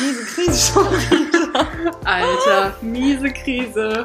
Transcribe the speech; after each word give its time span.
Miese 0.00 0.24
Krise 0.24 0.72
schon 0.72 0.84
wieder. 0.84 1.66
Alter, 2.04 2.76
miese 2.82 3.30
Krise. 3.30 4.04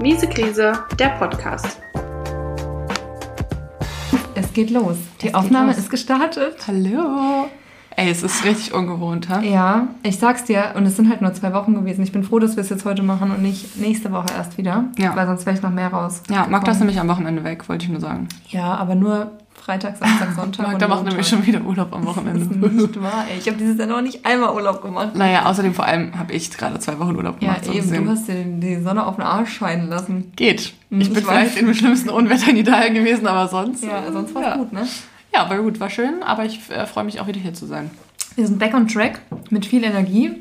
Miese 0.00 0.26
Krise, 0.26 0.72
der 0.98 1.10
Podcast. 1.10 1.80
Es 4.34 4.52
geht 4.52 4.70
los. 4.70 4.96
Die 5.20 5.26
geht 5.26 5.34
Aufnahme 5.36 5.68
los. 5.68 5.78
ist 5.78 5.90
gestartet. 5.90 6.56
Hallo. 6.66 7.46
Ey, 7.96 8.10
es 8.10 8.24
ist 8.24 8.44
richtig 8.44 8.74
ungewohnt, 8.74 9.28
ha? 9.28 9.40
Ja, 9.40 9.86
ich 10.02 10.18
sag's 10.18 10.42
dir, 10.42 10.72
und 10.74 10.84
es 10.84 10.96
sind 10.96 11.08
halt 11.08 11.22
nur 11.22 11.32
zwei 11.32 11.52
Wochen 11.52 11.74
gewesen. 11.74 12.02
Ich 12.02 12.10
bin 12.10 12.24
froh, 12.24 12.40
dass 12.40 12.56
wir 12.56 12.62
es 12.62 12.70
jetzt 12.70 12.84
heute 12.84 13.04
machen 13.04 13.30
und 13.30 13.40
nicht 13.40 13.76
nächste 13.76 14.10
Woche 14.10 14.26
erst 14.36 14.58
wieder. 14.58 14.86
Ja. 14.98 15.14
Weil 15.14 15.28
sonst 15.28 15.46
wäre 15.46 15.54
ich 15.54 15.62
noch 15.62 15.70
mehr 15.70 15.92
raus. 15.92 16.24
Ja, 16.28 16.48
Magda 16.48 16.72
ist 16.72 16.80
nämlich 16.80 16.98
am 16.98 17.06
Wochenende 17.06 17.44
weg, 17.44 17.68
wollte 17.68 17.84
ich 17.84 17.90
nur 17.90 18.00
sagen. 18.00 18.26
Ja, 18.48 18.74
aber 18.74 18.96
nur 18.96 19.30
Freitag, 19.64 19.96
Samstag, 19.96 20.32
Sonntag. 20.36 20.66
Magda 20.68 20.88
macht 20.88 21.04
nämlich 21.04 21.26
schon 21.26 21.44
wieder 21.46 21.60
Urlaub 21.62 21.92
am 21.94 22.04
Das 22.04 22.10
ist 22.10 22.16
Wochenende. 22.16 22.68
nicht 22.68 23.02
wahr, 23.02 23.24
ey. 23.30 23.38
Ich 23.38 23.46
habe 23.46 23.56
dieses 23.56 23.78
Jahr 23.78 23.86
noch 23.86 24.02
nicht 24.02 24.24
einmal 24.26 24.54
Urlaub 24.54 24.82
gemacht. 24.82 25.14
Naja, 25.16 25.46
außerdem 25.46 25.72
vor 25.72 25.86
allem 25.86 26.18
habe 26.18 26.32
ich 26.34 26.50
gerade 26.50 26.78
zwei 26.80 26.98
Wochen 26.98 27.16
Urlaub 27.16 27.36
Ja, 27.40 27.48
gemacht. 27.54 27.64
so 27.64 27.72
eben, 27.72 27.80
gesehen. 27.82 28.04
du 28.04 28.10
hast 28.10 28.28
dir 28.28 28.44
die 28.44 28.76
Sonne 28.82 29.06
auf 29.06 29.16
den 29.16 29.24
Arsch 29.24 29.54
scheinen 29.54 29.88
lassen. 29.88 30.32
Geht. 30.36 30.74
Hm, 30.90 31.00
Ich 31.00 31.08
bin 31.08 31.18
ich 31.18 31.24
vielleicht 31.24 31.54
weiß. 31.56 31.62
im 31.62 31.72
schlimmsten 31.74 32.10
Unwetter 32.10 32.50
in 32.50 32.56
Italien 32.58 32.92
gewesen, 32.94 33.26
aber 33.26 33.48
sonst. 33.48 33.82
Ja, 33.84 34.04
äh, 34.06 34.12
sonst 34.12 34.34
war's 34.34 34.44
ja. 34.44 34.56
gut, 34.56 34.72
ne? 34.72 34.86
Ja, 35.34 35.48
war 35.48 35.58
gut, 35.58 35.80
war 35.80 35.88
schön, 35.90 36.22
aber 36.22 36.44
ich 36.44 36.60
äh, 36.70 36.84
freue 36.86 37.04
mich 37.04 37.18
auch 37.20 37.26
wieder 37.26 37.40
hier 37.40 37.54
zu 37.54 37.64
sein. 37.66 37.90
Wir 38.36 38.46
sind 38.46 38.58
back 38.58 38.74
on 38.74 38.86
track 38.86 39.20
mit 39.50 39.64
viel 39.64 39.82
Energie. 39.82 40.32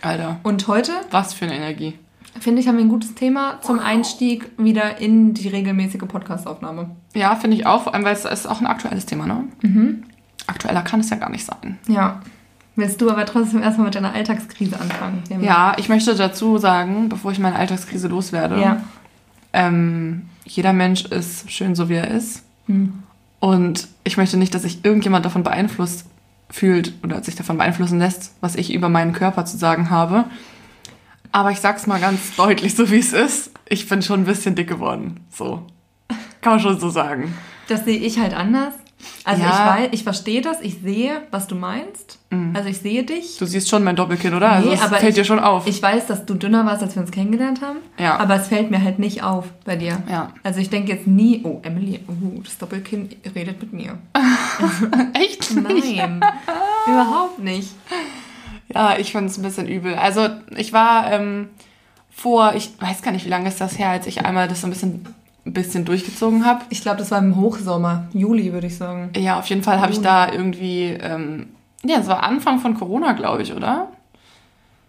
Alter, 0.00 0.38
Und 0.42 0.66
heute, 0.68 0.92
was 1.10 1.34
für 1.34 1.44
eine 1.44 1.56
Energie. 1.56 1.98
Finde 2.40 2.60
ich, 2.60 2.68
haben 2.68 2.76
wir 2.76 2.84
ein 2.84 2.88
gutes 2.88 3.14
Thema 3.14 3.60
zum 3.62 3.78
Einstieg 3.78 4.50
wieder 4.58 4.98
in 5.00 5.34
die 5.34 5.48
regelmäßige 5.48 6.02
Podcastaufnahme. 6.08 6.90
Ja, 7.14 7.36
finde 7.36 7.56
ich 7.56 7.66
auch, 7.66 7.84
vor 7.84 7.94
allem, 7.94 8.04
weil 8.04 8.14
es 8.14 8.24
ist 8.24 8.46
auch 8.46 8.60
ein 8.60 8.66
aktuelles 8.66 9.06
Thema, 9.06 9.26
ne? 9.26 9.44
Mhm. 9.62 10.02
Aktueller 10.46 10.82
kann 10.82 11.00
es 11.00 11.10
ja 11.10 11.16
gar 11.16 11.30
nicht 11.30 11.44
sein. 11.46 11.78
Ja. 11.88 12.20
Willst 12.76 13.00
du 13.00 13.08
aber 13.10 13.24
trotzdem 13.24 13.62
erstmal 13.62 13.86
mit 13.86 13.94
deiner 13.94 14.12
Alltagskrise 14.14 14.78
anfangen? 14.80 15.22
Ja, 15.40 15.74
ich 15.78 15.88
möchte 15.88 16.14
dazu 16.14 16.58
sagen, 16.58 17.08
bevor 17.08 17.30
ich 17.30 17.38
meine 17.38 17.56
Alltagskrise 17.56 18.08
loswerde, 18.08 18.60
Ja. 18.60 18.82
ähm, 19.52 20.22
jeder 20.44 20.72
Mensch 20.72 21.04
ist 21.04 21.50
schön 21.50 21.74
so, 21.74 21.88
wie 21.88 21.94
er 21.94 22.10
ist. 22.10 22.42
Hm. 22.66 22.94
Und 23.38 23.88
ich 24.02 24.16
möchte 24.16 24.36
nicht, 24.36 24.54
dass 24.54 24.62
sich 24.62 24.84
irgendjemand 24.84 25.24
davon 25.24 25.44
beeinflusst 25.44 26.06
fühlt 26.50 26.92
oder 27.02 27.22
sich 27.22 27.36
davon 27.36 27.58
beeinflussen 27.58 27.98
lässt, 27.98 28.34
was 28.40 28.56
ich 28.56 28.72
über 28.74 28.88
meinen 28.88 29.12
Körper 29.12 29.44
zu 29.44 29.56
sagen 29.56 29.88
habe. 29.90 30.24
Aber 31.34 31.50
ich 31.50 31.58
sag's 31.58 31.88
mal 31.88 31.98
ganz 31.98 32.36
deutlich, 32.36 32.76
so 32.76 32.88
wie 32.92 32.98
es 33.00 33.12
ist. 33.12 33.50
Ich 33.68 33.88
bin 33.88 34.02
schon 34.02 34.20
ein 34.20 34.24
bisschen 34.24 34.54
dick 34.54 34.68
geworden. 34.68 35.26
So. 35.36 35.66
Kann 36.40 36.52
man 36.52 36.60
schon 36.60 36.78
so 36.78 36.90
sagen. 36.90 37.34
Das 37.66 37.84
sehe 37.84 37.98
ich 37.98 38.20
halt 38.20 38.34
anders. 38.34 38.72
Also 39.24 39.42
Ja. 39.42 39.48
ich 39.48 39.82
weiß, 39.82 39.88
ich 39.92 40.04
verstehe 40.04 40.40
das, 40.42 40.60
ich 40.60 40.78
sehe, 40.82 41.22
was 41.32 41.48
du 41.48 41.56
meinst. 41.56 42.20
Also 42.54 42.68
ich 42.68 42.78
sehe 42.78 43.02
dich. 43.04 43.36
Du 43.38 43.46
siehst 43.46 43.68
schon 43.68 43.82
mein 43.84 43.96
Doppelkinn, 43.96 44.34
oder? 44.34 44.50
Also 44.52 44.68
Nee, 44.68 44.74
es 44.76 44.80
aber 44.82 44.96
fällt 44.96 45.10
ich- 45.10 45.14
dir 45.16 45.24
schon 45.24 45.38
auf. 45.40 45.66
Ich 45.66 45.80
weiß, 45.82 46.06
dass 46.06 46.24
du 46.24 46.34
dünner 46.34 46.64
warst, 46.66 46.82
als 46.82 46.94
wir 46.96 47.02
uns 47.02 47.10
kennengelernt 47.10 47.60
haben. 47.62 47.78
Ja. 47.98 48.16
Aber 48.18 48.36
es 48.36 48.48
fällt 48.48 48.70
mir 48.70 48.82
halt 48.82 48.98
nicht 49.00 49.22
auf 49.24 49.46
bei 49.64 49.74
dir. 49.76 50.02
Ja. 50.10 50.32
Also 50.44 50.60
ich 50.60 50.70
denke 50.70 50.92
jetzt 50.92 51.06
nie, 51.08 51.40
oh, 51.44 51.60
Emily, 51.62 52.00
oh, 52.08 52.40
das 52.44 52.58
Doppelkinn 52.58 53.08
redet 53.34 53.60
mit 53.60 53.72
mir. 53.72 53.98
Echt? 55.14 55.54
Nein, 55.56 56.20
überhaupt 56.86 57.38
nicht. 57.40 57.70
Ja, 58.74 58.98
ich 58.98 59.12
fand 59.12 59.30
es 59.30 59.38
ein 59.38 59.42
bisschen 59.42 59.68
übel. 59.68 59.94
Also 59.94 60.28
ich 60.56 60.72
war 60.72 61.12
ähm, 61.12 61.48
vor, 62.10 62.54
ich 62.54 62.70
weiß 62.80 63.02
gar 63.02 63.12
nicht, 63.12 63.24
wie 63.24 63.30
lange 63.30 63.48
ist 63.48 63.60
das 63.60 63.78
her, 63.78 63.90
als 63.90 64.06
ich 64.06 64.24
einmal 64.24 64.48
das 64.48 64.60
so 64.60 64.66
ein 64.66 64.70
bisschen, 64.70 65.06
ein 65.46 65.52
bisschen 65.52 65.84
durchgezogen 65.84 66.44
habe. 66.44 66.64
Ich 66.70 66.82
glaube, 66.82 66.98
das 66.98 67.10
war 67.10 67.18
im 67.18 67.36
Hochsommer, 67.36 68.08
Juli 68.12 68.52
würde 68.52 68.66
ich 68.66 68.76
sagen. 68.76 69.10
Ja, 69.16 69.38
auf 69.38 69.46
jeden 69.46 69.62
Fall 69.62 69.80
habe 69.80 69.92
ich 69.92 70.00
da 70.00 70.30
irgendwie, 70.32 70.96
ähm, 71.00 71.46
ja, 71.84 71.98
es 71.98 72.06
war 72.06 72.22
Anfang 72.22 72.58
von 72.58 72.74
Corona, 72.74 73.12
glaube 73.12 73.42
ich, 73.42 73.54
oder? 73.54 73.88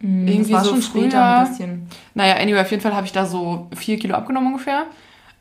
Irgendwie 0.01 0.51
das 0.51 0.51
war 0.51 0.63
so 0.63 0.69
schon 0.71 0.81
früher. 0.81 1.01
später 1.03 1.37
ein 1.39 1.47
bisschen. 1.49 1.89
Naja, 2.13 2.35
anyway, 2.35 2.59
auf 2.59 2.71
jeden 2.71 2.83
Fall 2.83 2.95
habe 2.95 3.05
ich 3.05 3.11
da 3.11 3.25
so 3.25 3.67
vier 3.75 3.97
Kilo 3.97 4.15
abgenommen 4.15 4.51
ungefähr. 4.51 4.83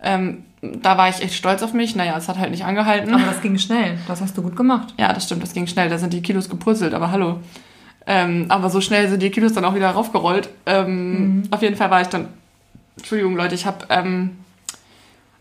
Ähm, 0.02 0.44
da 0.62 0.96
war 0.96 1.08
ich 1.08 1.22
echt 1.22 1.34
stolz 1.34 1.62
auf 1.62 1.72
mich. 1.72 1.96
Naja, 1.96 2.16
es 2.16 2.28
hat 2.28 2.38
halt 2.38 2.50
nicht 2.50 2.64
angehalten. 2.64 3.12
Aber 3.14 3.24
das 3.24 3.42
ging 3.42 3.58
schnell. 3.58 3.98
Das 4.06 4.20
hast 4.20 4.36
du 4.38 4.42
gut 4.42 4.56
gemacht. 4.56 4.94
Ja, 4.98 5.12
das 5.12 5.24
stimmt, 5.24 5.42
das 5.42 5.52
ging 5.52 5.66
schnell. 5.66 5.88
Da 5.88 5.98
sind 5.98 6.12
die 6.12 6.22
Kilos 6.22 6.48
gepurzelt, 6.48 6.94
aber 6.94 7.10
hallo. 7.10 7.40
Ähm, 8.06 8.46
aber 8.48 8.70
so 8.70 8.80
schnell 8.80 9.08
sind 9.08 9.22
die 9.22 9.30
Kilos 9.30 9.52
dann 9.54 9.64
auch 9.64 9.74
wieder 9.74 9.90
raufgerollt. 9.90 10.50
Ähm, 10.66 11.44
Auf 11.50 11.62
jeden 11.62 11.76
Fall 11.76 11.90
war 11.90 12.02
ich 12.02 12.08
dann. 12.08 12.28
Entschuldigung, 12.96 13.36
Leute, 13.36 13.54
ich 13.54 13.66
habe 13.66 13.86
ähm, 13.88 14.36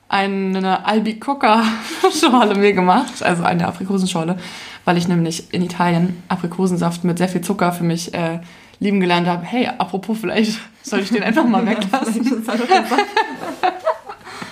eine 0.07 0.85
Albicocca-Schorle 0.85 2.55
mir 2.59 2.73
gemacht, 2.73 3.21
also 3.21 3.43
eine 3.43 3.67
Aprikosenschorle, 3.67 4.37
weil 4.85 4.97
ich 4.97 5.07
nämlich 5.07 5.53
in 5.53 5.63
Italien 5.63 6.23
Aprikosensaft 6.29 7.03
mit 7.03 7.17
sehr 7.17 7.29
viel 7.29 7.41
Zucker 7.41 7.71
für 7.73 7.83
mich 7.83 8.13
äh, 8.13 8.39
lieben 8.79 8.99
gelernt 8.99 9.27
habe. 9.27 9.43
Hey, 9.43 9.67
apropos, 9.77 10.19
vielleicht 10.19 10.59
soll 10.83 10.99
ich 10.99 11.09
den 11.09 11.23
einfach 11.23 11.45
mal 11.45 11.65
weglassen. 11.67 12.23
Gesagt. 12.23 12.59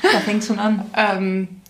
da 0.01 0.19
fängt 0.19 0.43
schon 0.43 0.59
an. 0.59 0.85
Ähm, 0.95 1.60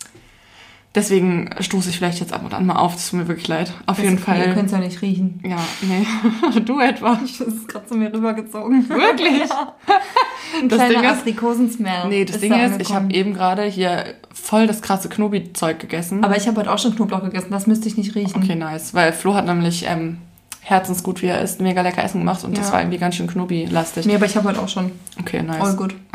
deswegen 0.96 1.50
stoße 1.60 1.90
ich 1.90 1.98
vielleicht 1.98 2.20
jetzt 2.20 2.34
ab 2.34 2.42
und 2.44 2.54
an 2.54 2.66
mal 2.66 2.76
auf. 2.76 2.94
Das 2.96 3.10
tut 3.10 3.20
mir 3.20 3.28
wirklich 3.28 3.48
leid. 3.48 3.74
Auf 3.86 3.98
jeden 4.00 4.18
Das- 4.18 4.28
Ihr 4.28 4.34
Fall. 4.44 4.54
könnt 4.54 4.66
es 4.68 4.72
ja 4.72 4.78
nicht 4.80 5.02
riechen. 5.02 5.40
Ja, 5.44 5.58
nee. 5.82 6.60
du 6.66 6.80
etwa. 6.80 7.20
Das 7.22 7.40
ist 7.42 7.68
gerade 7.68 7.86
zu 7.88 7.96
mir 7.96 8.14
rübergezogen. 8.14 8.88
Wirklich? 8.90 9.32
Ja. 9.50 9.76
Ein 10.62 10.68
Das 10.70 10.80
kleiner 10.80 11.02
Ding 11.02 11.10
ist- 11.10 11.20
Aprikosensmell. 11.20 12.08
Nee, 12.10 12.26
das 12.26 12.40
Ding 12.40 12.52
da 12.52 12.66
ist, 12.66 12.82
ich 12.82 12.94
habe 12.94 13.14
eben 13.14 13.34
gerade 13.34 13.64
hier 13.64 14.04
voll 14.34 14.68
das 14.68 14.82
krasse 14.82 15.08
Knobi-Zeug 15.08 15.80
gegessen. 15.80 16.24
Aber 16.26 16.36
ich 16.36 16.46
habe 16.48 16.60
heute 16.60 16.72
auch 16.72 16.78
schon 16.80 16.94
Knoblauch 16.96 17.24
gegessen. 17.24 17.48
Das 17.52 17.68
müsste 17.68 17.88
ich 17.88 17.96
nicht 17.98 18.14
riechen. 18.16 18.36
okay, 18.44 18.56
nice. 18.56 18.94
Weil 18.94 19.14
Flo 19.14 19.34
hat 19.34 19.46
nämlich 19.46 19.86
ähm, 19.88 20.18
herzensgut, 20.64 21.22
wie 21.22 21.28
er 21.28 21.42
ist, 21.42 21.60
mega 21.60 21.82
lecker 21.82 22.04
Essen 22.04 22.20
gemacht 22.20 22.44
und 22.44 22.58
das 22.58 22.68
Ja. 22.68 22.74
war 22.74 22.82
irgendwie 22.82 22.98
ganz 23.00 23.16
schön 23.16 23.28
Knobi-lastig. 23.28 24.06
Nee, 24.06 24.16
aber 24.16 24.26
ich 24.26 24.36
habe 24.38 24.48
heute 24.48 24.62
auch 24.62 24.70
schon. 24.70 24.92
Okay, 25.20 25.40
All 25.40 25.44
nice. 25.46 25.76
gut. 25.78 25.96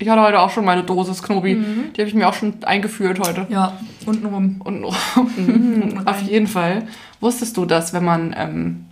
Ich 0.00 0.08
hatte 0.08 0.20
heute 0.20 0.40
auch 0.40 0.50
schon 0.50 0.64
meine 0.64 0.84
Dosis 0.84 1.22
Knobi. 1.22 1.54
Die 1.96 2.00
habe 2.00 2.08
ich 2.08 2.14
mir 2.14 2.28
auch 2.28 2.34
schon 2.34 2.54
eingeführt 2.64 3.18
heute. 3.18 3.46
Ja, 3.48 3.72
untenrum. 4.06 4.60
Und 4.62 4.82
Mhm, 5.36 6.02
auf 6.04 6.20
jeden 6.22 6.46
Fall. 6.46 6.86
Wusstest 7.20 7.56
du, 7.56 7.64
dass 7.64 7.92
wenn 7.94 8.04
man 8.04 8.34
ähm, 8.38 8.86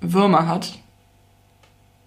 Würmer 0.00 0.46
hat, 0.46 0.74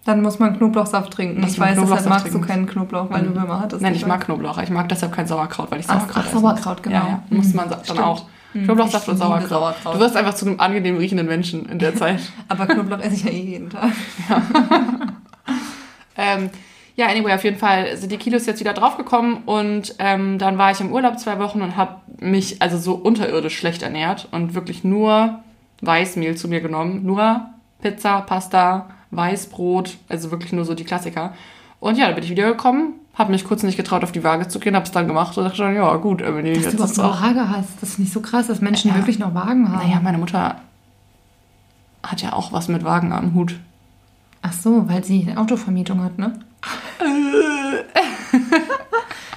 Dann 0.06 0.22
muss 0.22 0.38
man 0.38 0.56
Knoblauchsaft 0.56 1.12
trinken. 1.12 1.42
Ich 1.46 1.58
man 1.58 1.70
weiß, 1.70 1.78
deshalb 1.80 2.06
magst 2.08 2.26
du 2.26 2.30
trinken 2.30 2.46
keinen 2.46 2.66
Knoblauch, 2.66 3.10
weil 3.10 3.22
du 3.22 3.34
Würmer 3.34 3.60
hattest. 3.60 3.82
Nein, 3.82 3.94
ich 3.94 4.06
mag 4.06 4.24
Knoblauch. 4.24 4.58
Ich 4.62 4.70
mag 4.70 4.88
deshalb 4.88 5.12
kein 5.12 5.26
Sauerkraut, 5.26 5.70
weil 5.70 5.80
Ja, 8.54 8.60
ja. 8.60 8.62
Dann. 8.62 8.62
Mhm. 8.62 8.64
Knoblauchsaft 8.64 9.08
und 9.08 9.16
Sauerkraut. 9.16 9.48
Sauerkraut. 9.48 9.94
Du 9.94 10.00
wirst 10.00 10.16
einfach 10.16 10.34
zu 10.34 10.46
einem 10.46 10.60
angenehm 10.60 10.96
riechenden 10.96 11.26
Menschen 11.26 11.68
in 11.68 11.78
der 11.78 11.94
Zeit. 11.96 12.20
Aber 12.48 12.66
Knoblauch 12.66 13.00
esse 13.00 13.14
ich 13.16 13.24
ja 13.24 13.30
eh 13.30 13.40
jeden 13.40 13.70
Tag. 13.70 13.92
ähm, 16.16 16.50
ja, 16.96 17.06
anyway, 17.08 17.32
auf 17.32 17.42
jeden 17.42 17.58
Fall 17.58 17.96
sind 17.96 18.12
die 18.12 18.18
Kilos 18.18 18.46
jetzt 18.46 18.60
wieder 18.60 18.72
draufgekommen 18.72 19.38
und 19.46 19.96
ähm, 19.98 20.38
dann 20.38 20.58
war 20.58 20.70
ich 20.70 20.80
im 20.80 20.92
Urlaub 20.92 21.18
zwei 21.18 21.40
Wochen 21.40 21.60
und 21.60 21.76
habe 21.76 21.96
mich 22.20 22.62
also 22.62 22.78
so 22.78 22.94
unterirdisch 22.94 23.58
schlecht 23.58 23.82
ernährt 23.82 24.28
und 24.30 24.54
wirklich 24.54 24.84
nur 24.84 25.40
Weißmehl 25.80 26.36
zu 26.36 26.46
mir 26.48 26.60
genommen. 26.60 27.04
Nur 27.04 27.46
Pizza, 27.82 28.20
Pasta, 28.20 28.90
Weißbrot, 29.10 29.96
also 30.08 30.30
wirklich 30.30 30.52
nur 30.52 30.64
so 30.64 30.74
die 30.74 30.84
Klassiker. 30.84 31.34
Und 31.80 31.98
ja, 31.98 32.06
da 32.06 32.12
bin 32.12 32.22
ich 32.22 32.30
wiedergekommen, 32.30 32.94
habe 33.14 33.30
mich 33.32 33.44
kurz 33.44 33.62
nicht 33.62 33.76
getraut, 33.76 34.02
auf 34.02 34.12
die 34.12 34.24
Waage 34.24 34.48
zu 34.48 34.58
gehen, 34.58 34.74
habe 34.74 34.84
es 34.86 34.90
dann 34.92 35.06
gemacht 35.06 35.36
und 35.38 35.44
dachte 35.44 35.56
schon, 35.56 35.74
ja 35.74 35.94
gut, 35.96 36.20
Emily, 36.20 36.54
Dass 36.54 36.64
du 36.74 36.82
jetzt 36.82 36.90
ist 36.92 36.98
eine 36.98 37.08
auch... 37.10 37.20
Waage 37.22 37.48
hast. 37.48 37.68
Das 37.80 37.90
ist 37.90 37.98
nicht 38.00 38.12
so 38.12 38.20
krass, 38.20 38.48
dass 38.48 38.60
Menschen 38.60 38.90
Ja. 38.90 38.96
wirklich 38.96 39.18
noch 39.18 39.34
Wagen 39.34 39.68
haben. 39.72 39.86
Naja, 39.86 40.00
meine 40.02 40.18
Mutter 40.18 40.56
hat 42.02 42.22
ja 42.22 42.32
auch 42.32 42.52
was 42.52 42.68
mit 42.68 42.84
Wagen 42.84 43.12
am 43.12 43.34
Hut. 43.34 43.56
Ach 44.42 44.52
so, 44.52 44.88
weil 44.88 45.04
sie 45.04 45.26
eine 45.28 45.38
Autovermietung 45.40 46.02
hat, 46.02 46.18
ne? 46.18 46.38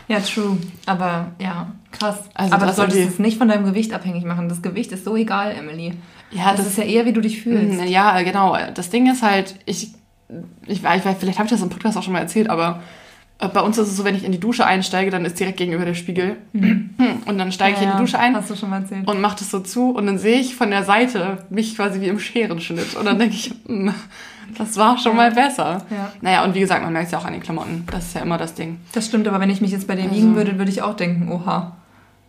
ja, 0.08 0.20
true. 0.20 0.58
Aber 0.86 1.28
ja, 1.40 1.68
krass. 1.92 2.20
Also 2.34 2.54
Aber 2.54 2.62
du 2.62 2.68
das 2.68 2.76
solltest 2.78 2.98
die- 3.00 3.04
es 3.04 3.20
nicht 3.20 3.38
von 3.38 3.48
deinem 3.48 3.66
Gewicht 3.66 3.94
abhängig 3.94 4.26
machen. 4.26 4.50
Das 4.50 4.62
Gewicht 4.62 4.92
ist 4.92 5.06
so 5.06 5.16
egal, 5.16 5.52
Emily. 5.54 5.94
Ja, 6.32 6.54
das, 6.54 6.68
ist 6.68 6.78
ja 6.78 6.84
eher, 6.84 7.06
wie 7.06 7.14
du 7.14 7.22
dich 7.22 7.42
fühlst. 7.42 7.80
Mm, 7.80 7.84
Ja, 7.86 8.22
genau. 8.22 8.58
Das 8.74 8.90
Ding 8.90 9.10
ist 9.10 9.24
halt, 9.24 9.56
ich, 9.66 9.94
ich, 10.66 10.84
weiß, 10.84 11.04
vielleicht 11.20 11.38
habe 11.40 11.46
ich 11.46 11.52
das 11.52 11.62
im 11.62 11.70
Podcast 11.70 11.98
auch 11.98 12.04
schon 12.04 12.14
mal 12.14 12.20
erzählt, 12.20 12.50
aber 12.50 12.82
bei 13.40 13.62
uns 13.62 13.78
ist 13.78 13.88
es 13.90 13.98
so, 13.98 14.04
wenn 14.04 14.16
ich 14.16 14.24
in 14.24 14.32
die 14.32 14.40
Dusche 14.40 14.66
einsteige, 14.66 15.12
dann 15.12 15.24
ist 15.26 15.40
direkt 15.40 15.58
gegenüber 15.58 15.86
der 15.86 15.94
Spiegel. 15.94 16.38
Und 16.54 17.38
dann 17.38 17.52
steige 17.52 17.78
ich 17.78 17.84
in 17.84 17.92
die 17.92 17.98
Dusche 17.98 18.18
ein 18.20 18.36
Hast 18.36 18.50
du 18.50 18.56
schon 18.56 18.70
mal 18.70 18.82
erzählt. 18.82 19.08
und 19.08 19.22
mache 19.22 19.38
das 19.40 19.52
so 19.52 19.60
zu 19.60 19.92
und 19.92 20.06
dann 20.08 20.18
sehe 20.18 20.40
ich 20.40 20.56
von 20.56 20.72
der 20.72 20.84
Seite 20.84 21.46
mich 21.50 21.76
quasi 21.76 22.02
wie 22.02 22.08
im 22.08 22.20
Scherenschnitt. 22.20 22.96
Und 22.96 23.06
dann 23.06 23.20
denke 23.20 23.36
ich, 23.36 23.54
hm, 23.68 23.94
das 24.58 24.76
war 24.78 24.98
schon 24.98 25.16
mal 25.16 25.32
besser. 25.32 25.86
Ja. 25.92 26.12
Naja, 26.22 26.44
und 26.46 26.56
wie 26.56 26.62
gesagt, 26.62 26.82
man 26.84 26.94
merkt 26.94 27.08
es 27.08 27.12
ja 27.12 27.20
auch 27.20 27.26
an 27.26 27.34
den 27.34 27.42
Klamotten. 27.44 27.84
Das 27.92 28.06
ist 28.08 28.16
ja 28.16 28.22
immer 28.22 28.38
das 28.40 28.54
Ding. 28.56 28.80
Das 28.94 29.06
stimmt, 29.06 29.28
aber 29.28 29.40
wenn 29.40 29.50
ich 29.52 29.62
mich 29.62 29.72
jetzt 29.72 29.88
bei 29.88 29.96
dir 29.96 30.04
Also- 30.04 30.16
wiegen 30.16 30.36
würde, 30.36 30.58
würde 30.58 30.72
ich 30.72 30.82
auch 30.82 30.96
denken, 30.96 31.32
oha. 31.32 31.76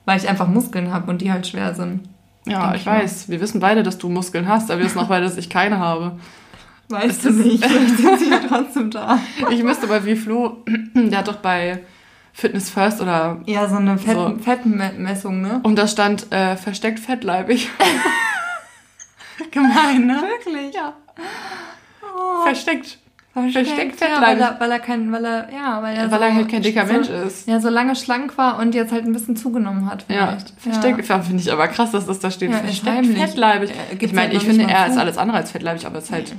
Weil 0.04 0.18
ich 0.18 0.28
einfach 0.28 0.48
Muskeln 0.48 0.92
habe 0.92 1.10
und 1.10 1.20
die 1.22 1.32
halt 1.32 1.46
schwer 1.46 1.74
sind. 1.74 2.00
Ja, 2.46 2.72
ich 2.74 2.80
ich 2.80 2.86
mal. 2.86 3.02
weiß. 3.02 3.28
Wir 3.28 3.40
wissen 3.40 3.60
beide, 3.60 3.82
dass 3.82 3.98
du 3.98 4.08
Muskeln 4.08 4.48
hast, 4.48 4.70
aber 4.70 4.80
wir 4.80 4.86
wissen 4.86 4.98
auch 4.98 5.08
beide, 5.08 5.24
dass 5.24 5.36
ich 5.36 5.48
keine 5.50 5.78
habe. 5.78 6.12
Weißt 6.90 7.24
du 7.26 7.30
nicht, 7.30 7.64
vielleicht 7.64 7.98
sind 7.98 8.18
sie 8.18 8.30
ja 8.30 8.40
trotzdem 8.48 8.90
da. 8.90 9.18
Ich 9.50 9.62
müsste 9.62 9.84
aber 9.86 10.04
wie 10.06 10.16
Flo, 10.16 10.64
der 10.94 11.18
hat 11.18 11.28
doch 11.28 11.36
bei 11.36 11.80
Fitness 12.32 12.70
First 12.70 13.00
oder 13.02 13.40
Ja, 13.46 13.68
so 13.68 13.76
eine 13.76 13.98
Fett 13.98 14.14
So. 14.14 14.36
Fettmessung, 14.42 15.40
ne? 15.42 15.60
Und 15.64 15.76
da 15.76 15.86
stand 15.86 16.32
äh, 16.32 16.56
versteckt 16.56 16.98
fettleibig. 17.00 17.68
Gemein, 19.50 20.06
ne? 20.06 20.22
Wirklich? 20.22 20.74
Ja. 20.74 20.94
Oh. 22.02 22.42
Versteckt. 22.44 22.98
Versteckt 23.32 23.68
ja, 24.00 24.06
Fettleibig. 24.06 24.22
weil 24.22 24.40
er, 24.40 24.60
weil 24.60 24.70
er 24.72 24.78
kein, 24.80 25.12
weil 25.12 25.24
er, 25.24 25.48
ja, 25.52 25.82
weil 25.82 25.96
er, 25.96 26.10
Weil 26.10 26.18
so, 26.18 26.24
er 26.24 26.34
halt 26.34 26.48
kein 26.48 26.62
dicker 26.62 26.86
so, 26.86 26.92
Mensch 26.92 27.08
ist. 27.08 27.46
Ja, 27.46 27.60
so 27.60 27.68
lange 27.68 27.94
schlank 27.94 28.36
war 28.38 28.58
und 28.58 28.74
jetzt 28.74 28.92
halt 28.92 29.04
ein 29.04 29.12
bisschen 29.12 29.36
zugenommen 29.36 29.88
hat. 29.88 30.06
Ja, 30.08 30.28
Vielleicht. 30.28 30.54
versteckt. 30.60 31.08
Ja. 31.08 31.20
Finde 31.20 31.42
ich 31.42 31.52
aber 31.52 31.68
krass, 31.68 31.92
dass 31.92 32.06
das 32.06 32.18
da 32.18 32.30
steht. 32.30 32.50
Ja, 32.50 32.58
versteckt 32.58 33.06
fettleibig. 33.06 33.70
Äh, 33.70 34.04
ich 34.04 34.12
meine, 34.12 34.28
halt 34.32 34.42
ich 34.42 34.44
finde, 34.48 34.64
er 34.64 34.86
ist 34.88 34.96
alles 34.96 35.18
andere 35.18 35.38
als 35.38 35.52
fettleibig, 35.52 35.86
aber 35.86 35.98
es 35.98 36.04
ist 36.04 36.12
halt 36.12 36.30
Ey, 36.30 36.36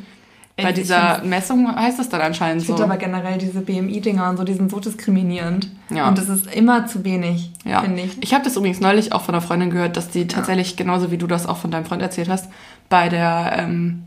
bei 0.64 0.70
ich 0.70 0.76
dieser 0.76 1.22
Messung 1.24 1.76
heißt 1.76 2.00
es 2.00 2.10
dann 2.10 2.22
anscheinend 2.22 2.62
Ich 2.62 2.68
so. 2.68 2.76
finde 2.76 2.92
aber 2.92 2.98
generell 3.00 3.38
diese 3.38 3.62
BMI-Dinger 3.62 4.30
und 4.30 4.38
so, 4.38 4.44
die 4.44 4.54
sind 4.54 4.72
so 4.72 4.80
diskriminierend. 4.80 5.70
Ja. 5.90 6.08
Und 6.08 6.18
das 6.18 6.30
ist 6.30 6.54
immer 6.54 6.88
zu 6.88 7.04
wenig, 7.04 7.52
Ja. 7.66 7.82
finde 7.82 8.02
ich. 8.04 8.18
Ich 8.24 8.34
habe 8.34 8.44
das 8.44 8.56
übrigens 8.56 8.80
neulich 8.80 9.12
auch 9.14 9.22
von 9.24 9.36
einer 9.36 9.42
Freundin 9.42 9.70
gehört, 9.70 9.98
dass 9.98 10.10
die 10.10 10.28
tatsächlich, 10.28 10.76
genauso 10.78 11.12
wie 11.12 11.18
du 11.18 11.28
das 11.28 11.46
auch 11.48 11.58
von 11.58 11.72
deinem 11.72 11.86
Freund 11.86 12.02
erzählt 12.02 12.30
hast, 12.30 12.50
bei 12.90 13.10
der, 13.10 13.54
ähm, 13.58 14.04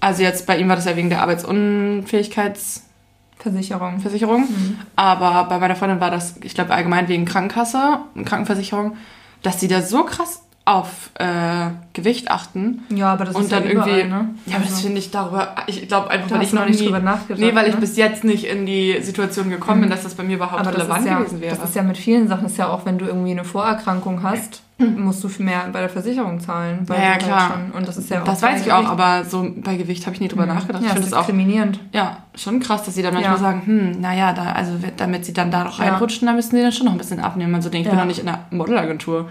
also 0.00 0.22
jetzt 0.22 0.46
bei 0.46 0.58
ihm 0.58 0.68
war 0.68 0.76
das 0.76 0.84
ja 0.84 0.96
wegen 0.96 1.08
der 1.10 1.22
Arbeitsunfähigkeitsversicherung, 1.22 4.00
Versicherung. 4.00 4.42
Mhm. 4.42 4.78
aber 4.96 5.44
bei 5.48 5.58
meiner 5.58 5.76
Freundin 5.76 6.00
war 6.00 6.10
das, 6.10 6.34
ich 6.42 6.54
glaube 6.54 6.74
allgemein 6.74 7.08
wegen 7.08 7.24
Krankenkasse 7.24 8.00
und 8.14 8.24
Krankenversicherung, 8.24 8.96
dass 9.42 9.58
die 9.58 9.68
da 9.68 9.82
so 9.82 10.04
krass 10.04 10.42
auf 10.66 11.10
äh, 11.14 11.68
Gewicht 11.92 12.28
achten 12.30 12.82
Ja, 12.90 13.12
aber 13.12 13.24
das 13.24 13.36
und 13.36 13.44
ist 13.44 13.52
dann 13.52 13.62
ja 13.62 13.70
irgendwie, 13.70 14.00
überall, 14.00 14.08
ne? 14.22 14.28
ja, 14.46 14.56
aber 14.56 14.64
das 14.64 14.72
Also, 14.74 14.82
finde 14.82 14.98
ich 14.98 15.10
darüber, 15.12 15.54
ich 15.68 15.86
glaube 15.86 16.10
einfach, 16.10 16.28
Da 16.28 16.34
weil 16.34 16.42
ich 16.42 16.52
noch 16.52 16.62
noch 16.62 16.68
nicht 16.68 16.84
drüber 16.84 16.98
nachgedacht, 16.98 17.38
nee, 17.40 17.54
weil 17.54 17.68
ich 17.68 17.74
ne? 17.76 17.80
bis 17.80 17.96
jetzt 17.96 18.24
nicht 18.24 18.44
in 18.44 18.66
die 18.66 19.00
Situation 19.00 19.48
gekommen 19.48 19.82
bin, 19.82 19.90
dass 19.90 20.02
das 20.02 20.14
bei 20.16 20.24
mir 20.24 20.34
überhaupt 20.36 20.60
aber 20.60 20.72
das 20.72 20.80
relevant 20.82 21.06
ja, 21.06 21.18
gewesen 21.20 21.40
wäre. 21.40 21.54
das 21.56 21.68
ist 21.68 21.76
ja 21.76 21.82
mit 21.84 21.96
vielen 21.96 22.26
Sachen, 22.26 22.42
das 22.42 22.52
ist 22.52 22.58
ja 22.58 22.66
auch, 22.68 22.84
wenn 22.84 22.98
du 22.98 23.04
irgendwie 23.06 23.30
eine 23.30 23.44
Vorerkrankung 23.44 24.24
hast, 24.24 24.62
musst 24.78 25.22
du 25.24 25.28
mehr 25.38 25.68
bei 25.72 25.80
der 25.80 25.88
Versicherung 25.88 26.40
zahlen. 26.40 26.84
Ja, 26.90 26.96
ja, 26.96 27.16
du 27.16 27.24
klar. 27.26 27.50
Schon, 27.52 27.70
und 27.78 27.88
das 27.88 27.96
ist 27.96 28.10
ja 28.10 28.20
auch 28.20 28.24
das 28.24 28.42
weiß 28.42 28.66
ich 28.66 28.72
auch, 28.72 28.78
Gewicht- 28.78 28.90
aber 28.92 29.24
so 29.24 29.48
bei 29.58 29.76
Gewicht 29.76 30.04
habe 30.04 30.14
ich 30.16 30.20
nie 30.20 30.28
drüber 30.28 30.44
nachgedacht. 30.46 30.82
Ja, 30.82 30.88
ich 30.88 30.94
das 30.94 31.04
finde 31.04 31.06
es 31.06 31.12
auch 31.14 31.26
diskriminierend. 31.26 31.78
ja, 31.92 32.18
schon 32.34 32.58
krass, 32.60 32.82
dass 32.82 32.94
sie 32.96 33.02
dann 33.02 33.14
manchmal 33.14 33.36
Ja. 33.36 33.40
sagen, 33.40 33.62
hm, 33.64 34.00
naja, 34.00 34.32
da, 34.32 34.52
also 34.52 34.72
damit 34.96 35.24
sie 35.24 35.32
dann 35.32 35.50
da 35.52 35.62
noch 35.64 35.78
reinrutschen, 35.78 36.26
dann 36.26 36.34
müssen 36.36 36.56
sie 36.56 36.60
dann 36.62 36.72
schon 36.72 36.86
noch 36.86 36.92
ein 36.92 36.98
bisschen 36.98 37.20
abnehmen. 37.20 37.54
Also 37.54 37.68
denke 37.70 37.86
ich, 37.86 37.90
bin 37.90 37.96
Ja. 37.98 38.02
doch 38.04 38.08
nicht 38.08 38.18
in 38.18 38.28
einer 38.28 38.40
Modelagentur. 38.50 39.30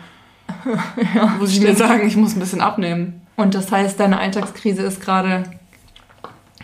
Wo 1.40 1.46
sie 1.46 1.60
mir 1.60 1.76
sagen, 1.76 2.08
ich 2.08 2.16
muss 2.18 2.36
ein 2.36 2.40
bisschen 2.40 2.62
abnehmen, 2.62 3.22
Und 3.36 3.56
das 3.56 3.72
heißt, 3.72 4.00
deine 4.00 4.20
Alltagskrise 4.20 4.82
ist 4.84 5.02
gerade, 5.02 5.44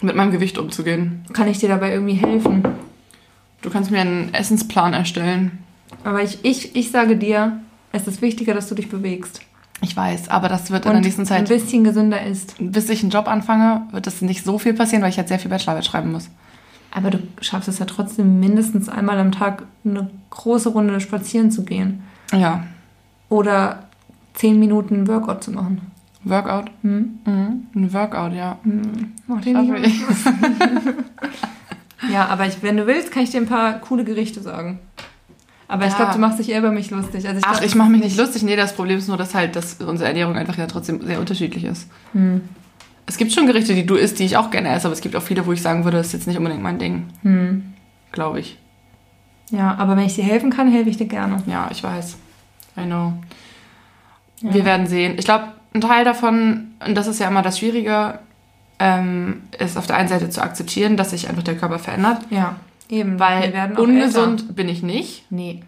mit 0.02 0.16
meinem 0.16 0.32
Gewicht 0.32 0.58
umzugehen. 0.58 1.24
kann 1.34 1.48
ich 1.48 1.60
dir 1.60 1.70
dabei 1.70 1.92
irgendwie 1.94 2.14
helfen? 2.16 2.64
Du 3.62 3.70
kannst 3.70 3.92
mir 3.92 4.00
einen 4.02 4.34
Essensplan 4.34 4.94
erstellen. 4.94 5.60
Aber 6.04 6.24
ich, 6.24 6.40
ich, 6.44 6.76
ich 6.76 6.90
sage 6.90 7.16
dir, 7.16 7.60
es 7.92 8.08
ist 8.08 8.22
wichtiger, 8.22 8.54
dass 8.56 8.68
du 8.68 8.74
dich 8.76 8.90
bewegst. 8.90 9.42
Ich 9.84 9.96
weiß, 9.96 10.30
aber 10.30 10.48
das 10.48 10.72
wird 10.72 10.86
in 10.86 10.90
Und 10.92 10.96
der 10.96 11.02
nächsten 11.04 11.22
ein 11.22 11.26
Zeit, 11.28 11.48
bisschen 11.48 11.84
gesünder 11.84 12.24
isst. 12.26 12.56
bis 12.60 12.90
ich 12.90 13.02
einen 13.02 13.12
Job 13.12 13.28
anfange, 13.28 13.88
wird 13.92 14.08
das 14.08 14.22
nicht 14.22 14.44
so 14.44 14.58
viel 14.58 14.74
passieren, 14.74 15.04
weil 15.04 15.10
ich 15.10 15.18
jetzt 15.18 15.30
sehr 15.30 15.40
viel 15.40 15.50
Bachelorarbeit 15.52 15.86
schreiben 15.86 16.12
muss. 16.12 16.30
Aber 16.92 17.10
du 17.10 17.20
schaffst 17.40 17.68
es 17.70 17.80
ja 17.80 17.86
trotzdem 17.86 18.40
mindestens 18.40 18.90
einmal 18.90 19.18
am 19.20 19.32
Tag 19.32 19.64
eine 19.86 20.10
große 20.30 20.70
Runde 20.70 21.00
spazieren 21.00 21.52
zu 21.52 21.64
gehen. 21.64 22.04
Ja, 22.34 22.64
Oder 23.32 23.84
zehn 24.34 24.60
Minuten 24.60 25.08
Workout 25.08 25.42
zu 25.44 25.52
machen. 25.52 25.82
Workout. 26.26 26.70
Hm? 26.82 27.20
Mhm. 27.26 27.68
Ein 27.74 27.94
Workout, 27.94 28.34
ja. 28.34 28.58
Mach 29.26 29.42
den 29.42 29.72
nicht 29.72 29.86
ich. 29.88 30.04
Ja, 32.12 32.26
aber 32.28 32.48
ich, 32.48 32.62
wenn 32.64 32.78
du 32.78 32.88
willst, 32.88 33.12
kann 33.12 33.24
ich 33.24 33.30
dir 33.30 33.40
ein 33.40 33.46
paar 33.48 33.74
coole 33.80 34.04
Gerichte 34.04 34.42
sagen. 34.42 34.80
Aber 35.68 35.86
ich 35.86 35.92
Ja. 35.92 35.98
glaube, 35.98 36.14
du 36.14 36.20
machst 36.20 36.40
dich 36.40 36.50
eher 36.50 36.60
über 36.60 36.72
mich 36.72 36.90
lustig. 36.90 37.28
Also 37.28 37.38
ich 37.40 37.46
Ach, 37.46 37.54
glaub, 37.54 37.64
ich 37.64 37.76
mache 37.76 37.90
mich 37.92 38.02
nicht 38.04 38.18
lustig. 38.18 38.42
Nee, 38.44 38.56
das 38.56 38.76
Problem 38.76 38.98
ist 38.98 39.08
nur, 39.08 39.18
dass 39.18 39.34
halt 39.36 39.56
dass 39.56 39.76
unsere 39.76 40.10
Ernährung 40.10 40.36
einfach 40.36 40.58
ja 40.58 40.66
trotzdem 40.68 41.00
sehr 41.06 41.20
unterschiedlich 41.20 41.64
ist. 41.64 41.88
Hm. 42.14 42.42
Es 43.06 43.18
gibt 43.18 43.32
schon 43.32 43.46
Gerichte, 43.46 43.74
die 43.76 43.86
du 43.86 43.96
isst, 43.96 44.20
die 44.20 44.26
ich 44.26 44.36
auch 44.36 44.50
gerne 44.52 44.70
esse, 44.70 44.88
aber 44.88 44.94
es 44.94 45.02
gibt 45.02 45.16
auch 45.16 45.22
viele, 45.22 45.46
wo 45.46 45.52
ich 45.54 45.62
sagen 45.62 45.84
würde, 45.86 45.98
das 45.98 46.08
ist 46.08 46.14
jetzt 46.14 46.28
nicht 46.28 46.38
unbedingt 46.38 46.64
mein 46.64 46.80
Ding, 46.80 47.06
Hm. 47.22 47.74
glaube 48.12 48.40
ich. 48.42 48.58
Ja, 49.52 49.76
aber 49.78 49.96
wenn 49.96 50.06
ich 50.06 50.16
dir 50.16 50.24
helfen 50.24 50.50
kann, 50.50 50.70
helfe 50.72 50.90
ich 50.90 50.98
dir 50.98 51.08
gerne. 51.08 51.38
Ja, 51.46 51.70
ich 51.72 51.84
weiß. 51.84 52.18
I 52.78 52.84
know. 52.86 53.14
Ja. 54.42 54.54
Wir 54.54 54.66
werden 54.66 54.88
sehen. 54.88 55.16
Ich 55.18 55.26
glaube, 55.26 55.46
ein 55.74 55.82
Teil 55.82 56.04
davon, 56.06 56.72
und 56.86 56.96
das 56.96 57.08
ist 57.08 57.20
ja 57.20 57.28
immer 57.28 57.42
das 57.42 57.60
Schwierige, 57.60 58.20
ähm, 58.80 59.44
ist 59.60 59.78
auf 59.78 59.88
der 59.88 59.98
einen 59.98 60.08
Seite 60.10 60.30
zu 60.30 60.42
akzeptieren, 60.42 60.98
dass 60.98 61.12
sich 61.12 61.30
einfach 61.30 61.44
der 61.44 61.56
Körper 61.56 61.80
verändert. 61.80 62.22
Ja, 62.30 62.56
eben. 62.90 63.20
Weil 63.20 63.74
ungesund 63.78 64.42
älter. 64.42 64.54
bin 64.54 64.70
ich 64.70 64.82
nicht. 64.84 65.26
Nee. 65.30 65.64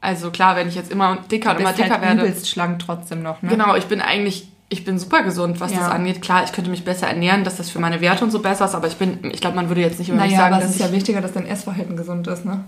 Also 0.00 0.30
klar, 0.30 0.56
wenn 0.56 0.68
ich 0.68 0.74
jetzt 0.74 0.90
immer 0.90 1.18
dicker 1.30 1.50
und 1.50 1.56
Du 1.56 1.60
immer 1.60 1.70
bist 1.70 1.80
dicker 1.84 1.94
halt 1.94 2.02
werde. 2.02 2.22
übelst 2.22 2.48
schlank 2.48 2.78
trotzdem 2.80 3.22
noch, 3.22 3.40
ne? 3.42 3.50
Genau, 3.50 3.74
ich 3.76 3.86
bin 3.86 4.00
eigentlich, 4.00 4.48
ich 4.68 4.84
bin 4.84 4.98
super 4.98 5.22
gesund, 5.22 5.60
was 5.60 5.72
Ja. 5.72 5.78
das 5.80 5.90
angeht. 5.90 6.22
Klar, 6.22 6.42
ich 6.44 6.52
könnte 6.52 6.70
mich 6.70 6.84
besser 6.84 7.06
ernähren, 7.08 7.44
dass 7.44 7.56
das 7.56 7.70
für 7.70 7.78
meine 7.78 8.00
Werte 8.00 8.24
und 8.24 8.30
so 8.30 8.40
besser 8.40 8.64
ist, 8.64 8.74
aber 8.74 8.86
ich 8.88 8.96
bin, 8.96 9.18
ich 9.32 9.40
glaube, 9.40 9.54
man 9.56 9.68
würde 9.68 9.80
jetzt 9.80 9.98
nicht 10.00 10.08
über 10.08 10.18
Naja, 10.18 10.38
sagen, 10.38 10.54
aber 10.54 10.64
es 10.64 10.70
ist 10.70 10.80
ja 10.80 10.90
wichtiger, 10.92 11.20
dass 11.20 11.32
dein 11.32 11.46
Essverhalten 11.46 11.96
gesund 11.96 12.26
ist, 12.26 12.44
ne? 12.44 12.64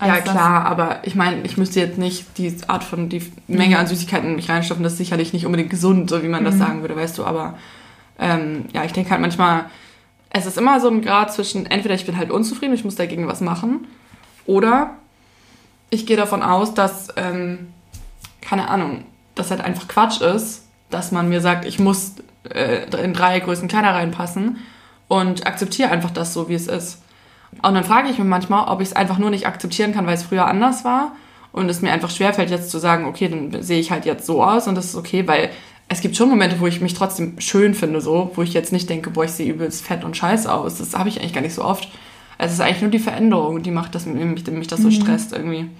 Ja 0.00 0.16
das- 0.16 0.24
klar, 0.24 0.64
aber 0.66 0.98
ich 1.02 1.14
meine, 1.14 1.42
ich 1.42 1.56
müsste 1.56 1.80
jetzt 1.80 1.98
nicht 1.98 2.38
die 2.38 2.54
Art 2.68 2.84
von, 2.84 3.08
die 3.08 3.22
Menge 3.48 3.74
Mhm. 3.76 3.80
an 3.80 3.86
Süßigkeiten 3.86 4.28
in 4.30 4.36
mich 4.36 4.48
reinstopfen, 4.48 4.82
das 4.84 4.92
ist 4.92 4.98
sicherlich 4.98 5.32
nicht 5.32 5.46
unbedingt 5.46 5.70
gesund, 5.70 6.10
so 6.10 6.22
wie 6.22 6.28
man 6.28 6.44
das 6.44 6.54
Mhm. 6.56 6.58
sagen 6.58 6.80
würde, 6.82 6.96
weißt 6.96 7.16
du, 7.18 7.24
aber 7.24 7.54
ähm, 8.18 8.64
ja, 8.72 8.84
ich 8.84 8.92
denke 8.92 9.10
halt 9.10 9.20
manchmal, 9.20 9.66
es 10.30 10.46
ist 10.46 10.58
immer 10.58 10.80
so 10.80 10.88
ein 10.88 11.02
Grad 11.02 11.32
zwischen, 11.32 11.66
entweder 11.66 11.94
ich 11.94 12.06
bin 12.06 12.16
halt 12.16 12.30
unzufrieden, 12.30 12.74
ich 12.74 12.84
muss 12.84 12.94
dagegen 12.96 13.26
was 13.28 13.40
machen, 13.40 13.86
oder 14.46 14.90
ich 15.90 16.06
gehe 16.06 16.16
davon 16.16 16.42
aus, 16.42 16.74
dass, 16.74 17.08
ähm, 17.16 17.68
keine 18.40 18.68
Ahnung, 18.68 19.04
das 19.34 19.50
halt 19.50 19.60
einfach 19.60 19.88
Quatsch 19.88 20.20
ist, 20.20 20.64
dass 20.90 21.12
man 21.12 21.28
mir 21.28 21.40
sagt, 21.40 21.64
ich 21.64 21.78
muss 21.78 22.12
äh, 22.50 22.84
in 23.02 23.12
drei 23.12 23.40
Größen 23.40 23.66
kleiner 23.68 23.92
reinpassen 23.94 24.58
und 25.08 25.46
akzeptiere 25.46 25.90
einfach 25.90 26.10
das 26.10 26.32
so, 26.32 26.48
wie 26.48 26.54
es 26.54 26.68
ist. 26.68 26.98
Und 27.62 27.74
dann 27.74 27.84
frage 27.84 28.08
ich 28.10 28.18
mich 28.18 28.26
manchmal, 28.26 28.68
ob 28.68 28.80
ich 28.80 28.88
es 28.88 28.96
einfach 28.96 29.18
nur 29.18 29.30
nicht 29.30 29.46
akzeptieren 29.46 29.92
kann, 29.92 30.06
weil 30.06 30.14
es 30.14 30.22
früher 30.22 30.46
anders 30.46 30.84
war 30.84 31.12
und 31.52 31.68
es 31.68 31.82
mir 31.82 31.92
einfach 31.92 32.10
schwerfällt, 32.10 32.50
jetzt 32.50 32.70
zu 32.70 32.78
sagen, 32.78 33.06
okay, 33.06 33.28
dann 33.28 33.62
sehe 33.62 33.80
ich 33.80 33.90
halt 33.90 34.04
jetzt 34.04 34.26
so 34.26 34.42
aus 34.42 34.68
und 34.68 34.74
das 34.74 34.86
ist 34.86 34.96
okay, 34.96 35.26
weil 35.26 35.50
es 35.88 36.00
gibt 36.00 36.16
schon 36.16 36.28
Momente, 36.28 36.60
wo 36.60 36.66
ich 36.66 36.80
mich 36.80 36.94
trotzdem 36.94 37.40
schön 37.40 37.74
finde, 37.74 38.00
so, 38.00 38.32
wo 38.34 38.42
ich 38.42 38.52
jetzt 38.52 38.72
nicht 38.72 38.90
denke, 38.90 39.10
boah, 39.10 39.24
ich 39.24 39.30
sehe 39.30 39.52
übelst 39.52 39.84
fett 39.84 40.04
und 40.04 40.16
scheiße 40.16 40.52
aus. 40.52 40.78
Das 40.78 40.94
habe 40.94 41.08
ich 41.08 41.20
eigentlich 41.20 41.32
gar 41.32 41.42
nicht 41.42 41.54
so 41.54 41.64
oft. 41.64 41.88
Es 42.38 42.52
ist 42.52 42.60
eigentlich 42.60 42.82
nur 42.82 42.90
die 42.90 42.98
Veränderung, 42.98 43.62
die 43.62 43.70
macht, 43.70 43.94
dass 43.94 44.04
mich, 44.04 44.46
mich 44.46 44.66
das 44.66 44.80
so 44.80 44.90
stresst 44.90 45.32
irgendwie. 45.32 45.70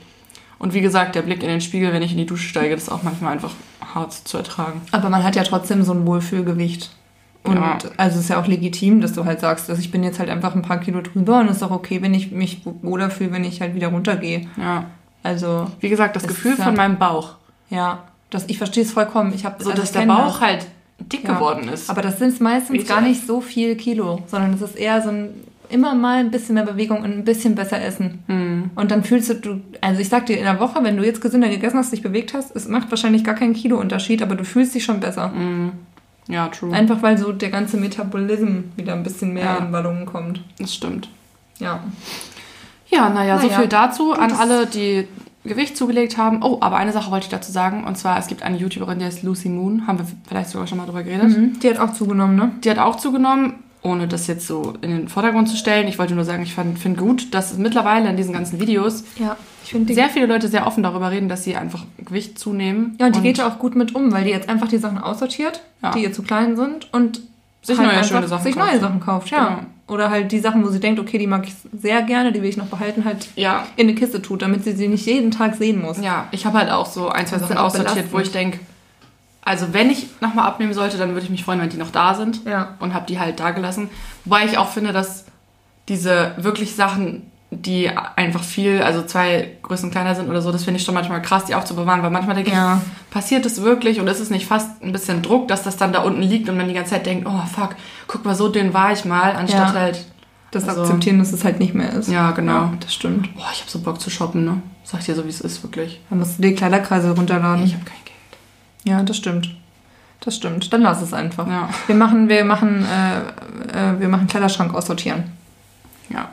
Und 0.59 0.73
wie 0.73 0.81
gesagt, 0.81 1.15
der 1.15 1.23
Blick 1.23 1.43
in 1.43 1.49
den 1.49 1.61
Spiegel, 1.61 1.93
wenn 1.93 2.03
ich 2.03 2.13
in 2.13 2.19
die 2.19 2.27
Dusche 2.27 2.49
steige, 2.49 2.75
das 2.75 2.85
ist 2.85 2.89
auch 2.89 3.03
manchmal 3.03 3.33
einfach 3.33 3.53
hart 3.95 4.13
zu 4.13 4.39
ertragen. 4.39 4.81
Aber 4.93 5.11
man 5.11 5.23
hat 5.23 5.37
ja 5.37 5.43
trotzdem 5.43 5.83
so 5.83 5.93
ein 5.93 6.07
Wohlfühlgewicht. 6.07 6.91
Und 7.49 7.57
Ja. 7.57 7.79
also 7.97 8.17
es 8.19 8.25
ist 8.25 8.31
ja 8.31 8.41
auch 8.41 8.47
legitim, 8.47 9.01
dass 9.01 9.13
du 9.13 9.25
halt 9.25 9.41
sagst, 9.41 9.69
dass 9.69 9.79
ich 9.79 9.91
bin 9.91 10.03
jetzt 10.05 10.19
halt 10.19 10.31
einfach 10.31 10.55
ein 10.55 10.63
paar 10.63 10.79
Kilo 10.81 11.01
drüber 11.01 11.41
und 11.41 11.49
es 11.49 11.57
ist 11.59 11.63
auch 11.63 11.71
okay, 11.71 12.03
wenn 12.03 12.15
ich 12.15 12.31
mich 12.33 12.63
wohler 12.83 13.11
fühle, 13.11 13.33
wenn 13.33 13.45
ich 13.45 13.61
halt 13.61 13.75
wieder 13.75 13.89
runtergehe. 13.89 14.47
Ja. 14.57 14.85
Also, 15.23 15.67
Wie 15.81 15.89
gesagt, 15.89 16.15
das, 16.17 16.23
Das 16.23 16.33
Gefühl 16.33 16.57
von 16.57 16.75
meinem 16.75 16.99
Bauch. 16.99 17.35
ja, 17.71 18.05
das, 18.31 18.45
ich 18.49 18.59
verstehe 18.59 18.83
es 18.85 18.93
vollkommen. 18.93 19.33
Ich 19.35 19.45
habe 19.45 19.63
So, 19.63 19.73
dass 19.73 19.93
der 19.93 20.07
Bauch 20.07 20.41
halt 20.41 20.67
dick 21.01 21.25
Ja. 21.25 21.35
geworden 21.35 21.69
ist. 21.69 21.91
Aber 21.91 22.03
das 22.03 22.19
sind 22.19 22.41
meistens 22.41 22.71
Richtig. 22.73 22.89
gar 22.89 23.01
nicht 23.01 23.27
so 23.27 23.41
viel 23.41 23.77
Kilo, 23.77 24.21
sondern 24.27 24.55
es 24.55 24.63
ist 24.63 24.77
eher 24.77 25.03
so 25.03 25.11
ein 25.11 25.29
immer 25.69 25.97
mal 25.97 26.19
ein 26.21 26.31
bisschen 26.31 26.55
mehr 26.55 26.65
Bewegung 26.65 26.99
und 26.99 27.11
ein 27.11 27.25
bisschen 27.25 27.57
besser 27.57 27.83
essen. 27.83 28.23
Hm. 28.29 28.71
Und 28.77 28.93
dann 28.93 29.03
fühlst 29.03 29.31
du, 29.31 29.35
du, 29.35 29.61
also 29.81 30.01
ich 30.01 30.09
sag 30.09 30.27
dir, 30.27 30.39
in 30.39 30.45
der 30.45 30.61
Woche, 30.61 30.79
wenn 30.85 30.97
du 30.97 31.05
jetzt 31.05 31.21
gesünder 31.21 31.49
gegessen 31.49 31.77
hast, 31.79 31.93
dich 31.93 32.03
bewegt 32.03 32.35
hast, 32.35 32.55
es 32.55 32.69
macht 32.69 32.89
wahrscheinlich 32.91 33.25
gar 33.25 33.35
keinen 33.35 33.53
Kilo-Unterschied, 33.53 34.23
aber 34.23 34.37
du 34.37 34.45
fühlst 34.45 34.77
dich 34.77 34.85
schon 34.85 35.01
besser. 35.01 35.33
Hm. 35.33 35.73
Ja, 36.29 36.49
true. 36.49 36.73
Einfach 36.73 37.03
weil 37.03 37.17
so 37.19 37.33
der 37.33 37.51
ganze 37.51 37.77
Metabolism 37.77 38.65
wieder 38.77 38.95
ein 38.95 39.03
bisschen 39.03 39.33
mehr 39.33 39.45
Ja. 39.45 39.57
in 39.59 39.73
Wallungen 39.73 40.07
kommt. 40.07 40.41
das 40.59 40.75
stimmt. 40.75 41.09
Ja. 41.59 41.81
Ja, 42.89 43.09
naja, 43.09 43.39
so 43.39 43.47
Naja. 43.47 43.59
viel 43.61 43.69
dazu 43.69 44.13
an 44.13 44.33
alle, 44.33 44.67
die 44.67 45.07
Gewicht 45.45 45.77
zugelegt 45.77 46.19
haben. 46.19 46.43
Oh, 46.43 46.59
aber 46.61 46.77
eine 46.77 46.93
Sache 46.93 47.11
wollte 47.11 47.25
ich 47.27 47.31
dazu 47.31 47.53
sagen. 47.53 47.85
Und 47.85 47.97
zwar, 47.97 48.19
es 48.19 48.27
gibt 48.27 48.43
eine 48.43 48.57
YouTuberin, 48.57 48.99
die 48.99 49.05
heißt 49.05 49.23
Lucy 49.23 49.49
Moon. 49.49 49.87
Haben 49.87 49.99
wir 49.99 50.07
vielleicht 50.29 50.51
sogar 50.51 50.67
schon 50.67 50.79
mal 50.79 50.87
drüber 50.87 51.03
geredet. 51.05 51.37
Mhm. 51.37 51.59
Die 51.61 51.69
hat 51.71 51.79
auch 51.79 51.93
zugenommen, 51.93 52.37
ne? 52.37 52.51
Die 52.65 52.71
hat 52.71 52.79
auch 52.79 52.97
zugenommen, 52.97 53.55
ohne 53.83 54.09
das 54.09 54.27
jetzt 54.27 54.47
so 54.47 54.75
in 54.81 54.91
den 54.91 55.09
Vordergrund 55.09 55.49
zu 55.49 55.57
stellen. 55.57 55.87
Ich 55.89 55.99
wollte 55.99 56.15
nur 56.15 56.25
sagen, 56.25 56.43
ich 56.43 56.55
finde 56.55 57.01
gut, 57.01 57.33
dass 57.35 57.53
es 57.53 57.59
mittlerweile 57.59 58.09
in 58.11 58.17
diesen 58.17 58.33
ganzen 58.33 58.59
Videos 58.61 59.05
Ja. 59.19 59.37
Ich 59.65 59.71
finde 59.71 59.87
die. 59.87 59.95
sehr 59.95 60.09
viele 60.09 60.27
Leute 60.27 60.49
sehr 60.49 60.67
offen 60.67 60.83
darüber 60.83 61.11
reden, 61.11 61.29
dass 61.29 61.43
sie 61.45 61.57
einfach 61.57 61.85
Gewicht 61.99 62.39
zunehmen. 62.39 62.97
ja, 63.01 63.07
und 63.07 63.17
die 63.17 63.21
geht 63.21 63.39
ja 63.39 63.49
auch 63.49 63.59
gut 63.59 63.75
mit 63.77 63.95
um, 63.95 64.13
weil 64.13 64.25
die 64.25 64.31
jetzt 64.31 64.49
einfach 64.49 64.69
die 64.69 64.79
Sachen 64.79 64.99
aussortiert, 64.99 65.61
Ja. 65.83 65.91
die 65.93 66.03
ihr 66.03 66.13
zu 66.13 66.23
klein 66.23 66.57
sind 66.57 66.93
und 66.93 67.21
Sich 67.63 67.77
halt 67.79 67.93
neue 67.93 68.05
schöne 68.05 68.29
Sachen 68.29 68.45
sich 68.45 68.55
kauft. 68.55 68.71
neue 68.71 68.81
Sachen 68.81 69.01
kauft, 69.01 69.31
ja. 69.31 69.45
Genau. 69.49 69.59
Oder 69.89 70.11
halt 70.11 70.31
die 70.33 70.41
Sachen, 70.41 70.65
wo 70.65 70.69
sie 70.69 70.81
denkt, 70.81 70.99
okay, 71.01 71.17
die 71.19 71.27
mag 71.29 71.47
ich 71.47 71.55
sehr 71.81 72.03
gerne, 72.03 72.33
die 72.33 72.43
will 72.43 72.49
ich 72.49 72.57
noch 72.57 72.67
behalten, 72.67 73.05
halt 73.05 73.29
Ja, 73.37 73.67
in 73.77 73.87
eine 73.89 73.95
Kiste 73.97 74.21
tut, 74.23 74.43
damit 74.43 74.65
sie 74.65 74.73
sie 74.73 74.89
nicht 74.89 75.07
jeden 75.07 75.31
Tag 75.31 75.55
sehen 75.57 75.81
muss. 75.81 76.01
ja, 76.01 76.27
ich 76.33 76.45
habe 76.47 76.59
halt 76.59 76.71
auch 76.71 76.87
so 76.87 77.09
ein, 77.09 77.27
zwei 77.27 77.37
Das 77.39 77.49
Sachen 77.49 77.59
aussortiert, 77.59 78.07
wo 78.13 78.19
ich 78.19 78.31
denke, 78.33 78.59
also 79.47 79.73
wenn 79.73 79.89
ich 79.91 80.09
nochmal 80.21 80.47
abnehmen 80.47 80.75
sollte, 80.75 80.99
dann 80.99 81.11
würde 81.15 81.23
ich 81.25 81.31
mich 81.31 81.45
freuen, 81.45 81.61
wenn 81.61 81.71
die 81.71 81.79
noch 81.79 81.91
da 81.91 82.15
sind. 82.15 82.45
Ja. 82.45 82.75
und 82.81 82.93
habe 82.93 83.07
die 83.07 83.19
halt 83.19 83.41
da 83.41 83.53
gelassen. 83.53 83.89
Wobei 84.27 84.45
ich 84.45 84.59
auch 84.59 84.69
finde, 84.69 84.93
dass 84.93 85.25
diese 85.89 86.35
wirklich 86.37 86.75
Sachen, 86.75 87.31
die 87.53 87.89
einfach 88.17 88.43
viel, 88.43 88.83
also 88.83 89.03
zwei 89.03 89.53
Größen 89.63 89.91
kleiner 89.93 90.15
sind 90.17 90.29
oder 90.29 90.43
so, 90.43 90.51
das 90.51 90.65
finde 90.65 90.81
ich 90.81 90.85
schon 90.85 90.95
manchmal 90.95 91.23
krass, 91.23 91.45
die 91.45 91.55
aufzubewahren, 91.55 92.03
weil 92.03 92.11
manchmal 92.11 92.35
denke 92.35 92.51
Ja. 92.51 92.83
ich, 92.85 93.11
passiert 93.11 93.47
es 93.47 93.63
wirklich 93.63 94.01
und 94.01 94.09
ist 94.09 94.19
es 94.21 94.31
nicht 94.31 94.47
fast 94.47 94.83
ein 94.83 94.91
bisschen 94.93 95.23
Druck, 95.23 95.47
dass 95.49 95.63
das 95.63 95.77
dann 95.77 95.93
da 95.93 96.03
unten 96.03 96.23
liegt 96.23 96.49
und 96.49 96.57
man 96.57 96.67
die 96.69 96.75
ganze 96.75 96.91
Zeit 96.91 97.07
denkt, 97.07 97.27
oh 97.29 97.43
fuck, 97.47 97.77
guck 98.09 98.25
mal, 98.25 98.35
so 98.35 98.49
dünn 98.49 98.75
war 98.75 98.93
ich 98.93 99.05
mal, 99.05 99.33
anstatt 99.37 99.75
Ja. 99.75 99.81
halt, 99.81 100.05
Das 100.53 100.67
Also- 100.69 100.83
akzeptieren, 100.83 101.19
dass 101.19 101.33
es 101.33 101.45
halt 101.45 101.59
nicht 101.59 101.75
mehr 101.75 101.93
ist. 101.93 102.09
ja 102.09 102.31
genau. 102.31 102.53
Ja, 102.53 102.73
das 102.81 102.95
stimmt. 102.95 103.35
Boah, 103.35 103.47
ich 103.53 103.61
habe 103.61 103.71
so 103.71 103.81
Bock 103.81 104.01
zu 104.01 104.11
shoppen, 104.11 104.45
ne? 104.45 104.63
Sag 104.85 105.01
ich 105.01 105.07
dir 105.07 105.15
so, 105.15 105.25
wie 105.25 105.29
es 105.29 105.41
ist, 105.41 105.63
wirklich. 105.63 106.01
Dann 106.09 106.21
musst 106.21 106.39
du 106.39 106.43
die 106.43 106.55
Kleiderkreise 106.55 107.11
runterladen. 107.15 107.65
Ich 107.65 107.75
habe 107.75 107.85
kein 107.85 107.97
Geld. 108.05 108.06
Ja, 108.87 109.03
das 109.03 109.17
stimmt. 109.17 109.55
Das 110.21 110.37
stimmt. 110.37 110.73
Dann 110.73 110.81
lass 110.83 111.03
es 111.03 111.13
einfach. 111.13 111.47
Ja. 111.47 111.69
Wir 111.87 111.95
machen, 111.95 112.29
wir 112.29 112.45
machen, 112.45 112.85
äh, 112.85 113.19
äh, 113.93 114.01
wir 114.01 114.09
machen 114.09 114.27
Kleiderschrank 114.27 114.73
aussortieren. 114.75 115.25
Ja, 116.09 116.29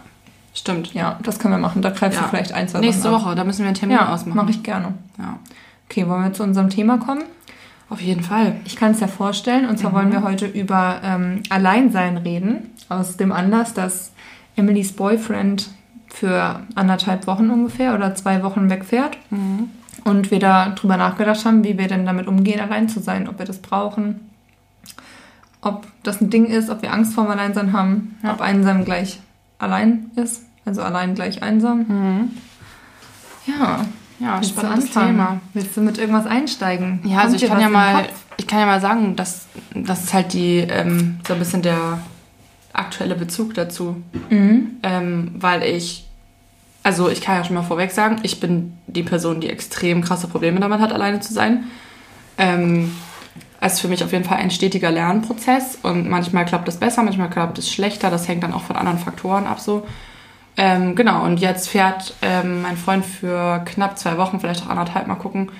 stimmt. 0.54 0.94
Ja, 0.94 1.20
das 1.24 1.40
können 1.40 1.54
wir 1.56 1.60
machen. 1.60 1.82
Da 1.82 1.90
greifst 1.90 2.18
Ja. 2.18 2.24
du 2.24 2.30
vielleicht 2.30 2.54
ein, 2.54 2.68
zwei 2.68 2.80
Nächste 2.80 3.04
Sachen 3.04 3.16
ab. 3.16 3.22
Woche, 3.26 3.36
da 3.36 3.44
müssen 3.44 3.60
wir 3.60 3.68
einen 3.68 3.76
Termin 3.76 3.98
Ja, 3.98 4.14
ausmachen. 4.14 4.38
mache 4.38 4.52
ich 4.52 4.64
gerne. 4.64 4.94
Ja, 5.18 5.38
Okay, 5.90 6.08
wollen 6.08 6.24
wir 6.24 6.34
zu 6.34 6.44
unserem 6.44 6.70
Thema 6.70 6.98
kommen? 6.98 7.24
auf 7.90 8.02
jeden 8.02 8.24
Fall. 8.24 8.56
Ich 8.66 8.76
kann 8.76 8.92
es 8.92 9.00
ja 9.02 9.08
vorstellen. 9.08 9.68
Und 9.70 9.78
zwar 9.78 9.94
wollen 9.94 10.12
wir 10.12 10.24
heute 10.24 10.48
über 10.48 11.00
ähm, 11.04 11.44
Alleinsein 11.50 12.18
reden. 12.18 12.72
Aus 12.90 13.18
dem 13.18 13.32
Anlass, 13.32 13.76
dass 13.76 14.14
Emilys 14.56 14.94
Boyfriend 14.94 15.70
für 16.08 16.62
anderthalb 16.74 17.28
Wochen 17.28 17.52
ungefähr 17.52 17.94
oder 17.94 18.16
zwei 18.16 18.42
Wochen 18.42 18.72
wegfährt. 18.72 19.18
Mhm. 19.30 19.70
Und 20.04 20.32
wir 20.32 20.40
da 20.40 20.70
drüber 20.70 20.98
nachgedacht 20.98 21.46
haben, 21.46 21.64
wie 21.64 21.78
wir 21.78 21.88
denn 21.88 22.06
damit 22.06 22.28
umgehen, 22.28 22.60
allein 22.60 22.90
zu 22.90 23.00
sein, 23.00 23.28
ob 23.30 23.40
wir 23.40 23.46
das 23.46 23.60
brauchen, 23.60 24.20
ob 25.62 25.86
das 26.04 26.20
ein 26.20 26.30
Ding 26.30 26.46
ist, 26.46 26.70
ob 26.70 26.82
wir 26.82 26.92
Angst 26.94 27.14
vorm 27.14 27.28
Alleinsein 27.30 27.72
haben, 27.74 28.18
Ja. 28.24 28.34
ob 28.34 28.42
einsam 28.42 28.84
gleich 28.86 29.20
allein 29.60 30.12
ist, 30.16 30.44
also 30.66 30.82
allein 30.82 31.16
gleich 31.16 31.42
einsam. 31.42 31.86
Mhm. 31.88 32.32
Ja, 33.48 33.86
Ja, 34.20 34.38
willst 34.40 34.52
spannendes? 34.52 34.92
Thema. 34.92 35.40
Willst 35.54 35.76
du 35.78 35.82
mit 35.82 35.98
irgendwas 35.98 36.26
einsteigen? 36.26 37.00
Ja, 37.06 37.20
also 37.20 37.30
Kommt 37.32 37.36
ich 37.36 37.42
dir 37.42 37.48
kann 37.50 37.62
ja 37.62 37.70
mal, 37.70 38.06
ich 38.38 38.48
kann 38.48 38.60
ja 38.60 38.66
mal 38.66 38.82
sagen, 38.82 39.16
dass 39.16 39.48
das 39.74 40.04
ist 40.06 40.14
halt 40.14 40.34
die 40.34 40.58
ähm, 40.60 41.20
so 41.28 41.34
ein 41.34 41.40
bisschen 41.40 41.62
der 41.62 42.00
aktuelle 42.74 43.16
Bezug 43.16 43.54
dazu, 43.54 44.02
Mhm. 44.30 44.72
ähm, 44.84 45.32
weil 45.38 45.64
ich, 45.64 46.08
also 46.84 47.10
ich 47.10 47.22
kann 47.22 47.38
ja 47.38 47.44
schon 47.44 47.56
mal 47.56 47.64
vorweg 47.64 47.92
sagen, 47.92 48.18
ich 48.24 48.40
bin 48.40 48.78
die 48.88 49.04
Person, 49.04 49.40
die 49.40 49.50
extrem 49.50 50.02
krasse 50.02 50.28
Probleme 50.28 50.60
damit 50.60 50.80
hat, 50.80 50.92
alleine 50.92 51.22
zu 51.22 51.34
sein. 51.34 51.66
Ähm, 52.38 52.92
es 53.62 53.74
ist 53.74 53.80
für 53.80 53.88
mich 53.88 54.04
auf 54.04 54.12
jeden 54.12 54.26
Fall 54.26 54.38
ein 54.38 54.52
stetiger 54.52 54.92
Lernprozess 54.92 55.80
und 55.82 56.10
manchmal 56.10 56.46
klappt 56.46 56.68
es 56.68 56.78
besser, 56.78 57.02
manchmal 57.02 57.30
klappt 57.30 57.58
es 57.58 57.72
schlechter. 57.72 58.10
Das 58.10 58.28
hängt 58.28 58.44
dann 58.44 58.54
auch 58.54 58.64
von 58.64 58.76
anderen 58.76 59.00
Faktoren 59.00 59.48
ab 59.48 59.62
so. 59.62 59.88
Ähm, 60.58 60.96
genau, 60.96 61.24
und 61.24 61.40
jetzt 61.40 61.70
fährt 61.70 62.14
ähm, 62.22 62.62
mein 62.62 62.78
Freund 62.78 63.06
für 63.06 63.64
knapp 63.66 63.98
zwei 63.98 64.18
Wochen, 64.18 64.40
vielleicht 64.40 64.64
auch 64.64 64.70
anderthalb, 64.70 65.08
mal 65.08 65.16
gucken, 65.16 65.52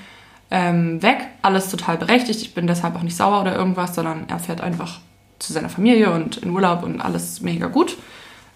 ähm, 0.52 1.02
weg. 1.02 1.18
Alles 1.42 1.70
total 1.70 1.98
berechtigt. 1.98 2.42
Ich 2.42 2.54
bin 2.54 2.68
deshalb 2.68 2.96
auch 2.96 3.02
nicht 3.02 3.16
sauer 3.16 3.42
oder 3.42 3.56
irgendwas, 3.56 3.96
sondern 3.96 4.26
er 4.28 4.40
fährt 4.40 4.62
einfach 4.62 5.00
zu 5.40 5.54
seiner 5.54 5.70
Familie 5.70 6.12
und 6.12 6.38
in 6.38 6.52
Urlaub 6.52 6.84
und 6.84 7.02
alles 7.02 7.42
mega 7.42 7.68
gut. 7.68 7.98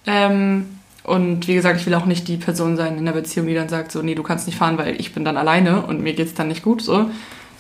Ähm, 0.05 0.76
und 1.07 1.47
wie 1.47 1.55
gesagt, 1.55 1.79
ich 1.79 1.85
will 1.85 1.95
auch 1.95 2.05
nicht 2.05 2.27
die 2.27 2.35
Person 2.35 2.75
sein 2.75 2.97
in 2.97 3.05
der 3.05 3.13
Beziehung, 3.13 3.47
die 3.47 3.55
dann 3.55 3.69
sagt, 3.69 3.93
so, 3.93 4.01
nee, 4.01 4.13
du 4.13 4.23
kannst 4.23 4.45
nicht 4.45 4.57
fahren, 4.57 4.77
weil 4.77 4.99
ich 4.99 5.13
bin 5.13 5.23
dann 5.23 5.37
alleine 5.37 5.81
und 5.83 6.01
mir 6.01 6.13
geht's 6.13 6.33
dann 6.33 6.49
nicht 6.49 6.63
gut. 6.63 6.81
So, 6.81 7.09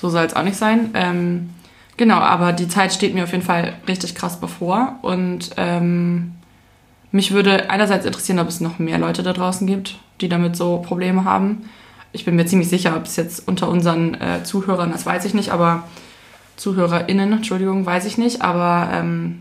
so 0.01 0.09
soll 0.09 0.25
es 0.25 0.35
auch 0.35 0.43
nicht 0.43 0.57
sein. 0.57 0.89
Ähm, 0.93 1.51
genau, 1.95 2.17
aber 2.17 2.51
die 2.51 2.67
Zeit 2.67 2.91
steht 2.91 3.13
mir 3.13 3.23
auf 3.23 3.31
jeden 3.31 3.45
Fall 3.45 3.75
richtig 3.87 4.15
krass 4.15 4.41
bevor. 4.41 4.99
Und 5.01 5.51
ähm, 5.55 6.33
mich 7.13 7.31
würde 7.31 7.69
einerseits 7.69 8.05
interessieren, 8.05 8.39
ob 8.39 8.49
es 8.49 8.59
noch 8.59 8.79
mehr 8.79 8.97
Leute 8.97 9.23
da 9.23 9.31
draußen 9.31 9.65
gibt, 9.65 9.97
die 10.19 10.27
damit 10.27 10.57
so 10.57 10.79
Probleme 10.79 11.23
haben. 11.23 11.69
Ich 12.11 12.25
bin 12.25 12.35
mir 12.35 12.47
ziemlich 12.47 12.67
sicher, 12.67 12.97
ob 12.97 13.05
es 13.05 13.15
jetzt 13.15 13.47
unter 13.47 13.69
unseren 13.69 14.15
äh, 14.15 14.43
Zuhörern, 14.43 14.91
das 14.91 15.05
weiß 15.05 15.23
ich 15.23 15.33
nicht, 15.33 15.51
aber 15.53 15.83
ZuhörerInnen, 16.57 17.31
Entschuldigung, 17.31 17.85
weiß 17.85 18.03
ich 18.03 18.17
nicht. 18.17 18.41
Aber 18.41 18.89
ähm, 18.91 19.39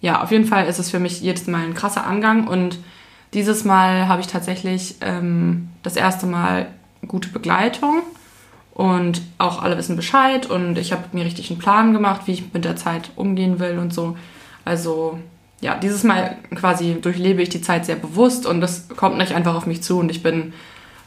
ja, 0.00 0.22
auf 0.22 0.30
jeden 0.30 0.44
Fall 0.44 0.66
ist 0.66 0.78
es 0.78 0.92
für 0.92 1.00
mich 1.00 1.20
jedes 1.22 1.48
Mal 1.48 1.64
ein 1.64 1.74
krasser 1.74 2.06
Angang 2.06 2.46
und 2.46 2.78
dieses 3.34 3.64
Mal 3.64 4.08
habe 4.08 4.20
ich 4.20 4.26
tatsächlich 4.26 4.96
ähm, 5.00 5.68
das 5.82 5.96
erste 5.96 6.26
Mal 6.26 6.66
gute 7.06 7.28
Begleitung 7.28 8.02
und 8.74 9.22
auch 9.38 9.62
alle 9.62 9.76
wissen 9.76 9.96
Bescheid 9.96 10.46
und 10.46 10.78
ich 10.78 10.92
habe 10.92 11.04
mir 11.12 11.24
richtig 11.24 11.50
einen 11.50 11.58
Plan 11.58 11.92
gemacht, 11.92 12.22
wie 12.26 12.32
ich 12.32 12.52
mit 12.54 12.64
der 12.64 12.76
Zeit 12.76 13.10
umgehen 13.16 13.58
will 13.58 13.78
und 13.78 13.92
so. 13.92 14.16
Also 14.64 15.18
ja, 15.60 15.76
dieses 15.76 16.04
Mal 16.04 16.36
quasi 16.54 16.96
durchlebe 17.00 17.42
ich 17.42 17.48
die 17.48 17.60
Zeit 17.60 17.86
sehr 17.86 17.96
bewusst 17.96 18.46
und 18.46 18.60
das 18.60 18.88
kommt 18.96 19.18
nicht 19.18 19.34
einfach 19.34 19.54
auf 19.54 19.66
mich 19.66 19.82
zu 19.82 19.98
und 19.98 20.10
ich 20.10 20.22
bin 20.22 20.52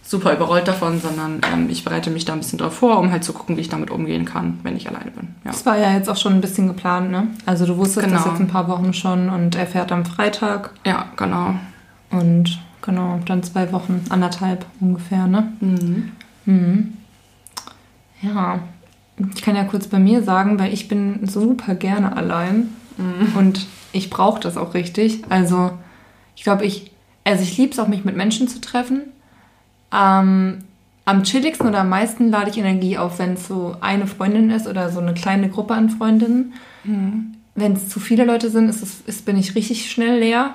super 0.01 0.33
überrollt 0.33 0.67
davon, 0.67 1.01
sondern 1.01 1.41
ähm, 1.51 1.67
ich 1.69 1.83
bereite 1.83 2.11
mich 2.11 2.25
da 2.25 2.33
ein 2.33 2.39
bisschen 2.39 2.59
drauf 2.59 2.75
vor, 2.75 2.99
um 2.99 3.11
halt 3.11 3.23
zu 3.23 3.33
gucken, 3.33 3.57
wie 3.57 3.61
ich 3.61 3.69
damit 3.69 3.89
umgehen 3.89 4.25
kann, 4.25 4.59
wenn 4.61 4.77
ich 4.77 4.87
alleine 4.87 5.09
bin. 5.11 5.29
Ja. 5.43 5.51
Das 5.51 5.65
war 5.65 5.77
ja 5.77 5.93
jetzt 5.93 6.09
auch 6.09 6.15
schon 6.17 6.33
ein 6.33 6.41
bisschen 6.41 6.67
geplant, 6.67 7.09
ne? 7.09 7.27
Also 7.47 7.65
du 7.65 7.75
wusstest 7.77 8.05
das 8.11 8.23
Genau. 8.23 8.31
jetzt 8.33 8.39
ein 8.39 8.47
paar 8.47 8.67
Wochen 8.67 8.93
schon 8.93 9.29
und 9.29 9.55
er 9.55 9.65
fährt 9.65 9.91
am 9.91 10.05
Freitag 10.05 10.71
ja, 10.85 11.05
genau. 11.15 11.55
Und 12.15 12.59
genau, 12.81 13.19
dann 13.25 13.43
zwei 13.43 13.71
Wochen, 13.71 14.01
anderthalb 14.09 14.65
ungefähr, 14.79 15.27
ne? 15.27 15.51
Mhm. 15.59 16.11
Mhm. 16.45 16.93
Ja, 18.21 18.59
ich 19.33 19.41
kann 19.41 19.55
ja 19.55 19.63
kurz 19.63 19.87
bei 19.87 19.99
mir 19.99 20.23
sagen, 20.23 20.59
weil 20.59 20.73
ich 20.73 20.87
bin 20.87 21.27
super 21.27 21.75
gerne 21.75 22.15
allein 22.15 22.69
Mhm. 22.97 23.35
und 23.37 23.67
ich 23.91 24.09
brauche 24.09 24.39
das 24.39 24.55
auch 24.57 24.73
richtig. 24.73 25.23
Also 25.29 25.71
ich 26.35 26.43
glaube, 26.43 26.65
ich, 26.65 26.91
also 27.25 27.43
ich 27.43 27.57
liebe 27.57 27.73
es 27.73 27.79
auch, 27.79 27.87
mich 27.89 28.05
mit 28.05 28.15
Menschen 28.15 28.47
zu 28.47 28.61
treffen. 28.61 29.01
Ähm, 29.93 30.59
am 31.03 31.23
chilligsten 31.23 31.67
oder 31.67 31.81
am 31.81 31.89
meisten 31.89 32.29
lade 32.31 32.49
ich 32.49 32.57
Energie 32.57 32.97
auf, 32.97 33.19
wenn 33.19 33.33
es 33.33 33.47
so 33.47 33.75
eine 33.81 34.07
Freundin 34.07 34.49
ist 34.49 34.65
oder 34.65 34.89
so 34.91 34.99
eine 35.01 35.13
kleine 35.13 35.49
Gruppe 35.49 35.73
an 35.75 35.89
Freundinnen. 35.89 36.53
Wenn 37.55 37.73
es 37.73 37.89
zu 37.89 37.99
viele 37.99 38.25
Leute 38.25 38.49
sind, 38.49 38.69
ist 38.69 38.81
es, 38.81 39.01
ist, 39.05 39.25
bin 39.25 39.37
ich 39.37 39.55
richtig 39.55 39.91
schnell 39.91 40.19
leer. 40.19 40.53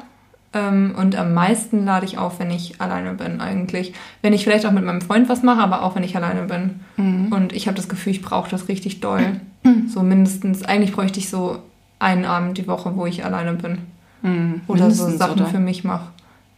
Ähm, 0.53 0.95
und 0.99 1.15
am 1.17 1.33
meisten 1.33 1.85
lade 1.85 2.05
ich 2.07 2.19
auf, 2.19 2.41
wenn 2.41 2.51
ich 2.51 2.81
alleine 2.81 3.15
bin 3.15 3.41
eigentlich. 3.41 3.93
Wenn 4.23 4.33
ich 4.33 4.43
vielleicht 4.45 4.67
auch 4.67 4.73
mit 4.73 4.85
meinem 4.85 5.01
Freund 5.01 5.29
was 5.29 5.43
mache, 5.43 5.61
aber 5.61 5.83
auch 5.83 5.95
wenn 5.95 6.03
ich 6.03 6.17
alleine 6.17 6.43
bin. 6.43 6.81
Mhm. 6.97 7.33
Und 7.33 7.53
ich 7.53 7.67
habe 7.69 7.77
das 7.77 7.89
Gefühl, 7.89 8.13
ich 8.13 8.23
brauche 8.23 8.51
das 8.51 8.69
richtig 8.69 9.01
doll. 9.01 9.41
so 9.89 10.03
mindestens, 10.03 10.65
eigentlich 10.65 10.93
bräuchte 10.93 11.19
ich 11.21 11.29
so 11.29 11.59
einen 11.99 12.25
Abend 12.25 12.59
die 12.59 12.67
Woche, 12.67 12.97
wo 12.97 13.07
ich 13.07 13.25
alleine 13.25 13.53
bin. 13.55 13.79
Mhm. 14.23 14.63
Oder 14.67 14.91
so 14.91 15.05
Mindestens, 15.05 15.19
Sachen 15.19 15.41
oder? 15.43 15.47
für 15.51 15.59
mich 15.61 15.85
mache. 15.85 16.09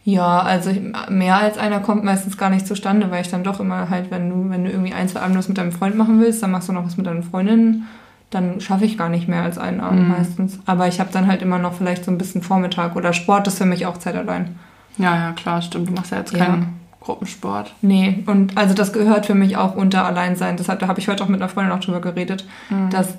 Ja, 0.05 0.39
also 0.41 0.69
ich- 0.69 0.81
mehr 1.09 1.37
als 1.37 1.57
einer 1.57 1.79
kommt 1.79 2.03
meistens 2.03 2.37
gar 2.37 2.49
nicht 2.49 2.65
zustande, 2.67 3.09
weil 3.11 3.21
ich 3.21 3.29
dann 3.29 3.43
doch 3.43 3.59
immer 3.59 3.89
halt, 3.89 4.09
wenn 4.11 4.29
du, 4.29 4.49
wenn 4.49 4.65
du 4.65 4.71
irgendwie 4.71 4.93
ein, 4.93 5.07
zwei 5.07 5.21
Abende 5.21 5.39
was 5.39 5.47
mit 5.47 5.57
deinem 5.57 5.71
Freund 5.71 5.95
machen 5.95 6.19
willst, 6.19 6.41
dann 6.43 6.51
machst 6.51 6.67
du 6.67 6.73
noch 6.73 6.85
was 6.85 6.97
mit 6.97 7.05
deinen 7.05 7.23
Freundinnen. 7.23 7.87
Dann 8.33 8.59
schaffe 8.61 8.85
ich 8.85 8.97
gar 8.97 9.09
nicht 9.09 9.27
mehr 9.27 9.43
als 9.43 9.57
einen 9.57 9.79
Abend 9.79 10.01
Mhm. 10.03 10.07
meistens. 10.09 10.59
Aber 10.65 10.87
ich 10.87 10.99
habe 10.99 11.09
dann 11.11 11.27
halt 11.27 11.41
immer 11.41 11.59
noch 11.59 11.73
vielleicht 11.73 12.05
so 12.05 12.11
ein 12.11 12.17
bisschen 12.17 12.41
Vormittag 12.41 12.95
oder 12.95 13.13
Sport 13.13 13.47
ist 13.47 13.57
für 13.59 13.65
mich 13.65 13.85
auch 13.85 13.97
Zeit 13.97 14.15
allein. 14.15 14.55
Ja, 14.97 15.15
ja, 15.15 15.31
klar, 15.33 15.61
stimmt. 15.61 15.89
Du 15.89 15.93
machst 15.93 16.11
ja 16.11 16.19
jetzt 16.19 16.33
Ja. 16.33 16.45
keinen 16.45 16.79
Gruppensport. 16.99 17.73
Nee, 17.81 18.23
und 18.25 18.57
also 18.57 18.73
das 18.73 18.93
gehört 18.93 19.25
für 19.25 19.35
mich 19.35 19.57
auch 19.57 19.75
unter 19.75 20.05
Alleinsein. 20.05 20.57
Deshalb, 20.57 20.79
da 20.79 20.87
habe 20.87 20.99
ich 20.99 21.07
heute 21.09 21.23
auch 21.23 21.27
mit 21.27 21.41
einer 21.41 21.49
Freundin 21.49 21.73
auch 21.73 21.79
drüber 21.79 22.01
geredet, 22.01 22.45
Mhm. 22.69 22.89
dass 22.89 23.09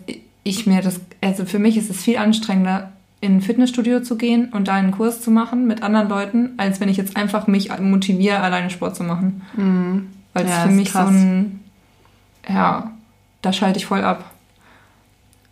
ich 0.43 0.67
mir 0.67 0.83
das, 0.83 1.01
also 1.23 1.45
für 1.45 1.59
mich 1.59 1.77
ist 1.77 1.91
es 1.91 2.03
viel 2.03 2.17
anstrengender, 2.19 2.91
in 3.21 3.37
ein 3.37 3.41
Fitnessstudio 3.41 4.01
zu 4.01 4.17
gehen 4.17 4.49
und 4.53 4.69
da 4.69 4.75
einen 4.75 4.91
Kurs 4.93 5.21
zu 5.23 5.31
machen 5.31 5.67
mit 5.67 5.83
anderen 5.83 6.09
Leuten, 6.09 6.51
als 6.59 6.81
wenn 6.81 6.89
ich 6.91 6.97
jetzt 6.99 7.17
einfach 7.17 7.47
mich 7.47 7.71
motiviere, 7.79 8.41
alleine 8.41 8.69
Sport 8.71 8.97
zu 8.97 9.05
machen. 9.05 9.43
Mhm. 9.57 10.09
Weil 10.35 10.45
es 10.47 10.51
Ja, 10.51 10.61
für 10.63 10.71
mich 10.71 10.91
krass. 10.91 11.09
so 11.09 11.15
ein, 11.15 11.61
ja, 12.49 12.91
da 13.43 13.53
schalte 13.53 13.79
ich 13.79 13.87
voll 13.87 14.03
ab. 14.05 14.25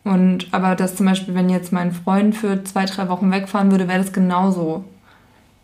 Und 0.04 0.48
aber 0.52 0.74
das 0.74 0.96
zum 0.96 1.06
Beispiel, 1.06 1.34
wenn 1.34 1.48
jetzt 1.48 1.72
mein 1.72 1.92
Freund 1.92 2.34
für 2.36 2.64
zwei, 2.64 2.86
drei 2.86 3.08
Wochen 3.08 3.30
wegfahren 3.30 3.70
würde, 3.70 3.86
wäre 3.88 3.98
das 4.02 4.12
genauso 4.12 4.84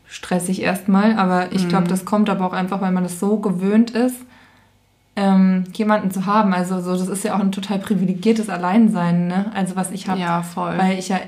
stressig 0.07 0.62
erstmal. 0.62 1.16
Aber 1.18 1.52
ich 1.52 1.68
glaube, 1.68 1.85
Mhm. 1.85 1.88
das 1.88 2.04
kommt 2.04 2.30
aber 2.30 2.47
auch 2.47 2.52
einfach, 2.52 2.80
weil 2.80 2.92
man 2.92 3.02
das 3.02 3.18
so 3.18 3.38
gewöhnt 3.38 3.90
ist, 3.90 4.16
ähm, 5.16 5.64
jemanden 5.75 6.11
zu 6.12 6.26
haben. 6.26 6.52
Also 6.54 6.80
so, 6.80 6.92
das 6.97 7.09
ist 7.09 7.25
ja 7.25 7.35
auch 7.35 7.40
ein 7.40 7.50
total 7.52 7.80
privilegiertes 7.80 8.49
Alleinsein, 8.49 9.26
ne? 9.26 9.50
Also 9.54 9.75
was 9.75 9.90
ich 9.90 10.09
habe, 10.09 10.21
Ja, 10.21 10.42
voll. 10.42 10.78
weil 10.78 10.99
ich 10.99 11.09
ja 11.09 11.18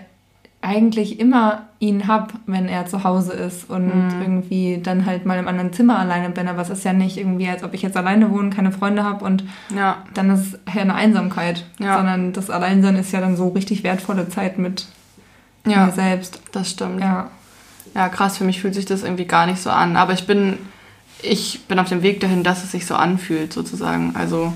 eigentlich 0.62 1.18
immer 1.18 1.62
ihn 1.78 2.06
hab, 2.06 2.34
wenn 2.46 2.68
er 2.68 2.84
zu 2.86 3.02
Hause 3.04 3.32
ist 3.32 3.70
und 3.70 3.86
Mhm. 3.86 4.20
irgendwie 4.22 4.80
dann 4.82 5.06
halt 5.06 5.24
mal 5.24 5.38
im 5.38 5.48
anderen 5.48 5.72
Zimmer 5.72 5.98
alleine 5.98 6.28
bin. 6.30 6.48
Aber 6.48 6.60
es 6.60 6.68
ist 6.68 6.84
ja 6.84 6.92
nicht 6.92 7.16
irgendwie, 7.16 7.48
als 7.48 7.64
ob 7.64 7.72
ich 7.72 7.80
jetzt 7.80 7.96
alleine 7.96 8.30
wohne, 8.30 8.50
keine 8.50 8.70
Freunde 8.70 9.02
habe 9.02 9.24
und 9.24 9.44
ja, 9.74 9.98
dann 10.12 10.28
ist 10.30 10.40
es 10.66 10.74
ja 10.74 10.82
eine 10.82 10.94
Einsamkeit. 10.94 11.64
Ja. 11.78 11.96
Sondern 11.96 12.32
das 12.34 12.50
Alleinsein 12.50 12.96
ist 12.96 13.10
ja 13.12 13.20
dann 13.20 13.36
so 13.36 13.48
richtig 13.48 13.82
wertvolle 13.84 14.28
Zeit 14.28 14.58
mit 14.58 14.86
mir 15.64 15.72
ja, 15.76 15.90
selbst. 15.90 16.40
das 16.52 16.70
stimmt. 16.70 17.00
Ja. 17.00 17.28
Ja. 17.94 18.08
krass, 18.10 18.36
für 18.36 18.44
mich 18.44 18.60
fühlt 18.60 18.74
sich 18.74 18.84
das 18.84 19.02
irgendwie 19.02 19.24
gar 19.24 19.46
nicht 19.46 19.62
so 19.62 19.70
an. 19.70 19.96
Aber 19.96 20.12
ich 20.12 20.26
bin, 20.26 20.58
ich 21.22 21.64
bin 21.68 21.78
auf 21.78 21.88
dem 21.88 22.02
Weg 22.02 22.20
dahin, 22.20 22.44
dass 22.44 22.62
es 22.64 22.70
sich 22.72 22.84
so 22.84 22.94
anfühlt, 22.96 23.52
sozusagen. 23.54 24.14
Also 24.14 24.52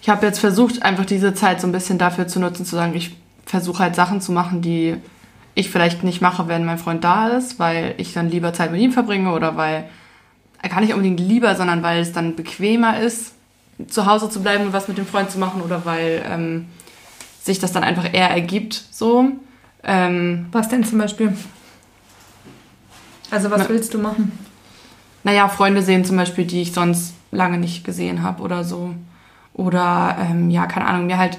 ich 0.00 0.08
habe 0.08 0.24
jetzt 0.24 0.38
versucht, 0.38 0.84
einfach 0.84 1.04
diese 1.04 1.34
Zeit 1.34 1.60
so 1.60 1.66
ein 1.66 1.72
bisschen 1.72 1.98
dafür 1.98 2.28
zu 2.28 2.38
nutzen, 2.38 2.64
zu 2.64 2.76
sagen, 2.76 2.94
ich 2.94 3.16
versuche 3.44 3.82
halt 3.82 3.96
Sachen 3.96 4.20
zu 4.20 4.30
machen, 4.32 4.62
die 4.62 4.96
ich 5.56 5.70
vielleicht 5.70 6.04
nicht 6.04 6.20
mache, 6.20 6.46
wenn 6.48 6.64
mein 6.64 6.78
Freund 6.78 7.02
da 7.02 7.28
ist, 7.28 7.58
weil 7.58 7.94
ich 7.96 8.12
dann 8.12 8.30
lieber 8.30 8.52
Zeit 8.52 8.70
mit 8.70 8.80
ihm 8.80 8.92
verbringe 8.92 9.32
oder 9.32 9.56
weil 9.56 9.88
gar 10.68 10.80
nicht 10.80 10.92
unbedingt 10.92 11.18
lieber, 11.18 11.54
sondern 11.54 11.82
weil 11.82 12.00
es 12.00 12.12
dann 12.12 12.36
bequemer 12.36 13.00
ist, 13.00 13.32
zu 13.88 14.06
Hause 14.06 14.28
zu 14.28 14.42
bleiben 14.42 14.66
und 14.66 14.72
was 14.72 14.86
mit 14.86 14.98
dem 14.98 15.06
Freund 15.06 15.30
zu 15.30 15.38
machen 15.38 15.62
oder 15.62 15.84
weil 15.84 16.22
ähm, 16.28 16.66
sich 17.42 17.58
das 17.58 17.72
dann 17.72 17.84
einfach 17.84 18.12
eher 18.12 18.30
ergibt, 18.30 18.84
so. 18.90 19.32
Ähm, 19.82 20.46
was 20.52 20.68
denn 20.68 20.84
zum 20.84 20.98
Beispiel? 20.98 21.32
Also 23.30 23.50
was 23.50 23.62
na, 23.62 23.68
willst 23.68 23.94
du 23.94 23.98
machen? 23.98 24.32
Naja, 25.24 25.48
Freunde 25.48 25.82
sehen 25.82 26.04
zum 26.04 26.16
Beispiel, 26.16 26.44
die 26.44 26.62
ich 26.62 26.72
sonst 26.72 27.14
lange 27.30 27.58
nicht 27.58 27.84
gesehen 27.84 28.22
habe 28.22 28.42
oder 28.42 28.62
so. 28.62 28.94
Oder 29.54 30.18
ähm, 30.20 30.50
ja, 30.50 30.66
keine 30.66 30.86
Ahnung, 30.86 31.06
mir 31.06 31.18
halt, 31.18 31.38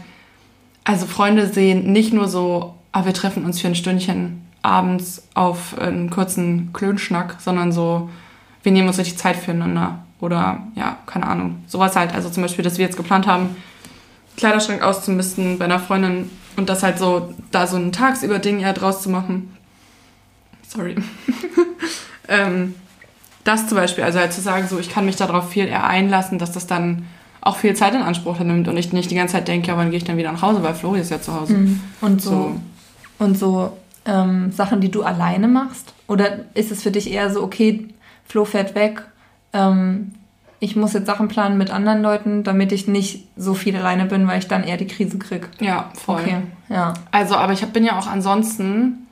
also 0.85 1.05
Freunde 1.05 1.47
sehen 1.47 1.91
nicht 1.91 2.13
nur 2.13 2.27
so, 2.27 2.76
ah, 2.91 3.05
wir 3.05 3.13
treffen 3.13 3.45
uns 3.45 3.61
für 3.61 3.67
ein 3.67 3.75
Stündchen 3.75 4.41
abends 4.61 5.23
auf 5.33 5.77
einen 5.79 6.09
kurzen 6.09 6.71
Klönschnack, 6.73 7.37
sondern 7.39 7.71
so, 7.71 8.09
wir 8.63 8.71
nehmen 8.71 8.87
uns 8.87 8.97
richtig 8.97 9.17
Zeit 9.17 9.37
füreinander. 9.37 9.99
Oder 10.19 10.63
ja, 10.75 10.97
keine 11.05 11.27
Ahnung. 11.27 11.63
Sowas 11.67 11.95
halt. 11.95 12.13
Also 12.13 12.29
zum 12.29 12.43
Beispiel, 12.43 12.63
dass 12.63 12.77
wir 12.77 12.85
jetzt 12.85 12.97
geplant 12.97 13.27
haben, 13.27 13.55
Kleiderschrank 14.35 14.81
auszumisten 14.81 15.57
bei 15.57 15.65
einer 15.65 15.79
Freundin 15.79 16.29
und 16.57 16.69
das 16.69 16.83
halt 16.83 16.97
so, 16.97 17.33
da 17.51 17.67
so 17.67 17.77
ein 17.77 17.91
Tagsüber-Ding 17.91 18.59
eher 18.59 18.73
draus 18.73 19.01
zu 19.01 19.09
machen. 19.09 19.55
Sorry. 20.67 20.95
ähm, 22.27 22.75
das 23.43 23.67
zum 23.67 23.77
Beispiel, 23.77 24.03
also 24.03 24.19
halt 24.19 24.33
zu 24.33 24.41
sagen, 24.41 24.67
so 24.67 24.79
ich 24.79 24.89
kann 24.89 25.05
mich 25.05 25.15
darauf 25.15 25.49
viel 25.49 25.67
eher 25.67 25.85
einlassen, 25.85 26.39
dass 26.39 26.51
das 26.51 26.67
dann 26.67 27.05
auch 27.41 27.57
viel 27.57 27.75
Zeit 27.75 27.95
in 27.95 28.01
Anspruch 28.01 28.39
nimmt 28.39 28.67
und 28.67 28.75
ich 28.75 28.91
nicht 28.91 29.09
die 29.09 29.15
ganze 29.15 29.33
Zeit 29.33 29.47
denke, 29.47 29.69
ja, 29.69 29.77
wann 29.77 29.89
gehe 29.89 29.97
ich 29.97 30.03
dann 30.03 30.17
wieder 30.17 30.31
nach 30.31 30.41
Hause, 30.41 30.61
weil 30.63 30.73
Flori 30.73 30.99
ist 30.99 31.11
ja 31.11 31.21
zu 31.21 31.33
Hause. 31.33 31.53
Mhm. 31.53 31.81
Und 32.01 32.21
so, 32.21 32.29
so. 32.29 32.55
Und 33.19 33.37
so 33.37 33.77
ähm, 34.05 34.51
Sachen, 34.51 34.81
die 34.81 34.91
du 34.91 35.03
alleine 35.03 35.47
machst? 35.47 35.93
Oder 36.07 36.39
ist 36.53 36.71
es 36.71 36.83
für 36.83 36.91
dich 36.91 37.11
eher 37.11 37.31
so, 37.31 37.43
okay, 37.43 37.87
Flo 38.25 38.45
fährt 38.45 38.75
weg, 38.75 39.03
ähm, 39.53 40.13
ich 40.59 40.75
muss 40.75 40.93
jetzt 40.93 41.05
Sachen 41.05 41.27
planen 41.27 41.57
mit 41.57 41.69
anderen 41.69 42.01
Leuten, 42.01 42.43
damit 42.43 42.71
ich 42.71 42.87
nicht 42.87 43.27
so 43.35 43.53
viel 43.53 43.75
alleine 43.75 44.05
bin, 44.05 44.27
weil 44.27 44.39
ich 44.39 44.47
dann 44.47 44.63
eher 44.63 44.77
die 44.77 44.87
Krise 44.87 45.19
kriege. 45.19 45.47
Ja, 45.59 45.91
voll. 45.93 46.21
Okay, 46.21 46.37
ja. 46.69 46.93
Also, 47.11 47.35
aber 47.35 47.53
ich 47.53 47.63
bin 47.67 47.85
ja 47.85 47.99
auch 47.99 48.07
ansonsten 48.07 49.07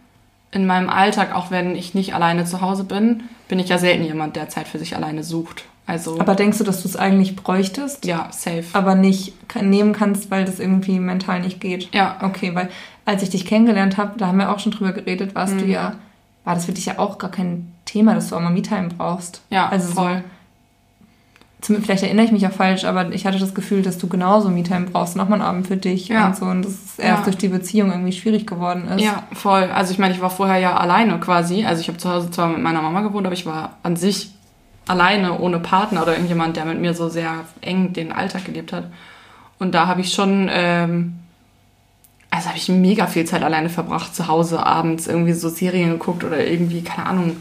in 0.51 0.65
meinem 0.65 0.89
Alltag, 0.89 1.35
auch 1.35 1.51
wenn 1.51 1.75
ich 1.75 1.93
nicht 1.93 2.15
alleine 2.15 2.45
zu 2.45 2.61
Hause 2.61 2.83
bin, 2.83 3.23
bin 3.47 3.59
ich 3.59 3.69
ja 3.69 3.77
selten 3.77 4.03
jemand, 4.03 4.35
der 4.35 4.49
Zeit 4.49 4.67
für 4.67 4.79
sich 4.79 4.95
alleine 4.95 5.23
sucht. 5.23 5.65
Also, 5.87 6.19
aber 6.19 6.33
denkst 6.33 6.57
du, 6.57 6.63
dass 6.63 6.81
du 6.81 6.87
es 6.87 6.95
eigentlich 6.95 7.35
bräuchtest? 7.35 8.05
Ja, 8.05 8.29
safe. 8.31 8.65
Aber 8.73 8.95
nicht 8.95 9.33
nehmen 9.61 9.93
kannst, 9.93 10.31
weil 10.31 10.45
das 10.45 10.59
irgendwie 10.59 10.99
mental 10.99 11.41
nicht 11.41 11.61
geht? 11.61 11.93
Ja. 11.93 12.17
Okay, 12.23 12.55
weil 12.55 12.69
als 13.05 13.23
ich 13.23 13.29
dich 13.29 13.45
kennengelernt 13.45 13.97
habe, 13.97 14.17
da 14.17 14.27
haben 14.27 14.39
wir 14.39 14.51
auch 14.51 14.59
schon 14.59 14.71
drüber 14.71 14.91
geredet, 14.91 15.35
warst 15.35 15.55
mhm. 15.55 15.59
du 15.59 15.65
ja, 15.65 15.95
war 16.43 16.55
das 16.55 16.65
für 16.65 16.73
dich 16.73 16.87
ja 16.87 16.99
auch 16.99 17.17
gar 17.17 17.31
kein 17.31 17.71
Thema, 17.85 18.15
dass 18.15 18.29
du 18.29 18.35
auch 18.35 18.41
mal 18.41 18.51
Me-Time 18.51 18.89
brauchst. 18.97 19.41
Ja, 19.49 19.69
also 19.69 19.93
voll. 19.93 20.23
So, 21.61 21.73
vielleicht 21.75 22.03
erinnere 22.03 22.25
ich 22.25 22.31
mich 22.31 22.45
auch 22.45 22.51
falsch, 22.51 22.83
aber 22.83 23.11
ich 23.11 23.25
hatte 23.25 23.39
das 23.39 23.55
Gefühl, 23.55 23.81
dass 23.81 23.97
du 23.97 24.07
genauso 24.07 24.49
Me-Time 24.49 24.87
brauchst, 24.91 25.15
nochmal 25.15 25.39
einen 25.39 25.47
Abend 25.47 25.67
für 25.67 25.77
dich 25.77 26.09
ja. 26.09 26.27
und 26.27 26.35
so. 26.35 26.45
Und 26.45 26.63
dass 26.63 26.73
es 26.73 26.99
erst 26.99 27.19
ja. 27.19 27.23
durch 27.23 27.37
die 27.37 27.47
Beziehung 27.47 27.91
irgendwie 27.91 28.11
schwierig 28.11 28.45
geworden 28.45 28.87
ist. 28.87 29.01
Ja, 29.01 29.23
voll. 29.33 29.63
Also 29.63 29.91
ich 29.91 29.97
meine, 29.97 30.13
ich 30.13 30.21
war 30.21 30.29
vorher 30.29 30.59
ja 30.59 30.77
alleine 30.77 31.19
quasi. 31.19 31.65
Also 31.65 31.81
ich 31.81 31.87
habe 31.87 31.97
zu 31.97 32.09
Hause 32.09 32.29
zwar 32.29 32.49
mit 32.49 32.61
meiner 32.61 32.81
Mama 32.81 33.01
gewohnt, 33.01 33.25
aber 33.25 33.33
ich 33.33 33.47
war 33.47 33.77
an 33.81 33.95
sich 33.95 34.31
alleine, 34.87 35.39
ohne 35.39 35.59
Partner 35.59 36.03
oder 36.03 36.13
irgendjemand, 36.13 36.55
der 36.57 36.65
mit 36.65 36.79
mir 36.79 36.93
so 36.93 37.09
sehr 37.09 37.45
eng 37.61 37.93
den 37.93 38.11
Alltag 38.11 38.45
gelebt 38.45 38.71
hat. 38.71 38.85
Und 39.57 39.73
da 39.73 39.87
habe 39.87 40.01
ich 40.01 40.13
schon, 40.13 40.49
ähm, 40.51 41.15
also 42.35 42.49
habe 42.49 42.57
ich 42.57 42.69
mega 42.69 43.07
viel 43.07 43.25
Zeit 43.25 43.43
alleine 43.43 43.69
verbracht, 43.69 44.15
zu 44.15 44.27
Hause 44.27 44.65
abends 44.65 45.07
irgendwie 45.07 45.33
so 45.33 45.49
Serien 45.49 45.91
geguckt 45.91 46.23
oder 46.23 46.45
irgendwie, 46.45 46.81
keine 46.81 47.07
Ahnung, 47.07 47.37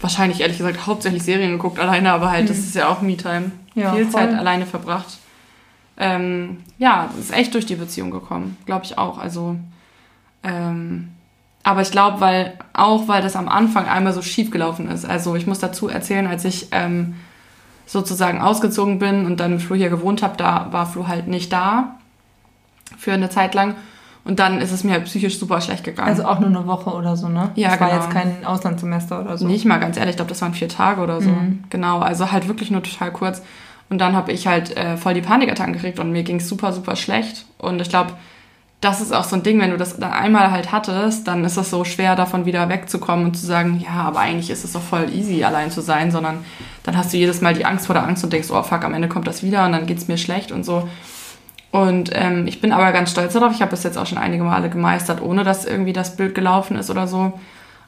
wahrscheinlich 0.00 0.40
ehrlich 0.40 0.58
gesagt 0.58 0.86
hauptsächlich 0.86 1.22
Serien 1.22 1.52
geguckt 1.52 1.78
alleine, 1.78 2.12
aber 2.12 2.30
halt, 2.30 2.44
mhm. 2.44 2.48
das 2.48 2.58
ist 2.58 2.74
ja 2.74 2.88
auch 2.88 3.00
Me-Time. 3.00 3.52
Ja, 3.74 3.94
viel 3.94 4.04
voll. 4.04 4.12
Zeit 4.12 4.34
alleine 4.34 4.66
verbracht. 4.66 5.18
Ähm, 5.98 6.58
ja, 6.78 7.10
ist 7.18 7.32
echt 7.32 7.54
durch 7.54 7.64
die 7.64 7.76
Beziehung 7.76 8.10
gekommen, 8.10 8.58
glaube 8.66 8.84
ich 8.84 8.98
auch. 8.98 9.18
Also, 9.18 9.56
ähm, 10.42 11.08
aber 11.62 11.80
ich 11.80 11.90
glaube, 11.90 12.20
weil 12.20 12.58
auch 12.74 13.08
weil 13.08 13.22
das 13.22 13.34
am 13.34 13.48
Anfang 13.48 13.86
einmal 13.88 14.12
so 14.12 14.22
schief 14.22 14.50
gelaufen 14.50 14.88
ist. 14.90 15.04
Also 15.04 15.34
ich 15.36 15.46
muss 15.46 15.58
dazu 15.58 15.88
erzählen, 15.88 16.26
als 16.26 16.44
ich 16.44 16.68
ähm, 16.72 17.14
sozusagen 17.86 18.40
ausgezogen 18.40 18.98
bin 18.98 19.26
und 19.26 19.40
dann 19.40 19.52
mit 19.52 19.62
Flo 19.62 19.74
hier 19.74 19.88
gewohnt 19.88 20.22
habe, 20.22 20.36
da 20.36 20.68
war 20.70 20.86
Flo 20.86 21.08
halt 21.08 21.28
nicht 21.28 21.52
da 21.52 21.95
für 22.96 23.12
eine 23.12 23.30
Zeit 23.30 23.54
lang. 23.54 23.74
Und 24.24 24.40
dann 24.40 24.60
ist 24.60 24.72
es 24.72 24.82
mir 24.82 24.92
halt 24.92 25.04
psychisch 25.04 25.38
super 25.38 25.60
schlecht 25.60 25.84
gegangen. 25.84 26.08
Also 26.08 26.24
auch 26.24 26.40
nur 26.40 26.48
eine 26.48 26.66
Woche 26.66 26.90
oder 26.90 27.16
so, 27.16 27.28
ne? 27.28 27.50
Ja, 27.54 27.68
das 27.68 27.78
genau. 27.78 27.90
war 27.90 27.96
jetzt 27.96 28.10
kein 28.10 28.44
Auslandssemester 28.44 29.20
oder 29.20 29.38
so. 29.38 29.46
Nicht 29.46 29.64
mal, 29.64 29.78
ganz 29.78 29.96
ehrlich, 29.96 30.10
ich 30.10 30.16
glaube, 30.16 30.30
das 30.30 30.42
waren 30.42 30.52
vier 30.52 30.68
Tage 30.68 31.00
oder 31.00 31.20
so. 31.20 31.30
Mhm. 31.30 31.62
Genau, 31.70 32.00
also 32.00 32.32
halt 32.32 32.48
wirklich 32.48 32.72
nur 32.72 32.82
total 32.82 33.12
kurz. 33.12 33.42
Und 33.88 33.98
dann 34.00 34.16
habe 34.16 34.32
ich 34.32 34.48
halt 34.48 34.76
äh, 34.76 34.96
voll 34.96 35.14
die 35.14 35.20
Panikattacken 35.20 35.74
gekriegt 35.74 36.00
und 36.00 36.10
mir 36.10 36.24
ging 36.24 36.36
es 36.38 36.48
super, 36.48 36.72
super 36.72 36.96
schlecht. 36.96 37.46
Und 37.58 37.80
ich 37.80 37.88
glaube, 37.88 38.14
das 38.80 39.00
ist 39.00 39.14
auch 39.14 39.24
so 39.24 39.36
ein 39.36 39.42
Ding, 39.42 39.60
wenn 39.60 39.70
du 39.70 39.76
das 39.76 39.96
dann 39.96 40.12
einmal 40.12 40.50
halt 40.50 40.72
hattest, 40.72 41.26
dann 41.28 41.44
ist 41.44 41.56
es 41.56 41.70
so 41.70 41.84
schwer, 41.84 42.14
davon 42.14 42.46
wieder 42.46 42.68
wegzukommen 42.68 43.26
und 43.26 43.34
zu 43.36 43.46
sagen, 43.46 43.80
ja, 43.84 44.02
aber 44.02 44.18
eigentlich 44.20 44.50
ist 44.50 44.64
es 44.64 44.72
doch 44.72 44.82
voll 44.82 45.08
easy, 45.14 45.44
allein 45.44 45.70
zu 45.70 45.80
sein, 45.80 46.10
sondern 46.10 46.44
dann 46.82 46.96
hast 46.96 47.12
du 47.12 47.16
jedes 47.16 47.40
Mal 47.40 47.54
die 47.54 47.64
Angst 47.64 47.86
vor 47.86 47.94
der 47.94 48.04
Angst 48.04 48.22
und 48.22 48.32
denkst, 48.32 48.50
oh 48.50 48.62
fuck, 48.62 48.84
am 48.84 48.92
Ende 48.92 49.08
kommt 49.08 49.26
das 49.26 49.42
wieder 49.42 49.64
und 49.64 49.72
dann 49.72 49.86
geht 49.86 49.98
es 49.98 50.08
mir 50.08 50.18
schlecht 50.18 50.52
und 50.52 50.64
so. 50.64 50.88
Und 51.72 52.10
ähm, 52.14 52.46
ich 52.46 52.60
bin 52.60 52.72
aber 52.72 52.92
ganz 52.92 53.10
stolz 53.10 53.34
darauf. 53.34 53.52
Ich 53.52 53.60
habe 53.60 53.74
es 53.74 53.82
jetzt 53.82 53.98
auch 53.98 54.06
schon 54.06 54.18
einige 54.18 54.44
Male 54.44 54.70
gemeistert, 54.70 55.20
ohne 55.20 55.44
dass 55.44 55.64
irgendwie 55.64 55.92
das 55.92 56.16
Bild 56.16 56.34
gelaufen 56.34 56.76
ist 56.76 56.90
oder 56.90 57.06
so. 57.06 57.38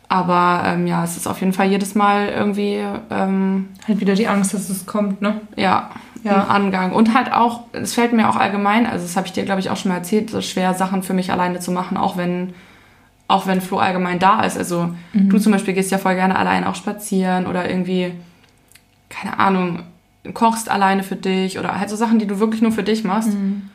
Aber 0.08 0.62
ähm, 0.66 0.86
ja, 0.86 1.04
es 1.04 1.16
ist 1.16 1.26
auf 1.26 1.40
jeden 1.40 1.52
Fall 1.52 1.68
jedes 1.68 1.94
Mal 1.94 2.28
irgendwie. 2.28 2.82
Ähm, 3.10 3.68
halt 3.86 4.00
wieder 4.00 4.14
die 4.14 4.28
Angst, 4.28 4.54
dass 4.54 4.68
es 4.70 4.86
kommt, 4.86 5.20
ne? 5.20 5.40
Ja, 5.56 5.90
ja. 6.24 6.42
im 6.42 6.50
Angang. 6.50 6.92
Und 6.92 7.14
halt 7.14 7.32
auch, 7.32 7.64
es 7.72 7.94
fällt 7.94 8.12
mir 8.12 8.28
auch 8.28 8.36
allgemein, 8.36 8.86
also 8.86 9.04
das 9.04 9.16
habe 9.16 9.26
ich 9.26 9.32
dir, 9.32 9.44
glaube 9.44 9.60
ich, 9.60 9.70
auch 9.70 9.76
schon 9.76 9.90
mal 9.90 9.98
erzählt, 9.98 10.30
so 10.30 10.40
schwer 10.40 10.74
Sachen 10.74 11.02
für 11.02 11.14
mich 11.14 11.30
alleine 11.30 11.60
zu 11.60 11.72
machen, 11.72 11.96
auch 11.96 12.16
wenn, 12.16 12.54
auch 13.28 13.46
wenn 13.46 13.60
Flo 13.60 13.78
allgemein 13.78 14.18
da 14.18 14.42
ist. 14.42 14.56
Also 14.56 14.90
mhm. 15.12 15.28
du 15.28 15.38
zum 15.38 15.52
Beispiel 15.52 15.74
gehst 15.74 15.90
ja 15.90 15.98
voll 15.98 16.14
gerne 16.14 16.36
allein 16.36 16.64
auch 16.64 16.74
spazieren 16.74 17.46
oder 17.46 17.68
irgendwie, 17.68 18.12
keine 19.08 19.38
Ahnung, 19.38 19.82
kochst 20.34 20.70
alleine 20.70 21.02
für 21.02 21.16
dich 21.16 21.58
oder 21.58 21.78
halt 21.78 21.90
so 21.90 21.96
Sachen, 21.96 22.18
die 22.18 22.26
du 22.26 22.38
wirklich 22.40 22.62
nur 22.62 22.72
für 22.72 22.82
dich 22.82 23.04
machst. 23.04 23.32
Mhm. 23.32 23.70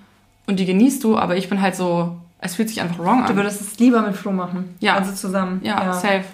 Und 0.46 0.60
die 0.60 0.66
genießt 0.66 1.04
du, 1.04 1.18
aber 1.18 1.38
ich 1.38 1.50
bin 1.50 1.62
halt 1.62 1.76
so, 1.76 2.18
es 2.40 2.56
fühlt 2.56 2.70
sich 2.70 2.82
einfach 2.82 3.00
wrong 3.00 3.24
an. 3.24 3.28
Du 3.28 3.36
würdest 3.36 3.62
es 3.62 3.80
lieber 3.80 4.02
mit 4.02 4.16
Flo 4.16 4.32
machen. 4.32 4.76
Ja. 4.80 4.96
Also 4.96 5.14
zusammen. 5.14 5.62
Ja, 5.64 5.84
ja. 5.84 5.94
safe. 5.94 6.26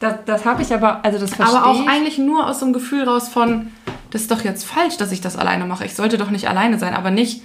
Das, 0.00 0.16
das 0.26 0.44
habe 0.44 0.62
ich 0.62 0.74
aber, 0.74 1.04
also 1.04 1.18
das 1.18 1.34
verstehe 1.34 1.56
Aber 1.56 1.70
auch 1.70 1.80
ich. 1.80 1.88
eigentlich 1.88 2.18
nur 2.18 2.48
aus 2.48 2.58
so 2.58 2.64
einem 2.64 2.74
Gefühl 2.74 3.04
raus 3.04 3.28
von, 3.28 3.68
das 4.10 4.22
ist 4.22 4.30
doch 4.32 4.42
jetzt 4.42 4.64
falsch, 4.64 4.96
dass 4.96 5.12
ich 5.12 5.20
das 5.20 5.36
alleine 5.36 5.64
mache. 5.64 5.84
Ich 5.84 5.94
sollte 5.94 6.18
doch 6.18 6.30
nicht 6.30 6.48
alleine 6.48 6.78
sein, 6.78 6.94
aber 6.94 7.12
nicht. 7.12 7.42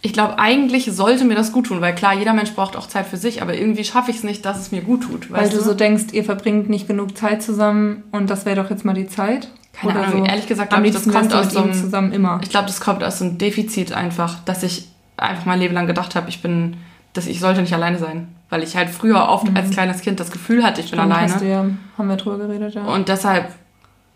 Ich 0.00 0.12
glaube, 0.12 0.38
eigentlich 0.38 0.84
sollte 0.92 1.24
mir 1.24 1.34
das 1.34 1.50
gut 1.50 1.66
tun, 1.66 1.80
weil 1.80 1.96
klar, 1.96 2.14
jeder 2.14 2.32
Mensch 2.32 2.52
braucht 2.52 2.76
auch 2.76 2.86
Zeit 2.86 3.06
für 3.06 3.16
sich, 3.16 3.42
aber 3.42 3.54
irgendwie 3.54 3.82
schaffe 3.82 4.12
ich 4.12 4.18
es 4.18 4.22
nicht, 4.22 4.44
dass 4.44 4.56
es 4.56 4.70
mir 4.70 4.82
gut 4.82 5.02
tut. 5.02 5.32
Weil 5.32 5.48
du, 5.48 5.56
du 5.56 5.62
so 5.64 5.74
denkst, 5.74 6.12
ihr 6.12 6.22
verbringt 6.22 6.70
nicht 6.70 6.86
genug 6.86 7.18
Zeit 7.18 7.42
zusammen 7.42 8.04
und 8.12 8.30
das 8.30 8.46
wäre 8.46 8.62
doch 8.62 8.70
jetzt 8.70 8.84
mal 8.84 8.94
die 8.94 9.08
Zeit. 9.08 9.48
Keine 9.80 9.92
Oder 9.92 10.06
Ahnung, 10.06 10.24
so. 10.24 10.30
ehrlich 10.30 10.46
gesagt, 10.46 10.70
glaube 10.70 10.86
ich, 10.86 10.92
das 10.92 11.08
kommt 11.08 11.32
aus 11.32 11.52
so 11.52 11.62
einem, 11.62 11.72
zusammen 11.72 12.12
immer. 12.12 12.40
Ich 12.42 12.50
glaube, 12.50 12.66
das 12.66 12.80
kommt 12.80 13.04
aus 13.04 13.18
so 13.18 13.24
einem 13.24 13.38
Defizit 13.38 13.92
einfach, 13.92 14.38
dass 14.44 14.62
ich 14.62 14.88
einfach 15.16 15.46
mein 15.46 15.60
Leben 15.60 15.74
lang 15.74 15.86
gedacht 15.86 16.14
habe, 16.14 16.28
ich 16.28 16.42
bin, 16.42 16.76
dass 17.12 17.26
ich 17.26 17.40
sollte 17.40 17.60
nicht 17.60 17.74
alleine 17.74 17.98
sein 17.98 18.28
weil 18.50 18.62
ich 18.62 18.76
halt 18.76 18.88
früher 18.90 19.28
oft 19.28 19.48
mhm. 19.48 19.56
als 19.56 19.70
kleines 19.70 20.00
Kind 20.00 20.20
das 20.20 20.30
Gefühl 20.30 20.64
hatte, 20.64 20.80
ich 20.80 20.90
bin 20.90 20.98
Stimmt, 20.98 21.12
alleine. 21.12 21.32
Hast 21.32 21.42
du 21.42 21.48
ja, 21.48 21.66
haben 21.96 22.08
wir 22.08 22.16
drüber 22.16 22.38
geredet, 22.38 22.74
ja. 22.74 22.84
Und 22.84 23.08
deshalb 23.08 23.52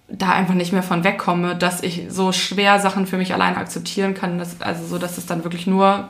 da 0.09 0.31
einfach 0.31 0.55
nicht 0.55 0.73
mehr 0.73 0.83
von 0.83 1.05
wegkomme, 1.05 1.57
dass 1.57 1.83
ich 1.83 2.07
so 2.09 2.33
schwer 2.33 2.79
Sachen 2.81 3.07
für 3.07 3.17
mich 3.17 3.33
alleine 3.33 3.57
akzeptieren 3.57 4.15
kann, 4.15 4.39
dass, 4.39 4.61
also 4.61 4.85
so, 4.85 4.99
dass 4.99 5.17
es 5.17 5.27
dann 5.27 5.45
wirklich 5.45 5.67
nur 5.67 6.09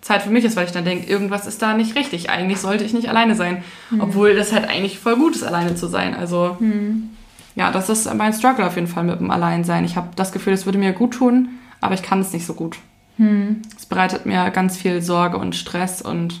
Zeit 0.00 0.22
für 0.22 0.30
mich 0.30 0.44
ist, 0.44 0.56
weil 0.56 0.66
ich 0.66 0.72
dann 0.72 0.84
denke, 0.84 1.08
irgendwas 1.08 1.46
ist 1.46 1.62
da 1.62 1.74
nicht 1.74 1.96
richtig. 1.96 2.30
Eigentlich 2.30 2.58
sollte 2.58 2.84
ich 2.84 2.92
nicht 2.92 3.08
alleine 3.08 3.34
sein, 3.34 3.62
mhm. 3.90 4.00
obwohl 4.00 4.34
das 4.34 4.52
halt 4.52 4.68
eigentlich 4.68 4.98
voll 4.98 5.16
gut 5.16 5.34
ist, 5.34 5.44
alleine 5.44 5.74
zu 5.74 5.86
sein. 5.86 6.14
Also 6.14 6.56
mhm. 6.58 7.10
Ja, 7.54 7.70
das 7.70 7.88
ist 7.88 8.12
mein 8.14 8.32
Struggle 8.32 8.66
auf 8.66 8.76
jeden 8.76 8.88
Fall 8.88 9.04
mit 9.04 9.20
dem 9.20 9.30
Alleinsein. 9.30 9.84
Ich 9.84 9.96
habe 9.96 10.08
das 10.16 10.32
Gefühl, 10.32 10.52
es 10.52 10.66
würde 10.66 10.78
mir 10.78 10.92
gut 10.92 11.14
tun, 11.14 11.48
aber 11.80 11.94
ich 11.94 12.02
kann 12.02 12.20
es 12.20 12.32
nicht 12.32 12.46
so 12.46 12.54
gut. 12.54 12.78
Mhm. 13.18 13.62
Es 13.76 13.86
bereitet 13.86 14.26
mir 14.26 14.50
ganz 14.50 14.76
viel 14.76 15.02
Sorge 15.02 15.36
und 15.38 15.54
Stress 15.54 16.02
und 16.02 16.40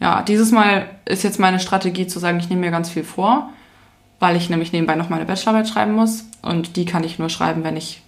ja, 0.00 0.22
dieses 0.22 0.50
Mal 0.50 0.86
ist 1.04 1.22
jetzt 1.22 1.38
meine 1.38 1.60
Strategie 1.60 2.06
zu 2.06 2.18
sagen, 2.18 2.38
ich 2.38 2.48
nehme 2.48 2.62
mir 2.62 2.70
ganz 2.70 2.90
viel 2.90 3.04
vor, 3.04 3.50
weil 4.18 4.36
ich 4.36 4.50
nämlich 4.50 4.72
nebenbei 4.72 4.96
noch 4.96 5.08
meine 5.08 5.24
Bachelorarbeit 5.24 5.68
schreiben 5.68 5.92
muss. 5.92 6.24
Und 6.42 6.76
die 6.76 6.84
kann 6.84 7.04
ich 7.04 7.18
nur 7.18 7.30
schreiben, 7.30 7.64
wenn 7.64 7.76
ich 7.76 8.02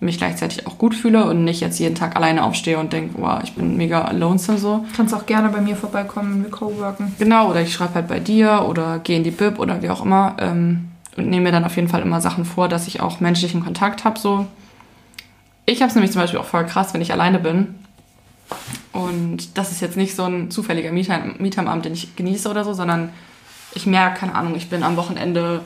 mich 0.00 0.18
gleichzeitig 0.18 0.66
auch 0.66 0.76
gut 0.76 0.94
fühle 0.94 1.24
und 1.24 1.44
nicht 1.44 1.60
jetzt 1.60 1.78
jeden 1.78 1.94
Tag 1.94 2.16
alleine 2.16 2.44
aufstehe 2.44 2.78
und 2.78 2.92
denke, 2.92 3.14
wow, 3.18 3.40
ich 3.42 3.54
bin 3.54 3.76
mega 3.76 4.10
lonesome 4.10 4.58
so. 4.58 4.84
Kannst 4.96 5.14
auch 5.14 5.24
gerne 5.24 5.48
bei 5.48 5.60
mir 5.60 5.76
vorbeikommen, 5.76 6.42
wir 6.42 6.50
co-worken. 6.50 7.14
Genau, 7.18 7.50
oder 7.50 7.62
ich 7.62 7.72
schreibe 7.72 7.94
halt 7.94 8.08
bei 8.08 8.20
dir 8.20 8.66
oder 8.68 8.98
gehe 8.98 9.16
in 9.16 9.24
die 9.24 9.30
Bib 9.30 9.58
oder 9.58 9.80
wie 9.82 9.88
auch 9.88 10.04
immer 10.04 10.36
ähm, 10.38 10.88
und 11.16 11.28
nehme 11.28 11.44
mir 11.44 11.52
dann 11.52 11.64
auf 11.64 11.76
jeden 11.76 11.88
Fall 11.88 12.02
immer 12.02 12.20
Sachen 12.20 12.44
vor, 12.44 12.68
dass 12.68 12.86
ich 12.86 13.00
auch 13.00 13.20
menschlichen 13.20 13.62
Kontakt 13.62 14.04
habe 14.04 14.18
so. 14.18 14.46
Ich 15.64 15.82
habe 15.82 15.88
es 15.88 15.94
nämlich 15.94 16.12
zum 16.12 16.20
Beispiel 16.20 16.38
auch 16.38 16.44
voll 16.46 16.66
krass, 16.66 16.94
wenn 16.94 17.00
ich 17.00 17.12
alleine 17.12 17.38
bin 17.38 17.74
und 18.92 19.58
das 19.58 19.72
ist 19.72 19.80
jetzt 19.80 19.96
nicht 19.96 20.14
so 20.14 20.24
ein 20.24 20.50
zufälliger 20.50 20.92
Mietheimabend, 20.92 21.84
den 21.84 21.92
ich 21.92 22.16
genieße 22.16 22.48
oder 22.48 22.64
so, 22.64 22.72
sondern 22.72 23.10
ich 23.74 23.86
merke, 23.86 24.20
keine 24.20 24.34
Ahnung, 24.34 24.54
ich 24.54 24.70
bin 24.70 24.82
am 24.82 24.96
Wochenende 24.96 25.60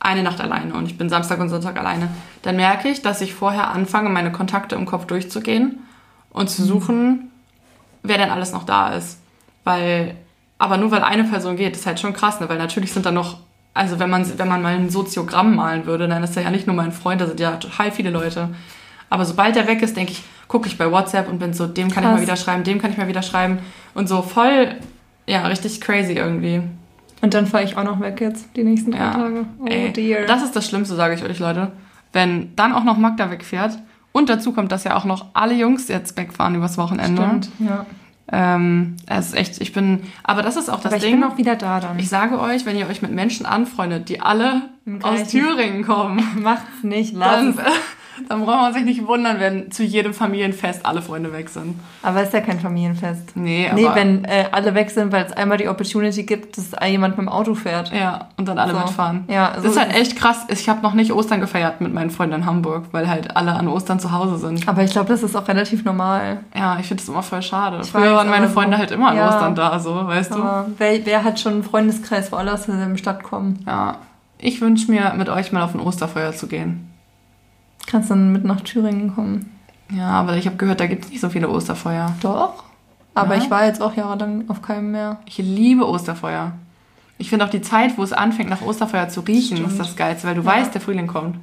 eine 0.00 0.22
Nacht 0.22 0.40
alleine 0.40 0.74
und 0.74 0.86
ich 0.86 0.96
bin 0.96 1.08
Samstag 1.08 1.38
und 1.40 1.50
Sonntag 1.50 1.78
alleine, 1.78 2.08
dann 2.42 2.56
merke 2.56 2.88
ich, 2.88 3.02
dass 3.02 3.20
ich 3.20 3.34
vorher 3.34 3.70
anfange, 3.70 4.08
meine 4.08 4.32
Kontakte 4.32 4.74
im 4.74 4.86
Kopf 4.86 5.06
durchzugehen 5.06 5.80
und 6.30 6.48
zu 6.48 6.64
suchen, 6.64 7.30
wer 8.02 8.18
denn 8.18 8.30
alles 8.30 8.52
noch 8.52 8.64
da 8.64 8.94
ist. 8.94 9.20
Weil, 9.62 10.16
aber 10.58 10.78
nur 10.78 10.90
weil 10.90 11.04
eine 11.04 11.24
Person 11.24 11.56
geht, 11.56 11.76
ist 11.76 11.86
halt 11.86 12.00
schon 12.00 12.14
krass, 12.14 12.40
ne? 12.40 12.48
weil 12.48 12.58
natürlich 12.58 12.92
sind 12.92 13.04
da 13.04 13.12
noch, 13.12 13.38
also 13.74 13.98
wenn 13.98 14.10
man, 14.10 14.26
wenn 14.38 14.48
man 14.48 14.62
mal 14.62 14.74
ein 14.74 14.90
Soziogramm 14.90 15.56
malen 15.56 15.86
würde, 15.86 16.08
dann 16.08 16.22
ist 16.22 16.36
er 16.36 16.42
ja 16.44 16.50
nicht 16.50 16.66
nur 16.66 16.76
mein 16.76 16.92
Freund, 16.92 17.20
da 17.20 17.26
sind 17.26 17.40
ja 17.40 17.52
total 17.56 17.92
viele 17.92 18.10
Leute. 18.10 18.48
Aber 19.08 19.24
sobald 19.24 19.56
er 19.56 19.66
weg 19.66 19.82
ist, 19.82 19.96
denke 19.96 20.12
ich, 20.12 20.22
gucke 20.48 20.68
ich 20.68 20.78
bei 20.78 20.90
WhatsApp 20.90 21.28
und 21.28 21.38
bin 21.38 21.52
so, 21.52 21.66
dem 21.66 21.88
kann 21.90 22.02
ich 22.02 22.08
Krass. 22.08 22.18
mal 22.18 22.22
wieder 22.22 22.36
schreiben, 22.36 22.64
dem 22.64 22.80
kann 22.80 22.90
ich 22.90 22.96
mal 22.98 23.08
wieder 23.08 23.22
schreiben. 23.22 23.58
Und 23.94 24.08
so 24.08 24.22
voll, 24.22 24.74
ja, 25.26 25.46
richtig 25.46 25.80
crazy 25.80 26.12
irgendwie. 26.14 26.62
Und 27.22 27.34
dann 27.34 27.46
fahre 27.46 27.64
ich 27.64 27.76
auch 27.76 27.84
noch 27.84 28.00
weg 28.00 28.20
jetzt, 28.20 28.48
die 28.56 28.64
nächsten 28.64 28.92
drei 28.92 28.98
Ja. 28.98 29.12
Tage. 29.12 29.44
Oh 29.60 29.66
Ey, 29.66 29.92
dear. 29.92 30.26
Das 30.26 30.42
ist 30.42 30.56
das 30.56 30.66
Schlimmste, 30.66 30.94
sage 30.94 31.14
ich 31.14 31.22
euch, 31.22 31.38
Leute. 31.38 31.70
Wenn 32.12 32.54
dann 32.56 32.72
auch 32.72 32.84
noch 32.84 32.96
Magda 32.96 33.30
wegfährt 33.30 33.78
und 34.12 34.28
dazu 34.28 34.52
kommt, 34.52 34.72
dass 34.72 34.84
ja 34.84 34.96
auch 34.96 35.04
noch 35.04 35.26
alle 35.34 35.54
Jungs 35.54 35.86
jetzt 35.88 36.16
wegfahren 36.16 36.54
übers 36.54 36.78
Wochenende. 36.78 37.22
Stimmt, 37.22 37.50
ja. 37.60 37.86
Ähm, 38.32 38.96
es 39.06 39.28
ist 39.28 39.34
echt, 39.34 39.60
ich 39.60 39.72
bin, 39.72 40.02
aber 40.22 40.42
das 40.42 40.56
ist 40.56 40.68
auch 40.68 40.76
das 40.80 40.86
Aber 40.92 40.96
ich 40.96 41.02
Ding. 41.02 41.20
bin 41.20 41.24
auch 41.24 41.36
wieder 41.36 41.56
da 41.56 41.80
dann. 41.80 41.98
ich 41.98 42.08
sage 42.08 42.38
euch, 42.40 42.64
wenn 42.64 42.76
ihr 42.76 42.86
euch 42.86 43.02
mit 43.02 43.10
Menschen 43.12 43.44
anfreundet, 43.44 44.08
die 44.08 44.20
alle 44.20 44.62
aus 45.02 45.28
Thüringen 45.28 45.84
kommen, 45.84 46.22
Macht's 46.42 46.82
nicht, 46.82 47.12
lass 47.14 47.56
dann. 47.56 47.64
dann 48.28 48.44
braucht 48.44 48.60
man 48.60 48.72
sich 48.74 48.84
nicht 48.84 49.06
wundern, 49.06 49.40
wenn 49.40 49.70
zu 49.70 49.82
jedem 49.82 50.12
Familienfest 50.14 50.84
alle 50.84 51.02
Freunde 51.02 51.32
weg 51.32 51.48
sind. 51.48 51.78
Aber 52.02 52.22
ist 52.22 52.32
ja 52.32 52.40
kein 52.40 52.60
Familienfest. 52.60 53.36
Nee, 53.36 53.68
aber 53.70 53.80
Nee, 53.80 53.88
wenn 53.94 54.24
äh, 54.24 54.46
alle 54.52 54.74
weg 54.74 54.90
sind, 54.90 55.12
weil 55.12 55.24
es 55.24 55.32
einmal 55.32 55.58
die 55.58 55.68
Opportunity 55.68 56.24
gibt, 56.24 56.56
dass 56.58 56.70
jemand 56.88 57.16
mit 57.16 57.26
dem 57.26 57.28
Auto 57.28 57.54
fährt. 57.54 57.92
ja, 57.92 58.28
und 58.36 58.48
dann 58.48 58.58
alle 58.58 58.72
So. 58.72 58.78
mitfahren. 58.80 59.24
Ja, 59.28 59.52
das 59.54 59.62
so 59.64 59.70
ist 59.70 59.78
halt 59.78 59.94
echt 59.94 60.16
krass. 60.16 60.44
Ich 60.48 60.68
habe 60.68 60.82
noch 60.82 60.94
nicht 60.94 61.12
Ostern 61.12 61.40
gefeiert 61.40 61.80
mit 61.80 61.92
meinen 61.94 62.10
Freunden 62.10 62.34
in 62.36 62.46
Hamburg, 62.46 62.84
weil 62.92 63.08
halt 63.08 63.36
alle 63.36 63.52
an 63.54 63.68
Ostern 63.68 64.00
zu 64.00 64.12
Hause 64.12 64.38
sind. 64.38 64.68
Aber 64.68 64.82
ich 64.82 64.90
glaube, 64.92 65.08
das 65.08 65.22
ist 65.22 65.36
auch 65.36 65.46
relativ 65.48 65.84
normal. 65.84 66.40
Ja, 66.56 66.78
ich 66.80 66.86
finde 66.86 67.02
das 67.02 67.08
immer 67.08 67.22
voll 67.22 67.42
schade. 67.42 67.80
Ich 67.82 67.90
Früher 67.90 68.02
weiß, 68.02 68.12
waren 68.16 68.30
meine 68.30 68.48
so- 68.48 68.54
Freunde 68.54 68.78
halt 68.78 68.90
immer 68.90 69.08
an 69.10 69.16
Ja. 69.16 69.28
Ostern 69.28 69.54
da, 69.54 69.78
so, 69.78 69.94
weißt 70.06 70.34
du? 70.34 70.38
Aber 70.42 70.66
wer, 70.78 71.04
wer 71.06 71.24
hat 71.24 71.38
schon 71.40 71.54
einen 71.54 71.62
Freundeskreis, 71.62 72.32
wo 72.32 72.36
alle 72.36 72.52
aus 72.52 72.66
derselben 72.66 72.98
Stadt 72.98 73.22
kommen? 73.22 73.64
Ja. 73.66 73.96
Ich 74.38 74.60
wünsche 74.62 74.90
mir, 74.90 75.12
mit 75.18 75.28
euch 75.28 75.52
mal 75.52 75.62
auf 75.62 75.74
ein 75.74 75.80
Osterfeuer 75.80 76.32
zu 76.32 76.46
gehen. 76.46 76.89
Kannst 77.90 78.10
dann 78.10 78.32
mit 78.32 78.44
nach 78.44 78.60
Thüringen 78.60 79.14
kommen. 79.14 79.50
Ja, 79.92 80.08
aber 80.10 80.36
ich 80.36 80.46
habe 80.46 80.56
gehört, 80.56 80.78
da 80.80 80.86
gibt 80.86 81.04
es 81.04 81.10
nicht 81.10 81.20
so 81.20 81.28
viele 81.28 81.48
Osterfeuer. 81.48 82.14
Doch. 82.22 82.64
Aber 83.14 83.34
Ja? 83.36 83.42
ich 83.42 83.50
war 83.50 83.64
jetzt 83.66 83.82
auch 83.82 83.96
jahrelang 83.96 84.44
auf 84.48 84.62
keinem 84.62 84.92
mehr. 84.92 85.18
Ich 85.26 85.38
liebe 85.38 85.88
Osterfeuer. 85.88 86.52
Ich 87.18 87.28
finde 87.28 87.44
auch 87.44 87.50
die 87.50 87.60
Zeit, 87.60 87.98
wo 87.98 88.02
es 88.02 88.12
anfängt, 88.12 88.48
nach 88.48 88.62
Osterfeuer 88.62 89.08
zu 89.08 89.20
riechen, 89.22 89.56
Stimmt. 89.58 89.72
ist 89.72 89.80
das 89.80 89.96
Geilste, 89.96 90.28
weil 90.28 90.36
du 90.36 90.42
Ja. 90.42 90.46
weißt, 90.46 90.72
der 90.72 90.80
Frühling 90.80 91.06
kommt. 91.08 91.36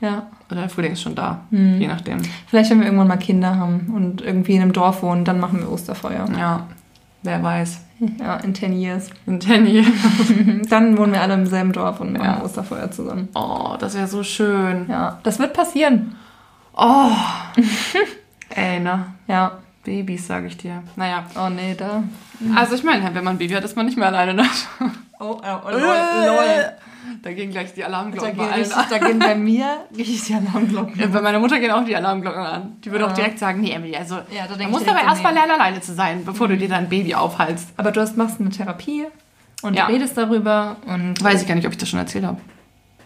Ja. 0.00 0.28
Oder 0.50 0.60
der 0.62 0.70
Frühling 0.70 0.92
ist 0.92 1.02
schon 1.02 1.14
da, 1.14 1.40
Hm. 1.50 1.78
je 1.80 1.86
nachdem. 1.88 2.20
Vielleicht, 2.46 2.70
wenn 2.70 2.78
wir 2.78 2.86
irgendwann 2.86 3.08
mal 3.08 3.16
Kinder 3.18 3.56
haben 3.56 3.92
und 3.94 4.22
irgendwie 4.22 4.54
in 4.54 4.62
einem 4.62 4.72
Dorf 4.72 5.02
wohnen, 5.02 5.24
dann 5.24 5.40
machen 5.40 5.58
wir 5.60 5.70
Osterfeuer. 5.70 6.26
Ja, 6.38 6.66
wer 7.22 7.42
weiß. 7.42 7.80
Ja, 8.18 8.36
in 8.36 8.54
10 8.54 8.80
years. 8.80 9.10
In 9.26 9.40
Tenny. 9.40 9.84
Dann 10.70 10.96
wohnen 10.96 11.12
wir 11.12 11.20
alle 11.20 11.34
im 11.34 11.46
selben 11.46 11.72
Dorf 11.72 12.00
und 12.00 12.14
machen 12.14 12.24
Ja. 12.24 12.42
Osterfeuer 12.42 12.90
zusammen. 12.90 13.28
Oh, 13.34 13.76
das 13.78 13.94
wäre 13.94 14.06
so 14.06 14.22
schön. 14.22 14.86
Ja, 14.88 15.18
das 15.22 15.38
wird 15.38 15.52
passieren. 15.52 16.16
Oh. 16.74 17.10
Ey, 18.48 18.80
ne? 18.80 19.06
Ja. 19.28 19.58
Babys, 19.84 20.26
sage 20.26 20.46
ich 20.46 20.56
dir. 20.56 20.82
Naja. 20.96 21.24
Oh 21.36 21.48
nee, 21.48 21.74
da. 21.74 22.02
Also 22.54 22.74
ich 22.74 22.84
meine, 22.84 23.02
wenn 23.14 23.24
man 23.24 23.34
ein 23.34 23.38
Baby 23.38 23.54
hat, 23.54 23.64
ist 23.64 23.76
man 23.76 23.86
nicht 23.86 23.98
mehr 23.98 24.08
alleine. 24.08 24.34
Ne? 24.34 24.44
Oh, 25.18 25.38
oh, 25.42 25.68
Da 27.22 27.32
gehen 27.32 27.50
gleich 27.50 27.74
die 27.74 27.80
Da 27.80 27.86
Alarmglocken 27.86 28.30
gehen, 28.30 28.38
bei 28.38 28.50
allen 28.50 28.60
richtig, 28.62 28.76
an. 28.76 28.84
da 28.90 28.98
gehen 28.98 29.18
bei 29.18 29.34
mir 29.34 29.66
richtig 29.96 30.24
die 30.24 30.34
Alarmglocken. 30.34 30.98
Ja, 31.00 31.06
bei 31.08 31.20
meiner 31.20 31.38
Mutter 31.38 31.58
gehen 31.60 31.70
auch 31.70 31.84
die 31.84 31.94
Alarmglocken 31.96 32.40
an. 32.42 32.76
Die 32.84 32.90
würde 32.90 33.04
Ja. 33.04 33.10
auch 33.10 33.14
direkt 33.14 33.38
sagen, 33.38 33.60
nee, 33.60 33.72
Emily, 33.72 33.96
also 33.96 34.16
Ja, 34.30 34.46
da 34.46 34.68
musst 34.68 34.84
ich 34.84 34.90
aber 34.90 35.02
erstmal 35.02 35.34
lernen, 35.34 35.52
alleine 35.52 35.80
zu 35.80 35.92
sein, 35.94 36.24
bevor 36.24 36.48
du 36.48 36.56
dir 36.56 36.68
dein 36.68 36.88
Baby 36.88 37.14
aufhalst. 37.14 37.68
Aber 37.76 37.90
du 37.92 38.00
hast, 38.00 38.16
machst 38.16 38.40
eine 38.40 38.50
Therapie 38.50 39.04
und 39.62 39.74
Ja. 39.74 39.86
redest 39.86 40.16
darüber 40.16 40.76
und 40.86 41.22
Weiß 41.22 41.42
ich 41.42 41.48
gar 41.48 41.54
nicht, 41.54 41.66
ob 41.66 41.72
ich 41.72 41.78
das 41.78 41.88
schon 41.88 41.98
erzählt 41.98 42.24
habe. 42.24 42.38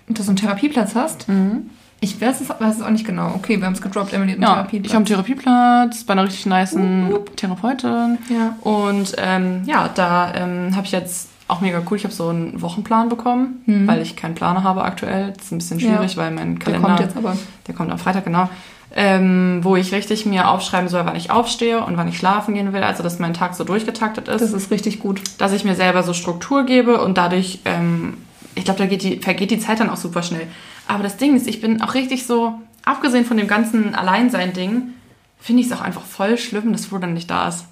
dass 0.07 0.27
du 0.27 0.31
einen 0.33 0.37
Therapieplatz 0.37 0.95
hast. 0.95 1.29
Mhm. 1.29 1.71
Ich 2.01 2.21
weiß 2.21 2.43
es, 2.43 2.51
weiß 2.51 2.77
es 2.77 2.83
auch 2.83 2.91
nicht 2.91 3.07
genau. 3.07 3.33
Okay, 3.37 3.57
wir 3.59 3.65
haben 3.65 3.73
es 3.73 3.81
gedroppt, 3.81 4.13
Emily 4.13 4.33
hat 4.33 4.37
einen 4.37 4.43
Ja, 4.43 4.55
Therapieplatz. 4.55 4.87
ich 4.87 4.93
habe 4.95 4.97
einen 4.99 5.07
Therapieplatz 5.07 6.05
bei 6.05 6.13
einer 6.13 6.25
richtig 6.25 6.45
niceen 6.45 7.15
Therapeutin. 7.37 8.19
Ja. 8.29 8.57
Und 8.61 9.15
ähm, 9.17 9.63
ja, 9.65 9.89
da 9.95 10.35
ähm, 10.35 10.77
habe 10.77 10.85
ich 10.85 10.93
jetzt 10.93 11.31
auch 11.49 11.61
mega 11.61 11.83
cool. 11.91 11.97
Ich 11.97 12.05
habe 12.05 12.15
so 12.15 12.29
einen 12.29 12.61
Wochenplan 12.63 13.09
bekommen, 13.09 13.63
Mhm. 13.67 13.87
weil 13.87 14.01
ich 14.03 14.17
keinen 14.17 14.35
Planer 14.35 14.63
habe 14.63 14.83
aktuell. 14.83 15.33
Das 15.37 15.47
ist 15.47 15.53
ein 15.53 15.59
bisschen 15.59 15.81
schwierig, 15.81 16.17
weil 16.17 16.31
mein 16.31 16.55
Der 16.57 16.65
Kalender... 16.65 16.87
kommt 16.89 17.01
jetzt 17.01 17.17
aber. 17.17 17.37
Der 17.67 17.75
kommt 17.75 17.91
am 17.91 17.99
Freitag, 17.99 18.25
genau. 18.25 18.49
Ähm, 18.97 19.59
wo 19.63 19.75
ich 19.75 19.93
richtig 19.93 20.25
mir 20.25 20.49
aufschreiben 20.49 20.89
soll, 20.89 21.05
wann 21.05 21.17
ich 21.17 21.31
aufstehe 21.31 21.85
und 21.85 21.97
wann 21.97 22.07
ich 22.09 22.17
schlafen 22.17 22.55
gehen 22.55 22.73
will. 22.73 22.83
Also, 22.85 23.03
dass 23.03 23.19
mein 23.19 23.35
Tag 23.35 23.55
so 23.57 23.65
durchgetaktet 23.65 24.29
ist. 24.29 24.41
Das 24.41 24.53
ist 24.53 24.71
richtig 24.71 25.01
gut. 25.01 25.21
dass 25.39 25.53
ich 25.53 25.65
mir 25.65 25.75
selber 25.75 26.03
so 26.05 26.13
Struktur 26.13 26.65
gebe 26.65 27.01
und 27.03 27.19
dadurch, 27.19 27.59
ähm, 27.65 28.19
ich 28.55 28.65
glaube, 28.65 28.79
da 28.79 28.87
geht 28.87 29.03
die, 29.03 29.17
vergeht 29.19 29.51
die 29.51 29.59
Zeit 29.59 29.81
dann 29.81 29.91
auch 29.91 29.97
super 29.97 30.23
schnell. 30.23 30.47
Aber 30.87 31.03
das 31.03 31.17
Ding 31.17 31.35
ist, 31.35 31.49
ich 31.49 31.61
bin 31.61 31.83
auch 31.83 31.95
richtig 31.95 32.25
so, 32.25 32.55
abgesehen 32.85 33.25
von 33.25 33.37
dem 33.37 33.49
ganzen 33.49 33.95
Alleinsein-Ding, 33.97 34.83
finde 35.41 35.61
ich 35.63 35.67
es 35.69 35.73
auch 35.73 35.81
einfach 35.83 36.03
voll 36.03 36.39
schlimm, 36.39 36.71
dass 36.73 36.87
Flo 36.87 36.99
dann 36.99 37.15
nicht 37.15 37.29
da 37.31 37.49
ist. 37.49 37.65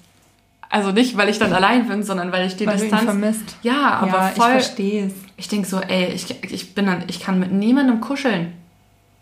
Also 0.73 0.91
nicht, 0.91 1.15
weil 1.17 1.29
ich 1.29 1.37
dann 1.37 1.53
allein 1.53 1.87
bin, 1.87 2.01
sondern 2.01 2.31
weil 2.31 2.47
ich 2.47 2.55
die 2.55 2.65
Weil 2.65 2.77
du 2.77 2.85
ihn 2.85 2.89
Distanz. 2.89 3.03
vermisst. 3.03 3.57
ja, 3.61 3.91
aber 3.91 4.07
ja, 4.07 4.29
ich 4.29 4.41
voll. 4.41 4.51
verstehe 4.53 5.05
es. 5.05 5.13
Ich, 5.37 5.47
denke 5.47 5.67
so, 5.67 5.79
ey, 5.79 6.07
ich, 6.13 6.43
ich 6.51 6.73
bin 6.73 6.87
dann, 6.87 7.03
ich 7.05 7.19
kann 7.19 7.39
mit 7.39 7.51
niemandem 7.51 8.01
kuscheln. 8.01 8.53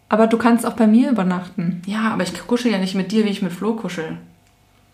Aber 0.07 0.27
du 0.27 0.37
kannst 0.37 0.65
auch 0.65 0.77
bei 0.77 0.87
mir 0.87 1.09
übernachten. 1.09 1.81
Ja, 1.85 2.11
aber 2.13 2.23
ich 2.23 2.47
kuschel 2.47 2.71
ja 2.71 2.77
nicht 2.77 2.95
mit 2.95 3.11
dir, 3.11 3.25
wie 3.25 3.29
ich 3.29 3.41
mit 3.41 3.51
Flo 3.51 3.73
kuschel. 3.73 4.17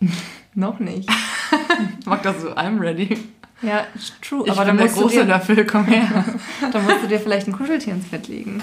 Noch 0.54 0.80
nicht. 0.80 1.08
Ich 2.00 2.06
mag 2.06 2.22
das 2.24 2.40
so, 2.42 2.48
I'm 2.54 2.80
ready. 2.80 3.16
Ja, 3.62 3.86
true. 4.20 4.42
Ich 4.44 4.52
aber 4.52 4.64
bin 4.64 4.78
dann 4.78 4.86
der 4.86 4.88
große 4.88 5.16
dir, 5.20 5.24
Löffel, 5.24 5.64
komm 5.64 5.84
her. 5.84 6.24
dann 6.72 6.84
musst 6.84 7.02
du 7.02 7.06
dir 7.06 7.20
vielleicht 7.20 7.46
ein 7.46 7.52
Kuscheltier 7.52 7.92
ins 7.92 8.06
Bett 8.06 8.26
legen. 8.26 8.62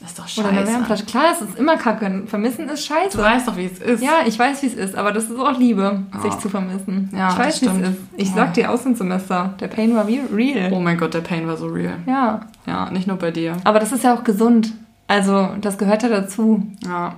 Das 0.00 0.10
ist 0.10 0.18
doch 0.18 0.38
Oder 0.44 0.50
eine 0.50 0.58
scheiße. 0.60 0.72
Wärmflasche. 0.72 1.04
Klar, 1.06 1.24
es 1.32 1.40
ist 1.40 1.58
immer 1.58 1.76
kacke. 1.76 2.22
Vermissen 2.26 2.68
ist 2.68 2.84
scheiße. 2.86 3.16
Du 3.16 3.22
weißt 3.22 3.48
doch, 3.48 3.56
wie 3.56 3.64
es 3.64 3.78
ist. 3.78 4.02
Ja, 4.02 4.18
ich 4.26 4.38
weiß, 4.38 4.62
wie 4.62 4.66
es 4.66 4.74
ist, 4.74 4.94
aber 4.94 5.10
das 5.10 5.24
ist 5.24 5.38
auch 5.38 5.58
Liebe, 5.58 6.02
Ja. 6.14 6.20
sich 6.20 6.34
zu 6.38 6.48
vermissen. 6.48 7.10
Ja, 7.16 7.30
ich 7.30 7.38
weiß, 7.38 7.62
wie 7.62 7.66
es 7.66 7.72
ist. 7.88 7.98
Ich 8.16 8.28
Ja. 8.28 8.34
sag 8.34 8.54
dir 8.54 8.70
Auslandssemester, 8.70 9.54
der 9.58 9.68
Pain 9.68 9.94
war 9.96 10.06
real. 10.06 10.70
Oh 10.72 10.80
mein 10.80 10.98
Gott, 10.98 11.14
der 11.14 11.22
Pain 11.22 11.46
war 11.48 11.56
so 11.56 11.66
real. 11.68 11.94
Ja, 12.06 12.40
Ja, 12.66 12.90
nicht 12.90 13.06
nur 13.06 13.16
bei 13.16 13.30
dir. 13.30 13.56
aber 13.64 13.78
das 13.80 13.92
ist 13.92 14.04
ja 14.04 14.14
auch 14.14 14.22
gesund. 14.22 14.72
Also, 15.08 15.50
das 15.60 15.78
gehört 15.78 16.02
ja 16.02 16.08
dazu, 16.08 16.62
Ja, 16.84 17.14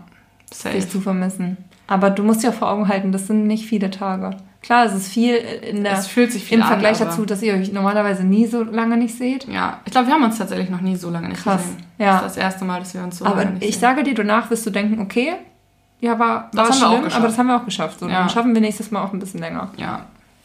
safe. 0.52 0.74
dich 0.76 0.88
zu 0.88 1.00
vermissen. 1.00 1.56
Aber 1.88 2.10
du 2.10 2.22
musst 2.22 2.42
dir 2.42 2.50
auch 2.50 2.54
vor 2.54 2.70
Augen 2.70 2.86
halten, 2.88 3.12
das 3.12 3.26
sind 3.26 3.46
nicht 3.46 3.66
viele 3.66 3.90
Tage. 3.90 4.36
Klar, 4.68 4.84
es 4.84 4.92
ist 4.94 5.08
viel 5.08 5.34
in 5.34 5.82
der, 5.82 5.94
es 5.94 6.08
fühlt 6.08 6.30
sich 6.30 6.44
viel 6.44 6.58
im 6.58 6.62
an, 6.62 6.68
Vergleich 6.68 6.98
dazu, 6.98 7.24
dass 7.24 7.40
ihr 7.40 7.54
euch 7.54 7.72
normalerweise 7.72 8.22
nie 8.22 8.46
so 8.46 8.62
lange 8.64 8.98
nicht 8.98 9.16
seht. 9.16 9.48
Ja, 9.48 9.80
ich 9.86 9.92
glaube, 9.92 10.08
wir 10.08 10.14
haben 10.14 10.24
uns 10.24 10.36
tatsächlich 10.36 10.68
noch 10.68 10.82
nie 10.82 10.94
so 10.94 11.08
lange 11.08 11.30
nicht 11.30 11.42
Krass, 11.42 11.62
gesehen. 11.62 11.84
ja. 11.96 12.06
Das 12.20 12.26
ist 12.32 12.36
das 12.36 12.36
erste 12.36 12.64
Mal, 12.66 12.80
dass 12.80 12.92
wir 12.92 13.02
uns 13.02 13.16
so 13.16 13.24
aber 13.24 13.36
lange 13.44 13.52
nicht 13.52 13.64
ich 13.64 13.76
sehen. 13.76 13.80
sage 13.80 14.02
dir, 14.04 14.14
danach 14.14 14.50
wirst 14.50 14.66
du 14.66 14.70
denken, 14.70 15.00
okay, 15.00 15.36
ja, 16.00 16.18
war, 16.18 16.50
Das 16.52 16.82
war 16.82 16.90
auch 16.90 16.98
schlimm, 16.98 17.10
aber 17.10 17.26
das 17.28 17.38
haben 17.38 17.46
wir 17.46 17.56
auch 17.56 17.64
geschafft. 17.64 17.98
So, 18.00 18.08
Ja. 18.08 18.20
Dann 18.20 18.28
schaffen 18.28 18.52
wir 18.52 18.60
nächstes 18.60 18.90
Mal 18.90 19.02
auch 19.02 19.14
ein 19.14 19.18
bisschen 19.20 19.40
länger. 19.40 19.70
Ja, 19.78 20.04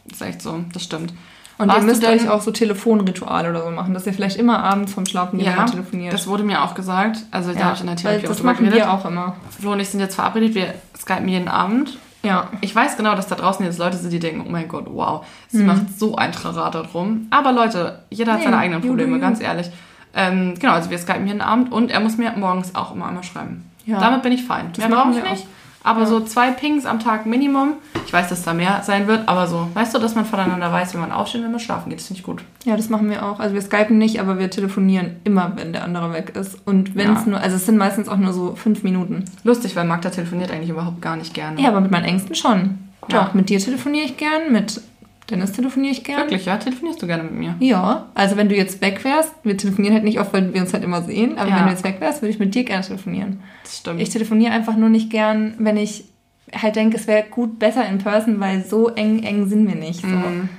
ist 0.09 0.21
echt 0.21 0.41
so, 0.41 0.63
das 0.71 0.85
stimmt. 0.85 1.13
Und 1.57 1.67
Warst 1.67 1.81
ihr 1.81 1.85
müsst 1.85 2.05
euch 2.05 2.29
auch 2.29 2.41
so 2.41 2.51
Telefonrituale 2.51 3.49
oder 3.49 3.63
so 3.65 3.71
machen, 3.71 3.93
dass 3.93 4.07
ihr 4.07 4.13
vielleicht 4.13 4.37
immer 4.37 4.63
abends 4.63 4.93
vom 4.93 5.05
Schlafen 5.05 5.37
Ja, 5.41 5.65
telefoniert. 5.65 6.13
Das 6.13 6.27
wurde 6.27 6.43
mir 6.43 6.63
auch 6.63 6.75
gesagt. 6.75 7.25
Also 7.29 7.51
da 7.51 7.59
ja, 7.59 7.65
habe 7.65 7.75
ich 7.75 7.81
in 7.81 7.87
der 7.87 7.95
Therapie 7.97 8.25
auch 8.25 8.29
das 8.29 8.41
machen 8.41 8.65
geredet. 8.65 8.85
wir 8.85 8.91
auch 8.93 9.05
immer. 9.05 9.35
Flo 9.59 9.73
und 9.73 9.81
ich 9.81 9.89
sind 9.89 9.99
jetzt 9.99 10.15
verabredet. 10.15 10.55
Wir 10.55 10.73
skypen 10.97 11.27
jeden 11.27 11.49
Abend. 11.49 11.97
Ja. 12.23 12.49
Ich 12.61 12.73
weiß 12.75 12.95
genau, 12.97 13.15
dass 13.15 13.27
da 13.27 13.35
draußen 13.35 13.65
jetzt 13.65 13.79
Leute 13.79 13.97
sind, 13.97 14.11
die 14.13 14.19
denken, 14.19 14.45
oh 14.47 14.51
mein 14.51 14.67
Gott, 14.67 14.85
wow, 14.89 15.25
sie 15.49 15.57
Mhm. 15.59 15.65
macht 15.67 15.99
so 15.99 16.15
ein 16.15 16.31
Trara 16.31 16.69
darum. 16.69 17.27
Aber 17.31 17.51
Leute, 17.51 17.99
jeder 18.09 18.33
hat 18.33 18.39
Nee, 18.39 18.45
seine 18.45 18.57
eigenen 18.57 18.81
Probleme, 18.81 19.15
you. 19.15 19.19
ganz 19.21 19.41
ehrlich. 19.41 19.69
Ähm, 20.15 20.53
genau, 20.59 20.73
also 20.73 20.89
wir 20.89 20.97
skypen 20.97 21.27
jeden 21.27 21.41
Abend 21.41 21.71
und 21.71 21.91
er 21.91 21.99
muss 21.99 22.17
mir 22.17 22.31
morgens 22.37 22.75
auch 22.75 22.93
immer 22.95 23.07
einmal 23.07 23.23
schreiben. 23.23 23.69
Ja. 23.85 23.99
Damit 23.99 24.21
bin 24.23 24.31
ich 24.31 24.43
fein. 24.45 24.69
Das 24.73 24.87
Mehr 24.87 24.95
brauche 24.95 25.09
ich 25.11 25.23
wir 25.23 25.29
nicht. 25.31 25.45
Aber 25.83 26.01
Ja. 26.01 26.05
so 26.05 26.19
zwei 26.21 26.51
Pings 26.51 26.85
am 26.85 26.99
Tag 26.99 27.25
Minimum. 27.25 27.73
Ich 28.05 28.13
weiß, 28.13 28.29
dass 28.29 28.43
da 28.43 28.53
mehr 28.53 28.81
sein 28.83 29.07
wird, 29.07 29.27
aber 29.27 29.47
so, 29.47 29.67
weißt 29.73 29.93
du, 29.93 29.99
dass 29.99 30.15
man 30.15 30.25
voneinander 30.25 30.71
weiß, 30.71 30.93
wenn 30.93 31.01
man 31.01 31.11
aufsteht 31.11 31.39
und 31.39 31.45
wenn 31.45 31.51
man 31.51 31.59
schlafen 31.59 31.89
geht. 31.89 31.99
Das 31.99 32.07
finde 32.07 32.19
ich 32.19 32.25
gut. 32.25 32.43
Ja, 32.63 32.75
das 32.77 32.89
machen 32.89 33.09
wir 33.09 33.25
auch. 33.25 33.39
Also 33.39 33.53
wir 33.53 33.61
skypen 33.61 33.97
nicht, 33.97 34.19
aber 34.19 34.39
wir 34.39 34.49
telefonieren 34.49 35.17
immer, 35.23 35.51
wenn 35.55 35.73
der 35.73 35.83
andere 35.83 36.13
weg 36.13 36.33
ist. 36.35 36.57
Und 36.65 36.95
wenn 36.95 37.13
es 37.13 37.25
Ja. 37.25 37.31
nur, 37.31 37.39
also 37.41 37.55
es 37.57 37.65
sind 37.65 37.77
meistens 37.77 38.07
auch 38.07 38.17
nur 38.17 38.33
so 38.33 38.55
fünf 38.55 38.83
Minuten. 38.83 39.25
Lustig, 39.43 39.75
weil 39.75 39.85
Magda 39.85 40.09
telefoniert 40.09 40.51
eigentlich 40.51 40.69
überhaupt 40.69 41.01
gar 41.01 41.15
nicht 41.17 41.33
gerne. 41.33 41.59
Ja, 41.61 41.69
aber 41.69 41.81
mit 41.81 41.91
meinen 41.91 42.05
Ängsten 42.05 42.35
schon. 42.35 42.77
Ja. 43.09 43.25
Doch, 43.25 43.33
mit 43.33 43.49
dir 43.49 43.59
telefoniere 43.59 44.05
ich 44.05 44.15
gern, 44.15 44.51
mit 44.51 44.79
Dennis 45.29 45.53
telefoniere 45.53 45.91
ich 45.93 46.03
gern. 46.03 46.19
Wirklich, 46.21 46.45
ja? 46.45 46.57
Telefonierst 46.57 47.01
du 47.01 47.07
gerne 47.07 47.23
mit 47.23 47.33
mir? 47.33 47.55
Ja, 47.59 48.07
also 48.13 48.35
wenn 48.35 48.49
du 48.49 48.55
jetzt 48.55 48.81
weg 48.81 49.03
wärst, 49.03 49.33
wir 49.43 49.55
telefonieren 49.57 49.93
halt 49.95 50.03
nicht 50.03 50.19
oft, 50.19 50.33
weil 50.33 50.53
wir 50.53 50.61
uns 50.61 50.73
halt 50.73 50.83
immer 50.83 51.01
sehen, 51.01 51.37
aber 51.37 51.49
Ja. 51.49 51.57
wenn 51.59 51.65
du 51.65 51.71
jetzt 51.71 51.83
weg 51.85 51.97
wärst, 51.99 52.21
würde 52.21 52.31
ich 52.33 52.39
mit 52.39 52.53
dir 52.53 52.63
gerne 52.65 52.83
telefonieren. 52.85 53.39
Das 53.63 53.77
stimmt. 53.77 54.01
Ich 54.01 54.09
telefoniere 54.09 54.51
einfach 54.51 54.75
nur 54.75 54.89
nicht 54.89 55.09
gern, 55.09 55.55
wenn 55.59 55.77
ich 55.77 56.03
halt 56.53 56.75
denke, 56.75 56.97
es 56.97 57.07
wäre 57.07 57.23
gut 57.29 57.57
besser 57.57 57.87
in 57.87 57.99
person, 57.99 58.39
weil 58.39 58.63
so 58.65 58.89
eng, 58.89 59.23
eng 59.23 59.47
sind 59.47 59.67
wir 59.67 59.75
nicht. 59.75 60.01
So. 60.01 60.07
Mhm. 60.07 60.49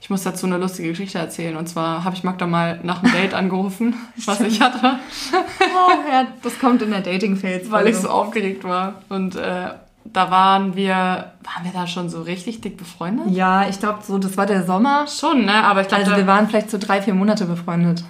Ich 0.00 0.10
muss 0.10 0.24
dazu 0.24 0.46
eine 0.46 0.58
lustige 0.58 0.88
Geschichte 0.88 1.18
erzählen. 1.18 1.56
Und 1.56 1.68
zwar 1.68 2.02
habe 2.02 2.16
ich 2.16 2.24
Magda 2.24 2.44
mal 2.46 2.80
nach 2.82 3.04
einem 3.04 3.12
Date 3.12 3.34
angerufen, 3.34 3.94
was 4.26 4.40
ich 4.40 4.60
hatte. 4.60 4.98
oh, 5.32 6.10
ja, 6.10 6.26
das 6.42 6.58
kommt 6.58 6.82
in 6.82 6.90
der 6.90 7.02
Dating-Phase. 7.02 7.70
Weil 7.70 7.86
ich 7.86 7.96
so 7.96 8.08
aufgeregt 8.08 8.64
war. 8.64 9.02
Und 9.08 9.36
äh, 9.36 9.68
da 10.04 10.30
waren 10.30 10.74
wir, 10.76 10.94
waren 10.94 11.64
wir 11.64 11.72
da 11.72 11.86
schon 11.86 12.08
so 12.08 12.22
richtig 12.22 12.60
dick 12.60 12.76
befreundet? 12.76 13.26
Ja, 13.30 13.68
ich 13.68 13.78
glaube 13.78 14.00
so, 14.02 14.18
das 14.18 14.36
war 14.36 14.46
der 14.46 14.64
Sommer. 14.64 15.06
Schon, 15.06 15.44
ne? 15.44 15.54
Aber 15.64 15.80
ich 15.82 15.88
glaube, 15.88 16.04
also 16.04 16.16
wir 16.16 16.26
waren 16.26 16.48
vielleicht 16.48 16.70
so 16.70 16.78
drei, 16.78 17.00
vier 17.02 17.14
Monate 17.14 17.44
befreundet. 17.44 18.04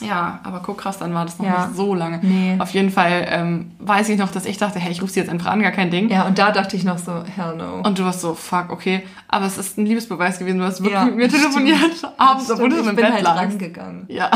Ja, 0.00 0.38
aber 0.44 0.60
guck 0.60 0.78
krass, 0.78 0.98
dann 0.98 1.12
war 1.12 1.24
das 1.24 1.38
noch 1.38 1.46
Ja. 1.46 1.66
nicht 1.66 1.76
so 1.76 1.92
lange. 1.92 2.20
Nee. 2.22 2.54
Auf 2.60 2.70
jeden 2.70 2.90
Fall 2.90 3.26
ähm, 3.30 3.72
weiß 3.80 4.10
ich 4.10 4.18
noch, 4.18 4.30
dass 4.30 4.46
ich 4.46 4.56
dachte, 4.56 4.78
hey, 4.78 4.92
ich 4.92 5.02
rufe 5.02 5.10
sie 5.12 5.18
jetzt 5.18 5.28
einfach 5.30 5.50
an, 5.50 5.60
gar 5.60 5.72
kein 5.72 5.90
Ding. 5.90 6.08
Ja, 6.08 6.24
und 6.26 6.38
da 6.38 6.52
dachte 6.52 6.76
ich 6.76 6.84
noch 6.84 6.98
so, 6.98 7.24
hell 7.24 7.56
no. 7.56 7.80
Und 7.82 7.98
du 7.98 8.04
warst 8.04 8.20
so, 8.20 8.34
fuck, 8.34 8.70
okay. 8.70 9.02
Aber 9.26 9.46
es 9.46 9.58
ist 9.58 9.76
ein 9.76 9.86
Liebesbeweis 9.86 10.38
gewesen. 10.38 10.58
Du 10.58 10.64
hast 10.64 10.80
wirklich 10.80 10.92
Ja, 10.94 11.04
mit 11.06 11.16
mir 11.16 11.28
telefoniert, 11.28 11.80
abends, 12.16 12.48
obwohl 12.50 12.68
du 12.68 12.76
im 12.78 12.84
bin 12.86 12.96
Bett 12.96 13.12
halt 13.12 13.22
lagst. 13.24 13.40
rangegangen. 13.40 14.04
Ja. 14.08 14.30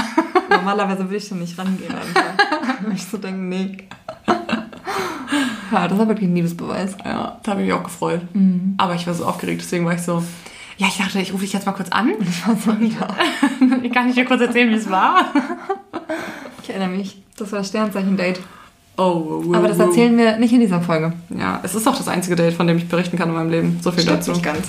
Normalerweise 0.50 1.04
würde 1.04 1.16
ich 1.16 1.28
da 1.28 1.34
nicht 1.36 1.56
rangehen 1.56 1.94
einfach. 1.94 2.22
Ich 2.94 3.06
so 3.06 3.16
denke, 3.16 3.38
nee. 3.40 3.76
Ja, 5.72 5.88
das 5.88 5.98
war 5.98 6.06
wirklich 6.08 6.28
ein 6.28 6.34
Liebesbeweis. 6.34 6.96
Ja, 7.04 7.38
da 7.42 7.50
habe 7.52 7.62
ich 7.62 7.66
mich 7.68 7.74
auch 7.74 7.82
gefreut. 7.84 8.20
Mhm. 8.34 8.74
Aber 8.78 8.94
ich 8.94 9.06
war 9.06 9.14
so 9.14 9.24
aufgeregt, 9.24 9.62
deswegen 9.62 9.84
war 9.86 9.94
ich 9.94 10.02
so, 10.02 10.22
ja, 10.76 10.86
ich 10.88 10.98
dachte, 10.98 11.20
ich 11.20 11.32
rufe 11.32 11.42
dich 11.44 11.52
jetzt 11.52 11.66
mal 11.66 11.72
kurz 11.72 11.88
an. 11.90 12.10
Ich 12.20 12.46
war 12.46 12.56
so, 12.56 12.70
ja. 12.80 13.08
Ich 13.82 13.92
kann 13.92 14.12
dir 14.12 14.24
kurz 14.24 14.40
erzählen, 14.40 14.70
wie 14.70 14.74
es 14.74 14.90
war. 14.90 15.26
Ich 16.62 16.70
erinnere 16.70 16.88
mich. 16.90 17.22
Das 17.36 17.50
war 17.52 17.62
Sternzeichen-Date. 17.64 18.40
Oh, 18.98 19.42
wow, 19.44 19.56
Aber 19.56 19.68
das 19.68 19.78
erzählen 19.78 20.16
wir 20.18 20.36
nicht 20.36 20.52
in 20.52 20.60
dieser 20.60 20.80
Folge. 20.82 21.14
Ja, 21.30 21.60
es 21.62 21.74
ist 21.74 21.88
auch 21.88 21.96
das 21.96 22.08
einzige 22.08 22.36
Date, 22.36 22.52
von 22.54 22.66
dem 22.66 22.76
ich 22.76 22.88
berichten 22.88 23.16
kann 23.16 23.30
in 23.30 23.34
meinem 23.34 23.50
Leben. 23.50 23.78
So 23.82 23.90
viel 23.90 24.02
Stimmt 24.02 24.18
dazu. 24.18 24.32
nicht 24.32 24.42
ganz. 24.44 24.68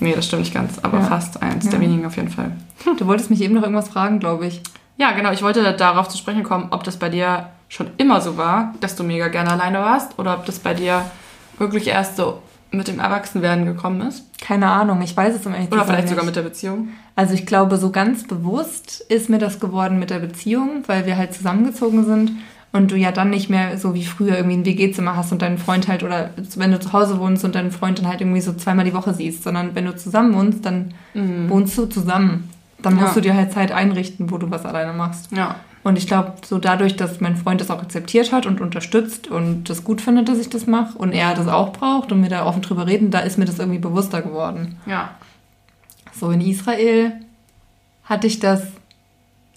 Nee, 0.00 0.14
das 0.16 0.26
stimmt 0.26 0.40
nicht 0.42 0.54
ganz, 0.54 0.78
aber 0.82 0.98
Ja. 0.98 1.04
fast 1.04 1.42
eins 1.42 1.64
der 1.68 1.74
Ja. 1.74 1.80
wenigen 1.80 2.06
auf 2.06 2.16
jeden 2.16 2.30
Fall. 2.30 2.52
Du 2.98 3.06
wolltest 3.06 3.30
mich 3.30 3.40
eben 3.42 3.54
noch 3.54 3.62
irgendwas 3.62 3.88
fragen, 3.90 4.18
glaube 4.18 4.46
ich. 4.46 4.62
Ja, 4.96 5.12
genau. 5.12 5.30
Ich 5.32 5.42
wollte 5.42 5.72
darauf 5.74 6.08
zu 6.08 6.16
sprechen 6.18 6.42
kommen, 6.42 6.68
ob 6.70 6.84
das 6.84 6.96
bei 6.96 7.08
dir 7.10 7.50
schon 7.72 7.88
immer 7.96 8.20
so 8.20 8.36
war, 8.36 8.74
dass 8.80 8.96
du 8.96 9.02
mega 9.02 9.28
gerne 9.28 9.50
alleine 9.52 9.78
warst 9.78 10.18
oder 10.18 10.34
ob 10.34 10.44
das 10.44 10.58
bei 10.58 10.74
dir 10.74 11.04
wirklich 11.58 11.88
erst 11.88 12.16
so 12.16 12.42
mit 12.70 12.86
dem 12.88 13.00
Erwachsenwerden 13.00 13.64
gekommen 13.64 14.00
ist. 14.02 14.24
Keine 14.40 14.66
Ahnung, 14.66 15.00
ich 15.02 15.16
weiß 15.16 15.34
es 15.34 15.46
ehrlich 15.46 15.68
zu 15.70 15.74
Oder 15.74 15.84
vielleicht 15.84 16.02
nicht. 16.04 16.10
sogar 16.10 16.24
mit 16.24 16.36
der 16.36 16.42
Beziehung. 16.42 16.88
Also 17.16 17.32
ich 17.34 17.46
glaube, 17.46 17.76
so 17.78 17.90
ganz 17.90 18.26
bewusst 18.26 19.00
ist 19.08 19.28
mir 19.30 19.38
das 19.38 19.58
geworden 19.60 19.98
mit 19.98 20.10
der 20.10 20.18
Beziehung, 20.18 20.82
weil 20.86 21.06
wir 21.06 21.16
halt 21.16 21.32
zusammengezogen 21.34 22.04
sind 22.04 22.32
und 22.72 22.90
du 22.90 22.96
ja 22.96 23.10
dann 23.12 23.30
nicht 23.30 23.48
mehr 23.50 23.76
so 23.78 23.94
wie 23.94 24.04
früher 24.04 24.36
irgendwie 24.36 24.56
ein 24.56 24.64
WG-Zimmer 24.66 25.16
hast 25.16 25.32
und 25.32 25.40
deinen 25.42 25.58
Freund 25.58 25.88
halt 25.88 26.02
oder 26.02 26.30
wenn 26.56 26.72
du 26.72 26.80
zu 26.80 26.92
Hause 26.92 27.18
wohnst 27.20 27.44
und 27.44 27.54
deinen 27.54 27.70
Freund 27.72 27.98
dann 27.98 28.08
halt 28.08 28.20
irgendwie 28.20 28.40
so 28.42 28.52
zweimal 28.54 28.84
die 28.86 28.94
Woche 28.94 29.12
siehst, 29.14 29.42
sondern 29.44 29.74
wenn 29.74 29.84
du 29.86 29.94
zusammen 29.96 30.34
wohnst, 30.34 30.64
dann 30.64 30.92
wohnst 31.14 31.76
du 31.78 31.86
zusammen. 31.86 32.50
Dann 32.82 32.94
musst 32.94 33.08
Ja. 33.08 33.14
du 33.14 33.20
dir 33.20 33.34
halt 33.34 33.52
Zeit 33.52 33.72
einrichten, 33.72 34.30
wo 34.30 34.38
du 34.38 34.50
was 34.50 34.64
alleine 34.66 34.92
machst. 34.94 35.30
Ja. 35.32 35.56
Und 35.84 35.98
ich 35.98 36.06
glaube, 36.06 36.34
so 36.44 36.58
dadurch, 36.58 36.96
dass 36.96 37.20
mein 37.20 37.36
Freund 37.36 37.60
das 37.60 37.70
auch 37.70 37.82
akzeptiert 37.82 38.32
hat 38.32 38.46
und 38.46 38.60
unterstützt 38.60 39.26
und 39.28 39.68
das 39.68 39.82
gut 39.82 40.00
findet, 40.00 40.28
dass 40.28 40.38
ich 40.38 40.48
das 40.48 40.66
mache 40.66 40.96
und 40.96 41.12
er 41.12 41.34
das 41.34 41.48
auch 41.48 41.72
braucht 41.72 42.12
und 42.12 42.22
wir 42.22 42.30
da 42.30 42.46
offen 42.46 42.62
drüber 42.62 42.86
reden, 42.86 43.10
da 43.10 43.20
ist 43.20 43.36
mir 43.36 43.46
das 43.46 43.58
irgendwie 43.58 43.80
bewusster 43.80 44.22
geworden. 44.22 44.78
Ja. 44.86 45.10
So 46.12 46.30
in 46.30 46.40
Israel 46.40 47.12
hatte 48.04 48.28
ich 48.28 48.38
das, 48.38 48.62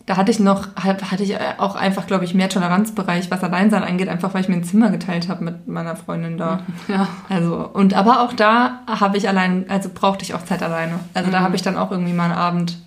da 0.08 0.18
hatte 0.18 0.32
ich 0.32 0.40
noch, 0.40 0.76
hatte 0.76 1.24
ich 1.24 1.38
auch 1.60 1.76
einfach, 1.76 2.08
glaube 2.08 2.26
ich, 2.26 2.34
mehr 2.34 2.50
Toleranzbereich, 2.50 3.30
was 3.30 3.44
Alleinsein 3.44 3.84
angeht, 3.84 4.08
einfach 4.08 4.34
weil 4.34 4.42
ich 4.42 4.50
mir 4.50 4.56
ein 4.56 4.64
Zimmer 4.64 4.90
geteilt 4.90 5.30
habe 5.30 5.44
mit 5.44 5.68
meiner 5.68 5.96
Freundin 5.96 6.40
da. 6.40 6.62
Ja. 6.88 7.08
Also, 7.30 7.70
und 7.72 7.94
aber 7.94 8.22
auch 8.22 8.34
da 8.34 8.80
habe 8.88 9.18
ich 9.18 9.28
allein, 9.30 9.70
also 9.70 9.90
brauchte 9.94 10.24
ich 10.24 10.34
auch 10.34 10.44
Zeit 10.44 10.64
alleine. 10.64 11.00
Also 11.14 11.30
da 11.30 11.42
habe 11.42 11.56
ich 11.56 11.62
dann 11.62 11.78
auch 11.78 11.92
irgendwie 11.92 12.14
mal 12.14 12.26
einen 12.26 12.34
Abend 12.34 12.78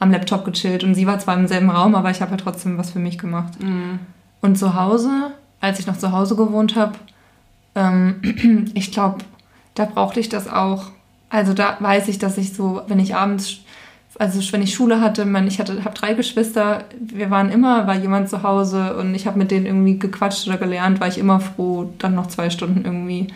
am 0.00 0.10
Laptop 0.10 0.44
gechillt 0.44 0.82
und 0.82 0.94
sie 0.94 1.06
war 1.06 1.18
zwar 1.20 1.36
im 1.36 1.46
selben 1.46 1.70
Raum, 1.70 1.94
aber 1.94 2.10
ich 2.10 2.20
habe 2.20 2.32
ja 2.32 2.36
trotzdem 2.38 2.76
was 2.78 2.90
für 2.90 2.98
mich 2.98 3.18
gemacht. 3.18 3.52
Und 4.40 4.58
zu 4.58 4.74
Hause, 4.74 5.32
als 5.60 5.78
ich 5.78 5.86
noch 5.86 5.98
zu 5.98 6.10
Hause 6.10 6.34
gewohnt 6.34 6.74
habe, 6.74 6.94
ähm, 7.74 8.70
ich 8.74 8.90
glaube, 8.90 9.18
da 9.74 9.84
brauchte 9.84 10.18
ich 10.18 10.28
das 10.28 10.48
auch. 10.48 10.86
Also 11.28 11.52
da 11.52 11.76
weiß 11.78 12.08
ich, 12.08 12.18
dass 12.18 12.38
ich 12.38 12.54
so, 12.54 12.82
wenn 12.88 12.98
ich 12.98 13.14
abends, 13.14 13.58
also 14.18 14.40
wenn 14.52 14.62
ich 14.62 14.74
Schule 14.74 15.00
hatte, 15.00 15.24
man, 15.26 15.46
ich 15.46 15.60
hatte, 15.60 15.84
habe 15.84 15.94
drei 15.94 16.14
Geschwister, 16.14 16.84
wir 16.98 17.30
waren 17.30 17.50
immer, 17.50 17.86
war 17.86 17.96
jemand 17.96 18.28
zu 18.28 18.42
Hause 18.42 18.96
und 18.96 19.14
ich 19.14 19.26
habe 19.26 19.38
mit 19.38 19.50
denen 19.50 19.66
irgendwie 19.66 19.98
gequatscht 19.98 20.48
oder 20.48 20.56
gelernt, 20.56 20.98
war 20.98 21.08
ich 21.08 21.18
immer 21.18 21.40
froh, 21.40 21.92
dann 21.98 22.14
noch 22.14 22.26
zwei 22.26 22.50
Stunden 22.50 22.84
irgendwie 22.84 23.28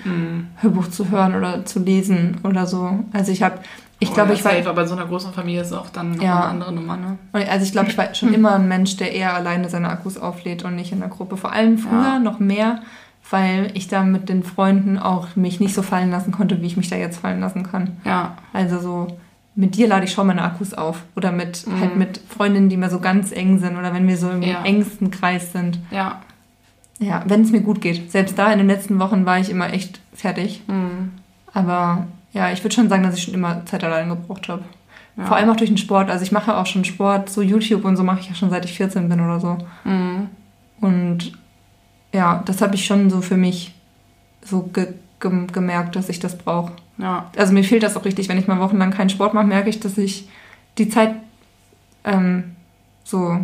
Hörbuch 0.62 0.88
zu 0.88 1.10
hören 1.10 1.34
oder 1.36 1.64
zu 1.66 1.78
lesen 1.78 2.38
oder 2.42 2.66
so. 2.66 3.04
Also 3.12 3.30
ich 3.30 3.42
habe, 3.42 3.60
ich 4.04 4.10
Oh 4.10 4.14
glaube, 4.14 4.32
ich 4.34 4.44
war 4.44 4.52
safe, 4.52 4.68
aber 4.70 4.82
in 4.82 4.88
so 4.88 4.94
einer 4.94 5.06
großen 5.06 5.32
Familie 5.32 5.62
ist 5.62 5.72
auch 5.72 5.90
dann 5.90 6.20
Ja. 6.20 6.36
eine 6.36 6.44
andere 6.50 6.72
Nummer, 6.72 6.96
ne? 6.96 7.18
Also 7.32 7.64
ich 7.64 7.72
glaube, 7.72 7.88
ich 7.90 7.98
war 7.98 8.14
schon 8.14 8.32
immer 8.32 8.54
ein 8.54 8.68
Mensch, 8.68 8.96
der 8.96 9.12
eher 9.12 9.34
alleine 9.34 9.68
seine 9.68 9.88
Akkus 9.88 10.16
auflädt 10.18 10.64
und 10.64 10.76
nicht 10.76 10.92
in 10.92 11.00
der 11.00 11.08
Gruppe. 11.08 11.36
Vor 11.36 11.52
allem 11.52 11.78
früher 11.78 12.14
Ja. 12.14 12.18
noch 12.18 12.38
mehr, 12.38 12.80
weil 13.30 13.70
ich 13.74 13.88
da 13.88 14.02
mit 14.04 14.28
den 14.28 14.42
Freunden 14.44 14.98
auch 14.98 15.34
mich 15.36 15.58
nicht 15.60 15.74
so 15.74 15.82
fallen 15.82 16.10
lassen 16.10 16.30
konnte, 16.32 16.60
wie 16.62 16.66
ich 16.66 16.76
mich 16.76 16.88
da 16.90 16.96
jetzt 16.96 17.18
fallen 17.20 17.40
lassen 17.40 17.62
kann. 17.64 17.96
Ja. 18.04 18.36
Also 18.52 18.78
so 18.80 19.06
mit 19.56 19.76
dir 19.76 19.86
lade 19.88 20.04
ich 20.04 20.12
schon 20.12 20.26
meine 20.26 20.42
Akkus 20.42 20.74
auf 20.74 21.02
oder 21.16 21.30
mit 21.32 21.64
halt 21.80 21.96
mit 21.96 22.20
Freundinnen, 22.28 22.68
die 22.68 22.76
mir 22.76 22.90
so 22.90 22.98
ganz 23.00 23.30
eng 23.32 23.58
sind 23.60 23.76
oder 23.78 23.94
wenn 23.94 24.06
wir 24.08 24.16
so 24.16 24.28
im 24.30 24.42
Ja. 24.42 24.62
engsten 24.64 25.10
Kreis 25.10 25.52
sind. 25.52 25.78
Ja. 25.90 26.20
Ja, 26.98 27.22
wenn 27.26 27.42
es 27.42 27.50
mir 27.52 27.60
gut 27.60 27.80
geht. 27.80 28.10
Selbst 28.12 28.38
da 28.38 28.52
in 28.52 28.58
den 28.58 28.68
letzten 28.68 28.98
Wochen 28.98 29.26
war 29.26 29.38
ich 29.38 29.50
immer 29.50 29.72
echt 29.72 30.00
fertig. 30.12 30.62
Mhm. 30.68 31.10
Aber 31.52 32.06
ja, 32.34 32.50
ich 32.52 32.62
würde 32.62 32.74
schon 32.74 32.88
sagen, 32.90 33.02
dass 33.04 33.16
ich 33.16 33.22
schon 33.22 33.32
immer 33.34 33.64
Zeit 33.64 33.82
allein 33.82 34.10
gebraucht 34.10 34.48
habe. 34.48 34.62
Ja. 35.16 35.24
Vor 35.26 35.36
allem 35.36 35.48
auch 35.48 35.56
durch 35.56 35.70
den 35.70 35.78
Sport. 35.78 36.10
Also 36.10 36.24
ich 36.24 36.32
mache 36.32 36.56
auch 36.56 36.66
schon 36.66 36.84
Sport, 36.84 37.30
so 37.30 37.40
YouTube 37.40 37.84
und 37.84 37.96
so 37.96 38.02
mache 38.02 38.20
ich 38.20 38.28
ja 38.28 38.34
schon 38.34 38.50
seit 38.50 38.64
ich 38.66 38.72
14 38.74 39.08
bin 39.08 39.20
oder 39.20 39.40
so. 39.40 39.56
Mhm. 39.84 40.28
Und 40.80 41.32
ja, 42.12 42.42
das 42.44 42.60
habe 42.60 42.74
ich 42.74 42.84
schon 42.84 43.08
so 43.10 43.20
für 43.22 43.36
mich 43.36 43.74
so 44.44 44.62
ge 44.62 44.88
ge 45.20 45.46
gemerkt, 45.52 45.96
dass 45.96 46.08
ich 46.10 46.18
das 46.18 46.36
brauche. 46.36 46.72
Ja. 46.98 47.30
Also 47.36 47.52
mir 47.54 47.64
fehlt 47.64 47.82
das 47.82 47.96
auch 47.96 48.04
richtig, 48.04 48.28
wenn 48.28 48.38
ich 48.38 48.46
mal 48.48 48.60
wochenlang 48.60 48.90
keinen 48.90 49.08
Sport 49.10 49.32
mache, 49.34 49.46
merke 49.46 49.70
ich, 49.70 49.80
dass 49.80 49.96
ich 49.96 50.28
die 50.76 50.88
Zeit 50.88 51.14
ähm, 52.04 52.56
so, 53.04 53.38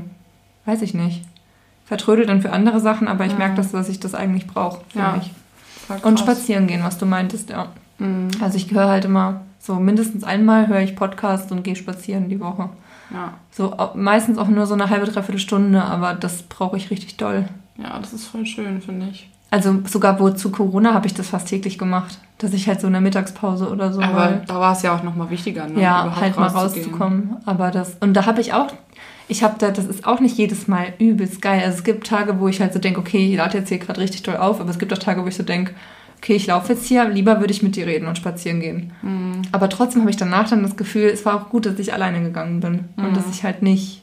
weiß 0.66 0.83
ich 0.83 0.92
nicht, 0.94 1.22
vertrödel 1.87 2.26
dann 2.26 2.42
für 2.42 2.53
andere 2.53 2.81
Sachen, 2.81 3.09
aber 3.09 3.24
ich 3.26 3.33
Ja. 3.33 3.38
merke, 3.38 3.55
dass, 3.57 3.72
dass 3.72 3.88
ich 3.88 3.98
das 4.00 4.14
eigentlich 4.14 4.46
brauche 4.46 4.83
für 4.88 4.98
Ja. 4.98 5.12
mich. 5.16 5.31
Und 6.05 6.20
spazieren 6.20 6.66
gehen, 6.66 6.83
was 6.85 6.98
du 6.98 7.07
meintest, 7.07 7.50
ja. 7.50 7.68
Mhm. 8.01 8.29
Also 8.41 8.57
ich 8.57 8.71
höre 8.73 8.89
halt 8.89 9.05
immer 9.05 9.43
so 9.61 9.77
mindestens 9.77 10.25
einmal 10.25 10.67
höre 10.69 10.81
ich 10.81 10.97
Podcast 10.97 11.53
und 11.53 11.63
gehe 11.63 11.77
spazieren 11.77 12.29
die 12.29 12.41
Woche. 12.41 12.71
Ja. 13.13 13.35
So 13.51 13.77
meistens 13.95 14.39
auch 14.39 14.49
nur 14.49 14.67
so 14.67 14.75
eine 14.75 14.89
halbe, 14.89 15.07
dreiviertel 15.07 15.39
Stunde, 15.39 15.83
aber 15.83 16.15
das 16.15 16.43
brauche 16.43 16.77
ich 16.77 16.91
richtig 16.91 17.17
doll. 17.17 17.49
Ja, 17.77 17.99
das 17.99 18.13
ist 18.13 18.27
voll 18.27 18.47
schön, 18.47 18.81
finde 18.81 19.09
ich. 19.11 19.29
Also 19.51 19.81
sogar 19.87 20.21
wo 20.21 20.31
zu 20.31 20.51
Corona 20.51 20.95
habe 20.95 21.09
ich 21.09 21.15
das 21.15 21.29
fast 21.29 21.49
täglich 21.49 21.77
gemacht, 21.77 22.19
dass 22.39 22.53
ich 22.53 22.69
halt 22.69 22.81
so 22.81 22.87
in 22.87 22.93
der 22.93 23.03
Mittagspause 23.03 23.69
oder 23.69 23.93
so 23.93 24.01
Aber 24.01 24.17
weil, 24.17 24.43
da 24.47 24.61
war 24.61 24.73
es 24.73 24.83
ja 24.83 24.95
auch 24.95 25.03
nochmal 25.03 25.29
wichtiger, 25.31 25.67
ne? 25.67 25.81
ja 25.83 26.15
halt 26.21 26.39
mal 26.39 26.47
rauszukommen. 26.47 27.37
Aber 27.47 27.73
das 27.73 27.97
und 28.01 28.15
da 28.15 28.27
habe 28.27 28.41
ich 28.41 28.53
auch, 28.53 28.69
ich 29.27 29.43
habe 29.43 29.57
da, 29.59 29.73
das 29.73 29.87
ist 29.87 30.07
auch 30.07 30.21
nicht 30.21 30.39
jedes 30.39 30.69
Mal 30.69 30.93
übelst 30.99 31.43
geil. 31.43 31.63
Also 31.65 31.79
es 31.79 31.85
gibt 31.85 32.07
Tage, 32.07 32.39
wo 32.39 32.47
ich 32.47 32.61
halt 32.61 32.73
so 32.73 32.79
denke, 32.79 33.01
okay, 33.01 33.31
ich 33.31 33.37
lade 33.37 33.59
jetzt 33.59 33.69
hier 33.69 33.79
gerade 33.79 34.01
richtig 34.01 34.23
toll 34.23 34.37
auf, 34.37 34.61
aber 34.61 34.71
es 34.71 34.79
gibt 34.79 34.93
auch 34.93 34.99
Tage, 34.99 35.23
wo 35.25 35.27
ich 35.27 35.37
so 35.37 35.43
denke, 35.43 35.75
okay, 36.23 36.35
ich 36.35 36.47
laufe 36.47 36.75
jetzt 36.75 36.85
hier, 36.85 37.09
lieber 37.09 37.41
würde 37.41 37.53
ich 37.53 37.63
mit 37.63 37.77
dir 37.77 37.87
reden 37.87 38.07
und 38.07 38.19
spazieren 38.19 38.61
gehen. 38.61 38.93
Mhm. 39.01 39.43
Aber 39.53 39.71
trotzdem 39.71 40.03
habe 40.03 40.11
ich 40.11 40.19
danach 40.19 40.49
dann 40.51 40.63
das 40.63 40.77
Gefühl, 40.77 41.09
es 41.09 41.25
war 41.25 41.35
auch 41.35 41.49
gut, 41.49 41.65
dass 41.65 41.79
ich 41.79 41.95
alleine 41.95 42.21
gegangen 42.23 42.61
bin 42.61 42.85
und 42.97 43.11
Mhm. 43.11 43.15
dass 43.15 43.25
ich 43.33 43.43
halt 43.43 43.63
nicht. 43.63 44.03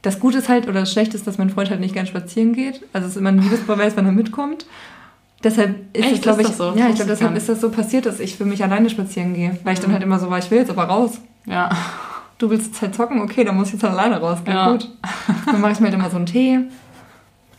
Das 0.00 0.20
Gute 0.20 0.38
ist 0.38 0.48
halt, 0.48 0.68
oder 0.68 0.80
das 0.80 0.92
Schlechte 0.92 1.16
ist, 1.16 1.26
dass 1.26 1.38
mein 1.38 1.50
Freund 1.50 1.70
halt 1.70 1.80
nicht 1.80 1.94
gern 1.94 2.06
spazieren 2.06 2.54
geht. 2.54 2.80
Also 2.92 3.06
es 3.06 3.12
ist 3.12 3.18
immer 3.18 3.30
ein 3.30 3.38
Liebesbeweis, 3.38 3.96
wenn 3.96 4.06
er 4.06 4.12
mitkommt. 4.12 4.66
Deshalb 5.42 5.76
ist 5.94 6.04
Echt? 6.04 6.14
es, 6.16 6.20
glaube 6.22 6.40
ich, 6.42 6.48
das 6.48 6.56
so? 6.56 6.70
Das 6.70 6.78
ja, 6.78 6.88
ich 6.88 6.94
glaube, 6.94 7.10
deshalb 7.10 7.30
gar 7.32 7.36
ist 7.36 7.48
das 7.50 7.60
so 7.60 7.70
passiert, 7.70 8.06
dass 8.06 8.20
ich 8.20 8.36
für 8.36 8.46
mich 8.46 8.62
alleine 8.62 8.88
spazieren 8.88 9.34
gehe. 9.34 9.58
Weil 9.64 9.74
ich 9.74 9.80
dann 9.80 9.92
halt 9.92 10.02
immer 10.02 10.18
so 10.18 10.30
war, 10.30 10.38
ich 10.38 10.50
will 10.50 10.58
jetzt 10.58 10.70
aber 10.70 10.84
raus. 10.84 11.20
Ja. 11.46 11.68
Du 12.38 12.48
willst 12.50 12.66
jetzt 12.68 12.82
halt 12.82 12.94
zocken, 12.94 13.20
okay, 13.20 13.44
dann 13.44 13.54
muss 13.56 13.68
ich 13.68 13.74
jetzt 13.74 13.82
halt 13.82 13.92
alleine 13.92 14.18
rausgehen. 14.18 14.56
Ja. 14.56 14.72
Gut. 14.72 14.88
Dann 15.46 15.60
mache 15.60 15.72
ich 15.72 15.80
mir 15.80 15.86
halt 15.86 15.94
immer 15.94 16.10
so 16.10 16.16
einen 16.16 16.26
Tee. 16.26 16.60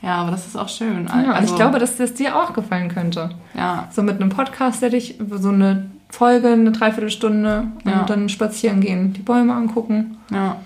Ja, 0.06 0.16
aber 0.18 0.32
das 0.32 0.46
ist 0.48 0.56
auch 0.56 0.70
schön. 0.70 1.08
Ja, 1.08 1.32
also, 1.34 1.52
ich 1.54 1.56
glaube, 1.58 1.80
dass 1.80 1.98
das 1.98 2.14
dir 2.14 2.36
auch 2.38 2.54
gefallen 2.54 2.90
könnte. 2.90 3.32
Ja, 3.56 3.88
So 3.92 4.04
mit 4.04 4.22
einem 4.22 4.30
Podcast 4.30 4.82
hätte 4.82 4.96
ich 4.96 5.20
so 5.32 5.50
eine 5.50 5.88
Folge, 6.10 6.50
eine 6.50 6.72
Dreiviertelstunde 6.72 7.66
und 7.84 7.92
Ja. 7.92 8.04
dann 8.04 8.30
spazieren 8.30 8.80
gehen, 8.80 9.14
die 9.14 9.22
Bäume 9.22 9.54
angucken. 9.54 10.18
ja, 10.32 10.58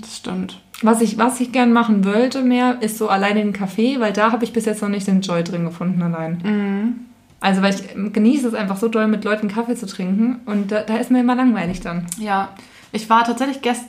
das 0.00 0.16
stimmt. 0.16 0.58
Was 0.82 1.02
ich, 1.02 1.18
was 1.18 1.38
ich 1.40 1.52
gern 1.52 1.74
machen 1.74 2.06
wollte 2.06 2.40
mehr, 2.40 2.80
ist 2.80 2.96
so 2.96 3.10
alleine 3.10 3.42
in 3.42 3.52
den 3.52 3.62
Café, 3.62 4.00
weil 4.00 4.14
da 4.14 4.32
habe 4.32 4.44
ich 4.44 4.54
bis 4.54 4.64
jetzt 4.64 4.80
noch 4.80 4.88
nicht 4.88 5.06
den 5.06 5.20
Joy 5.20 5.44
drin 5.44 5.66
gefunden 5.66 6.02
allein. 6.02 6.40
Mhm. 6.42 6.94
Also 7.42 7.60
weil 7.60 7.74
ich 7.74 8.12
genieße 8.14 8.48
es 8.48 8.54
einfach 8.54 8.78
so 8.78 8.88
doll, 8.88 9.06
mit 9.06 9.22
Leuten 9.24 9.48
Kaffee 9.48 9.74
zu 9.76 9.86
trinken 9.86 10.40
und 10.46 10.72
da, 10.72 10.80
da 10.80 10.96
ist 10.96 11.10
mir 11.10 11.20
immer 11.20 11.34
langweilig 11.34 11.80
dann. 11.80 12.06
Ja, 12.18 12.48
ich 12.92 13.10
war 13.10 13.24
tatsächlich 13.24 13.60
gest 13.60 13.84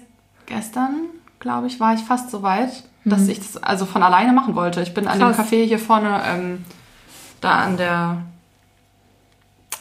gestern, 0.48 0.96
glaube 1.40 1.68
ich, 1.68 1.80
war 1.80 1.94
ich 1.94 2.02
fast 2.02 2.30
so 2.30 2.44
weit, 2.44 2.84
dass 3.06 3.28
ich 3.28 3.40
das 3.40 3.58
also 3.62 3.86
von 3.86 4.04
alleine 4.04 4.32
machen 4.34 4.56
wollte. 4.56 4.82
Ich 4.82 4.94
bin 4.94 5.08
an 5.08 5.20
dem 5.20 5.30
Mhm. 5.30 5.34
Krass. 5.34 5.48
Café 5.48 5.66
hier 5.66 5.80
vorne, 5.80 6.22
ähm, 6.28 6.66
da 7.42 7.56
an 7.56 7.78
der 7.78 8.18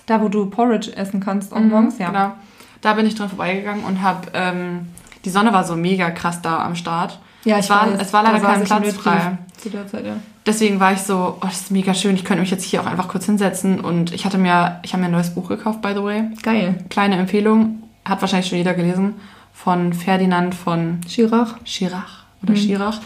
Da, 0.07 0.21
wo 0.21 0.29
du 0.29 0.47
Porridge 0.47 0.97
essen 0.97 1.21
kannst 1.21 1.53
auch 1.53 1.61
morgens, 1.61 1.99
ja. 1.99 2.09
Genau. 2.09 2.33
Da 2.81 2.95
bin 2.95 3.07
ich 3.07 3.15
dran 3.15 3.29
vorbeigegangen 3.29 3.85
und 3.85 4.03
habe, 4.03 4.29
ähm, 4.35 4.89
die 5.25 5.31
Sonne 5.31 5.53
war 5.53 5.63
so 5.63 5.77
mega 5.77 6.11
krass 6.11 6.43
da 6.43 6.65
am 6.65 6.75
Start. 6.75 7.21
Ja, 7.45 7.59
es 7.59 7.67
ich 7.67 7.71
war, 7.71 7.93
weiß. 7.93 8.01
es 8.01 8.13
war 8.13 8.23
leider 8.25 8.41
kein 8.41 8.65
Platz 8.65 8.95
frei. 8.95 9.39
Zu 9.57 9.71
der 9.71 9.87
Zeit, 9.87 10.07
ja. 10.07 10.17
Deswegen 10.47 10.81
war 10.81 10.93
ich 10.93 11.03
so, 11.03 11.37
oh, 11.37 11.45
das 11.45 11.61
ist 11.61 11.71
mega 11.71 11.95
schön, 11.95 12.15
ich 12.17 12.25
könnte 12.25 12.41
mich 12.41 12.51
jetzt 12.51 12.65
hier 12.65 12.81
auch 12.81 12.87
einfach 12.87 13.07
kurz 13.09 13.27
hinsetzen. 13.27 13.79
Und 13.81 14.13
ich 14.13 14.25
hatte 14.25 14.39
mir, 14.39 14.81
ich 14.83 14.93
habe 14.95 15.03
mir 15.03 15.09
ein 15.09 15.13
neues 15.13 15.33
Buch 15.35 15.49
gekauft, 15.49 15.81
by 15.81 15.93
the 15.95 16.03
way. 16.03 16.25
Geil. 16.43 16.83
Kleine 16.89 17.17
Empfehlung, 17.17 17.83
hat 18.05 18.21
wahrscheinlich 18.21 18.49
schon 18.49 18.59
jeder 18.59 18.75
gelesen, 18.75 19.15
von 19.55 19.93
Ferdinand 19.93 20.55
von 20.55 21.03
Schirach. 21.07 21.55
Schirach 21.65 22.20
oder 22.43 22.57
Schirach. 22.57 23.01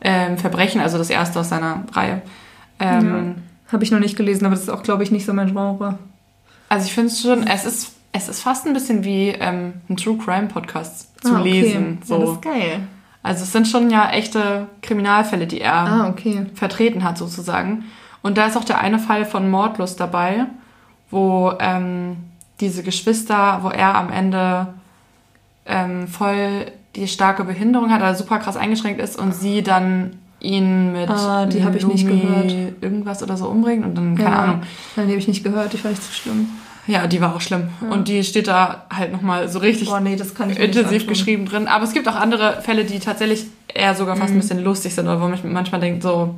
Ähm, 0.00 0.38
Verbrechen, 0.38 0.80
also 0.80 0.96
das 0.98 1.10
erste 1.10 1.40
aus 1.40 1.48
seiner 1.48 1.84
Reihe. 1.92 2.22
Ähm, 2.80 3.36
Habe 3.72 3.82
ich 3.84 3.90
noch 3.90 3.98
nicht 3.98 4.16
gelesen, 4.16 4.46
aber 4.46 4.54
das 4.54 4.62
ist 4.64 4.70
auch, 4.70 4.82
glaube 4.84 5.02
ich, 5.02 5.10
nicht 5.10 5.26
so 5.26 5.32
mein 5.32 5.48
Genre. 5.48 5.98
Also 6.68 6.86
ich 6.86 6.94
finde 6.94 7.08
es 7.10 7.20
schon, 7.20 7.46
es 7.46 7.64
ist, 7.64 7.92
es 8.12 8.28
ist 8.28 8.40
fast 8.42 8.66
ein 8.66 8.72
bisschen 8.74 9.02
wie 9.04 9.28
ähm, 9.30 9.74
ein 9.88 9.96
True 9.96 10.16
Crime 10.16 10.46
Podcast 10.46 11.08
zu 11.20 11.34
Ah, 11.34 11.40
okay. 11.40 11.50
lesen. 11.62 11.98
So. 12.04 12.14
Ja, 12.14 12.20
das 12.26 12.30
ist 12.34 12.42
geil. 12.42 12.80
also 13.22 13.42
es 13.42 13.52
sind 13.52 13.66
schon 13.66 13.90
ja 13.90 14.10
echte 14.10 14.68
Kriminalfälle, 14.82 15.46
die 15.48 15.60
er 15.60 15.74
Ah, 15.74 16.08
okay. 16.08 16.46
vertreten 16.54 17.02
hat 17.02 17.18
sozusagen. 17.18 17.84
Und 18.22 18.38
da 18.38 18.46
ist 18.46 18.56
auch 18.56 18.64
der 18.64 18.80
eine 18.80 18.98
Fall 18.98 19.24
von 19.24 19.50
Mordlust 19.50 19.98
dabei, 19.98 20.46
wo 21.10 21.52
ähm, 21.58 22.16
diese 22.60 22.82
Geschwister, 22.82 23.60
wo 23.62 23.70
er 23.70 23.94
am 23.96 24.10
Ende 24.12 24.68
ähm, 25.66 26.06
voll 26.08 26.66
die 26.98 27.08
starke 27.08 27.44
Behinderung 27.44 27.90
hat, 27.90 28.02
also 28.02 28.22
super 28.24 28.38
krass 28.38 28.56
eingeschränkt 28.56 29.00
ist 29.00 29.18
und 29.18 29.34
sie 29.34 29.62
dann 29.62 30.16
ihn 30.40 30.92
mit 30.92 31.08
Ah, 31.10 31.46
die 31.46 31.64
hab 31.64 31.74
ich 31.74 31.86
nicht 31.86 32.06
gehört. 32.06 32.52
irgendwas 32.80 33.22
oder 33.22 33.36
so 33.36 33.46
umbringt 33.48 33.84
und 33.84 33.94
dann, 33.96 34.16
keine 34.16 34.30
ja. 34.30 34.42
Ahnung. 34.42 34.60
Nein, 34.96 35.06
die 35.06 35.12
habe 35.12 35.20
ich 35.20 35.28
nicht 35.28 35.42
gehört, 35.42 35.72
die 35.72 35.78
fand 35.78 35.94
ich 35.94 36.00
zu 36.04 36.12
schlimm. 36.12 36.48
Ja, 36.86 37.06
die 37.06 37.20
war 37.20 37.34
auch 37.36 37.40
schlimm. 37.42 37.68
Und 37.90 38.08
die 38.08 38.24
steht 38.24 38.46
da 38.48 38.86
halt 38.88 39.12
nochmal 39.12 39.48
so 39.48 39.58
richtig 39.58 39.88
Boah, 39.88 40.00
nee, 40.00 40.14
intensiv 40.14 41.06
geschrieben 41.06 41.44
drin. 41.44 41.68
Aber 41.68 41.84
es 41.84 41.92
gibt 41.92 42.08
auch 42.08 42.14
andere 42.16 42.62
Fälle, 42.62 42.84
die 42.84 42.98
tatsächlich 42.98 43.46
eher 43.66 43.94
sogar 43.94 44.16
fast 44.16 44.30
Mhm. 44.30 44.36
ein 44.36 44.40
bisschen 44.40 44.64
lustig 44.64 44.94
sind, 44.94 45.06
oder 45.06 45.20
wo 45.20 45.28
man 45.28 45.38
manchmal 45.52 45.80
denkt, 45.82 46.02
so, 46.02 46.36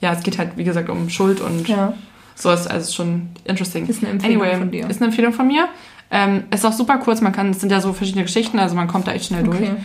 ja, 0.00 0.12
es 0.12 0.22
geht 0.22 0.38
halt, 0.38 0.50
wie 0.56 0.62
gesagt, 0.64 0.88
um 0.88 1.08
Schuld 1.10 1.40
und 1.40 1.66
Ja. 1.68 1.94
so 2.36 2.52
ist 2.52 2.70
also 2.70 2.92
schon 2.92 3.30
interesting. 3.44 3.88
Ist 3.88 4.02
eine 4.04 4.12
Empfehlung 4.12 4.42
anyway, 4.42 4.56
von 4.58 4.70
dir. 4.70 4.88
Ist 4.88 5.00
eine 5.00 5.06
Empfehlung 5.06 5.32
von 5.32 5.48
mir. 5.48 5.68
Ähm, 6.10 6.44
ist 6.50 6.64
auch 6.64 6.72
super 6.72 6.98
kurz, 6.98 7.20
man 7.20 7.32
kann, 7.32 7.50
es 7.50 7.60
sind 7.60 7.70
ja 7.70 7.80
so 7.80 7.92
verschiedene 7.92 8.24
Geschichten, 8.24 8.58
also 8.58 8.74
man 8.74 8.88
kommt 8.88 9.06
da 9.06 9.12
echt 9.12 9.26
schnell 9.26 9.42
durch. 9.42 9.60
Okay. 9.60 9.76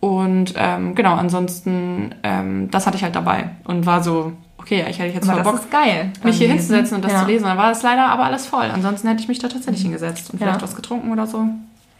Und 0.00 0.54
ähm, 0.56 0.94
genau, 0.94 1.14
ansonsten, 1.14 2.14
ähm, 2.22 2.70
das 2.70 2.86
hatte 2.86 2.96
ich 2.96 3.02
halt 3.02 3.14
dabei 3.16 3.50
und 3.64 3.86
war 3.86 4.02
so, 4.02 4.32
okay, 4.58 4.80
ja, 4.80 4.88
ich 4.88 4.98
hätte 4.98 5.14
jetzt 5.14 5.28
Aber 5.28 5.42
voll 5.44 5.52
Bock, 5.54 5.70
geil. 5.70 6.10
mich 6.22 6.36
hier 6.38 6.48
beim 6.48 6.56
hinzusetzen 6.58 6.96
und 6.96 7.04
das 7.04 7.12
ja. 7.12 7.20
zu 7.20 7.26
lesen. 7.26 7.44
Dann 7.44 7.58
war 7.58 7.68
das 7.68 7.82
leider 7.82 8.06
aber 8.08 8.24
alles 8.24 8.46
voll. 8.46 8.64
Ansonsten 8.72 9.08
hätte 9.08 9.20
ich 9.20 9.28
mich 9.28 9.38
da 9.38 9.48
tatsächlich 9.48 9.82
hingesetzt 9.82 10.30
und 10.30 10.40
Ja. 10.40 10.46
vielleicht 10.46 10.62
was 10.62 10.76
getrunken 10.76 11.12
oder 11.12 11.26
so. 11.26 11.46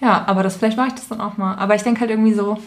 Ja, 0.01 0.25
aber 0.27 0.43
das, 0.43 0.57
vielleicht 0.57 0.77
mache 0.79 0.89
ich 0.89 0.95
das 0.95 1.09
dann 1.09 1.21
auch 1.21 1.37
mal. 1.37 1.57
Aber 1.57 1.75
ich 1.75 1.83
denke 1.83 2.01
halt 2.01 2.11
irgendwie 2.11 2.33
so, 2.33 2.59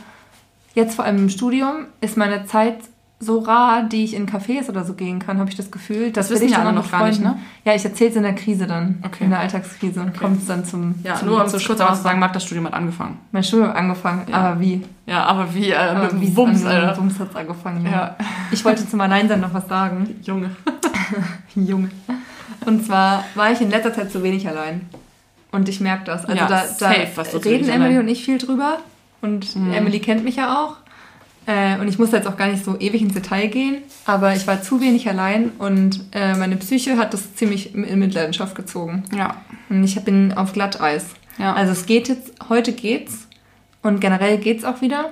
jetzt 0.75 0.95
vor 0.95 1.05
allem 1.05 1.17
im 1.17 1.29
Studium 1.29 1.85
ist 2.01 2.15
meine 2.17 2.45
Zeit 2.45 2.77
so 3.23 3.39
rar, 3.39 3.83
die 3.83 4.03
ich 4.03 4.13
in 4.13 4.27
Cafés 4.27 4.69
oder 4.69 4.83
so 4.83 4.93
gehen 4.93 5.19
kann, 5.19 5.39
habe 5.39 5.49
ich 5.49 5.55
das 5.55 5.71
Gefühl. 5.71 6.11
Das, 6.11 6.29
wissen 6.29 6.41
will 6.41 6.47
ich 6.49 6.53
ja 6.53 6.59
alle 6.63 6.73
noch 6.73 6.83
mit 6.83 6.91
gar 6.91 7.07
nicht, 7.07 7.21
ne? 7.21 7.39
Ja, 7.65 7.73
ich 7.73 7.83
erzähle 7.83 8.09
es 8.11 8.15
in 8.15 8.23
der 8.23 8.35
Krise 8.35 8.67
dann. 8.67 9.01
Okay. 9.05 9.23
In 9.23 9.29
der 9.31 9.39
Alltagskrise. 9.39 10.05
Kommt 10.19 10.41
es 10.41 10.47
dann 10.47 10.63
zum. 10.65 10.95
Ja, 11.03 11.15
zum 11.15 11.29
nur 11.29 11.41
um 11.43 11.47
zum 11.49 11.59
kurz 11.61 11.79
aber 11.81 11.95
zu 11.95 12.01
sagen, 12.03 12.19
Marc, 12.19 12.33
das 12.33 12.43
Studium 12.43 12.65
hat 12.67 12.73
angefangen. 12.73 13.17
Mein 13.31 13.43
Studium 13.43 13.69
hat 13.69 13.75
angefangen, 13.77 14.21
Ja. 14.29 14.35
aber 14.35 14.59
wie? 14.59 14.83
Ja, 15.05 15.23
aber 15.25 15.53
wie, 15.55 15.69
äh, 15.71 15.75
Aber 15.75 16.13
mit 16.13 16.21
wie 16.21 16.35
Wumms, 16.37 16.65
Alter. 16.65 16.97
Wumms 16.97 17.19
hat's 17.19 17.35
angefangen. 17.35 17.85
Ja. 17.85 17.91
Ja, 17.91 18.15
Ich 18.51 18.63
wollte 18.63 18.87
zum 18.87 19.01
Alleinsein 19.01 19.41
noch 19.41 19.53
was 19.53 19.67
sagen. 19.67 20.15
Junge. 20.21 20.51
Junge. 21.55 21.89
Und 22.65 22.85
zwar 22.85 23.23
war 23.35 23.51
ich 23.51 23.61
in 23.61 23.69
letzter 23.69 23.93
Zeit 23.93 24.11
zu 24.11 24.23
wenig 24.23 24.47
allein. 24.47 24.81
Und 25.51 25.69
ich 25.69 25.79
merke 25.81 26.05
das. 26.05 26.25
Also 26.25 26.37
Ja, 26.37 26.47
da, 26.47 26.61
da 26.61 26.67
safe, 26.67 27.23
zu 27.29 27.37
reden 27.37 27.69
Emily 27.69 27.91
allein. 27.95 27.99
und 27.99 28.07
ich 28.07 28.23
viel 28.25 28.37
drüber. 28.37 28.77
Und 29.21 29.55
Mhm. 29.55 29.73
Emily 29.73 29.99
kennt 29.99 30.23
mich 30.23 30.35
ja 30.37 30.57
auch. 30.63 30.77
Äh, 31.45 31.77
und 31.79 31.87
ich 31.87 31.99
muss 31.99 32.11
jetzt 32.11 32.27
auch 32.27 32.37
gar 32.37 32.47
nicht 32.47 32.63
so 32.63 32.77
ewig 32.79 33.01
ins 33.01 33.13
Detail 33.13 33.47
gehen. 33.47 33.77
Aber 34.05 34.35
ich 34.35 34.47
war 34.47 34.61
zu 34.61 34.79
wenig 34.81 35.07
allein 35.09 35.49
und 35.59 36.05
äh, 36.13 36.35
meine 36.35 36.55
Psyche 36.57 36.97
hat 36.97 37.13
das 37.13 37.35
ziemlich 37.35 37.75
in 37.75 37.99
Mitleidenschaft 37.99 38.55
gezogen. 38.55 39.03
Ja, 39.15 39.35
Und 39.69 39.83
ich 39.83 40.01
bin 40.03 40.33
auf 40.33 40.53
Glatteis. 40.53 41.05
ja. 41.37 41.53
Also 41.53 41.71
es 41.73 41.85
geht 41.85 42.07
jetzt, 42.07 42.31
heute 42.49 42.71
geht's. 42.73 43.27
Und 43.81 43.99
generell 43.99 44.37
geht's 44.37 44.63
auch 44.63 44.79
wieder. 44.81 45.09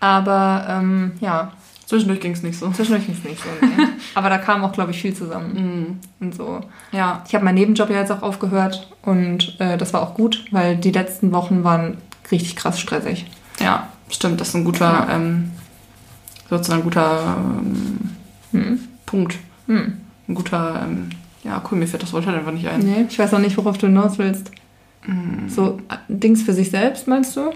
Aber 0.00 0.66
ähm, 0.68 1.12
ja, 1.20 1.52
Zwischendurch 1.86 2.20
ging 2.20 2.32
es 2.32 2.42
nicht 2.42 2.58
so. 2.58 2.70
zwischendurch 2.70 3.08
ist 3.10 3.24
nicht 3.24 3.42
so. 3.42 3.48
Nee. 3.60 3.86
Aber 4.14 4.30
da 4.30 4.38
kam 4.38 4.64
auch, 4.64 4.72
glaube 4.72 4.92
ich, 4.92 5.02
viel 5.02 5.12
zusammen. 5.14 5.98
Mhm. 6.20 6.26
Und 6.26 6.34
so. 6.34 6.60
Ja, 6.92 7.22
Ich 7.28 7.34
habe 7.34 7.44
meinen 7.44 7.56
Nebenjob 7.56 7.90
ja 7.90 7.98
jetzt 8.00 8.10
auch 8.12 8.22
aufgehört 8.22 8.88
und 9.02 9.56
äh, 9.60 9.76
das 9.76 9.92
war 9.92 10.00
auch 10.02 10.14
gut, 10.14 10.44
weil 10.50 10.76
die 10.76 10.92
letzten 10.92 11.30
Wochen 11.32 11.62
waren 11.64 11.98
richtig 12.30 12.56
krass 12.56 12.80
stressig. 12.80 13.26
ja, 13.60 13.88
stimmt. 14.08 14.40
Das 14.40 14.48
ist 14.48 14.54
ein 14.54 14.64
guter, 14.64 15.06
Ja. 15.08 15.14
ähm, 15.16 15.50
sozusagen 16.50 16.80
ein 16.80 16.84
guter 16.84 17.36
ähm, 17.38 18.10
Hm. 18.52 18.80
Punkt. 19.06 19.36
Hm. 19.66 19.94
Ein 20.28 20.34
guter, 20.34 20.82
ähm, 20.84 21.10
ja, 21.42 21.62
cool, 21.70 21.78
mir 21.78 21.86
fällt 21.86 22.02
das 22.02 22.12
Wort 22.12 22.26
halt 22.26 22.36
einfach 22.38 22.52
nicht 22.52 22.68
ein. 22.68 22.80
Nee, 22.80 23.06
ich 23.08 23.18
weiß 23.18 23.34
auch 23.34 23.38
nicht, 23.38 23.56
worauf 23.56 23.76
du 23.78 23.86
hinaus 23.86 24.18
willst. 24.18 24.50
Mhm. 25.06 25.48
So 25.48 25.78
äh, 25.90 25.96
Dings 26.08 26.42
für 26.42 26.52
sich 26.54 26.70
selbst, 26.70 27.06
meinst 27.08 27.36
du? 27.36 27.50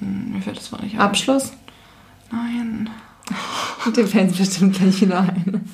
Mhm, 0.00 0.32
Mir 0.32 0.40
fällt 0.42 0.56
das 0.56 0.72
Wort 0.72 0.82
nicht 0.82 0.94
ein. 0.94 1.00
Abschluss? 1.00 1.52
Nein. 2.32 2.90
Dem 3.96 4.06
fällt 4.08 4.30
es 4.32 4.38
bestimmt 4.38 4.76
gleich 4.76 5.00
wieder 5.00 5.20
ein. 5.20 5.68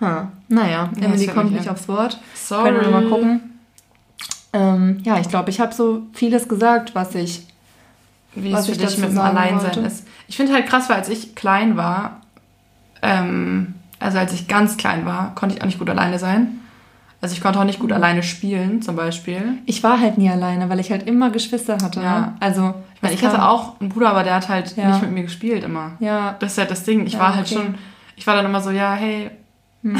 Ha. 0.00 0.32
Naja, 0.48 0.90
Ja, 0.96 1.04
Emily 1.06 1.26
kommt 1.28 1.52
nicht 1.52 1.68
ein. 1.68 1.74
aufs 1.74 1.86
Wort. 1.88 2.18
Sorry. 2.34 2.70
Können 2.70 2.80
wir 2.80 2.90
mal 2.90 3.08
gucken. 3.08 3.40
Ähm, 4.52 5.00
ja, 5.04 5.18
ich 5.20 5.28
glaube, 5.28 5.50
ich 5.50 5.60
habe 5.60 5.72
so 5.74 6.02
vieles 6.12 6.48
gesagt, 6.48 6.94
was 6.94 7.14
ich. 7.14 7.46
Wie 8.34 8.52
es 8.52 8.66
für 8.66 8.72
ich 8.72 8.78
dich 8.78 8.98
mit 8.98 9.10
dem 9.10 9.18
Alleinsein 9.18 9.76
wollte. 9.76 9.80
ist. 9.80 10.06
Ich 10.28 10.36
finde 10.36 10.52
halt 10.54 10.66
krass, 10.66 10.88
weil 10.88 10.96
als 10.96 11.08
ich 11.08 11.34
klein 11.34 11.76
war, 11.76 12.20
ähm, 13.02 13.74
also 14.00 14.18
als 14.18 14.32
ich 14.32 14.48
ganz 14.48 14.76
klein 14.76 15.06
war, 15.06 15.34
konnte 15.34 15.54
ich 15.56 15.62
auch 15.62 15.66
nicht 15.66 15.78
gut 15.78 15.90
alleine 15.90 16.18
sein. 16.18 16.60
Also 17.20 17.34
ich 17.34 17.40
konnte 17.40 17.58
auch 17.58 17.64
nicht 17.64 17.78
gut 17.78 17.90
alleine 17.92 18.22
spielen, 18.22 18.82
zum 18.82 18.96
Beispiel. 18.96 19.54
Ich 19.64 19.82
war 19.82 19.98
halt 19.98 20.18
nie 20.18 20.28
alleine, 20.28 20.68
weil 20.68 20.78
ich 20.78 20.90
halt 20.90 21.06
immer 21.06 21.30
Geschwister 21.30 21.78
hatte. 21.82 22.02
Ja. 22.02 22.20
Ne? 22.20 22.32
Also, 22.40 22.74
Ich 22.96 23.02
meine, 23.02 23.14
ich 23.14 23.24
hatte 23.24 23.42
auch 23.42 23.80
einen 23.80 23.88
Bruder, 23.88 24.10
aber 24.10 24.24
der 24.24 24.34
hat 24.34 24.48
halt 24.50 24.76
Ja. 24.76 24.88
nicht 24.90 25.00
mit 25.02 25.10
mir 25.12 25.22
gespielt 25.22 25.64
immer. 25.64 25.92
Ja, 26.00 26.36
Das 26.38 26.52
ist 26.52 26.58
halt 26.58 26.70
das 26.70 26.84
Ding. 26.84 27.06
Ich 27.06 27.14
Ja, 27.14 27.20
war 27.20 27.34
halt 27.34 27.46
okay. 27.46 27.54
schon, 27.54 27.74
ich 28.16 28.26
war 28.26 28.34
dann 28.36 28.44
immer 28.44 28.60
so, 28.60 28.70
ja, 28.70 28.92
hey, 28.92 29.30
hm. 29.82 29.96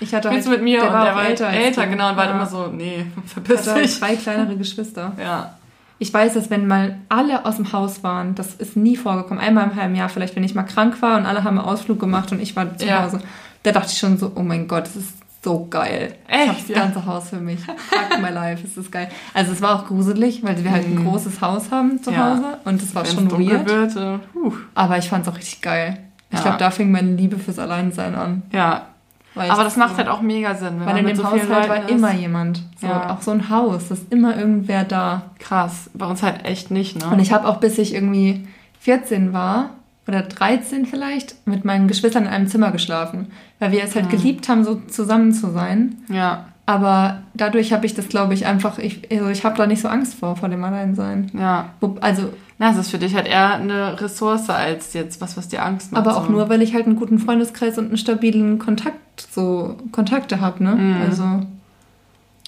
ich 0.00 0.14
hatte 0.14 0.28
spielst 0.30 0.46
du 0.48 0.50
halt, 0.50 0.60
mit 0.60 0.64
mir? 0.64 0.80
der 0.80 0.88
und 0.88 0.94
war 0.94 1.04
der 1.06 1.14
war 1.14 1.22
halt 1.22 1.30
älter 1.40 1.48
älter, 1.48 1.84
du. 1.84 1.90
genau, 1.90 2.10
und 2.10 2.16
war 2.16 2.24
halt 2.26 2.34
immer 2.34 2.46
so, 2.46 2.66
nee, 2.66 3.06
Ich 3.24 3.32
verpiss 3.32 3.60
hatte 3.60 3.72
halt 3.72 3.84
dich. 3.84 3.94
zwei 3.94 4.16
kleinere 4.16 4.56
Geschwister. 4.56 5.12
Ja. 5.18 5.54
Ich 5.98 6.12
weiß, 6.12 6.34
dass 6.34 6.50
wenn 6.50 6.66
mal 6.66 6.96
alle 7.08 7.46
aus 7.46 7.56
dem 7.56 7.72
Haus 7.72 8.02
waren, 8.02 8.34
das 8.34 8.54
ist 8.54 8.76
nie 8.76 8.96
vorgekommen, 8.96 9.42
einmal 9.42 9.64
im 9.64 9.76
halben 9.76 9.94
Jahr 9.94 10.08
vielleicht, 10.10 10.36
wenn 10.36 10.44
ich 10.44 10.54
mal 10.54 10.62
krank 10.64 11.00
war 11.00 11.16
und 11.18 11.24
alle 11.26 11.42
haben 11.44 11.58
einen 11.58 11.66
Ausflug 11.66 11.98
gemacht 11.98 12.30
und 12.32 12.40
ich 12.40 12.54
war 12.54 12.76
zu 12.76 12.86
Ja. 12.86 13.02
Hause, 13.04 13.20
da 13.62 13.72
dachte 13.72 13.90
ich 13.92 13.98
schon 13.98 14.18
so, 14.18 14.32
oh 14.34 14.42
mein 14.42 14.68
Gott, 14.68 14.84
das 14.84 14.96
ist 14.96 15.14
so 15.42 15.66
geil. 15.70 16.14
ich 16.28 16.34
Echt, 16.34 16.48
habe 16.48 16.58
das 16.58 16.68
ja. 16.68 16.74
ganze 16.80 17.06
Haus 17.06 17.30
für 17.30 17.36
mich. 17.40 17.60
Fuck 17.60 18.20
my 18.20 18.30
life, 18.30 18.62
es 18.66 18.76
ist 18.76 18.90
geil. 18.92 19.08
Also 19.32 19.52
es 19.52 19.62
war 19.62 19.76
auch 19.76 19.86
gruselig, 19.86 20.42
weil 20.42 20.62
wir 20.62 20.70
halt 20.70 20.84
ein 20.84 20.96
Mhm. 20.96 21.04
großes 21.08 21.40
Haus 21.40 21.70
haben 21.70 22.02
zu 22.02 22.10
Ja. 22.10 22.30
Hause 22.34 22.58
und 22.64 22.82
es 22.82 22.94
war 22.94 23.04
Wenn's 23.04 23.14
schon 23.14 23.30
weird. 23.30 23.66
wird, 23.66 23.94
puh. 24.32 24.52
Aber 24.74 24.98
ich 24.98 25.08
fand 25.08 25.26
es 25.26 25.32
auch 25.32 25.38
richtig 25.38 25.62
geil. 25.62 25.98
Ich 26.30 26.42
glaube, 26.42 26.58
da 26.58 26.70
fing 26.70 26.90
meine 26.90 27.12
Liebe 27.14 27.38
fürs 27.38 27.58
Alleinsein 27.58 28.14
an. 28.16 28.42
Ja, 28.52 28.86
ich 28.88 28.95
aber 29.36 29.64
das 29.64 29.76
macht 29.76 29.92
so- 29.92 29.96
halt 29.98 30.08
auch 30.08 30.20
mega 30.22 30.54
Sinn. 30.54 30.74
Wenn 30.80 30.86
Weil 30.86 30.94
man 30.94 30.96
in 30.98 31.06
dem 31.06 31.16
so 31.16 31.24
Haushalt 31.24 31.48
war 31.50 31.66
Leuten 31.68 31.88
immer 31.88 32.12
ist. 32.14 32.20
jemand. 32.20 32.62
So, 32.80 32.86
Ja. 32.86 33.10
Auch 33.14 33.22
so 33.22 33.30
ein 33.30 33.48
Haus, 33.50 33.88
das 33.88 33.98
ist 34.00 34.12
immer 34.12 34.36
irgendwer 34.36 34.84
da. 34.84 35.22
Krass. 35.38 35.90
Bei 35.94 36.06
uns 36.06 36.22
halt 36.22 36.44
echt 36.44 36.70
nicht, 36.70 36.98
ne? 37.00 37.08
Und 37.12 37.18
ich 37.20 37.32
habe 37.32 37.46
auch 37.48 37.56
bis 37.58 37.78
ich 37.78 37.94
irgendwie 37.94 38.46
14 38.80 39.32
war 39.32 39.70
oder 40.08 40.22
13 40.22 40.86
vielleicht 40.86 41.34
mit 41.46 41.64
meinen 41.64 41.88
Geschwistern 41.88 42.24
in 42.24 42.30
einem 42.30 42.46
Zimmer 42.46 42.70
geschlafen, 42.70 43.26
weil 43.58 43.72
wir 43.72 43.82
es 43.82 43.94
halt 43.94 44.06
Mhm. 44.06 44.10
geliebt 44.10 44.48
haben, 44.48 44.64
so 44.64 44.76
zusammen 44.88 45.32
zu 45.32 45.50
sein. 45.50 45.96
ja, 46.08 46.46
Aber 46.68 47.22
dadurch 47.34 47.72
habe 47.72 47.86
ich 47.86 47.94
das, 47.94 48.08
glaube 48.08 48.34
ich, 48.34 48.44
einfach, 48.44 48.78
ich, 48.80 49.08
also 49.12 49.28
ich 49.28 49.44
habe 49.44 49.56
da 49.56 49.68
nicht 49.68 49.80
so 49.80 49.86
Angst 49.86 50.14
vor, 50.14 50.34
vor 50.34 50.48
dem 50.48 50.64
Alleinsein. 50.64 51.30
ja. 51.38 51.66
Also, 52.00 52.32
Na, 52.58 52.70
es 52.72 52.76
ist 52.78 52.90
für 52.90 52.98
dich 52.98 53.14
halt 53.14 53.28
eher 53.28 53.54
eine 53.54 54.00
Ressource 54.00 54.48
als 54.50 54.94
jetzt 54.94 55.20
was, 55.20 55.36
was 55.36 55.46
dir 55.46 55.62
Angst 55.64 55.92
macht. 55.92 56.04
aber 56.06 56.16
auch 56.16 56.26
so. 56.26 56.32
nur, 56.32 56.48
weil 56.48 56.62
ich 56.62 56.74
halt 56.74 56.86
einen 56.86 56.96
guten 56.96 57.18
Freundeskreis 57.20 57.76
und 57.78 57.88
einen 57.88 57.98
stabilen 57.98 58.58
Kontakt, 58.58 58.96
so 59.36 59.76
Kontakte 59.92 60.40
habe, 60.40 60.64
ne? 60.64 60.72
Mhm. 60.74 61.02
Also, 61.02 61.22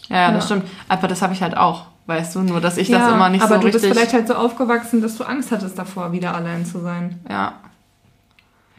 Ja, 0.09 0.17
ja, 0.17 0.33
das 0.33 0.49
Ja. 0.49 0.57
stimmt. 0.57 0.71
Aber 0.89 1.07
das 1.07 1.21
habe 1.23 1.35
ich 1.35 1.43
halt 1.43 1.57
auch, 1.57 1.85
weißt 2.07 2.35
du? 2.35 2.41
Nur, 2.41 2.61
dass 2.61 2.79
ich 2.79 2.89
das 2.89 3.01
ja, 3.03 3.15
immer 3.15 3.29
nicht 3.29 3.43
aber 3.43 3.57
so 3.57 3.61
du 3.61 3.67
richtig... 3.67 3.83
bist 3.83 3.95
vielleicht 3.95 4.13
halt 4.15 4.27
so 4.27 4.35
aufgewachsen, 4.35 5.03
dass 5.03 5.17
du 5.17 5.25
Angst 5.25 5.53
hattest 5.53 5.79
davor, 5.79 6.13
wieder 6.13 6.35
allein 6.35 6.65
zu 6.65 6.81
sein. 6.81 7.21
Ja. 7.29 7.53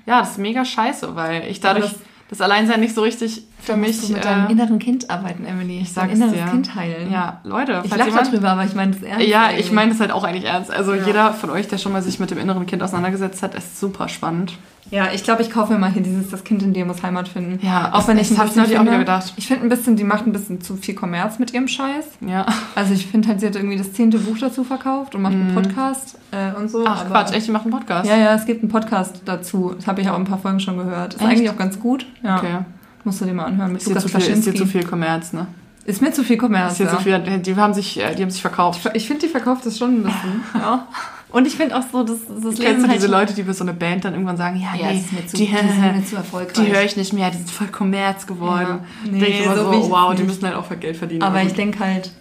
Ja, 0.08 0.22
das 0.22 0.32
ist 0.32 0.38
mega 0.40 0.66
scheiße, 0.66 1.16
weil 1.16 1.44
ich 1.48 1.64
Aber 1.64 1.76
dadurch 1.76 1.96
das, 2.30 2.42
Alleinsein 2.42 2.80
nicht 2.80 2.96
so 2.96 3.02
richtig 3.02 3.44
für 3.60 3.76
mich... 3.78 3.98
musst 3.98 4.10
du 4.10 4.14
mit 4.14 4.26
deinem 4.26 4.48
äh, 4.48 4.52
inneren 4.52 4.80
Kind 4.80 5.08
arbeiten, 5.10 5.46
Emily. 5.46 5.80
ich 5.82 5.94
sag's 5.94 6.14
inneres 6.14 6.34
dir. 6.34 6.46
Kind 6.46 6.74
heilen. 6.74 7.12
ja, 7.12 7.42
Leute, 7.44 7.82
Ich 7.84 7.96
lache 7.96 8.10
darüber, 8.12 8.50
aber 8.52 8.64
ich 8.66 8.74
meine 8.74 8.92
das 8.94 9.04
ernst. 9.04 9.28
Ja, 9.28 9.44
eigentlich. 9.48 9.66
ich 9.68 9.72
meine 9.72 9.92
es 9.92 10.00
halt 10.00 10.12
auch 10.12 10.24
eigentlich 10.24 10.46
ernst. 10.46 10.72
Also 10.72 10.94
Ja. 10.96 11.06
jeder 11.06 11.34
von 11.34 11.50
euch, 11.52 11.68
der 11.68 11.78
schon 11.78 11.92
mal 11.92 12.02
sich 12.02 12.20
mit 12.20 12.32
dem 12.32 12.40
inneren 12.40 12.66
Kind 12.66 12.82
auseinandergesetzt 12.82 13.44
hat, 13.44 13.54
ist 13.54 13.80
super 13.80 14.08
spannend. 14.10 14.54
Ja, 14.92 15.10
ich 15.14 15.24
glaube, 15.24 15.42
ich 15.44 15.52
kaufe 15.52 15.72
mir 15.74 15.80
mal 15.80 15.92
hier 15.92 16.02
dieses 16.02 16.30
Das 16.30 16.44
Kind 16.44 16.64
in 16.64 16.74
dir 16.74 16.86
muss 16.86 17.04
Heimat 17.04 17.28
finden. 17.28 17.60
Ja, 17.66 17.94
auch 17.94 18.08
wenn 18.08 18.18
ich 18.18 18.30
das 18.30 18.40
ein 18.40 18.62
hab 18.62 18.68
ich 18.68 18.78
auch 18.78 18.82
wieder 18.84 18.98
gedacht. 18.98 19.34
Ich 19.38 19.48
finde 19.48 19.64
ein 19.64 19.70
bisschen, 19.70 19.96
die 19.96 20.04
macht 20.04 20.26
ein 20.26 20.32
bisschen 20.32 20.62
zu 20.62 20.76
viel 20.78 20.96
Kommerz 20.96 21.38
mit 21.38 21.54
ihrem 21.54 21.68
Scheiß. 21.68 22.06
Ja. 22.22 22.46
Also 22.76 22.94
ich 22.94 23.06
finde 23.08 23.28
halt, 23.28 23.40
sie 23.40 23.48
hat 23.48 23.56
irgendwie 23.56 23.78
das 23.78 23.94
zehnte 23.94 24.18
Buch 24.20 24.38
dazu 24.40 24.64
verkauft 24.64 25.14
und 25.16 25.22
macht 25.22 25.34
einen 25.34 25.54
Podcast 25.54 26.18
äh, 26.32 26.58
und 26.60 26.70
so. 26.70 26.80
Mhm. 26.80 26.86
Ach 26.88 27.02
aber- 27.02 27.10
Quatsch, 27.10 27.34
echt, 27.34 27.48
die 27.48 27.52
machen 27.52 27.72
einen 27.72 27.80
Podcast? 27.80 28.10
Ja, 28.10 28.18
ja, 28.18 28.34
es 28.34 28.46
gibt 28.46 28.62
einen 28.64 28.72
Podcast 28.72 29.22
dazu. 29.26 29.74
Das 29.76 29.86
habe 29.88 30.02
ich 30.02 30.10
auch 30.10 30.16
ein 30.18 30.26
paar 30.26 30.40
Folgen 30.40 30.60
schon 30.60 30.78
gehört. 30.78 31.14
Ist 31.14 31.22
Echt? 31.22 31.30
eigentlich 31.30 31.50
auch 31.50 31.58
ganz 31.58 31.80
gut. 31.80 32.06
Ja. 32.24 32.38
Okay. 32.38 32.58
Musst 33.04 33.22
du 33.22 33.26
dir 33.26 33.34
mal 33.34 33.46
anhören 33.46 33.72
mit 33.72 33.82
Ist 33.82 33.88
dir, 33.90 33.94
Lukas 33.96 34.04
zu 34.04 34.10
viel, 34.10 34.20
ist 34.20 34.28
dir 34.28 34.52
Klaschinski. 34.52 34.58
zu 34.58 34.66
viel 34.66 34.84
Kommerz, 34.86 35.34
ne? 35.34 35.48
Ist 35.86 36.02
mir 36.02 36.12
zu 36.12 36.24
viel 36.24 36.38
Kommerz. 36.38 36.74
Ist 36.74 36.80
dir 36.80 36.86
ja. 36.86 36.98
zu 36.98 37.04
viel, 37.04 37.20
die 37.40 37.56
haben 37.56 37.74
sich, 37.74 38.00
äh, 38.00 38.14
die 38.16 38.22
haben 38.24 38.30
sich 38.30 38.42
verkauft. 38.42 38.90
Ich 38.94 39.08
finde, 39.08 39.26
die 39.26 39.32
verkauft 39.32 39.66
das 39.66 39.78
schon 39.78 40.00
ein 40.00 40.04
bisschen. 40.04 40.44
ja. 40.56 40.88
Und 41.32 41.46
ich 41.46 41.56
finde 41.56 41.78
auch 41.78 41.84
so, 41.92 42.04
das, 42.04 42.18
das 42.28 42.42
Kennst 42.42 42.60
Lesen 42.60 42.82
du 42.82 42.88
halt 42.88 42.98
diese 42.98 43.08
Leute, 43.08 43.34
die 43.36 43.44
für 43.44 43.54
so 43.54 43.64
eine 43.64 43.74
Band 43.74 44.04
dann 44.04 44.14
irgendwann 44.14 44.38
sagen, 44.38 44.56
ja, 44.60 44.74
Ja, 44.76 44.88
nee, 44.88 44.94
das 44.96 45.06
ist 45.06 45.14
mir 45.14 45.28
zu- 45.28 45.38
die, 45.38 45.46
die 45.46 45.56
sind 45.56 45.96
mir 45.98 46.04
zu 46.06 46.16
erfolgreich. 46.16 46.54
Die 46.66 46.74
höre 46.74 46.84
ich 46.84 46.98
nicht 46.98 47.14
mehr, 47.14 47.30
die 47.30 47.38
sind 47.38 47.52
voll 47.52 47.68
Kommerz 47.68 48.26
geworden. 48.26 48.68
Ja. 48.68 48.80
Nee, 49.06 49.12
Nee, 49.12 49.20
Denk 49.20 49.34
ich 49.36 49.46
immer 49.46 49.56
so 49.56 49.72
so, 49.72 49.80
ich 49.80 49.90
wow, 49.92 50.12
die 50.16 50.22
nicht. 50.24 50.28
müssen 50.28 50.46
halt 50.48 50.56
auch 50.56 50.66
für 50.66 50.78
Geld 50.78 50.98
verdienen. 50.98 51.22
Aber 51.22 51.42
ich 51.44 51.50
gut. 51.50 51.58
denke 51.60 51.80
halt, 51.86 52.12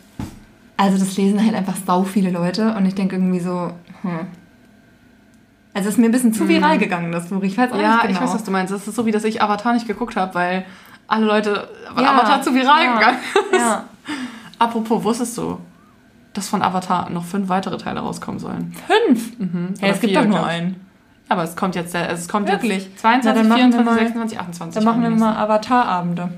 also 0.77 0.99
das 0.99 1.17
lesen 1.17 1.43
halt 1.43 1.55
einfach 1.55 1.77
sau 1.87 2.03
viele 2.05 2.31
Leute 2.31 2.75
und 2.77 2.85
ich 2.85 2.95
denke 2.95 3.17
irgendwie 3.17 3.41
so, 3.41 3.73
hm. 4.03 4.21
Also 5.75 5.89
es 5.89 5.95
ist 5.95 5.99
mir 5.99 6.07
ein 6.07 6.13
bisschen 6.13 6.33
zu 6.35 6.49
viral 6.49 6.77
gegangen, 6.79 7.13
das 7.13 7.29
Buch. 7.29 7.43
Ich 7.43 7.57
weiß 7.57 7.71
auch 7.73 7.77
Mhm. 7.77 7.81
Ja, 7.83 7.93
nicht 7.95 8.03
genau. 8.09 8.15
ich 8.15 8.21
weiß, 8.27 8.35
was 8.35 8.45
du 8.45 8.51
meinst. 8.51 8.73
Das 8.73 8.87
ist 8.89 8.95
so, 8.97 9.07
wie 9.07 9.11
dass 9.13 9.25
ich 9.25 9.41
Avatar 9.43 9.73
nicht 9.75 9.87
geguckt 9.87 10.17
habe, 10.17 10.35
weil 10.35 10.65
alle 11.07 11.25
Leute, 11.25 11.69
weil 11.95 12.05
Ja, 12.05 12.13
Avatar 12.15 12.43
zu 12.43 12.55
viral 12.55 12.95
gegangen 12.95 13.19
ist. 13.53 13.59
Ja. 13.59 13.85
Apropos, 14.59 15.05
wusstest 15.05 15.39
du, 15.39 15.59
dass 16.39 16.49
von 16.49 16.63
Avatar 16.63 17.11
noch 17.11 17.25
fünf 17.25 17.49
weitere 17.49 17.77
Teile 17.79 18.01
rauskommen 18.01 18.39
sollen? 18.39 18.75
Fünf? 18.87 19.39
Mhm. 19.39 19.75
Ja, 19.81 19.89
es 19.89 20.01
gibt 20.01 20.13
vier, 20.13 20.23
doch 20.23 20.29
nur 20.29 20.47
einen. 20.47 20.77
Aber 21.29 21.43
es 21.43 21.57
kommt 21.57 21.75
jetzt, 21.75 21.95
also 21.95 22.15
es 22.15 22.29
kommt 22.29 22.49
Wirklich? 22.49 22.85
jetzt 22.85 23.01
22, 23.01 23.25
Na, 23.25 23.33
dann 23.35 23.49
machen 23.49 23.59
wir 23.73 23.79
24, 23.83 23.85
mal- 23.85 23.99
26, 24.29 24.41
28. 24.41 24.75
Dann 24.75 24.85
machen 24.85 25.03
wir 25.03 25.11
mal 25.11 25.37
Avatar-Abende. 25.37 26.31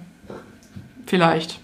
Vielleicht. 1.07 1.61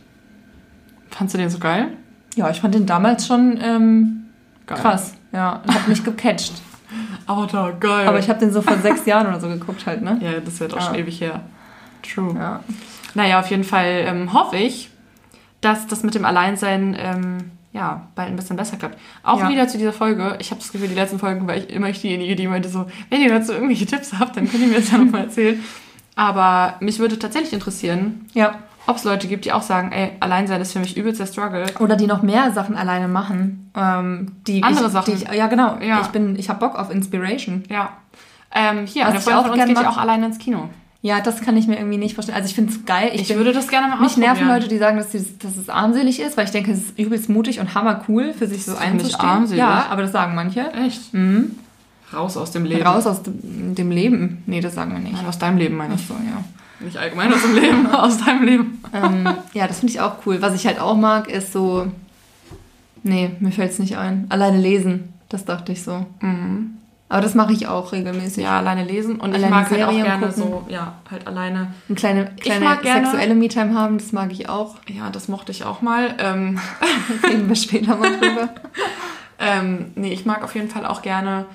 Fandst 1.10 1.34
du 1.34 1.38
den 1.38 1.50
so 1.50 1.58
geil? 1.58 1.88
Ja, 2.36 2.50
ich 2.50 2.60
fand 2.60 2.74
den 2.74 2.86
damals 2.86 3.26
schon 3.26 3.58
ähm, 3.62 4.26
Geil. 4.66 4.78
krass. 4.78 5.14
Ja, 5.32 5.62
und 5.66 5.74
hat 5.74 5.88
mich 5.88 6.04
gecatcht. 6.04 6.52
Avatar, 7.26 7.72
geil. 7.72 8.06
Aber 8.06 8.18
ich 8.18 8.28
habe 8.28 8.38
den 8.38 8.52
so 8.52 8.60
vor 8.62 8.76
sechs 8.78 9.06
Jahren 9.06 9.26
oder 9.26 9.40
so 9.40 9.48
geguckt 9.48 9.86
halt, 9.86 10.02
ne? 10.02 10.18
ja, 10.20 10.38
das 10.44 10.60
wird 10.60 10.74
auch 10.74 10.78
Ja. 10.78 10.82
schon 10.86 10.94
ewig 10.96 11.20
her. 11.20 11.40
True. 12.02 12.34
Ja. 12.34 12.60
Naja, 13.14 13.40
auf 13.40 13.48
jeden 13.50 13.64
Fall 13.64 14.04
ähm, 14.06 14.32
hoffe 14.32 14.56
ich, 14.56 14.90
dass 15.62 15.86
das 15.86 16.02
mit 16.02 16.14
dem 16.14 16.24
Alleinsein 16.24 16.94
ähm, 16.98 17.50
ja, 17.76 18.08
bald 18.14 18.28
ein 18.28 18.36
bisschen 18.36 18.56
besser 18.56 18.76
klappt. 18.78 18.98
Auch 19.22 19.38
Ja. 19.40 19.48
wieder 19.50 19.68
zu 19.68 19.76
dieser 19.76 19.92
Folge. 19.92 20.36
Ich 20.40 20.50
habe 20.50 20.60
das 20.60 20.72
Gefühl, 20.72 20.88
die 20.88 20.94
letzten 20.94 21.18
Folgen 21.18 21.46
war 21.46 21.54
ich 21.56 21.68
immer 21.68 21.90
ich 21.90 22.00
diejenige, 22.00 22.34
die 22.34 22.48
meinte 22.48 22.70
so, 22.70 22.86
wenn 23.10 23.20
ihr 23.20 23.28
dazu 23.28 23.52
irgendwelche 23.52 23.84
Tipps 23.86 24.14
habt, 24.18 24.36
dann 24.36 24.50
könnt 24.50 24.62
ihr 24.62 24.68
mir 24.68 24.76
das 24.76 24.90
ja 24.90 24.98
nochmal 24.98 25.24
erzählen. 25.24 25.62
Aber 26.16 26.76
mich 26.80 26.98
würde 26.98 27.18
tatsächlich 27.18 27.52
interessieren, 27.52 28.26
ja. 28.32 28.54
ob 28.86 28.96
es 28.96 29.04
Leute 29.04 29.28
gibt, 29.28 29.44
die 29.44 29.52
auch 29.52 29.60
sagen, 29.60 29.92
ey, 29.92 30.12
Alleinsein 30.20 30.62
ist 30.62 30.72
für 30.72 30.78
mich 30.78 30.96
übelst 30.96 31.20
der 31.20 31.26
Struggle. 31.26 31.66
Oder 31.78 31.96
die 31.96 32.06
noch 32.06 32.22
mehr 32.22 32.50
Sachen 32.52 32.76
alleine 32.76 33.08
machen. 33.08 33.70
Ähm, 33.76 34.32
die 34.46 34.62
Andere 34.62 34.86
ich, 34.86 34.92
Sachen. 34.92 35.14
Die 35.14 35.22
ich, 35.24 35.30
ja, 35.30 35.46
genau. 35.46 35.76
Ja. 35.80 36.00
Ich, 36.00 36.08
bin, 36.08 36.36
ich 36.36 36.48
habe 36.48 36.60
Bock 36.60 36.78
auf 36.78 36.90
Inspiration. 36.90 37.64
Ja. 37.68 37.90
Ähm, 38.54 38.86
hier, 38.86 39.02
Was 39.02 39.10
eine 39.10 39.18
ich 39.18 39.24
Freundin 39.24 39.42
von 39.44 39.60
uns 39.60 39.68
geht 39.68 39.82
ja 39.82 39.90
auch 39.90 39.98
alleine 39.98 40.26
ins 40.26 40.38
Kino. 40.38 40.70
Ja, 41.06 41.20
das 41.20 41.40
kann 41.40 41.56
ich 41.56 41.68
mir 41.68 41.76
irgendwie 41.76 41.98
nicht 41.98 42.16
vorstellen. 42.16 42.34
Also 42.36 42.48
ich 42.48 42.56
finde 42.56 42.72
es 42.72 42.84
geil. 42.84 43.10
Ich, 43.14 43.20
Ich, 43.20 43.28
bin, 43.28 43.36
würde 43.36 43.52
das 43.52 43.68
gerne 43.68 43.86
mal 43.86 44.00
mich 44.00 44.16
nerven. 44.16 44.48
Leute, 44.48 44.66
die 44.66 44.76
sagen, 44.76 44.96
dass, 44.96 45.10
die, 45.10 45.24
dass 45.38 45.56
es 45.56 45.68
armselig 45.68 46.18
ist, 46.18 46.36
weil 46.36 46.46
ich 46.46 46.50
denke, 46.50 46.72
es 46.72 46.78
ist 46.80 46.98
übelst 46.98 47.28
mutig 47.28 47.60
und 47.60 47.76
hammer 47.76 48.02
cool, 48.08 48.32
für 48.32 48.48
sich 48.48 48.64
so 48.64 48.74
einzustehen. 48.74 49.20
armselig. 49.20 49.60
Ja, 49.60 49.86
aber 49.88 50.02
das 50.02 50.10
sagen 50.10 50.34
manche. 50.34 50.72
Echt? 50.72 51.14
Mhm. 51.14 51.52
Raus 52.12 52.36
aus 52.36 52.50
dem 52.50 52.64
Leben. 52.64 52.82
Raus 52.84 53.06
aus 53.06 53.20
dem, 53.22 53.90
Leben. 53.92 54.42
Nee, 54.46 54.60
das 54.60 54.74
sagen 54.74 54.94
wir 54.94 54.98
nicht. 54.98 55.12
Nein, 55.12 55.26
aus 55.26 55.38
deinem 55.38 55.58
Leben 55.58 55.76
meine 55.76 55.94
Ach 55.94 56.00
ich. 56.00 56.08
so, 56.08 56.14
ja. 56.14 56.44
Nicht 56.84 56.96
allgemein 56.96 57.32
aus 57.32 57.42
dem 57.42 57.54
Leben, 57.54 57.86
aus 57.94 58.18
deinem 58.18 58.42
Leben. 58.42 58.82
ähm, 58.92 59.28
ja, 59.54 59.68
das 59.68 59.78
finde 59.78 59.92
ich 59.92 60.00
auch 60.00 60.26
cool. 60.26 60.42
Was 60.42 60.56
ich 60.56 60.66
halt 60.66 60.80
auch 60.80 60.96
mag, 60.96 61.30
ist 61.30 61.52
so. 61.52 61.86
Nee, 63.04 63.30
mir 63.38 63.52
fällt 63.52 63.70
es 63.70 63.78
nicht 63.78 63.96
ein. 63.96 64.26
Alleine 64.28 64.58
lesen. 64.58 65.12
Das 65.28 65.44
dachte 65.44 65.70
ich 65.70 65.84
so. 65.84 66.04
Mhm. 66.20 66.75
Aber 67.08 67.20
das 67.20 67.34
mache 67.36 67.52
ich 67.52 67.68
auch 67.68 67.92
regelmäßig. 67.92 68.42
Ja, 68.44 68.58
alleine 68.58 68.82
lesen 68.84 69.20
und 69.20 69.30
ich 69.30 69.36
Alleine 69.36 69.54
mag 69.54 69.70
halt 69.70 69.82
auch 69.84 69.92
Serien 69.92 70.04
gerne 70.06 70.26
gucken. 70.26 70.42
so, 70.42 70.66
ja, 70.68 70.94
halt 71.08 71.26
alleine. 71.28 71.72
Eine 71.88 71.96
kleine, 71.96 72.24
kleine 72.40 72.78
sexuelle 72.82 73.34
Me-Time 73.36 73.74
haben, 73.78 73.98
das 73.98 74.10
mag 74.12 74.32
ich 74.32 74.48
auch. 74.48 74.74
Ja, 74.88 75.10
das 75.10 75.28
mochte 75.28 75.52
ich 75.52 75.64
auch 75.64 75.82
mal. 75.82 76.14
Ähm, 76.18 76.58
Reden 77.28 77.48
wir 77.48 77.54
später 77.54 77.94
mal 77.96 78.10
drüber. 78.18 78.48
ähm, 79.38 79.92
nee, 79.94 80.12
ich 80.12 80.26
mag 80.26 80.42
auf 80.42 80.54
jeden 80.56 80.68
Fall 80.68 80.84
auch 80.84 81.02
gerne 81.02 81.46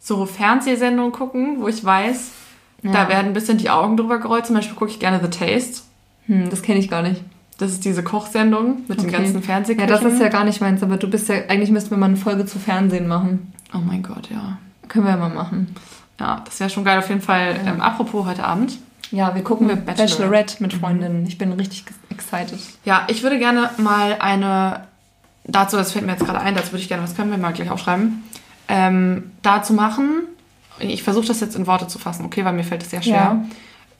so 0.00 0.26
Fernsehsendungen 0.26 1.12
gucken, 1.12 1.58
wo 1.60 1.68
ich 1.68 1.84
weiß, 1.84 2.32
Ja. 2.82 2.92
da 2.92 3.08
werden 3.08 3.28
ein 3.28 3.32
bisschen 3.32 3.58
die 3.58 3.70
Augen 3.70 3.96
drüber 3.96 4.18
gerollt. 4.18 4.46
Zum 4.46 4.56
Beispiel 4.56 4.74
gucke 4.76 4.90
ich 4.90 4.98
gerne 4.98 5.20
The 5.22 5.30
Taste. 5.30 5.82
Hm, 6.26 6.50
das 6.50 6.62
kenne 6.62 6.80
ich 6.80 6.88
gar 6.90 7.02
nicht. 7.02 7.22
Das 7.58 7.70
ist 7.70 7.84
diese 7.84 8.02
Kochsendung 8.02 8.82
mit 8.88 9.00
den 9.00 9.06
Okay. 9.08 9.16
ganzen 9.18 9.36
Ja, 9.36 9.40
Fernsehküchen. 9.40 9.88
das 9.88 10.02
ist 10.02 10.20
ja 10.20 10.28
gar 10.28 10.44
nicht 10.44 10.60
meins, 10.60 10.82
aber 10.82 10.96
du 10.96 11.08
bist 11.08 11.28
ja, 11.28 11.36
eigentlich 11.48 11.70
müssten 11.70 11.90
wir 11.90 11.96
mal 11.96 12.06
eine 12.06 12.16
Folge 12.16 12.44
zu 12.44 12.58
Fernsehen 12.58 13.06
machen. 13.06 13.52
Oh 13.72 13.78
mein 13.78 14.02
Gott, 14.02 14.28
ja. 14.30 14.58
Können 14.88 15.04
wir 15.06 15.12
ja 15.12 15.16
mal 15.18 15.30
machen. 15.30 15.74
Ja, 16.18 16.42
das 16.44 16.58
wäre 16.60 16.70
schon 16.70 16.84
geil 16.84 16.98
auf 16.98 17.08
jeden 17.08 17.20
Fall. 17.22 17.56
Ähm, 17.66 17.80
apropos 17.80 18.24
heute 18.26 18.44
Abend. 18.44 18.78
Ja, 19.10 19.34
wir 19.34 19.42
gucken 19.44 19.68
Hm, 19.68 19.84
Bachelorette, 19.84 20.16
Bachelorette. 20.16 20.62
mit 20.62 20.72
Freundinnen. 20.74 21.26
Ich 21.26 21.38
bin 21.38 21.52
richtig 21.52 21.84
excited. 22.10 22.58
Ja, 22.84 23.04
ich 23.08 23.22
würde 23.22 23.38
gerne 23.38 23.70
mal 23.76 24.16
eine, 24.18 24.86
dazu, 25.44 25.76
das 25.76 25.92
fällt 25.92 26.06
mir 26.06 26.12
jetzt 26.12 26.24
gerade 26.24 26.40
ein, 26.40 26.54
dazu 26.54 26.72
würde 26.72 26.82
ich 26.82 26.88
gerne, 26.88 27.02
was 27.02 27.14
können 27.14 27.30
wir 27.30 27.38
mal 27.38 27.52
gleich 27.52 27.70
aufschreiben, 27.70 28.24
ähm, 28.68 29.30
dazu 29.42 29.74
machen. 29.74 30.22
Ich 30.78 31.02
versuche 31.02 31.26
das 31.26 31.40
jetzt 31.40 31.56
in 31.56 31.66
Worte 31.66 31.86
zu 31.86 31.98
fassen, 31.98 32.24
okay, 32.24 32.44
weil 32.44 32.52
mir 32.52 32.64
fällt 32.64 32.82
es 32.82 32.90
sehr 32.90 33.02
schwer. 33.02 33.14
Ja. 33.14 33.44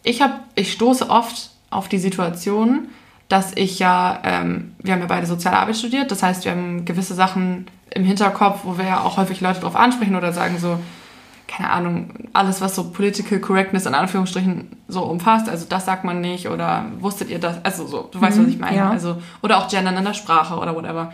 Ich, 0.03 0.21
hab, 0.23 0.41
ich 0.55 0.73
stoße 0.73 1.09
oft 1.09 1.51
auf 1.71 1.89
die 1.89 1.99
Situation, 1.99 2.89
dass 3.29 3.53
ich 3.55 3.79
ja, 3.79 4.21
ähm, 4.25 4.75
wir 4.83 4.93
haben 4.93 5.01
ja 5.01 5.07
beide 5.07 5.27
Soziale 5.27 5.59
Arbeit 5.59 5.77
studiert, 5.77 6.11
das 6.11 6.23
heißt, 6.23 6.45
wir 6.45 6.53
haben 6.53 6.85
gewisse 6.85 7.15
Sachen 7.15 7.67
im 7.91 8.05
Hinterkopf, 8.05 8.61
wo 8.65 8.79
wir 8.79 8.85
ja 8.85 9.01
auch 9.01 9.17
häufig 9.17 9.41
Leute 9.41 9.61
drauf 9.61 9.77
ansprechen 9.77 10.17
oder 10.17 10.33
sagen 10.33 10.59
so, 10.59 10.79
keine 11.49 11.71
Ahnung, 11.71 12.11
alles, 12.33 12.61
was 12.61 12.75
so 12.75 12.91
Political 12.91 13.39
Correctness 13.39 13.87
in 13.87 13.95
Anführungsstrichen 13.95 14.77
so 14.89 15.03
umfasst, 15.05 15.49
also 15.49 15.65
das 15.69 15.85
sagt 15.87 16.03
man 16.05 16.21
nicht 16.21 16.49
oder 16.49 16.87
wusstet 16.99 17.31
ihr 17.31 17.39
das, 17.39 17.65
also 17.65 17.87
so, 17.87 18.09
du 18.11 18.21
weißt, 18.21 18.39
was 18.41 18.49
ich 18.49 18.59
meine, 18.59 18.77
ja. 18.77 18.91
also, 18.91 19.19
oder 19.43 19.59
auch 19.59 19.69
Gendern 19.69 19.97
in 19.97 20.05
der 20.05 20.15
Sprache 20.15 20.57
oder 20.57 20.75
whatever. 20.75 21.13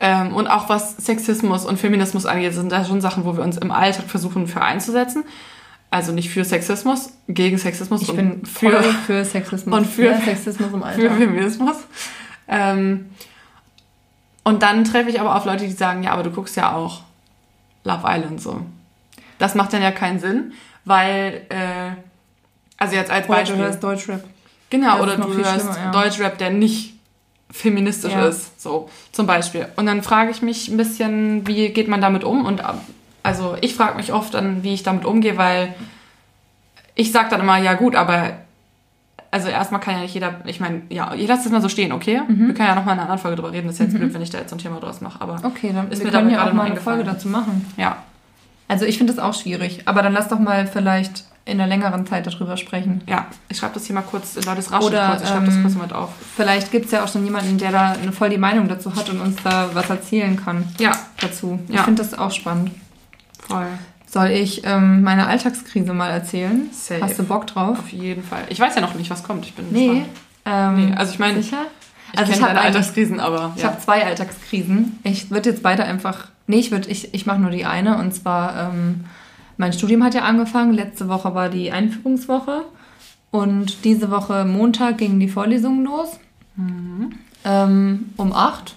Ähm, 0.00 0.32
und 0.34 0.46
auch 0.46 0.68
was 0.68 0.96
Sexismus 0.98 1.66
und 1.66 1.76
Feminismus 1.78 2.24
angeht, 2.26 2.54
sind 2.54 2.70
da 2.70 2.84
schon 2.84 3.00
Sachen, 3.00 3.24
wo 3.24 3.36
wir 3.36 3.42
uns 3.42 3.56
im 3.56 3.72
Alltag 3.72 4.04
versuchen, 4.08 4.46
für 4.46 4.62
einzusetzen. 4.62 5.24
Also 5.90 6.12
nicht 6.12 6.30
für 6.30 6.44
Sexismus, 6.44 7.10
gegen 7.26 7.58
Sexismus 7.58 8.02
Ich 8.02 8.10
und 8.10 8.16
bin 8.16 8.46
für, 8.46 8.80
für 8.82 9.24
Sexismus. 9.24 9.76
und 9.76 9.86
für- 9.86 10.02
Mehr 10.02 10.20
Sexismus 10.20 10.72
im 10.72 10.80
für 10.82 10.86
Alter. 10.86 11.10
Feminismus. 11.16 11.76
Ähm, 12.46 13.06
und 14.48 14.62
dann 14.62 14.84
treffe 14.84 15.10
ich 15.10 15.20
aber 15.20 15.34
auf 15.36 15.44
Leute, 15.44 15.64
die 15.64 15.72
sagen, 15.72 16.02
ja, 16.02 16.12
aber 16.12 16.22
du 16.22 16.30
guckst 16.30 16.56
ja 16.56 16.74
auch 16.74 17.02
Love 17.84 18.02
Island 18.06 18.40
so. 18.40 18.60
Das 19.38 19.54
macht 19.54 19.72
dann 19.72 19.82
ja 19.82 19.90
keinen 19.92 20.18
Sinn, 20.18 20.52
weil, 20.84 21.42
äh, 21.48 21.90
also 22.76 22.94
jetzt 22.96 23.10
als 23.10 23.28
Oder 23.28 23.36
du 23.36 23.42
Beispiel. 23.42 23.58
hörst 23.64 23.82
Deutschrap. 23.82 24.24
Genau, 24.70 25.00
oder 25.02 25.16
du 25.16 25.32
hörst 25.34 25.76
ja. 25.76 25.90
Deutschrap, 25.92 26.38
der 26.38 26.50
nicht 26.50 26.94
feministisch 27.50 28.12
Ja. 28.12 28.26
ist, 28.26 28.60
so 28.60 28.90
zum 29.12 29.26
Beispiel. 29.26 29.68
Und 29.76 29.86
dann 29.86 30.02
frage 30.02 30.30
ich 30.30 30.42
mich 30.42 30.68
ein 30.68 30.76
bisschen, 30.76 31.46
wie 31.46 31.70
geht 31.70 31.88
man 31.88 32.00
damit 32.00 32.24
um? 32.24 32.44
Und 32.44 32.62
also 33.22 33.56
ich 33.60 33.74
frage 33.74 33.96
mich 33.96 34.12
oft 34.12 34.34
dann, 34.34 34.62
wie 34.62 34.74
ich 34.74 34.82
damit 34.82 35.04
umgehe, 35.04 35.38
weil 35.38 35.74
ich 36.94 37.12
sage 37.12 37.30
dann 37.30 37.40
immer, 37.40 37.56
ja 37.58 37.74
gut, 37.74 37.94
aber 37.94 38.32
also 39.30 39.48
erstmal 39.48 39.80
kann 39.80 39.94
ja 39.94 40.00
nicht 40.00 40.14
jeder, 40.14 40.36
ich 40.46 40.58
meine, 40.60 40.82
ja, 40.88 41.12
ihr 41.14 41.28
lasst 41.28 41.44
es 41.46 41.52
mal 41.52 41.60
so 41.60 41.68
stehen, 41.68 41.92
okay? 41.92 42.22
Mhm. 42.26 42.48
Wir 42.48 42.54
können 42.54 42.68
ja 42.68 42.74
nochmal 42.74 42.94
in 42.94 43.00
einer 43.00 43.02
anderen 43.02 43.20
Folge 43.20 43.36
drüber 43.36 43.52
reden, 43.52 43.66
das 43.66 43.74
ist 43.76 43.80
jetzt 43.86 43.94
blöd, 43.96 44.12
wenn 44.14 44.22
ich 44.22 44.30
da 44.30 44.38
jetzt 44.38 44.50
so 44.50 44.56
ein 44.56 44.60
Thema 44.60 44.80
draus 44.80 45.00
mache, 45.00 45.20
aber 45.20 45.40
Okay, 45.44 45.72
dann 45.74 45.90
Ist 45.90 45.98
wir 45.98 46.06
mir 46.06 46.12
können 46.12 46.30
ja 46.30 46.46
auch 46.48 46.52
mal 46.52 46.66
eine 46.66 46.80
Folge 46.80 47.04
dazu 47.04 47.28
machen. 47.28 47.64
ja. 47.76 47.96
Also 48.70 48.84
ich 48.84 48.98
finde 48.98 49.14
das 49.14 49.24
auch 49.24 49.32
schwierig. 49.32 49.80
Aber 49.86 50.02
dann 50.02 50.12
lass 50.12 50.28
doch 50.28 50.38
mal 50.38 50.66
vielleicht 50.66 51.24
in 51.46 51.58
einer 51.58 51.66
längeren 51.66 52.06
Zeit 52.06 52.26
darüber 52.26 52.58
sprechen. 52.58 53.00
Ja, 53.06 53.24
ich 53.48 53.56
schreibe 53.56 53.72
das 53.72 53.86
hier 53.86 53.94
mal 53.94 54.02
kurz, 54.02 54.34
Leute, 54.44 54.58
es 54.58 54.70
raschelt 54.70 54.92
Oder, 54.92 55.08
kurz, 55.08 55.22
ich 55.22 55.28
schreibe 55.30 55.46
das 55.46 55.54
ähm, 55.54 55.62
kurz 55.62 55.74
mit 55.76 55.92
auf. 55.94 56.10
Vielleicht 56.36 56.70
gibt 56.70 56.84
es 56.84 56.90
ja 56.90 57.02
auch 57.02 57.08
schon 57.08 57.24
jemanden, 57.24 57.56
der 57.56 57.72
da 57.72 57.92
eine 57.92 58.12
voll 58.12 58.28
die 58.28 58.36
Meinung 58.36 58.68
dazu 58.68 58.94
hat 58.94 59.08
und 59.08 59.22
uns 59.22 59.36
da 59.42 59.70
was 59.72 59.88
erzählen 59.88 60.36
kann 60.36 60.66
Ja, 60.78 60.92
dazu. 61.18 61.58
Ich 61.68 61.76
Ja. 61.76 61.84
finde 61.84 62.02
das 62.02 62.18
auch 62.18 62.30
spannend. 62.30 62.72
voll. 63.46 63.66
Soll 64.10 64.28
ich 64.30 64.62
ähm, 64.64 65.02
meine 65.02 65.26
Alltagskrise 65.26 65.92
mal 65.92 66.08
erzählen? 66.10 66.68
Safe. 66.72 67.02
Hast 67.02 67.18
du 67.18 67.24
Bock 67.24 67.46
drauf? 67.46 67.78
Auf 67.78 67.90
jeden 67.92 68.22
Fall. 68.22 68.44
Ich 68.48 68.58
weiß 68.58 68.74
ja 68.74 68.80
noch 68.80 68.94
nicht, 68.94 69.10
was 69.10 69.22
kommt, 69.22 69.44
ich 69.44 69.54
bin 69.54 69.66
Nee. 69.70 69.86
gespannt. 69.88 70.08
Ähm, 70.46 70.86
Nee, 70.90 70.94
also 70.96 71.12
ich 71.12 71.18
meine, 71.18 71.42
sicher? 71.42 71.62
Ich 72.14 72.18
Also 72.18 72.32
ich 72.32 72.42
habe 72.42 72.58
Alltagskrisen, 72.58 73.20
aber 73.20 73.52
Ich 73.56 73.62
ja. 73.62 73.68
habe 73.68 73.80
zwei 73.80 74.04
Alltagskrisen. 74.06 74.98
Ich 75.04 75.30
würde 75.30 75.50
jetzt 75.50 75.62
beide 75.62 75.84
einfach. 75.84 76.28
Nee, 76.46 76.58
ich, 76.60 76.72
ich, 76.72 77.12
ich 77.12 77.26
mache 77.26 77.38
nur 77.38 77.50
die 77.50 77.66
eine. 77.66 77.98
Und 77.98 78.14
zwar, 78.14 78.70
ähm, 78.72 79.04
mein 79.58 79.74
Studium 79.74 80.02
hat 80.02 80.14
ja 80.14 80.22
angefangen. 80.22 80.72
Letzte 80.72 81.08
Woche 81.08 81.34
war 81.34 81.50
die 81.50 81.70
Einführungswoche. 81.70 82.64
Und 83.30 83.84
diese 83.84 84.10
Woche 84.10 84.46
Montag 84.46 84.96
gingen 84.96 85.20
die 85.20 85.28
Vorlesungen 85.28 85.84
los. 85.84 86.18
Mhm. 86.56 87.12
Ähm, 87.44 88.06
um 88.16 88.32
acht. 88.32 88.74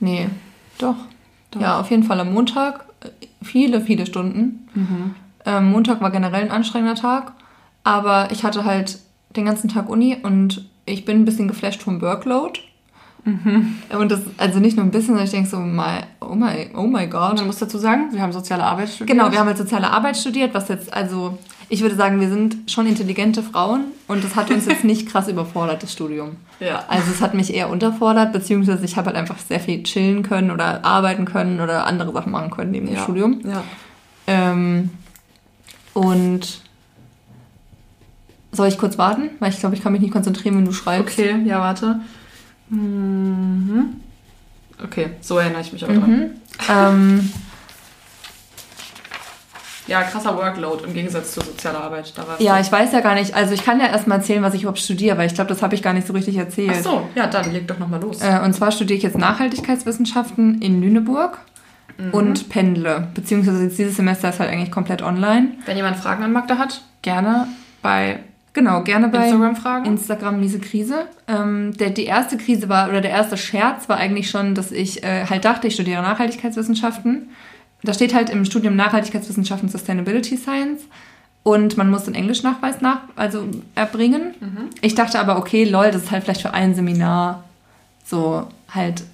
Nee, 0.00 0.28
doch. 0.78 0.96
Doch. 1.50 1.60
Ja, 1.60 1.80
auf 1.80 1.90
jeden 1.90 2.04
Fall 2.04 2.18
am 2.20 2.32
Montag. 2.32 2.86
Viele, 3.42 3.80
viele 3.80 4.06
Stunden. 4.06 4.68
Mhm. 4.74 5.14
Ähm, 5.46 5.70
Montag 5.70 6.00
war 6.00 6.10
generell 6.10 6.42
ein 6.42 6.50
anstrengender 6.50 6.94
Tag, 6.94 7.32
aber 7.84 8.30
ich 8.32 8.44
hatte 8.44 8.64
halt 8.64 8.98
den 9.36 9.44
ganzen 9.44 9.68
Tag 9.68 9.88
Uni 9.88 10.16
und 10.22 10.68
ich 10.84 11.04
bin 11.04 11.20
ein 11.20 11.24
bisschen 11.24 11.48
geflasht 11.48 11.82
vom 11.82 12.00
Workload. 12.00 12.60
Mhm. 13.24 13.76
Und 13.98 14.10
das, 14.10 14.20
also 14.38 14.58
nicht 14.58 14.76
nur 14.76 14.86
ein 14.86 14.90
bisschen, 14.90 15.08
sondern 15.08 15.24
ich 15.24 15.30
denke 15.30 15.48
so, 15.48 15.58
my, 15.58 16.00
oh 16.20 16.34
my, 16.34 16.70
oh 16.74 16.86
my 16.86 17.06
God. 17.06 17.36
Man 17.36 17.46
muss 17.46 17.58
dazu 17.58 17.78
sagen, 17.78 18.08
wir 18.12 18.22
haben 18.22 18.32
soziale 18.32 18.64
Arbeit 18.64 18.88
studiert. 18.88 19.16
Genau, 19.16 19.30
wir 19.30 19.38
haben 19.38 19.46
halt 19.46 19.58
soziale 19.58 19.90
Arbeit 19.90 20.16
studiert, 20.16 20.54
was 20.54 20.68
jetzt, 20.68 20.92
also 20.92 21.38
ich 21.68 21.82
würde 21.82 21.96
sagen, 21.96 22.20
wir 22.20 22.28
sind 22.28 22.70
schon 22.70 22.86
intelligente 22.86 23.42
Frauen 23.42 23.84
und 24.06 24.24
das 24.24 24.36
hat 24.36 24.50
uns 24.50 24.66
jetzt 24.66 24.84
nicht 24.84 25.08
krass 25.08 25.28
überfordert, 25.28 25.82
das 25.82 25.92
Studium. 25.92 26.36
Ja. 26.60 26.84
Also 26.88 27.10
es 27.10 27.20
hat 27.20 27.34
mich 27.34 27.52
eher 27.52 27.68
unterfordert, 27.68 28.32
beziehungsweise 28.32 28.84
ich 28.84 28.96
habe 28.96 29.06
halt 29.06 29.16
einfach 29.16 29.38
sehr 29.38 29.60
viel 29.60 29.82
chillen 29.82 30.22
können 30.22 30.50
oder 30.50 30.84
arbeiten 30.84 31.24
können 31.24 31.60
oder 31.60 31.86
andere 31.86 32.12
Sachen 32.12 32.32
machen 32.32 32.50
können 32.50 32.70
neben 32.70 32.86
dem 32.86 32.96
Ja. 32.96 33.02
Studium. 33.02 33.40
Ja. 33.44 33.64
Ähm, 34.26 34.90
und 35.92 36.62
soll 38.52 38.68
ich 38.68 38.78
kurz 38.78 38.96
warten? 38.96 39.30
Weil 39.40 39.50
ich 39.52 39.60
glaube, 39.60 39.74
ich 39.74 39.82
kann 39.82 39.92
mich 39.92 40.00
nicht 40.00 40.12
konzentrieren, 40.12 40.56
wenn 40.56 40.64
du 40.64 40.72
schreibst. 40.72 41.18
Okay, 41.18 41.36
ja, 41.44 41.60
warte. 41.60 42.00
Mhm. 42.70 43.96
Okay, 44.82 45.10
so 45.20 45.38
erinnere 45.38 45.60
ich 45.60 45.72
mich 45.72 45.84
auch 45.84 45.88
dran. 45.88 46.10
Mhm. 46.10 46.30
Ähm, 46.68 47.32
Ja, 49.88 50.02
krasser 50.02 50.36
Workload 50.36 50.84
im 50.84 50.94
Gegensatz 50.94 51.32
zur 51.32 51.42
sozialen 51.44 51.76
Arbeit. 51.76 52.12
Da 52.16 52.28
war's 52.28 52.40
ja, 52.40 52.60
ich 52.60 52.70
weiß 52.70 52.92
ja 52.92 53.00
gar 53.00 53.14
nicht, 53.14 53.34
also 53.34 53.54
ich 53.54 53.64
kann 53.64 53.80
ja 53.80 53.86
erstmal 53.86 54.18
erzählen, 54.18 54.42
was 54.42 54.54
ich 54.54 54.62
überhaupt 54.62 54.78
studiere, 54.78 55.18
weil 55.18 55.26
ich 55.26 55.34
glaube, 55.34 55.48
das 55.48 55.62
habe 55.62 55.74
ich 55.74 55.82
gar 55.82 55.92
nicht 55.94 56.06
so 56.06 56.12
richtig 56.12 56.36
erzählt. 56.36 56.72
Ach 56.78 56.82
so, 56.84 57.08
ja, 57.14 57.26
dann 57.26 57.52
leg 57.52 57.66
doch 57.66 57.78
nochmal 57.78 58.00
los. 58.00 58.20
Äh, 58.22 58.40
und 58.44 58.52
zwar 58.52 58.70
studiere 58.70 58.98
ich 58.98 59.02
jetzt 59.02 59.18
Nachhaltigkeitswissenschaften 59.18 60.60
in 60.62 60.80
Lüneburg 60.80 61.38
Mhm. 61.98 62.10
und 62.12 62.48
pendle. 62.48 63.08
Beziehungsweise 63.14 63.64
jetzt 63.64 63.76
dieses 63.78 63.96
Semester 63.96 64.28
ist 64.28 64.38
halt 64.38 64.50
eigentlich 64.50 64.70
komplett 64.70 65.02
online. 65.02 65.48
Wenn 65.66 65.76
jemand 65.76 65.96
Fragen 65.96 66.22
an 66.22 66.32
Magda 66.32 66.56
hat, 66.56 66.82
gerne 67.02 67.48
bei 67.82 68.20
Genau, 68.52 68.82
gerne 68.82 69.08
bei 69.08 69.24
Instagram 69.24 69.56
fragen. 69.56 69.84
Instagram 69.86 70.40
miese 70.40 70.58
Krise. 70.58 71.06
Ähm, 71.28 71.76
der, 71.76 71.90
die 71.90 72.04
erste 72.04 72.36
Krise 72.36 72.68
war, 72.68 72.88
oder 72.88 73.00
der 73.00 73.10
erste 73.12 73.36
Scherz 73.36 73.88
war 73.88 73.96
eigentlich 73.98 74.30
schon, 74.30 74.54
dass 74.54 74.72
ich 74.72 75.02
äh, 75.04 75.26
halt 75.26 75.44
dachte, 75.44 75.66
ich 75.68 75.74
studiere 75.74 76.02
Nachhaltigkeitswissenschaften. 76.02 77.30
Da 77.82 77.94
steht 77.94 78.14
halt 78.14 78.30
im 78.30 78.44
Studium 78.44 78.76
Nachhaltigkeitswissenschaften 78.76 79.68
Sustainability 79.68 80.36
Science 80.36 80.82
und 81.42 81.76
man 81.76 81.90
muss 81.90 82.04
den 82.04 82.14
Englischnachweis 82.14 82.80
nach, 82.80 83.02
also 83.16 83.46
erbringen. 83.74 84.34
Ich 84.82 84.94
dachte 84.94 85.18
aber, 85.20 85.38
okay, 85.38 85.64
lol, 85.64 85.90
das 85.90 86.04
ist 86.04 86.10
halt 86.10 86.24
vielleicht 86.24 86.42
für 86.42 86.52
ein 86.52 86.74
Seminar 86.74 87.44
so 88.04 88.48
halt, 88.70 89.04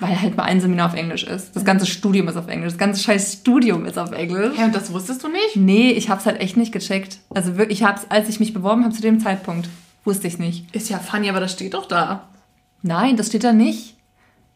weil 0.00 0.20
halt 0.20 0.36
mal 0.36 0.44
ein 0.44 0.60
Seminar 0.60 0.88
auf 0.88 0.94
Englisch 0.94 1.24
ist. 1.24 1.54
Das 1.54 1.64
ganze 1.64 1.86
Studium 1.86 2.28
ist 2.28 2.36
auf 2.36 2.48
Englisch. 2.48 2.72
Das 2.72 2.78
ganze 2.78 3.02
scheiß 3.02 3.34
Studium 3.34 3.86
ist 3.86 3.98
auf 3.98 4.12
Englisch. 4.12 4.58
Ja, 4.58 4.64
und 4.64 4.74
das 4.74 4.92
wusstest 4.92 5.22
du 5.22 5.28
nicht? 5.28 5.56
Nee, 5.56 5.92
ich 5.92 6.10
hab's 6.10 6.26
halt 6.26 6.40
echt 6.40 6.56
nicht 6.56 6.72
gecheckt. 6.72 7.18
Also 7.30 7.56
wirklich, 7.56 7.80
ich 7.80 7.86
hab's, 7.86 8.02
als 8.08 8.28
ich 8.28 8.40
mich 8.40 8.52
beworben 8.52 8.84
habe 8.84 8.94
zu 8.94 9.02
dem 9.02 9.20
Zeitpunkt, 9.20 9.68
wusste 10.04 10.26
ich 10.26 10.38
nicht. 10.38 10.74
Ist 10.74 10.88
ja 10.88 10.98
funny, 10.98 11.28
aber 11.28 11.40
das 11.40 11.52
steht 11.52 11.74
doch 11.74 11.86
da. 11.86 12.28
Nein, 12.82 13.16
das 13.16 13.28
steht 13.28 13.44
da 13.44 13.52
nicht. 13.52 13.95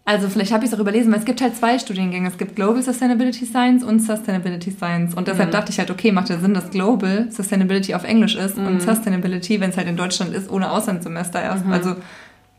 Also 0.04 0.28
vielleicht 0.28 0.50
habe 0.52 0.64
ich 0.64 0.70
es 0.72 0.76
auch 0.76 0.80
überlesen, 0.80 1.12
weil 1.12 1.20
es 1.20 1.24
gibt 1.24 1.40
halt 1.40 1.56
zwei 1.56 1.78
Studiengänge. 1.78 2.26
Es 2.28 2.36
gibt 2.38 2.56
Global 2.56 2.82
Sustainability 2.82 3.44
Science 3.46 3.84
und 3.84 4.00
Sustainability 4.00 4.70
Science. 4.72 5.14
Und 5.14 5.28
deshalb 5.28 5.50
dachte 5.52 5.70
ich 5.70 5.78
halt, 5.78 5.90
okay, 5.90 6.10
macht 6.10 6.30
ja 6.30 6.38
Sinn, 6.38 6.54
dass 6.54 6.70
Global 6.70 7.30
Sustainability 7.30 7.94
auf 7.94 8.02
Englisch 8.04 8.34
ist 8.34 8.56
und 8.56 8.80
Sustainability, 8.82 9.60
wenn 9.60 9.70
es 9.70 9.76
halt 9.76 9.86
in 9.86 9.96
Deutschland 9.96 10.34
ist, 10.34 10.50
ohne 10.50 10.70
Auslandssemester 10.70 11.40
erst. 11.40 11.64
Also 11.70 11.94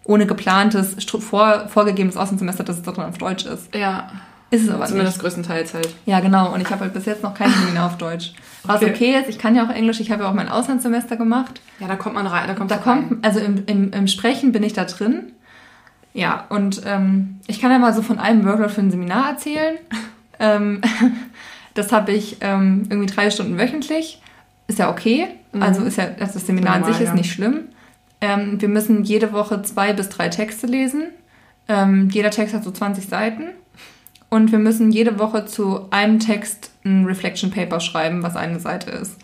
ohne 0.06 0.26
geplantes, 0.28 0.96
vor, 1.20 1.68
vorgegebenes 1.68 2.16
Auslandssemester, 2.16 2.64
dass 2.64 2.78
es 2.78 2.84
dann 2.84 2.96
auf 2.96 3.18
Deutsch 3.18 3.46
ist. 3.46 3.74
Ja. 3.76 4.10
Ist 4.50 4.64
es 4.64 4.70
aber 4.70 4.86
Zumindest 4.86 5.18
nicht. 5.18 5.22
größtenteils 5.24 5.74
halt. 5.74 5.90
Ja, 6.06 6.20
genau. 6.20 6.54
Und 6.54 6.60
ich 6.62 6.70
habe 6.70 6.82
halt 6.82 6.94
bis 6.94 7.06
jetzt 7.06 7.24
noch 7.24 7.34
kein 7.34 7.50
Seminar 7.50 7.88
auf 7.88 7.98
Deutsch. 7.98 8.34
Was 8.64 8.82
Okay. 8.82 8.92
okay 8.92 9.20
ist, 9.20 9.30
ich 9.30 9.40
kann 9.40 9.56
ja 9.56 9.66
auch 9.66 9.70
Englisch, 9.74 10.00
ich 10.02 10.12
habe 10.12 10.24
ja 10.24 10.30
auch 10.30 10.34
mein 10.34 10.50
Auslandssemester 10.50 11.16
gemacht. 11.18 11.62
Ja, 11.80 11.88
da 11.88 11.96
kommt 11.96 12.16
man 12.16 12.28
rein. 12.28 12.48
Da 12.48 12.54
kommt 12.54 12.70
Da 12.70 12.76
rein. 12.76 13.10
kommt, 13.10 13.26
also 13.26 13.40
im, 13.40 13.64
im, 13.66 13.92
im 13.94 14.08
Sprechen 14.08 14.52
bin 14.52 14.64
ich 14.64 14.74
da 14.74 14.84
drin. 14.86 15.32
Ja, 16.14 16.46
und 16.50 16.82
ähm, 16.86 17.40
ich 17.48 17.62
kann 17.62 17.72
ja 17.72 17.80
mal 17.80 17.94
so 17.94 18.02
von 18.02 18.20
einem 18.20 18.46
Workload 18.46 18.74
für 18.74 18.82
ein 18.82 18.92
Seminar 18.92 19.32
erzählen. 19.32 19.78
ähm, 20.40 20.82
das 21.74 21.92
habe 21.92 22.12
ich 22.12 22.38
ähm, 22.42 22.84
irgendwie 22.90 23.14
drei 23.14 23.30
Stunden 23.30 23.58
wöchentlich. 23.58 24.22
Ist 24.68 24.80
ja 24.80 24.90
okay. 24.90 25.28
Also 25.60 25.84
ist 25.84 25.98
ja, 25.98 26.06
also 26.20 26.34
das 26.34 26.48
Seminar 26.48 26.76
an 26.76 26.82
Normal, 26.82 26.94
sich 26.94 27.04
ist 27.04 27.10
ja. 27.10 27.16
nicht 27.16 27.32
schlimm. 27.32 27.66
Ähm, 28.22 28.62
wir 28.62 28.70
müssen 28.70 29.04
jede 29.04 29.34
Woche 29.34 29.62
zwei 29.64 29.94
bis 29.94 30.10
drei 30.10 30.30
Texte 30.30 30.68
lesen. 30.68 31.08
Ähm, 31.68 32.10
jeder 32.10 32.30
Text 32.32 32.54
hat 32.54 32.64
so 32.64 32.72
20 32.72 33.08
Seiten. 33.08 33.50
Und 34.30 34.54
wir 34.54 34.60
müssen 34.60 34.92
jede 34.92 35.20
Woche 35.20 35.46
zu 35.46 35.88
einem 35.92 36.20
Text 36.20 36.72
ein 36.86 37.04
Reflection 37.06 37.52
Paper 37.52 37.82
schreiben, 37.82 38.24
was 38.24 38.38
eine 38.38 38.62
Seite 38.62 38.90
ist. 38.92 39.18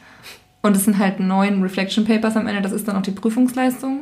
Und 0.62 0.76
es 0.76 0.84
sind 0.84 0.98
halt 0.98 1.22
neun 1.22 1.62
Reflection 1.62 2.04
Papers 2.04 2.36
am 2.36 2.46
Ende, 2.46 2.62
das 2.62 2.74
ist 2.74 2.88
dann 2.88 2.98
auch 2.98 3.02
die 3.02 3.12
Prüfungsleistung. 3.12 4.02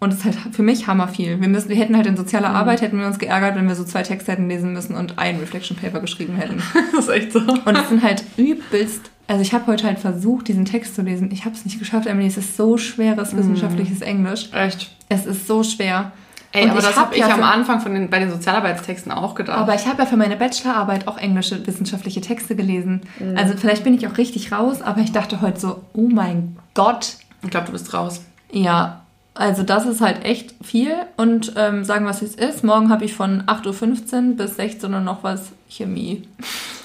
Und 0.00 0.12
es 0.12 0.20
ist 0.20 0.24
halt 0.26 0.36
für 0.54 0.62
mich 0.62 0.86
hammer 0.86 1.08
viel. 1.08 1.40
Wir, 1.40 1.48
müssen, 1.48 1.68
wir 1.68 1.76
hätten 1.76 1.96
halt 1.96 2.06
in 2.06 2.16
sozialer 2.16 2.50
Arbeit, 2.50 2.82
hätten 2.82 3.00
wir 3.00 3.06
uns 3.06 3.18
geärgert, 3.18 3.56
wenn 3.56 3.66
wir 3.66 3.74
so 3.74 3.82
zwei 3.82 4.02
Texte 4.02 4.30
hätten 4.30 4.48
lesen 4.48 4.72
müssen 4.72 4.94
und 4.94 5.18
ein 5.18 5.38
Reflection 5.40 5.76
Paper 5.76 6.00
geschrieben 6.00 6.36
hätten. 6.36 6.62
Das 6.92 7.06
ist 7.06 7.10
echt 7.10 7.32
so. 7.32 7.40
Und 7.40 7.76
es 7.76 7.88
sind 7.88 8.02
halt 8.02 8.22
übelst. 8.36 9.10
Also 9.26 9.42
ich 9.42 9.52
habe 9.52 9.66
heute 9.66 9.86
halt 9.86 9.98
versucht, 9.98 10.48
diesen 10.48 10.64
Text 10.64 10.94
zu 10.94 11.02
lesen. 11.02 11.30
Ich 11.32 11.44
habe 11.44 11.54
es 11.54 11.64
nicht 11.64 11.78
geschafft, 11.78 12.06
Emily. 12.06 12.28
Es 12.28 12.36
ist 12.36 12.56
so 12.56 12.78
schweres 12.78 13.36
wissenschaftliches 13.36 14.00
Englisch. 14.00 14.50
Echt. 14.52 14.90
Es 15.08 15.26
ist 15.26 15.46
so 15.46 15.62
schwer. 15.62 16.12
Ey, 16.52 16.64
Und 16.64 16.70
aber 16.70 16.80
das 16.80 16.96
hab 16.96 17.06
habe 17.06 17.14
ich 17.14 17.20
ja 17.20 17.34
am 17.34 17.42
Anfang 17.42 17.80
von 17.80 17.92
den, 17.92 18.08
bei 18.08 18.20
den 18.20 18.30
Sozialarbeitstexten 18.30 19.12
auch 19.12 19.34
gedacht. 19.34 19.58
Aber 19.58 19.74
ich 19.74 19.86
habe 19.86 20.02
ja 20.02 20.06
für 20.06 20.16
meine 20.16 20.36
Bachelorarbeit 20.36 21.06
auch 21.06 21.18
englische 21.18 21.66
wissenschaftliche 21.66 22.22
Texte 22.22 22.56
gelesen. 22.56 23.02
Also 23.36 23.54
vielleicht 23.56 23.84
bin 23.84 23.92
ich 23.94 24.06
auch 24.06 24.16
richtig 24.16 24.50
raus, 24.50 24.80
aber 24.80 25.00
ich 25.02 25.12
dachte 25.12 25.42
heute 25.42 25.60
so, 25.60 25.82
oh 25.92 26.08
mein 26.08 26.56
Gott. 26.72 27.16
ich 27.42 27.50
glaube, 27.50 27.66
du 27.66 27.72
bist 27.72 27.92
raus. 27.92 28.22
Ja, 28.50 28.97
also 29.38 29.62
das 29.62 29.86
ist 29.86 30.00
halt 30.00 30.24
echt 30.24 30.54
viel. 30.62 30.92
Und 31.16 31.52
ähm, 31.56 31.84
sagen 31.84 32.04
was 32.06 32.22
es 32.22 32.34
ist. 32.34 32.64
Morgen 32.64 32.90
habe 32.90 33.04
ich 33.04 33.14
von 33.14 33.42
8.15 33.44 34.30
Uhr 34.30 34.36
bis 34.36 34.56
16 34.56 34.92
Uhr 34.92 35.00
noch 35.00 35.22
was 35.22 35.52
Chemie. 35.68 36.22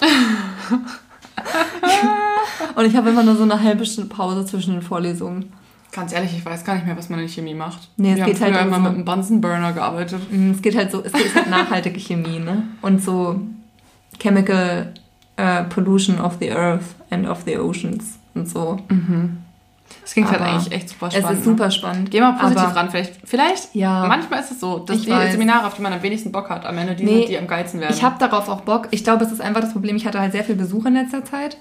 Und 2.76 2.84
ich 2.86 2.96
habe 2.96 3.10
immer 3.10 3.22
nur 3.22 3.36
so 3.36 3.42
eine 3.44 3.60
halbe 3.62 3.84
Stunde 3.86 4.12
Pause 4.12 4.44
zwischen 4.46 4.72
den 4.74 4.82
Vorlesungen. 4.82 5.52
Ganz 5.92 6.12
ehrlich, 6.12 6.32
ich 6.36 6.44
weiß 6.44 6.64
gar 6.64 6.74
nicht 6.74 6.86
mehr, 6.86 6.96
was 6.96 7.08
man 7.08 7.20
in 7.20 7.28
Chemie 7.28 7.54
macht. 7.54 7.88
Nee, 7.96 8.12
es 8.12 8.16
Wir 8.18 8.24
geht 8.24 8.40
haben 8.40 8.54
halt 8.54 8.66
immer 8.66 8.76
so- 8.76 8.82
mit 8.82 8.92
einem 8.94 9.04
Bunsen 9.04 9.40
Burner 9.40 9.72
gearbeitet. 9.72 10.20
Mm, 10.32 10.50
Es 10.50 10.60
geht 10.62 10.76
halt 10.76 10.90
so, 10.90 11.02
es 11.04 11.12
geht 11.12 11.32
halt 11.34 11.48
nachhaltige 11.50 12.00
Chemie, 12.00 12.40
ne? 12.40 12.64
Und 12.82 13.00
so 13.02 13.40
Chemical 14.18 14.92
äh, 15.36 15.64
Pollution 15.64 16.20
of 16.20 16.36
the 16.40 16.50
Earth 16.50 16.84
and 17.10 17.28
of 17.28 17.42
the 17.46 17.58
Oceans 17.58 18.18
und 18.34 18.48
so. 18.48 18.80
Das 20.02 20.12
klingt 20.12 20.30
halt 20.30 20.40
Aber 20.40 20.50
eigentlich 20.52 20.72
echt 20.72 20.88
super 20.90 21.06
Es 21.08 21.14
spannend. 21.14 21.38
ist 21.38 21.44
super 21.44 21.64
Ne? 21.66 21.70
spannend. 21.72 22.10
Geh 22.10 22.20
mal 22.20 22.32
positiv 22.32 22.62
Aber- 22.62 22.76
ran. 22.76 22.90
Vielleicht, 22.90 23.14
vielleicht 23.24 23.74
Ja. 23.74 24.06
manchmal 24.06 24.40
ist 24.40 24.50
es 24.50 24.60
so, 24.60 24.78
dass 24.80 25.00
die 25.02 25.10
weiß. 25.10 25.32
Seminare, 25.32 25.66
auf 25.66 25.74
die 25.74 25.82
man 25.82 25.92
am 25.92 26.02
wenigsten 26.02 26.32
Bock 26.32 26.50
hat, 26.50 26.66
am 26.66 26.76
Ende 26.78 26.94
die 26.94 27.04
Nee, 27.04 27.18
sind, 27.20 27.28
die 27.30 27.38
am 27.38 27.46
geilsten 27.46 27.80
werden. 27.80 27.94
Ich 27.94 28.02
habe 28.02 28.16
darauf 28.18 28.48
auch 28.48 28.62
Bock. 28.62 28.88
Ich 28.90 29.04
glaube, 29.04 29.24
es 29.24 29.32
ist 29.32 29.40
einfach 29.40 29.60
das 29.60 29.72
Problem, 29.72 29.96
ich 29.96 30.06
hatte 30.06 30.20
halt 30.20 30.32
sehr 30.32 30.44
viel 30.44 30.56
Besuch 30.56 30.84
in 30.86 30.94
letzter 30.94 31.24
Zeit. 31.24 31.56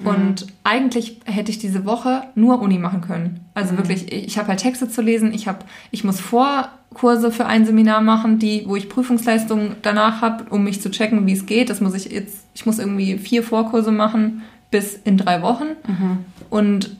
Mhm. 0.00 0.06
Und 0.06 0.46
eigentlich 0.64 1.20
hätte 1.24 1.50
ich 1.50 1.58
diese 1.58 1.84
Woche 1.84 2.22
nur 2.34 2.60
Uni 2.60 2.78
machen 2.78 3.00
können. 3.00 3.40
Also 3.54 3.72
Mhm. 3.74 3.78
wirklich, 3.78 4.12
ich, 4.12 4.26
ich 4.26 4.38
habe 4.38 4.48
halt 4.48 4.60
Texte 4.60 4.88
zu 4.88 5.02
lesen, 5.02 5.32
ich, 5.32 5.46
hab, 5.46 5.64
ich 5.90 6.04
muss 6.04 6.20
Vorkurse 6.20 7.30
für 7.32 7.46
ein 7.46 7.64
Seminar 7.64 8.00
machen, 8.00 8.38
die, 8.38 8.64
wo 8.66 8.76
ich 8.76 8.88
Prüfungsleistungen 8.88 9.76
danach 9.82 10.20
habe, 10.20 10.44
um 10.50 10.64
mich 10.64 10.80
zu 10.80 10.90
checken, 10.90 11.26
wie 11.26 11.32
es 11.32 11.46
geht. 11.46 11.70
Das 11.70 11.80
muss 11.80 11.94
ich 11.94 12.10
jetzt, 12.10 12.44
ich 12.54 12.66
muss 12.66 12.78
irgendwie 12.78 13.18
vier 13.18 13.42
Vorkurse 13.42 13.92
machen 13.92 14.42
bis 14.70 14.94
in 14.94 15.16
drei 15.16 15.42
Wochen. 15.42 15.66
Mhm. 15.86 16.24
Und 16.50 16.96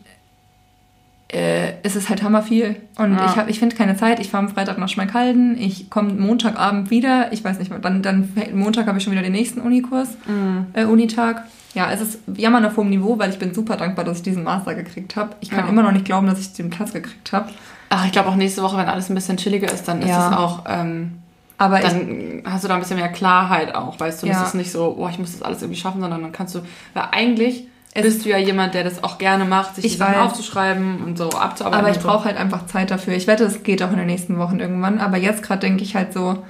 äh, 1.34 1.74
es 1.82 1.96
ist 1.96 2.08
halt 2.08 2.22
hammer 2.22 2.42
viel. 2.42 2.76
Und 2.96 3.14
Ja. 3.14 3.26
ich, 3.26 3.36
hab- 3.36 3.48
ich 3.48 3.58
finde 3.58 3.74
keine 3.76 3.96
Zeit. 3.96 4.20
Ich 4.20 4.30
fahre 4.30 4.44
am 4.46 4.50
Freitag 4.52 4.78
nach 4.78 4.88
Schmalkalden. 4.88 5.58
Ich 5.58 5.90
komme 5.90 6.12
Montagabend 6.14 6.90
wieder. 6.90 7.32
Ich 7.32 7.42
weiß 7.44 7.58
nicht, 7.58 7.72
dann, 7.82 8.02
dann 8.02 8.32
Montag 8.54 8.86
habe 8.86 8.98
ich 8.98 9.04
schon 9.04 9.12
wieder 9.12 9.22
den 9.22 9.32
nächsten 9.32 9.60
Unikurs, 9.60 10.08
Mhm. 10.26 10.66
äh, 10.72 10.84
Unitag. 10.84 11.44
Ja, 11.74 11.90
es 11.90 12.00
ist 12.00 12.18
jammern 12.36 12.64
auf 12.64 12.76
hohem 12.76 12.88
Niveau, 12.90 13.18
weil 13.18 13.30
ich 13.30 13.38
bin 13.40 13.52
super 13.52 13.76
dankbar, 13.76 14.04
dass 14.04 14.18
ich 14.18 14.22
diesen 14.22 14.44
Master 14.44 14.74
gekriegt 14.76 15.16
habe. 15.16 15.30
Ich 15.40 15.50
kann 15.50 15.64
Ja. 15.64 15.68
immer 15.68 15.82
noch 15.82 15.90
nicht 15.92 16.04
glauben, 16.04 16.26
dass 16.28 16.38
ich 16.38 16.52
den 16.52 16.70
Platz 16.70 16.92
gekriegt 16.92 17.32
habe. 17.32 17.50
Ach, 17.90 18.06
ich 18.06 18.12
glaube 18.12 18.28
auch 18.28 18.36
nächste 18.36 18.62
Woche, 18.62 18.76
wenn 18.76 18.86
alles 18.86 19.10
ein 19.10 19.14
bisschen 19.16 19.36
chilliger 19.36 19.70
ist, 19.72 19.88
dann 19.88 20.00
ist 20.00 20.08
Ja. 20.08 20.30
es 20.30 20.36
auch, 20.36 20.64
ähm, 20.68 21.12
Aber 21.58 21.78
ich, 21.78 21.84
dann 21.84 22.42
hast 22.44 22.62
du 22.64 22.68
da 22.68 22.74
ein 22.74 22.80
bisschen 22.80 22.96
mehr 22.98 23.08
Klarheit 23.10 23.74
auch, 23.74 23.98
weißt 23.98 24.22
du? 24.22 24.26
Ja. 24.26 24.34
Das 24.34 24.48
ist 24.48 24.54
nicht 24.54 24.70
so, 24.72 24.94
boah, 24.96 25.10
ich 25.10 25.18
muss 25.18 25.32
das 25.32 25.42
alles 25.42 25.62
irgendwie 25.62 25.80
schaffen, 25.80 26.00
sondern 26.00 26.22
dann 26.22 26.32
kannst 26.32 26.54
du, 26.54 26.60
weil 26.94 27.04
eigentlich 27.12 27.66
Es- 27.94 28.02
bist 28.02 28.24
du 28.24 28.28
ja 28.30 28.38
jemand, 28.38 28.74
der 28.74 28.82
das 28.84 29.02
auch 29.04 29.18
gerne 29.18 29.44
macht, 29.44 29.76
sich 29.76 29.84
Ich 29.84 29.92
die 29.92 29.98
Sachen 29.98 30.16
aufzuschreiben 30.16 31.02
und 31.04 31.16
so 31.16 31.28
abzuarbeiten. 31.30 31.84
aber 31.86 31.90
ich 31.94 32.00
brauche 32.02 32.24
halt 32.24 32.36
einfach 32.36 32.66
Zeit 32.66 32.90
dafür. 32.90 33.14
Ich 33.14 33.26
wette, 33.26 33.44
es 33.44 33.62
geht 33.62 33.82
auch 33.82 33.90
in 33.92 33.98
den 33.98 34.06
nächsten 34.06 34.36
Wochen 34.38 34.58
irgendwann. 34.60 34.98
Aber 35.00 35.16
jetzt 35.16 35.42
gerade 35.42 35.60
denke 35.60 35.82
ich 35.84 35.94
halt 35.94 36.12
so, 36.12 36.42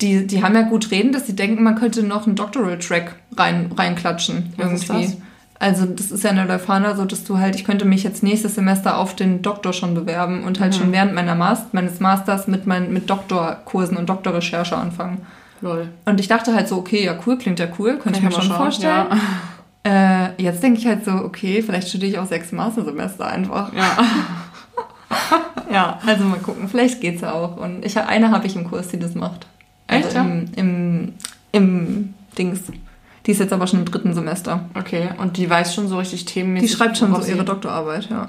die, 0.00 0.26
die 0.26 0.42
haben 0.42 0.54
ja 0.54 0.62
gut 0.62 0.90
reden, 0.90 1.12
dass 1.12 1.26
sie 1.26 1.34
denken, 1.36 1.62
man 1.62 1.74
könnte 1.74 2.02
noch 2.02 2.26
einen 2.26 2.36
Doctoral-Track 2.36 3.14
rein, 3.36 3.70
reinklatschen. 3.76 4.52
Was 4.56 4.72
ist 4.72 4.88
irgendwie. 4.88 5.06
das? 5.06 5.16
Also 5.60 5.86
das 5.86 6.12
ist 6.12 6.22
ja 6.22 6.30
in 6.30 6.36
der 6.36 6.44
Leuphana 6.44 6.94
so, 6.94 7.04
dass 7.04 7.24
du 7.24 7.38
halt, 7.38 7.56
ich 7.56 7.64
könnte 7.64 7.84
mich 7.84 8.04
jetzt 8.04 8.22
nächstes 8.22 8.54
Semester 8.54 8.96
auf 8.96 9.16
den 9.16 9.42
Doktor 9.42 9.72
schon 9.72 9.92
bewerben 9.94 10.44
und 10.44 10.60
halt 10.60 10.72
Mhm. 10.74 10.78
schon 10.78 10.92
während 10.92 11.14
meiner 11.14 11.34
Mas 11.34 11.62
meines 11.72 11.98
Masters 11.98 12.46
mit, 12.46 12.64
mein, 12.66 12.92
mit 12.92 13.10
Doktorkursen 13.10 13.96
und 13.96 14.08
Doktorrecherche 14.08 14.76
anfangen. 14.76 15.26
Lol. 15.60 15.88
Und 16.04 16.20
ich 16.20 16.28
dachte 16.28 16.54
halt 16.54 16.68
so, 16.68 16.76
okay, 16.76 17.04
ja 17.04 17.16
cool, 17.26 17.36
klingt 17.36 17.58
ja 17.58 17.66
cool, 17.80 17.98
könnte 17.98 18.20
ich 18.20 18.24
mir 18.24 18.30
schon 18.30 18.44
schauen, 18.44 18.56
vorstellen. 18.56 19.06
ja. 19.10 19.16
Äh, 19.88 20.42
jetzt 20.42 20.62
denke 20.62 20.78
ich 20.80 20.86
halt 20.86 21.04
so, 21.04 21.12
okay, 21.12 21.62
vielleicht 21.62 21.88
studiere 21.88 22.10
ich 22.12 22.18
auch 22.18 22.26
sechs 22.26 22.52
Mastersemester 22.52 23.26
einfach. 23.26 23.72
Ja. 23.72 23.96
Ja, 25.70 25.98
also 26.06 26.24
mal 26.24 26.38
gucken, 26.38 26.66
vielleicht 26.68 27.00
geht's 27.02 27.20
ja 27.20 27.32
auch. 27.32 27.56
Und 27.58 27.84
ich 27.84 27.96
eine 27.98 28.30
habe 28.30 28.46
ich 28.46 28.56
im 28.56 28.64
Kurs, 28.68 28.88
die 28.88 28.98
das 28.98 29.14
macht. 29.14 29.46
Echt, 29.86 30.06
Also 30.16 30.18
im, 30.20 30.46
im, 30.56 31.12
im 31.52 32.14
Dings. 32.38 32.60
Die 33.26 33.30
ist 33.32 33.38
jetzt 33.40 33.52
aber 33.52 33.66
schon 33.66 33.80
im 33.80 33.84
dritten 33.84 34.14
Semester. 34.14 34.64
Okay, 34.74 35.10
und 35.18 35.36
die 35.36 35.48
weiß 35.48 35.74
schon 35.74 35.88
so 35.88 35.98
richtig 35.98 36.24
Die 36.24 36.32
themenmäßig. 36.32 36.72
schreibt 36.72 36.96
schon 36.96 37.14
so 37.14 37.22
ihre 37.30 37.44
Doktorarbeit, 37.44 38.08
ja. 38.08 38.28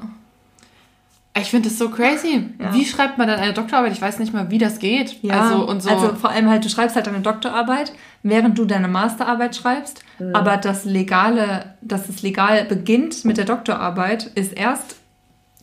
Ich 1.42 1.50
finde 1.52 1.70
das 1.70 1.78
so 1.78 1.90
crazy. 1.90 2.46
Ja. 2.60 2.74
Wie 2.74 2.86
schreibt 2.86 3.18
man 3.18 3.28
dann 3.28 3.40
eine 3.40 3.54
Doktorarbeit? 3.54 3.92
Ich 3.94 4.02
weiß 4.02 4.20
nicht 4.20 4.34
mal, 4.34 4.50
wie 4.52 4.58
das 4.58 4.80
geht. 4.80 5.22
Ja, 5.24 5.42
also, 5.42 5.68
und 5.68 5.82
so. 5.84 5.90
also 5.90 6.16
vor 6.16 6.30
allem 6.30 6.50
halt, 6.50 6.64
du 6.66 6.70
schreibst 6.70 6.96
halt 6.96 7.08
deine 7.08 7.20
Doktorarbeit, 7.22 7.92
während 8.24 8.58
du 8.58 8.66
deine 8.66 8.88
Masterarbeit 8.88 9.56
schreibst, 9.56 10.04
Mhm. 10.20 10.36
aber 10.36 10.58
das 10.58 10.84
legale, 10.86 11.76
dass 11.82 12.10
es 12.10 12.22
legal 12.22 12.66
beginnt 12.66 13.24
mit 13.26 13.38
der 13.38 13.46
Doktorarbeit, 13.46 14.26
ist 14.36 14.52
erst 14.54 14.98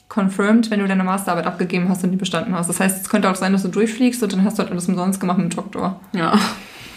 confirmed, 0.09 0.70
wenn 0.70 0.81
du 0.81 0.87
deine 0.89 1.05
Masterarbeit 1.05 1.47
abgegeben 1.47 1.89
hast 1.89 2.05
und 2.05 2.11
die 2.12 2.16
bestanden 2.16 2.55
hast. 2.55 2.68
Das 2.68 2.81
heißt, 2.81 3.01
es 3.03 3.09
könnte 3.09 3.29
auch 3.31 3.35
sein, 3.35 3.53
dass 3.53 3.62
du 3.62 3.68
durchfliegst 3.68 4.22
und 4.22 4.33
dann 4.33 4.45
hast 4.45 4.59
du 4.59 4.62
halt 4.62 4.70
alles 4.72 4.89
umsonst 4.89 5.20
gemacht 5.20 5.39
mit 5.39 5.53
dem 5.53 5.57
Doktor. 5.57 6.01
ja. 6.12 6.39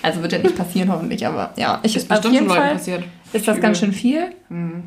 Also 0.01 0.21
wird 0.21 0.32
ja 0.32 0.38
nicht 0.39 0.55
passieren, 0.55 0.89
hoffentlich, 0.93 1.27
aber 1.27 1.51
ja, 1.57 1.80
ich 1.84 1.93
Ist 1.97 2.03
auf 2.03 2.19
bestimmt 2.19 2.34
jeden 2.36 2.45
schon 2.47 2.55
Leuten 2.55 2.67
Fall 2.69 2.77
passiert. 2.77 3.03
ist 3.34 3.45
das 3.49 3.59
ganz 3.59 3.80
schön 3.80 3.91
viel. 3.91 4.27
Mhm. 4.47 4.84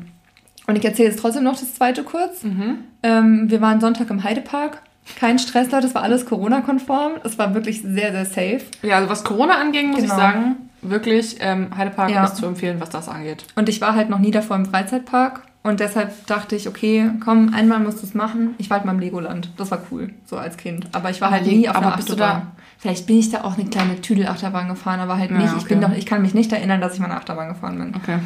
Und 0.67 0.77
ich 0.77 0.85
erzähle 0.85 1.09
jetzt 1.09 1.19
trotzdem 1.19 1.43
noch 1.43 1.59
das 1.59 1.73
zweite 1.75 2.03
kurz. 2.03 2.43
Mhm. 2.43 2.79
Ähm, 3.03 3.49
wir 3.49 3.59
waren 3.61 3.81
Sonntag 3.81 4.09
im 4.09 4.23
Heidepark. 4.23 4.81
Kein 5.19 5.37
Stress, 5.37 5.69
Leute, 5.71 5.87
es 5.87 5.95
war 5.95 6.03
alles 6.03 6.25
Corona-konform. 6.25 7.13
Es 7.25 7.37
war 7.37 7.53
wirklich 7.53 7.81
sehr, 7.81 8.11
sehr 8.13 8.25
safe. 8.25 8.61
Ja, 8.81 8.97
also 8.97 9.09
was 9.09 9.23
Corona 9.25 9.55
angeht, 9.59 9.87
muss 9.87 9.97
Genau. 10.01 10.13
ich 10.13 10.19
sagen, 10.19 10.55
wirklich, 10.81 11.37
ähm, 11.41 11.67
Heidepark 11.75 12.09
Ja. 12.09 12.23
ist 12.23 12.37
zu 12.37 12.45
empfehlen, 12.45 12.79
was 12.79 12.89
das 12.89 13.09
angeht. 13.09 13.43
Und 13.55 13.67
ich 13.67 13.81
war 13.81 13.95
halt 13.95 14.09
noch 14.09 14.19
nie 14.19 14.31
davor 14.31 14.55
im 14.55 14.65
Freizeitpark. 14.65 15.41
Und 15.65 15.79
deshalb 15.79 16.25
dachte 16.27 16.55
ich, 16.57 16.67
okay, 16.67 17.09
komm, 17.23 17.53
einmal 17.53 17.79
musst 17.79 18.01
du 18.01 18.05
es 18.05 18.13
machen. 18.13 18.55
Ich 18.57 18.69
war 18.69 18.77
halt 18.77 18.85
mal 18.85 18.91
im 18.93 18.99
Legoland. 18.99 19.49
Das 19.57 19.71
war 19.71 19.79
cool, 19.91 20.09
so 20.25 20.37
als 20.37 20.57
Kind. 20.57 20.87
Aber 20.93 21.09
ich 21.09 21.19
war 21.21 21.31
halt 21.31 21.45
nie 21.47 21.67
auf 21.69 21.75
aber 21.77 21.87
einer 21.87 21.95
bist 21.97 22.09
du 22.09 22.13
Achterbahn. 22.13 22.47
Vielleicht 22.77 23.07
bin 23.07 23.17
ich 23.19 23.29
da 23.29 23.43
auch 23.45 23.57
eine 23.57 23.69
kleine 23.69 24.01
Tüdelachterbahn 24.01 24.67
gefahren, 24.67 24.99
aber 24.99 25.17
halt 25.17 25.31
Ja, 25.31 25.37
nicht. 25.37 25.53
Ich, 25.57 25.65
bin 25.65 25.77
okay. 25.81 25.87
doch, 25.91 25.97
ich 25.97 26.05
kann 26.05 26.21
mich 26.21 26.33
nicht 26.33 26.51
erinnern, 26.51 26.81
dass 26.81 26.95
ich 26.95 26.99
mal 26.99 27.05
eine 27.05 27.15
Achterbahn 27.15 27.47
gefahren 27.49 27.77
bin. 27.77 27.95
Okay. 27.95 28.19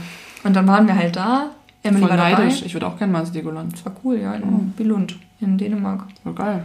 Und 0.43 0.55
dann 0.55 0.67
waren 0.67 0.87
wir 0.87 0.95
halt 0.95 1.15
da. 1.15 1.51
Emily 1.87 2.01
Voll 2.01 2.09
war 2.09 2.17
neidisch. 2.17 2.61
Ich 2.63 2.73
würde 2.73 2.87
auch 2.87 2.97
gerne 2.97 3.13
mal 3.13 3.19
ins 3.21 3.33
Legoland. 3.33 3.73
Das 3.73 3.85
war 3.85 3.93
cool, 4.03 4.17
ja, 4.17 4.33
in 4.35 4.43
Oh. 4.43 4.59
Billund, 4.75 5.15
in 5.39 5.57
Dänemark. 5.57 6.03
Voll 6.23 6.33
geil. 6.33 6.63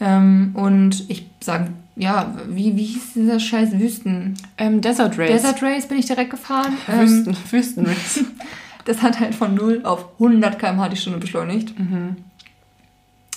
Ähm, 0.00 0.50
und 0.54 1.08
ich 1.08 1.26
sage, 1.40 1.68
ja, 1.96 2.34
wie, 2.48 2.76
wie 2.76 2.84
hieß 2.84 3.14
dieser 3.14 3.40
scheiß 3.40 3.78
Wüsten? 3.78 4.34
Ähm, 4.58 4.80
Desert 4.82 5.18
Race. 5.18 5.30
Desert 5.30 5.62
Race 5.62 5.86
bin 5.88 5.98
ich 5.98 6.06
direkt 6.06 6.30
gefahren. 6.30 6.74
Ähm, 6.88 7.00
Wüsten, 7.00 7.36
Wüstenrace. 7.50 8.24
das 8.84 9.02
hat 9.02 9.18
halt 9.20 9.34
von 9.34 9.54
0 9.54 9.80
auf 9.84 10.06
100 10.14 10.58
km/h 10.58 10.88
die 10.90 10.96
Stunde 10.96 11.18
beschleunigt. 11.18 11.78
mhm. 11.78 12.16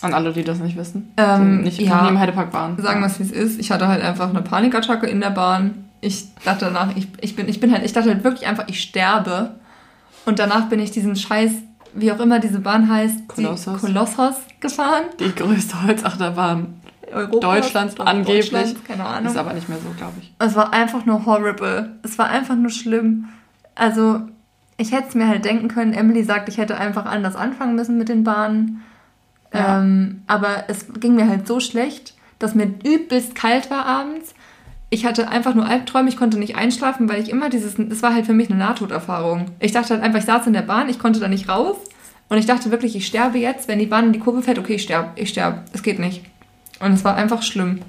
An 0.02 0.14
alle, 0.14 0.32
die 0.32 0.46
das 0.46 0.60
nicht 0.60 0.78
wissen. 0.78 1.12
Ähm, 1.18 1.62
nicht 1.64 1.82
ja. 1.82 2.04
nie 2.04 2.10
im 2.10 2.20
Heidepark 2.20 2.54
waren. 2.54 2.82
Sagen 2.82 3.02
wir 3.02 3.08
es, 3.08 3.20
wie 3.20 3.24
es 3.24 3.32
ist. 3.32 3.60
Ich 3.60 3.70
hatte 3.70 3.90
halt 3.90 4.02
einfach 4.02 4.30
eine 4.30 4.42
Panikattacke 4.42 5.06
in 5.08 5.20
der 5.20 5.32
Bahn. 5.32 5.90
Ich 6.00 6.34
dachte 6.46 6.66
danach, 6.66 6.96
ich, 6.96 7.10
ich 7.20 7.36
bin, 7.36 7.50
ich 7.50 7.60
bin 7.60 7.74
halt, 7.74 7.84
ich 7.84 7.92
dachte 7.92 8.10
halt 8.10 8.24
wirklich 8.24 8.48
einfach, 8.48 8.64
ich 8.68 8.80
sterbe. 8.82 9.56
Und 10.26 10.40
danach 10.40 10.70
bin 10.70 10.80
ich 10.80 10.92
diesen 10.92 11.16
Scheiß, 11.16 11.52
wie 11.94 12.12
auch 12.12 12.20
immer 12.20 12.40
diese 12.40 12.60
Bahn 12.60 12.90
heißt, 12.90 13.28
Kolossos. 13.28 13.82
Kolossos 13.82 14.36
gefahren. 14.60 15.06
Die 15.20 15.34
größte 15.34 15.84
Holzachterbahn 15.84 16.80
Europas, 17.12 17.40
Deutschlands 17.40 18.00
angeblich. 18.00 18.52
Deutschlands, 18.52 18.84
keine 18.84 19.06
Ahnung. 19.06 19.32
ist 19.32 19.38
aber 19.38 19.54
nicht 19.54 19.70
mehr 19.70 19.80
so, 19.80 19.90
glaube 19.98 20.14
ich. 20.22 20.34
Es 20.40 20.56
war 20.56 20.74
einfach 20.74 21.06
nur 21.06 21.26
horrible. 21.26 21.96
Es 22.04 22.18
war 22.18 22.28
einfach 22.28 22.56
nur 22.56 22.70
schlimm. 22.70 23.30
Also, 23.76 24.22
ich 24.78 24.92
hätte 24.92 25.10
es 25.10 25.16
mir 25.16 25.28
halt 25.28 25.46
denken 25.46 25.68
können. 25.68 25.94
Emily 25.94 26.24
sagt, 26.24 26.50
ich 26.50 26.58
hätte 26.58 26.78
einfach 26.78 27.06
anders 27.06 27.36
anfangen 27.36 27.76
müssen 27.76 27.98
mit 27.98 28.10
den 28.10 28.24
Bahnen. 28.24 28.84
Ja. 29.54 29.80
Ähm, 29.80 30.22
aber 30.28 30.66
es 30.68 30.86
ging 31.00 31.16
mir 31.16 31.28
halt 31.28 31.48
so 31.48 31.60
schlecht, 31.60 32.14
dass 32.38 32.56
mir 32.56 32.72
übelst 32.84 33.36
kalt 33.36 33.72
war 33.72 33.86
abends. 33.86 34.34
Ich 34.92 35.06
hatte 35.06 35.30
einfach 35.30 35.54
nur 35.54 35.68
Albträume, 35.68 36.10
ich 36.10 36.18
konnte 36.18 36.40
nicht 36.40 36.56
einschlafen, 36.56 37.08
weil 37.08 37.22
ich 37.22 37.30
immer 37.30 37.50
dieses, 37.50 37.76
das 37.78 38.02
war 38.02 38.14
halt 38.14 38.26
für 38.26 38.34
mich 38.34 38.50
eine 38.50 38.58
Nahtoderfahrung. 38.58 39.46
Ich 39.60 39.72
dachte 39.72 39.94
halt 39.94 40.02
einfach, 40.02 40.20
ich 40.20 40.26
saß 40.26 40.48
in 40.48 40.54
der 40.54 40.64
Bahn, 40.64 40.90
ich 40.90 40.98
konnte 40.98 41.20
da 41.20 41.28
nicht 41.28 41.48
raus 41.48 41.78
und 42.28 42.38
ich 42.38 42.48
dachte 42.48 42.72
wirklich, 42.72 42.96
ich 42.96 43.06
sterbe 43.06 43.38
jetzt, 43.38 43.68
wenn 43.68 43.78
die 43.78 43.86
Bahn 43.86 44.08
in 44.08 44.14
die 44.14 44.20
Kurve 44.20 44.42
fährt, 44.42 44.58
okay, 44.58 44.76
ich 44.76 44.84
sterbe, 44.84 45.12
ich 45.16 45.30
sterbe, 45.30 45.64
es 45.74 45.84
geht 45.84 46.00
nicht. 46.00 46.24
Und 46.80 46.94
es 46.94 47.04
war 47.04 47.16
einfach 47.16 47.44
schlimm. 47.44 47.82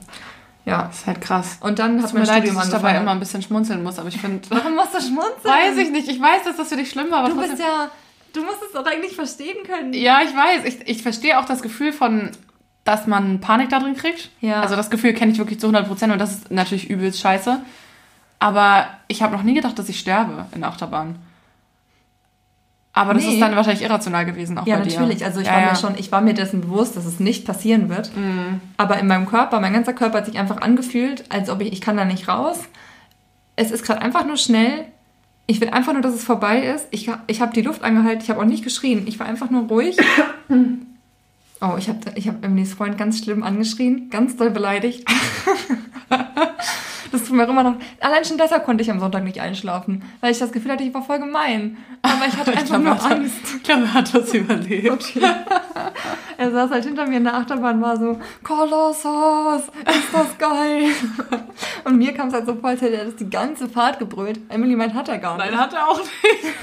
Ja. 0.67 0.85
Das 0.85 0.99
ist 0.99 1.07
halt 1.07 1.21
krass. 1.21 1.59
Und 1.61 1.79
dann 1.79 2.03
hat 2.03 2.13
mein 2.13 2.25
leid, 2.25 2.37
Studium 2.39 2.57
dass 2.57 2.67
ich 2.67 2.73
dabei 2.73 2.97
immer 2.97 3.13
ein 3.13 3.21
bisschen 3.21 3.43
schmunzeln 3.43 3.83
muss, 3.83 3.99
aber 3.99 4.09
ich 4.09 4.21
finde... 4.21 4.41
Warum 4.51 4.75
musst 4.75 4.95
du 4.95 5.01
schmunzeln? 5.01 5.45
Weiß 5.45 5.77
ich 5.79 5.91
nicht. 5.91 6.09
Ich 6.09 6.21
weiß, 6.21 6.45
dass 6.45 6.57
das 6.57 6.69
für 6.69 6.77
dich 6.77 6.91
schlimm 6.91 7.11
war, 7.11 7.21
aber 7.21 7.29
Du 7.29 7.35
trotzdem... 7.35 7.57
bist 7.57 7.63
ja, 7.63 7.91
du 8.35 8.43
musst 8.43 8.59
es 8.67 8.73
doch 8.73 8.85
eigentlich 8.85 9.15
verstehen 9.15 9.57
können. 9.67 9.95
Ja, 9.95 10.21
ich 10.23 10.35
weiß. 10.35 10.65
Ich, 10.65 10.89
ich 10.89 11.03
verstehe 11.03 11.39
auch 11.39 11.47
das 11.47 11.63
Gefühl 11.63 11.93
von, 11.93 12.31
dass 12.85 13.07
man 13.07 13.41
Panik 13.41 13.69
da 13.71 13.79
drin 13.81 13.95
kriegt. 13.97 14.31
Ja. 14.41 14.61
Also 14.63 14.77
das 14.77 14.91
Gefühl 14.91 15.13
kenne 15.15 15.33
ich 15.33 15.39
wirklich 15.39 15.61
zu 15.61 15.67
100 15.67 15.87
Prozent 15.87 16.13
und 16.13 16.19
das 16.19 16.33
ist 16.33 16.51
natürlich 16.51 16.89
übelst 16.91 17.21
scheiße. 17.21 17.61
Aber 18.39 18.87
ich 19.09 19.23
habe 19.23 19.37
noch 19.37 19.43
nie 19.43 19.55
gedacht, 19.55 19.79
dass 19.79 19.89
ich 19.89 19.99
sterbe 19.99 20.47
in 20.55 20.61
der 20.63 20.71
Achterbahn. 20.71 21.17
Aber 22.93 23.15
das 23.15 23.25
Nee. 23.25 23.35
ist 23.35 23.41
dann 23.41 23.55
wahrscheinlich 23.55 23.83
irrational 23.85 24.25
gewesen, 24.25 24.59
auch 24.59 24.67
Ja, 24.67 24.79
bei 24.79 24.83
dir. 24.83 24.99
natürlich. 24.99 25.25
Also 25.25 25.41
ich 25.41 25.47
ja, 25.47 25.53
war 25.53 25.61
ja. 25.61 25.71
mir 25.71 25.77
schon, 25.77 25.95
ich 25.97 26.11
war 26.11 26.21
mir 26.23 26.35
dessen 26.35 26.61
bewusst, 26.63 26.97
dass 26.97 27.05
es 27.05 27.21
nicht 27.21 27.45
passieren 27.47 27.89
wird. 27.89 28.11
Aber 28.79 28.99
in 28.99 29.07
meinem 29.07 29.27
Körper, 29.27 29.61
mein 29.61 29.73
ganzer 29.73 29.93
Körper 29.93 30.19
hat 30.19 30.27
sich 30.27 30.39
einfach 30.39 30.61
angefühlt, 30.61 31.25
als 31.29 31.49
ob 31.51 31.61
ich, 31.61 31.73
ich 31.73 31.81
kann 31.81 31.97
da 31.97 32.05
nicht 32.05 32.27
raus. 32.29 32.59
Es 33.57 33.71
ist 33.71 33.85
gerade 33.85 34.03
einfach 34.03 34.25
nur 34.27 34.37
schnell. 34.39 34.87
Ich 35.47 35.61
will 35.61 35.71
einfach 35.71 35.93
nur, 35.93 36.03
dass 36.03 36.15
es 36.15 36.25
vorbei 36.25 36.63
ist. 36.63 36.87
Ich, 36.91 37.11
ich 37.29 37.41
habe 37.41 37.53
die 37.53 37.63
Luft 37.63 37.83
angehalten, 37.85 38.23
ich 38.23 38.31
habe 38.31 38.41
auch 38.41 38.45
nicht 38.45 38.65
geschrien. 38.65 39.07
Ich 39.07 39.19
war 39.21 39.27
einfach 39.27 39.51
nur 39.51 39.69
ruhig. 39.69 39.97
Oh, 41.63 41.75
ich 41.79 41.89
habe 41.89 41.99
ich 42.15 42.27
hab 42.29 42.43
Emilys 42.45 42.73
Freund 42.75 42.97
ganz 42.97 43.19
schlimm 43.23 43.43
angeschrien, 43.43 44.09
ganz 44.11 44.37
doll 44.37 44.51
beleidigt. 44.51 45.07
Das 47.13 47.25
tut 47.25 47.37
mir 47.37 47.43
immer 47.45 47.65
noch. 47.65 47.75
Allein 47.99 48.25
schon 48.25 48.39
deshalb 48.39 48.65
konnte 48.65 48.83
ich 48.85 48.91
am 48.91 49.01
Sonntag 49.01 49.25
nicht 49.25 49.41
einschlafen, 49.41 50.05
weil 50.21 50.31
ich 50.31 50.39
das 50.39 50.53
Gefühl 50.53 50.71
hatte, 50.73 50.85
ich 50.85 50.95
war 50.95 51.03
voll 51.03 51.19
gemein. 51.19 51.77
Aber 52.03 52.25
ich 52.27 52.37
hatte 52.37 52.53
Ich 52.53 52.57
einfach 52.59 52.69
glaube, 52.81 52.85
nur 52.85 52.95
hat- 53.05 53.13
Angst. 53.13 53.35
Ich 53.57 53.63
glaube, 53.65 53.83
er 53.83 53.95
hat 53.95 54.15
das 54.15 54.33
überlebt. 54.33 55.13
Er 56.39 56.51
saß 56.53 56.71
halt 56.71 56.85
hinter 56.85 57.07
mir 57.09 57.17
in 57.19 57.25
der 57.25 57.35
Achterbahn, 57.35 57.83
war 57.83 57.97
so, 57.99 58.19
Kolossos, 58.45 59.63
ist 59.87 60.09
das 60.15 60.39
geil. 60.39 60.85
Und 61.85 61.99
mir 61.99 62.15
kam 62.15 62.29
es 62.29 62.35
halt 62.35 62.47
so 62.47 62.55
vor, 62.55 62.71
als 62.71 62.81
hätte 62.81 62.97
er 62.97 63.05
das 63.07 63.17
die 63.17 63.29
ganze 63.29 63.69
Fahrt 63.69 63.99
gebrüllt. 63.99 64.41
Emily 64.49 64.77
meint, 64.77 64.95
hat 64.95 65.09
er 65.09 65.19
gar 65.19 65.37
nicht. 65.37 65.51
Nein, 65.51 65.59
hat 65.61 65.73
er 65.75 65.89
auch 65.89 65.99
nicht. 65.99 66.55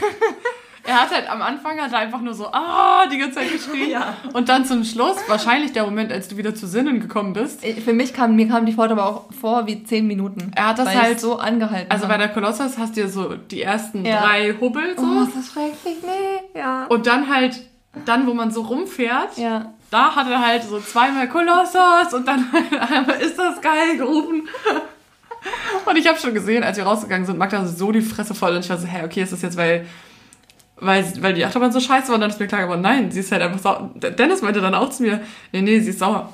Er 0.87 1.01
hat 1.01 1.11
halt 1.11 1.29
am 1.29 1.41
Anfang 1.41 1.79
hat 1.79 1.91
er 1.91 1.99
einfach 1.99 2.21
nur 2.21 2.33
so, 2.33 2.47
ah, 2.47 3.05
die 3.11 3.17
ganze 3.17 3.35
Zeit 3.39 3.51
geschrien. 3.51 3.89
Ja. 3.91 4.15
Und 4.33 4.49
dann 4.49 4.65
zum 4.65 4.83
Schluss, 4.83 5.17
wahrscheinlich 5.27 5.71
der 5.73 5.83
Moment, 5.83 6.11
als 6.11 6.27
du 6.29 6.37
wieder 6.37 6.55
zu 6.55 6.65
Sinnen 6.67 6.99
gekommen 6.99 7.33
bist. 7.33 7.63
Für 7.65 7.93
mich 7.93 8.13
kam, 8.13 8.35
mir 8.35 8.47
kam 8.47 8.65
die 8.65 8.71
Fahrt 8.73 8.91
aber 8.91 9.05
auch 9.05 9.25
vor 9.39 9.67
wie 9.67 9.83
zehn 9.83 10.07
Minuten. 10.07 10.51
Er 10.55 10.67
hat 10.69 10.79
das 10.79 10.87
halt- 10.95 11.19
so 11.19 11.37
angehalten. 11.37 11.91
Also 11.91 12.07
bei 12.07 12.17
der 12.17 12.29
Kolossus 12.29 12.77
hast 12.77 12.95
du 12.95 13.01
ja 13.01 13.07
so 13.07 13.35
die 13.35 13.61
ersten 13.61 14.05
Ja. 14.05 14.21
drei 14.21 14.53
Hubbel 14.59 14.95
so. 14.97 15.03
Oh, 15.05 15.23
ist 15.23 15.35
das 15.35 15.47
schrecklich, 15.53 15.97
nee. 16.03 16.59
Ja. 16.59 16.85
Und 16.85 17.05
dann 17.05 17.29
halt, 17.33 17.59
dann 18.05 18.25
wo 18.27 18.33
man 18.33 18.51
so 18.51 18.61
rumfährt, 18.61 19.37
ja. 19.37 19.73
da 19.91 20.15
hat 20.15 20.29
er 20.29 20.45
halt 20.45 20.63
so 20.63 20.79
zweimal 20.79 21.27
Kolossus 21.29 22.13
und 22.13 22.27
dann 22.27 22.51
halt 22.51 22.71
einmal 22.91 23.19
ist 23.21 23.37
das 23.37 23.61
geil 23.61 23.97
gerufen. 23.97 24.47
Und 25.85 25.95
ich 25.97 26.07
habe 26.07 26.19
schon 26.19 26.33
gesehen, 26.33 26.63
als 26.63 26.77
wir 26.77 26.83
rausgegangen 26.85 27.25
sind, 27.25 27.37
Magda 27.37 27.65
so 27.65 27.91
die 27.91 28.01
Fresse 28.01 28.33
voll 28.33 28.53
und 28.55 28.59
ich 28.59 28.69
war 28.69 28.77
so, 28.77 28.87
hä, 28.87 29.03
okay, 29.05 29.21
ist 29.23 29.31
das 29.33 29.41
jetzt, 29.41 29.55
weil, 29.57 29.85
weil, 30.79 31.05
weil 31.21 31.33
die 31.33 31.43
Achterbahn 31.45 31.71
so 31.71 31.79
scheiße 31.79 32.07
war 32.09 32.15
und 32.15 32.21
dann 32.21 32.29
ist 32.29 32.39
mir 32.39 32.47
klar 32.47 32.61
geworden, 32.63 32.81
nein, 32.81 33.11
sie 33.11 33.19
ist 33.21 33.31
halt 33.31 33.41
einfach 33.41 33.59
sauer. 33.59 33.89
Dennis 33.95 34.41
meinte 34.41 34.61
dann 34.61 34.75
auch 34.75 34.89
zu 34.89 35.03
mir, 35.03 35.19
nee, 35.51 35.61
nee, 35.61 35.79
sie 35.79 35.89
ist 35.89 35.99
sauer. 35.99 36.29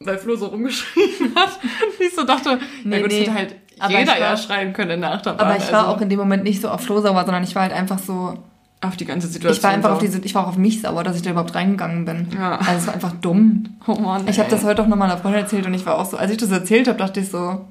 Weil 0.00 0.18
Flo 0.18 0.36
so 0.36 0.46
rumgeschrien 0.46 1.34
hat. 1.34 1.58
Und 1.62 2.00
ich 2.06 2.14
so 2.14 2.24
dachte, 2.24 2.58
Nee, 2.84 2.96
na 2.96 2.98
gut, 3.00 3.08
nee. 3.10 3.24
das 3.24 3.28
hätte 3.34 3.34
halt 3.38 3.54
Aber 3.78 3.90
jeder 3.98 4.02
ich 4.02 4.08
war- 4.08 4.18
ja 4.30 4.36
schreien 4.36 4.72
können 4.72 4.90
in 4.92 5.00
der 5.00 5.12
Achterbahn. 5.12 5.46
Aber 5.46 5.56
ich 5.56 5.72
war 5.72 5.80
also 5.86 5.96
auch 5.96 6.00
in 6.00 6.08
dem 6.10 6.18
Moment 6.18 6.44
nicht 6.44 6.60
so 6.60 6.68
auf 6.68 6.82
Flo 6.82 7.00
sauer, 7.00 7.24
sondern 7.24 7.42
ich 7.44 7.54
war 7.54 7.62
halt 7.62 7.72
einfach 7.72 7.98
so, 7.98 8.36
auf 8.82 8.96
die 8.96 9.06
ganze 9.06 9.26
Situation. 9.26 9.56
ich 9.56 9.62
war 9.64 9.70
einfach 9.70 9.92
auf 9.92 9.98
diese, 10.00 10.18
ich 10.20 10.34
war 10.34 10.44
auch 10.44 10.48
auf 10.50 10.58
mich 10.58 10.82
sauer, 10.82 11.02
dass 11.02 11.16
ich 11.16 11.22
da 11.22 11.30
überhaupt 11.30 11.54
reingegangen 11.54 12.04
bin. 12.04 12.28
Ja. 12.36 12.56
Also 12.58 12.72
es 12.72 12.86
war 12.88 12.94
einfach 12.94 13.12
dumm. 13.22 13.64
Oh 13.86 13.94
Mann. 13.94 14.26
Ich 14.28 14.38
habe 14.38 14.50
das 14.50 14.64
heute 14.64 14.82
auch 14.82 14.86
nochmal 14.88 15.10
einer 15.10 15.18
Freundin 15.20 15.42
erzählt 15.42 15.64
und 15.64 15.72
ich 15.74 15.86
war 15.86 15.96
auch 15.98 16.04
so, 16.04 16.16
als 16.18 16.30
ich 16.30 16.36
das 16.36 16.50
erzählt 16.50 16.88
habe, 16.88 16.98
dachte 16.98 17.20
ich 17.20 17.30
so, 17.30 17.64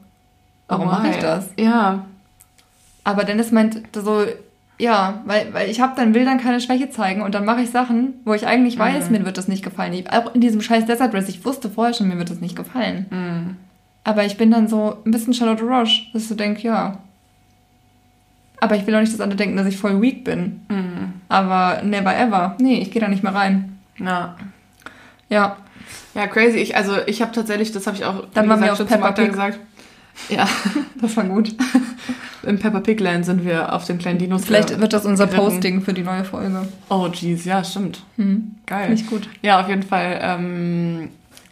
warum 0.67 0.87
Oh 0.87 0.91
mache 0.91 1.09
ich 1.09 1.17
das? 1.17 1.49
Ja. 1.59 2.05
Aber 3.03 3.23
Dennis 3.23 3.51
meint 3.51 3.83
so, 3.93 4.25
ja, 4.77 5.21
weil, 5.25 5.53
weil 5.53 5.69
ich 5.69 5.79
habe 5.79 5.93
dann 5.95 6.13
will 6.13 6.25
dann 6.25 6.39
keine 6.39 6.59
Schwäche 6.59 6.89
zeigen 6.89 7.21
und 7.21 7.33
dann 7.33 7.45
mache 7.45 7.61
ich 7.61 7.69
Sachen, 7.69 8.15
wo 8.25 8.33
ich 8.33 8.45
eigentlich 8.45 8.77
weiß, 8.77 9.09
mir 9.09 9.25
wird 9.25 9.37
das 9.37 9.47
nicht 9.47 9.63
gefallen. 9.63 9.93
Ich, 9.93 10.11
auch 10.11 10.33
in 10.35 10.41
diesem 10.41 10.61
scheiß 10.61 10.85
Desert 10.85 11.13
Race, 11.13 11.29
ich 11.29 11.45
wusste 11.45 11.69
vorher 11.69 11.93
schon, 11.93 12.07
mir 12.07 12.17
wird 12.17 12.29
das 12.29 12.41
nicht 12.41 12.55
gefallen. 12.55 13.05
Mhm. 13.09 13.55
Aber 14.03 14.25
ich 14.25 14.37
bin 14.37 14.51
dann 14.51 14.67
so 14.67 14.97
ein 15.05 15.11
bisschen 15.11 15.33
Charlotte 15.33 15.63
Roche, 15.63 16.03
dass 16.13 16.27
so 16.27 16.35
denke, 16.35 16.61
ja. 16.61 16.99
Aber 18.59 18.75
ich 18.75 18.85
will 18.85 18.95
auch 18.95 18.99
nicht, 18.99 19.13
dass 19.13 19.21
andere 19.21 19.37
denken, 19.37 19.57
dass 19.57 19.67
ich 19.67 19.77
voll 19.77 20.01
weak 20.01 20.23
bin. 20.23 20.61
Mhm. 20.69 21.13
Aber 21.29 21.81
never 21.83 22.15
ever. 22.15 22.55
Nee, 22.59 22.79
ich 22.81 22.91
gehe 22.91 23.01
da 23.01 23.07
nicht 23.07 23.23
mehr 23.23 23.33
rein. 23.33 23.77
Ja. 23.97 24.35
Ja. 25.29 25.57
Ja, 26.13 26.27
crazy. 26.27 26.57
Ich, 26.57 26.75
also 26.75 26.97
ich 27.05 27.21
habe 27.21 27.31
tatsächlich, 27.31 27.71
das 27.71 27.87
habe 27.87 27.97
ich 27.97 28.05
auch 28.05 28.25
Dann 28.33 28.47
wir 28.47 28.55
gesagt, 28.55 28.71
auf 28.71 28.77
schon 28.77 28.87
Peppa 28.87 29.11
Pig. 29.11 29.29
gesagt. 29.29 29.59
Ja, 30.29 30.47
Das 31.01 31.15
war 31.17 31.25
gut. 31.25 31.55
Im 32.43 32.59
Peppa 32.59 32.79
Pig 32.79 32.99
Land 32.99 33.25
sind 33.25 33.43
wir 33.45 33.73
auf 33.73 33.85
den 33.85 33.97
kleinen 33.97 34.19
Dinos. 34.19 34.45
Vielleicht 34.45 34.79
wird 34.79 34.93
das 34.93 35.05
unser 35.05 35.27
geritten. 35.27 35.45
Posting 35.45 35.81
für 35.81 35.93
die 35.93 36.03
neue 36.03 36.23
Folge. 36.23 36.67
Oh, 36.89 37.07
jeez, 37.11 37.45
ja, 37.45 37.63
stimmt. 37.63 38.03
Hm. 38.17 38.55
Geil. 38.65 38.87
Finde 38.87 39.01
ich 39.01 39.07
gut. 39.07 39.27
Ja, 39.41 39.61
auf 39.61 39.67
jeden 39.67 39.83
Fall. 39.83 40.19
Ähm, 40.21 41.09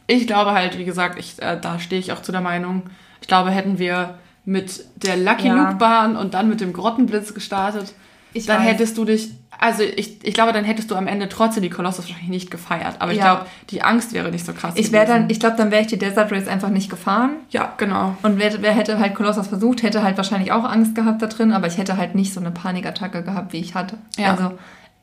ich 0.07 0.28
glaube 0.28 0.51
halt, 0.51 0.78
wie 0.78 0.86
gesagt, 0.86 1.18
ich, 1.20 1.41
äh, 1.41 1.57
da 1.59 1.80
stehe 1.80 1.99
ich 1.99 2.11
auch 2.11 2.22
zu 2.22 2.32
der 2.32 2.41
Meinung. 2.41 2.84
Ich 3.22 3.28
glaube, 3.28 3.51
hätten 3.51 3.80
wir 3.80 4.16
mit 4.45 4.86
der 4.97 5.18
Lucky 5.18 5.47
Ja. 5.47 5.55
Luke 5.55 5.76
Bahn 5.76 6.16
und 6.16 6.34
dann 6.34 6.49
mit 6.49 6.61
dem 6.61 6.74
Grottenblitz 6.74 7.34
gestartet, 7.34 7.93
Ich 8.34 8.45
dann 8.47 8.59
weiß. 8.61 8.67
hättest 8.71 8.97
du 8.97 9.05
dich, 9.05 9.29
also 9.59 9.84
ich, 9.84 10.23
ich 10.25 10.34
glaube, 10.34 10.53
dann 10.53 10.65
hättest 10.65 10.89
du 10.91 10.95
am 10.95 11.07
Ende 11.07 11.29
trotzdem 11.29 11.61
die 11.63 11.69
Kolossus 11.69 12.05
wahrscheinlich 12.05 12.29
nicht 12.29 12.51
gefeiert. 12.51 12.95
Aber 12.99 13.11
ich 13.11 13.19
Ja. 13.19 13.36
glaube, 13.36 13.49
die 13.69 13.84
Angst 13.84 14.13
wäre 14.13 14.31
nicht 14.31 14.45
so 14.45 14.53
krass. 14.53 14.73
Ich 14.75 14.91
wäre 14.91 15.05
dann, 15.05 15.29
ich 15.29 15.39
glaube, 15.39 15.55
dann 15.55 15.69
wäre 15.71 15.81
ich 15.81 15.88
die 15.88 15.99
Desert 15.99 16.31
Race 16.31 16.47
einfach 16.47 16.69
nicht 16.69 16.89
gefahren. 16.89 17.31
Ja, 17.51 17.73
genau. 17.77 18.17
Und 18.23 18.39
wer, 18.39 18.61
wer 18.61 18.73
hätte 18.73 18.97
halt 18.99 19.13
Kolossos 19.15 19.47
versucht, 19.47 19.84
hätte 19.84 20.01
halt 20.03 20.17
wahrscheinlich 20.17 20.51
auch 20.51 20.63
Angst 20.63 20.95
gehabt 20.95 21.21
da 21.21 21.27
drin, 21.27 21.51
aber 21.51 21.67
ich 21.67 21.77
hätte 21.77 21.97
halt 21.97 22.15
nicht 22.15 22.34
so 22.34 22.39
eine 22.39 22.51
Panikattacke 22.51 23.23
gehabt, 23.23 23.53
wie 23.53 23.57
ich 23.59 23.75
hatte. 23.75 23.97
Ja. 24.17 24.31
Also 24.31 24.53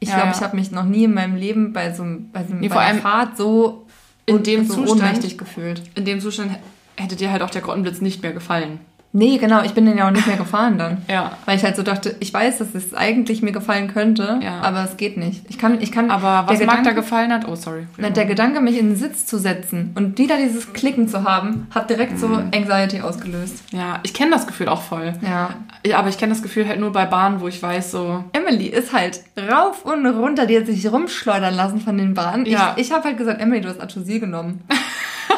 ich 0.01 0.09
Ja, 0.09 0.17
glaube, 0.17 0.33
ich 0.35 0.43
habe 0.43 0.57
mich 0.57 0.71
noch 0.73 0.85
nie 0.85 1.05
in 1.05 1.15
meinem 1.15 1.37
Leben 1.37 1.73
bei 1.73 1.93
so, 1.93 2.03
einem- 2.03 2.31
bei 2.33 2.43
so 2.43 2.51
einem 2.51 2.61
Nee, 2.61 2.69
bei 2.69 2.75
vor 2.75 2.83
einer 2.83 2.91
allem 2.95 3.03
Fahrt 3.03 3.37
so, 3.37 3.87
in 4.27 4.43
dem 4.43 4.67
so 4.67 4.75
Zustand- 4.75 5.03
ohnmächtig 5.03 5.39
gefühlt. 5.39 5.83
In 5.95 6.05
dem 6.05 6.21
Zustand 6.21 6.53
hätte 6.97 7.17
dir 7.17 7.31
halt 7.31 7.43
auch 7.43 7.51
der 7.51 7.63
Grottenblitz 7.63 8.01
nicht 8.01 8.23
mehr 8.23 8.33
gefallen. 8.33 8.81
Nee, 9.13 9.39
genau, 9.39 9.63
ich 9.65 9.73
bin 9.75 9.87
den 9.87 9.99
ja 9.99 10.07
auch 10.07 10.13
nicht 10.13 10.29
mehr 10.29 10.37
gefahren 10.37 10.79
dann. 10.79 10.99
Ja. 11.09 11.33
Weil 11.45 11.57
ich 11.57 11.65
halt 11.65 11.75
so 11.75 11.83
dachte, 11.83 12.15
ich 12.21 12.33
weiß, 12.33 12.59
dass 12.59 12.75
es 12.77 12.95
eigentlich 12.95 13.43
mir 13.43 13.51
gefallen 13.51 13.89
könnte, 13.93 14.39
Ja. 14.41 14.61
aber 14.61 14.85
es 14.85 14.97
geht 14.97 15.17
nicht. 15.17 15.43
Ich 15.49 15.59
kann, 15.59 15.81
ich 15.81 15.91
kann. 15.91 16.13
Aber 16.13 16.45
was 16.49 16.59
der 16.59 16.67
Marc 16.69 16.85
da 16.85 16.91
Gedanke- 16.91 16.95
gefallen 16.95 17.33
hat, 17.33 17.49
oh 17.49 17.57
sorry. 17.57 17.89
Na, 17.97 18.11
der 18.11 18.25
Gedanke, 18.27 18.61
mich 18.61 18.79
in 18.79 18.91
den 18.91 18.97
Sitz 18.97 19.27
zu 19.27 19.39
setzen 19.39 19.93
und 19.97 20.17
wieder 20.19 20.37
dieses 20.37 20.73
Klicken 20.73 21.09
zu 21.09 21.25
haben, 21.25 21.67
hat 21.75 21.91
direkt 21.91 22.21
so 22.21 22.29
Mhm. 22.29 22.51
Anxiety 22.55 23.01
ausgelöst. 23.01 23.65
Ja, 23.73 23.99
ich 24.05 24.15
kenne 24.15 24.31
das 24.31 24.47
Gefühl 24.47 24.69
auch 24.69 24.83
voll. 24.83 25.13
Ja. 25.23 25.51
Ja, 25.85 25.99
aber 25.99 26.09
ich 26.09 26.17
kenne 26.19 26.33
das 26.33 26.43
Gefühl 26.43 26.69
halt 26.69 26.79
nur 26.79 26.93
bei 26.93 27.05
Bahnen, 27.07 27.41
wo 27.41 27.49
ich 27.49 27.61
weiß, 27.61 27.91
so, 27.91 28.23
Emily 28.33 28.67
ist 28.67 28.93
halt 28.93 29.23
rauf 29.51 29.85
und 29.85 30.07
runter, 30.07 30.47
die 30.47 30.57
hat 30.57 30.67
sich 30.67 30.87
rumschleudern 30.91 31.55
lassen 31.55 31.81
von 31.81 31.99
den 31.99 32.15
Bahnen. 32.15 32.47
Ja. 32.47 32.75
Ich, 32.77 32.87
ich 32.87 32.93
habe 32.93 33.05
halt 33.05 33.17
gesagt, 33.19 33.41
Emily, 33.41 33.61
du 33.61 33.69
hast 33.71 33.81
Atosil 33.81 34.21
genommen. 34.21 34.61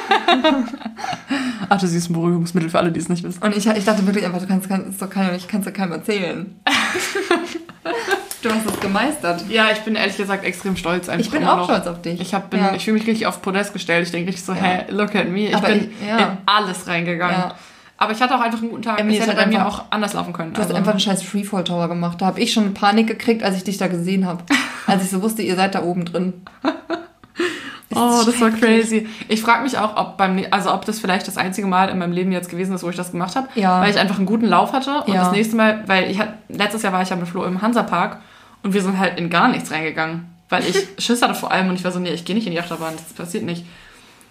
ach, 1.69 1.81
du 1.81 1.87
siehst 1.87 2.11
ein 2.11 2.13
Beruhigungsmittel 2.15 2.71
für 2.71 2.79
alle, 2.79 2.93
die 2.93 3.01
es 3.01 3.09
nicht 3.09 3.23
wissen. 3.25 3.43
Und 3.43 3.57
ich, 3.57 3.67
ich 3.67 3.85
dachte 3.85 4.07
wirklich 4.07 4.25
einfach, 4.25 4.41
du 4.41 4.47
kannst, 4.47 4.69
kannst, 4.69 5.01
doch 5.01 5.11
keinem, 5.11 5.35
ich 5.35 5.49
kannst 5.49 5.67
doch 5.69 5.73
keinem 5.73 5.93
erzählen. 5.93 6.55
du 8.43 8.51
hast 8.51 8.67
es 8.67 8.81
gemeistert. 8.81 9.45
Ja, 9.49 9.71
ich 9.73 9.79
bin 9.81 9.95
ehrlich 9.95 10.17
gesagt 10.17 10.45
extrem 10.45 10.77
stolz 10.77 11.09
einfach 11.09 11.25
Ich 11.25 11.31
bin 11.31 11.45
auch 11.47 11.59
noch. 11.59 11.65
stolz 11.65 11.87
auf 11.87 12.03
dich. 12.03 12.21
Ich, 12.21 12.35
hab, 12.35 12.51
bin, 12.51 12.61
Ja. 12.61 12.75
ich 12.75 12.85
fühle 12.85 12.99
mich 12.99 13.07
richtig 13.07 13.27
auf 13.27 13.43
Podest 13.43 13.73
gestellt. 13.73 14.05
Ich 14.07 14.13
denke 14.13 14.29
richtig 14.29 14.45
so, 14.45 14.53
Ja. 14.53 14.59
hey, 14.61 14.85
look 14.91 15.15
at 15.15 15.29
me. 15.29 15.49
Ich 15.49 15.57
Aber 15.57 15.69
bin 15.69 15.91
ich- 16.01 16.09
ja. 16.09 16.19
in 16.19 16.27
alles 16.47 16.87
reingegangen. 16.87 17.53
Aber 17.99 18.11
ich 18.13 18.21
hatte 18.21 18.35
auch 18.35 18.41
einfach 18.41 18.59
einen 18.61 18.71
guten 18.71 18.83
Tag. 18.83 18.99
Emily 18.99 19.19
es 19.19 19.27
hätte 19.27 19.37
bei 19.37 19.47
mir 19.47 19.65
auch 19.67 19.85
anders 19.91 20.13
laufen 20.15 20.33
können. 20.33 20.53
Du 20.53 20.59
hast 20.59 20.67
Also- 20.67 20.77
einfach 20.77 20.91
einen 20.93 21.01
scheiß 21.01 21.23
Freefall 21.23 21.63
Tower 21.63 21.89
gemacht. 21.89 22.21
Da 22.21 22.27
habe 22.27 22.41
ich 22.41 22.53
schon 22.53 22.75
Panik 22.75 23.07
gekriegt, 23.07 23.45
als 23.45 23.57
ich 23.57 23.63
dich 23.65 23.79
da 23.79 23.87
gesehen 23.87 24.27
habe. 24.27 24.43
als 24.89 25.05
ich 25.05 25.11
so 25.11 25.23
wusste, 25.23 25.43
ihr 25.43 25.55
seid 25.55 25.75
da 25.77 25.83
oben 25.85 26.05
drin. 26.05 26.33
Oh, 27.95 28.23
das 28.25 28.41
war 28.41 28.51
crazy. 28.51 29.07
Ich 29.29 29.43
frage 29.43 29.63
mich 29.65 29.77
auch, 29.77 29.97
ob 29.97 30.17
beim, 30.17 30.43
also 30.51 30.73
ob 30.73 30.85
das 30.87 30.99
vielleicht 30.99 31.29
das 31.29 31.37
einzige 31.37 31.67
Mal 31.67 31.91
in 31.91 31.99
meinem 31.99 32.13
Leben 32.13 32.33
jetzt 32.33 32.49
gewesen 32.49 32.75
ist, 32.75 32.83
wo 32.83 32.89
ich 32.91 32.97
das 32.97 33.11
gemacht 33.13 33.37
habe. 33.37 33.49
Ja. 33.55 33.81
Weil 33.83 33.91
ich 33.91 33.99
einfach 33.99 34.17
einen 34.17 34.25
guten 34.27 34.47
Lauf 34.47 34.73
hatte. 34.73 35.03
Und 35.07 35.13
Ja. 35.13 35.25
das 35.25 35.33
nächste 35.33 35.57
Mal, 35.57 35.85
weil 35.87 36.11
ich 36.11 36.19
hatte, 36.19 36.35
letztes 36.49 36.83
Jahr 36.83 36.93
war 36.93 37.03
ich 37.03 37.11
ja 37.11 37.17
mit 37.17 37.29
Flo 37.29 37.45
im 37.45 37.61
Hansapark 37.61 38.19
und 38.63 38.73
wir 38.73 38.81
sind 38.83 38.99
halt 38.99 39.19
in 39.19 39.29
gar 39.29 39.49
nichts 39.49 39.71
reingegangen. 39.71 40.27
Weil 40.49 40.65
ich 40.67 40.87
Schiss 41.05 41.21
hatte 41.21 41.35
vor 41.35 41.53
allem 41.53 41.69
und 41.69 41.75
ich 41.75 41.85
war 41.85 41.93
so, 41.93 41.99
nee, 41.99 42.11
ich 42.13 42.25
gehe 42.25 42.35
nicht 42.35 42.47
in 42.47 42.53
die 42.53 42.61
Achterbahn, 42.61 42.95
das 42.97 43.13
passiert 43.13 43.45
nicht. 43.45 43.65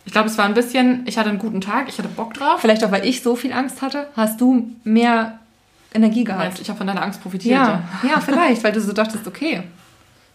Ich 0.06 0.12
glaube, 0.12 0.28
es 0.30 0.38
war 0.40 0.46
ein 0.46 0.56
bisschen, 0.56 1.04
ich 1.06 1.20
hatte 1.20 1.30
einen 1.30 1.38
guten 1.38 1.62
Tag, 1.62 1.88
ich 1.88 2.00
hatte 2.00 2.08
Bock 2.08 2.34
drauf. 2.34 2.62
Vielleicht 2.62 2.84
auch, 2.84 2.92
weil 2.92 3.06
ich 3.06 3.22
so 3.22 3.36
viel 3.36 3.54
Angst 3.54 3.84
hatte, 3.84 4.08
hast 4.16 4.42
du 4.42 4.72
mehr 4.84 5.38
Energie 5.94 6.24
gehabt. 6.24 6.44
Meinst 6.44 6.60
ich 6.62 6.70
habe 6.70 6.78
von 6.78 6.88
deiner 6.88 7.04
Angst 7.04 7.22
profitiert. 7.22 7.54
Ja, 7.54 7.84
ja, 8.02 8.20
vielleicht, 8.20 8.64
weil 8.64 8.72
du 8.72 8.82
so 8.82 8.94
dachtest, 8.94 9.28
okay. 9.28 9.62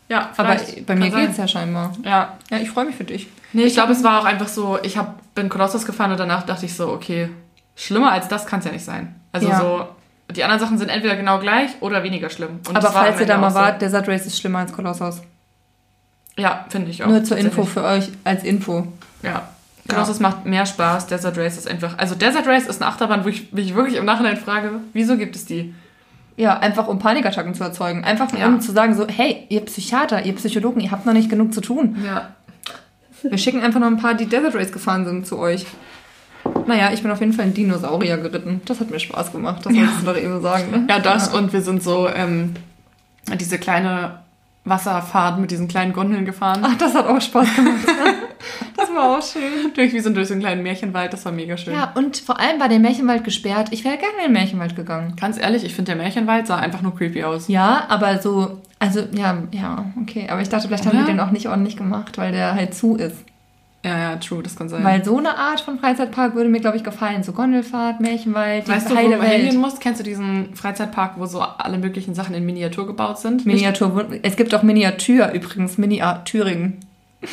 Ja 0.09 0.31
Aber 0.37 0.57
vielleicht. 0.57 0.87
bei 0.87 0.95
mir 0.95 1.11
geht's 1.11 1.37
sein. 1.37 1.47
ja 1.47 1.49
scheinbar. 1.49 1.93
Ja, 2.05 2.37
Ja, 2.51 2.59
ich 2.59 2.71
freue 2.71 2.85
mich 2.87 2.97
für 2.97 3.05
dich. 3.05 3.29
Nee, 3.53 3.65
ich 3.65 3.75
glaube, 3.75 3.93
es 3.93 4.03
war 4.05 4.21
auch 4.21 4.25
einfach 4.25 4.49
so, 4.49 4.79
ich 4.83 4.97
hab, 4.99 5.35
bin 5.35 5.49
Kolossus 5.49 5.85
gefahren 5.87 6.11
und 6.13 6.21
danach 6.21 6.45
dachte 6.45 6.67
ich 6.67 6.75
so, 6.75 6.89
okay, 6.89 7.29
schlimmer 7.75 8.13
als 8.13 8.29
das 8.29 8.47
kann 8.47 8.59
es 8.61 8.67
ja 8.67 8.73
nicht 8.73 8.85
sein. 8.85 9.15
Also 9.33 9.49
Ja. 9.49 9.61
so, 9.61 9.87
die 10.35 10.43
anderen 10.45 10.61
Sachen 10.61 10.79
sind 10.79 10.89
entweder 10.89 11.17
genau 11.17 11.39
gleich 11.39 11.71
oder 11.81 12.03
weniger 12.03 12.29
schlimm. 12.31 12.61
Und 12.69 12.77
Aber 12.77 12.91
falls 12.91 13.21
ihr 13.21 13.27
da 13.27 13.39
mal 13.39 13.47
auch 13.49 13.51
so. 13.53 13.57
wart, 13.59 13.81
Desert 13.83 14.09
Race 14.09 14.27
ist 14.27 14.39
schlimmer 14.39 14.59
als 14.61 14.73
Kolossos. 14.73 15.23
Ja, 16.37 16.67
finde 16.69 16.91
ich 16.91 17.03
auch. 17.03 17.09
Nur 17.09 17.25
zur 17.25 17.39
Info 17.39 17.65
für 17.65 17.83
euch 17.83 18.11
als 18.25 18.45
Info. 18.45 18.87
Ja. 19.23 19.49
Kolossus 19.89 20.19
macht 20.21 20.45
mehr 20.45 20.67
Spaß, 20.67 21.07
Desert 21.07 21.39
Race 21.39 21.57
ist 21.57 21.69
einfach. 21.69 21.97
Also 21.97 22.15
Desert 22.17 22.47
Race 22.47 22.67
ist 22.67 22.83
eine 22.83 22.91
Achterbahn, 22.91 23.25
wo 23.25 23.29
ich 23.29 23.53
mich 23.53 23.75
wirklich 23.75 23.97
im 23.97 24.05
Nachhinein 24.05 24.37
frage, 24.37 24.73
wieso 24.93 25.17
gibt 25.17 25.37
es 25.37 25.47
die? 25.47 25.75
Ja, 26.37 26.59
einfach 26.59 26.87
um 26.89 26.99
Panikattacken 26.99 27.55
zu 27.55 27.65
erzeugen. 27.65 28.05
Einfach 28.05 28.33
Ja. 28.37 28.47
um 28.47 28.61
zu 28.61 28.73
sagen 28.73 28.95
so, 28.95 29.07
hey, 29.09 29.47
ihr 29.49 29.61
Psychiater, 29.63 30.25
ihr 30.27 30.35
Psychologen, 30.35 30.81
ihr 30.81 30.91
habt 30.91 31.07
noch 31.07 31.13
nicht 31.15 31.31
genug 31.31 31.55
zu 31.55 31.61
tun. 31.61 31.97
Ja. 32.05 32.29
Wir 33.23 33.39
schicken 33.39 33.63
einfach 33.63 33.81
noch 33.81 33.87
ein 33.87 33.97
paar, 33.97 34.15
die 34.15 34.27
Desert 34.27 34.55
Race 34.55 34.71
gefahren 34.73 35.07
sind, 35.07 35.27
zu 35.27 35.39
euch. 35.39 35.65
Naja, 36.67 36.91
ich 36.93 37.03
bin 37.03 37.11
auf 37.11 37.21
jeden 37.21 37.33
Fall 37.33 37.47
ein 37.47 37.55
Dinosaurier 37.55 38.19
geritten. 38.19 38.61
Das 38.67 38.79
hat 38.81 38.91
mir 38.91 39.01
Spaß 39.01 39.33
gemacht. 39.33 39.65
Das 39.65 39.75
wolltest 39.75 40.03
du 40.03 40.07
doch 40.07 40.17
eben 40.17 40.43
sagen. 40.43 40.71
Ne? 40.71 40.87
Ja, 40.89 40.99
das 40.99 41.29
und 41.35 41.53
wir 41.53 41.63
sind 41.63 41.83
so 41.83 42.09
ähm, 42.09 42.55
diese 43.41 43.59
kleine 43.59 44.21
Wasserfahrt 44.67 45.39
mit 45.39 45.51
diesen 45.51 45.69
kleinen 45.69 45.93
Gondeln 45.93 46.25
gefahren. 46.25 46.61
Ach, 46.63 46.77
das 46.77 46.95
hat 46.95 47.07
auch 47.07 47.21
Spaß 47.21 47.55
gemacht. 47.55 47.87
das 48.77 48.91
war 48.93 49.17
auch 49.17 49.23
schön. 49.23 49.73
Durch, 49.75 49.93
wir 49.93 50.03
sind 50.03 50.17
durch 50.17 50.29
so 50.29 50.35
einen 50.35 50.43
kleinen 50.43 50.63
Märchenwald, 50.63 51.13
das 51.13 51.25
war 51.25 51.33
mega 51.33 51.57
schön. 51.57 51.75
Ja, 51.75 51.93
und 51.95 52.17
vor 52.17 52.39
allem 52.41 52.61
war 52.61 52.69
der 52.69 52.81
Märchenwald 52.81 53.25
gesperrt. 53.25 53.69
Ich 53.71 53.85
wäre 53.85 53.97
gerne 53.97 54.15
in 54.19 54.25
den 54.25 54.33
Märchenwald 54.33 54.75
gegangen. 54.75 55.15
Ganz 55.17 55.39
ehrlich, 55.39 55.65
ich 55.65 55.75
finde 55.75 55.93
der 55.93 56.03
Märchenwald 56.03 56.47
sah 56.47 56.57
einfach 56.57 56.83
nur 56.83 56.95
creepy 56.97 57.23
aus. 57.23 57.49
Ja, 57.49 57.87
aber 57.89 58.19
so, 58.19 58.61
also 58.79 59.01
ja, 59.13 59.39
ja, 59.53 59.87
okay. 60.03 60.27
Aber 60.29 60.43
ich 60.43 60.49
dachte, 60.49 60.67
vielleicht 60.67 60.87
haben 60.87 60.97
Oder? 60.97 61.07
die 61.07 61.13
den 61.13 61.21
auch 61.21 61.31
nicht 61.31 61.49
ordentlich 61.49 61.77
gemacht, 61.77 62.19
weil 62.19 62.33
der 62.33 62.55
halt 62.55 62.75
zu 62.75 62.97
ist. 62.97 63.25
Ja, 63.85 63.99
ja, 63.99 64.17
true, 64.17 64.43
das 64.43 64.57
kann 64.57 64.69
sein. 64.69 64.83
Weil 64.83 65.05
so 65.05 65.17
eine 65.17 65.37
Art 65.39 65.61
von 65.61 65.79
Freizeitpark 65.79 66.35
würde 66.35 66.49
mir, 66.51 66.61
glaube 66.61 66.77
ich, 66.77 66.83
gefallen. 66.83 67.23
So 67.23 67.33
Gondelfahrt, 67.33 68.01
Märchenwald, 68.01 68.67
die 68.67 68.73
weißt 68.73 68.91
du, 68.91 68.95
wo 68.95 68.99
heile 68.99 69.17
du 69.17 69.23
hingehen 69.23 69.47
Welt. 69.53 69.59
musst? 69.59 69.81
Kennst 69.81 70.01
du 70.01 70.05
diesen 70.05 70.57
Freizeitpark, 70.57 71.13
wo 71.19 71.27
so 71.27 71.41
alle 71.41 71.79
möglichen 71.79 72.13
Sachen 72.15 72.35
in 72.35 72.45
Miniatur 72.45 72.87
gebaut 72.87 73.19
sind? 73.19 73.47
Miniatur. 73.47 74.07
Es 74.23 74.35
gibt 74.37 74.53
auch 74.57 74.63
Miniatur 74.65 75.31
übrigens, 75.31 75.79
Miniatur-Thüringen. 75.79 76.81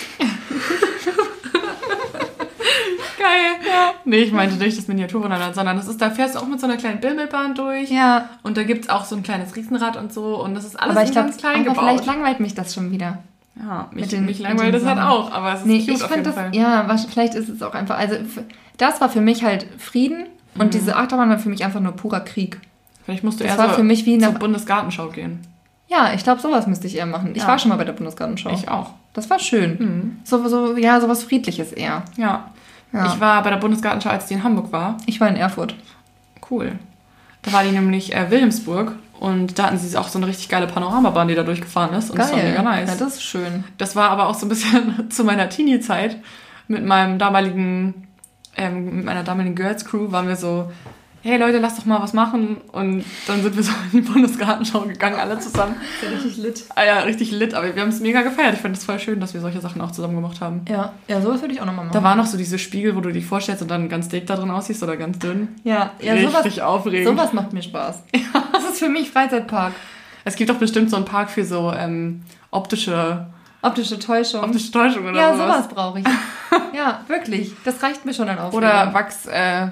Geil. 3.18 3.54
Ja. 3.66 3.94
Nee, 4.06 4.18
ich 4.18 4.32
meinte 4.34 4.56
nicht 4.58 4.78
das 4.78 4.88
Miniaturwunderland, 4.88 5.56
sondern 5.56 5.78
das 5.78 5.88
ist, 5.88 6.02
da 6.02 6.10
fährst 6.10 6.36
du 6.36 6.40
auch 6.40 6.48
mit 6.48 6.60
so 6.60 6.68
einer 6.68 6.78
kleinen 6.78 7.00
Bimmelbahn 7.00 7.56
durch. 7.56 7.90
Ja, 7.90 8.30
Und 8.44 8.58
da 8.58 8.64
gibt 8.64 8.84
es 8.86 8.90
auch 8.90 9.06
so 9.06 9.16
ein 9.16 9.24
kleines 9.24 9.56
Riesenrad 9.56 9.98
und 9.98 10.14
so. 10.14 10.44
Und 10.44 10.56
das 10.56 10.66
ist 10.66 10.76
alles 10.80 10.96
aber 10.96 11.06
ich 11.06 11.12
glaube, 11.12 11.30
ganz 11.30 11.40
klein 11.40 11.68
aber 11.68 11.80
vielleicht 11.80 12.02
gebaut. 12.02 12.16
langweilt 12.16 12.40
mich 12.40 12.54
das 12.54 12.74
schon 12.74 12.92
wieder. 12.92 13.20
Ja, 13.56 13.88
mich, 13.92 14.02
mit 14.06 14.12
den- 14.12 14.26
mich 14.26 14.40
langweilt 14.40 14.74
das 14.74 14.84
halt 14.86 15.00
auch, 15.00 15.32
aber 15.32 15.54
es 15.54 15.60
ist 15.62 15.66
Nee, 15.68 15.80
cute 15.80 15.90
ich 15.90 15.96
auf 15.96 16.10
fand 16.10 16.12
jeden 16.12 16.24
das, 16.26 16.34
Fall. 16.36 16.56
ja, 16.56 16.86
was- 16.88 17.06
vielleicht 17.06 17.36
ist 17.36 17.50
es 17.50 17.62
auch 17.62 17.74
einfach, 17.76 17.98
also 17.98 18.16
das 18.78 19.00
war 19.00 19.10
für 19.10 19.22
mich 19.22 19.44
halt 19.44 19.68
Frieden 19.78 20.26
und 20.56 20.68
Mhm. 20.68 20.72
diese 20.72 20.96
Achterbahn 20.96 21.30
war 21.30 21.38
für 21.38 21.50
mich 21.50 21.64
einfach 21.64 21.80
nur 21.80 21.92
purer 21.94 22.22
Krieg. 22.22 22.60
Vielleicht 23.06 23.24
musst 23.24 23.40
du 23.40 23.44
Das 23.44 23.54
eher 23.54 23.60
war 23.60 23.70
so 23.70 23.76
für 23.76 23.84
mich 23.84 24.06
wie 24.06 24.18
zur 24.18 24.32
Bundesgartenschau 24.32 25.10
gehen. 25.10 25.40
ja, 25.88 26.14
ich 26.16 26.24
glaube, 26.24 26.42
sowas 26.42 26.66
müsste 26.68 26.88
ich 26.88 26.98
eher 26.98 27.06
machen. 27.06 27.32
Ich 27.36 27.44
Ja. 27.44 27.48
war 27.50 27.60
schon 27.60 27.70
mal 27.70 27.76
bei 27.78 27.84
der 27.84 27.94
Bundesgartenschau. 27.94 28.50
Ich 28.52 28.68
auch. 28.70 28.92
Das 29.14 29.30
war 29.30 29.38
schön. 29.38 29.78
Mhm. 29.78 30.18
So, 30.24 30.48
so, 30.48 30.76
ja, 30.76 31.00
sowas 31.00 31.24
Friedliches 31.24 31.72
eher. 31.74 32.04
Ja. 32.18 32.50
Ja. 32.92 33.06
Ich 33.08 33.20
war 33.20 33.44
bei 33.44 33.50
der 33.52 33.58
Bundesgartenschau, 33.58 34.10
als 34.10 34.26
die 34.28 34.34
in 34.36 34.44
Hamburg 34.44 34.72
war. 34.72 34.98
Ich 35.06 35.20
war 35.22 35.28
in 35.28 35.36
Erfurt. 35.36 35.76
Cool. 36.50 36.74
Da 37.44 37.54
war 37.54 37.64
die 37.64 37.72
nämlich 37.72 38.16
äh, 38.16 38.32
Wilhelmsburg 38.32 38.96
und 39.20 39.58
da 39.58 39.68
hatten 39.68 39.78
sie 39.78 39.98
auch 39.98 40.08
so 40.08 40.20
eine 40.20 40.28
richtig 40.28 40.50
geile 40.50 40.68
Panoramabahn, 40.68 41.28
die 41.28 41.36
da 41.36 41.44
durchgefahren 41.44 41.96
ist. 41.96 42.10
Und 42.10 42.20
das 42.20 42.32
war 42.32 42.38
mega 42.38 42.62
nice. 42.62 42.90
Ja, 42.90 42.96
das 42.96 43.14
ist 43.16 43.24
schön. 43.24 43.64
Das 43.78 43.96
war 43.96 44.10
aber 44.10 44.28
auch 44.28 44.36
so 44.36 44.46
ein 44.46 44.50
bisschen 44.50 45.10
zu 45.10 45.24
meiner 45.24 45.50
Teenie-Zeit 45.50 46.18
mit 46.68 46.86
meinem 46.86 47.20
damaligen, 47.20 48.08
ähm, 48.58 48.98
mit 48.98 49.06
meiner 49.06 49.24
damaligen 49.24 49.56
Girls 49.56 49.86
Crew 49.86 50.12
waren 50.12 50.28
wir 50.28 50.36
so, 50.36 50.72
hey 51.24 51.38
Leute, 51.38 51.60
lass 51.60 51.78
doch 51.78 51.86
mal 51.86 52.02
was 52.02 52.14
machen. 52.14 52.58
Und 52.72 53.04
dann 53.28 53.42
sind 53.42 53.56
wir 53.56 53.64
so 53.64 53.72
in 53.92 54.02
die 54.04 54.12
Bundesgartenschau 54.12 54.82
gegangen, 54.82 55.18
alle 55.20 55.40
zusammen. 55.40 55.76
Ja 56.02 56.10
richtig 56.10 56.38
lit. 56.38 56.66
Ah 56.76 56.84
ja, 56.84 57.00
richtig 57.00 57.32
lit, 57.32 57.54
aber 57.54 57.74
wir 57.74 57.82
haben 57.82 57.90
es 57.90 58.02
mega 58.02 58.22
gefeiert. 58.22 58.54
Ich 58.54 58.60
finde 58.60 58.78
es 58.78 58.86
voll 58.86 59.00
schön, 59.00 59.20
dass 59.20 59.34
wir 59.34 59.42
solche 59.42 59.62
Sachen 59.62 59.82
auch 59.82 59.92
zusammen 59.92 60.16
gemacht 60.16 60.42
haben. 60.42 60.66
Ja, 60.70 60.94
ja, 61.08 61.22
sowas 61.22 61.42
würde 61.42 61.54
ich 61.54 61.62
auch 61.62 61.66
nochmal 61.66 61.86
machen. 61.86 61.94
Da 61.94 62.04
war 62.04 62.16
noch 62.16 62.26
so 62.26 62.38
diese 62.38 62.60
Spiegel, 62.60 62.96
wo 62.96 63.00
du 63.02 63.12
dich 63.12 63.26
vorstellst 63.26 63.62
und 63.62 63.72
dann 63.72 63.88
ganz 63.90 64.10
dick 64.10 64.28
da 64.28 64.36
drin 64.36 64.52
aussiehst 64.52 64.84
oder 64.84 64.98
ganz 64.98 65.18
dünn. 65.20 65.48
ja, 65.64 65.92
ja 66.00 66.14
richtig 66.14 66.56
sowas, 66.56 66.60
aufregend. 66.60 67.08
sowas 67.08 67.34
macht 67.34 67.54
mir 67.54 67.64
Spaß. 67.64 68.04
Das 68.52 68.64
ist 68.66 68.80
für 68.80 68.90
mich 68.90 69.12
Freizeitpark. 69.12 69.74
Es 70.26 70.36
gibt 70.36 70.50
doch 70.50 70.58
bestimmt 70.58 70.90
so 70.90 70.96
einen 70.96 71.06
Park 71.06 71.30
für 71.30 71.44
so 71.44 71.72
ähm, 71.74 72.24
optische, 72.52 73.28
Optische 73.62 74.00
Täuschung. 74.00 74.44
optische 74.44 74.72
Täuschung 74.72 75.06
oder 75.06 75.18
ja, 75.18 75.34
sowas. 75.34 75.48
sowas 75.48 75.68
brauche 75.70 76.00
ich. 76.00 76.06
ja, 76.74 77.02
wirklich. 77.08 77.52
Das 77.66 77.82
reicht 77.82 78.06
mir 78.06 78.14
schon 78.14 78.30
an 78.30 78.38
Aufregung. 78.38 78.58
Oder 78.58 78.94
Wachs, 78.94 79.26
äh, 79.26 79.68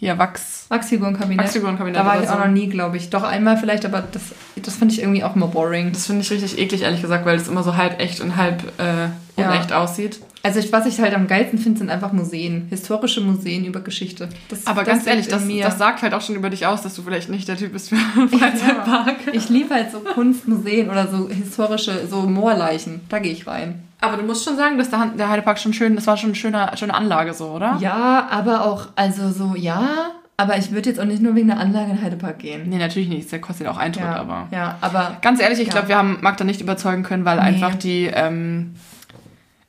hier 0.00 0.16
Wachs, 0.16 0.66
Wachsfigurenkabinett. 0.68 1.44
Wachsfigurenkabinett 1.44 1.98
Da 2.00 2.06
war 2.06 2.22
ich 2.22 2.28
auch 2.28 2.34
so. 2.34 2.38
noch 2.40 2.48
nie, 2.48 2.68
glaube 2.68 2.96
ich. 2.96 3.10
Doch 3.10 3.24
einmal 3.24 3.56
vielleicht, 3.56 3.84
aber 3.84 4.04
das, 4.12 4.22
das 4.62 4.76
finde 4.76 4.94
ich 4.94 5.00
irgendwie 5.00 5.24
auch 5.24 5.34
immer 5.34 5.48
boring. 5.48 5.92
Das 5.92 6.06
finde 6.06 6.22
ich 6.22 6.30
richtig 6.30 6.56
eklig, 6.58 6.82
ehrlich 6.82 7.02
gesagt, 7.02 7.26
weil 7.26 7.36
es 7.36 7.48
immer 7.48 7.62
so 7.64 7.76
halb 7.76 7.98
echt 8.00 8.20
und 8.20 8.36
halb 8.36 8.62
äh, 8.78 9.08
Ja. 9.40 9.50
unecht 9.50 9.72
aussieht. 9.72 10.20
Also 10.44 10.60
ich, 10.60 10.72
was 10.72 10.86
ich 10.86 11.00
halt 11.00 11.14
am 11.14 11.26
geilsten 11.26 11.58
finde, 11.58 11.78
sind 11.80 11.90
einfach 11.90 12.12
Museen. 12.12 12.68
Historische 12.70 13.20
Museen 13.20 13.64
über 13.64 13.80
Geschichte. 13.80 14.28
Das, 14.48 14.68
Aber 14.68 14.84
das 14.84 14.88
ganz 14.94 15.06
ehrlich, 15.08 15.26
das, 15.26 15.44
mir. 15.44 15.64
das 15.64 15.78
sagt 15.78 16.02
halt 16.02 16.14
auch 16.14 16.20
schon 16.20 16.36
über 16.36 16.48
dich 16.48 16.64
aus, 16.64 16.82
dass 16.82 16.94
du 16.94 17.02
vielleicht 17.02 17.28
nicht 17.28 17.48
der 17.48 17.56
Typ 17.56 17.72
bist 17.72 17.88
für 17.88 17.96
einen 18.16 18.28
Freizeitpark. 18.28 19.16
Ja. 19.26 19.32
Ich 19.32 19.48
liebe 19.48 19.74
halt 19.74 19.90
so 19.90 19.98
Kunstmuseen 19.98 20.90
oder 20.90 21.08
so 21.08 21.28
historische, 21.28 22.06
so 22.08 22.22
Moorleichen. 22.22 23.00
Da 23.08 23.18
gehe 23.18 23.32
ich 23.32 23.48
rein. 23.48 23.82
Aber 24.00 24.16
du 24.16 24.22
musst 24.22 24.44
schon 24.44 24.56
sagen, 24.56 24.78
dass 24.78 24.90
der, 24.90 25.06
der 25.18 25.28
Heidepark 25.28 25.58
schon 25.58 25.72
schön, 25.72 25.96
das 25.96 26.06
war 26.06 26.16
schon 26.16 26.28
eine 26.30 26.34
schöne, 26.36 26.70
schöne 26.76 26.94
Anlage 26.94 27.34
so, 27.34 27.46
oder? 27.48 27.76
Ja, 27.80 28.28
aber 28.30 28.64
auch, 28.64 28.88
also 28.94 29.30
so, 29.30 29.54
ja, 29.56 30.12
aber 30.36 30.56
ich 30.56 30.70
würde 30.70 30.88
jetzt 30.90 31.00
auch 31.00 31.04
nicht 31.04 31.20
nur 31.20 31.34
wegen 31.34 31.48
der 31.48 31.58
Anlage 31.58 31.90
in 31.90 31.96
den 31.96 32.04
Heidepark 32.04 32.38
gehen. 32.38 32.68
Nee, 32.68 32.78
natürlich 32.78 33.08
nicht, 33.08 33.30
der 33.32 33.40
kostet 33.40 33.66
ja 33.66 33.72
auch 33.72 33.76
Eintritt, 33.76 34.04
Ja, 34.04 34.16
aber... 34.16 34.46
ja, 34.52 34.78
aber 34.80 35.16
Ganz 35.20 35.40
ehrlich, 35.40 35.58
ich 35.58 35.66
Ja. 35.66 35.72
glaube, 35.72 35.88
wir 35.88 35.98
haben 35.98 36.18
Magda 36.20 36.44
nicht 36.44 36.60
überzeugen 36.60 37.02
können, 37.02 37.24
weil 37.24 37.38
Nee. 37.38 37.42
einfach 37.42 37.74
die, 37.74 38.04
ähm, 38.06 38.76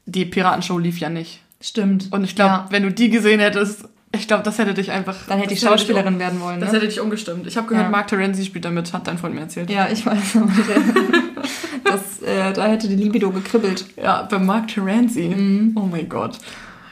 die 0.05 0.25
Piratenshow 0.25 0.77
lief 0.77 0.99
ja 0.99 1.09
nicht. 1.09 1.41
stimmt. 1.61 2.07
Und 2.11 2.23
ich 2.23 2.35
glaube, 2.35 2.51
Ja. 2.51 2.65
wenn 2.69 2.83
du 2.83 2.91
die 2.91 3.09
gesehen 3.09 3.39
hättest, 3.39 3.83
ich 4.11 4.27
glaube, 4.27 4.43
das 4.43 4.57
hätte 4.59 4.73
dich 4.75 4.91
einfach... 4.91 5.15
Dann 5.27 5.39
hätte 5.39 5.53
ich 5.53 5.59
das 5.59 5.69
Schauspielerin 5.69 6.13
um- 6.13 6.19
werden 6.19 6.39
wollen. 6.39 6.59
Das 6.61 6.71
Ne? 6.71 6.77
hätte 6.77 6.87
dich 6.87 6.99
umgestimmt. 7.01 7.45
Ich 7.47 7.57
habe 7.57 7.67
gehört, 7.67 7.85
Ja. 7.87 7.91
Mark 7.91 8.07
Terenzi 8.07 8.45
spielt 8.45 8.63
damit, 8.65 8.93
hat 8.93 9.07
dein 9.07 9.17
Freund 9.17 9.35
mir 9.35 9.41
erzählt. 9.41 9.69
Ja, 9.69 9.87
ich 9.91 10.05
weiß. 10.05 10.37
das, 11.83 12.21
äh, 12.21 12.53
da 12.53 12.67
hätte 12.67 12.87
die 12.87 12.95
Libido 12.95 13.29
gekribbelt. 13.31 13.85
Ja, 13.97 14.23
bei 14.23 14.39
Mark 14.39 14.67
Terenzi. 14.69 15.71
Oh 15.75 15.81
mein 15.81 16.07
Gott. 16.09 16.37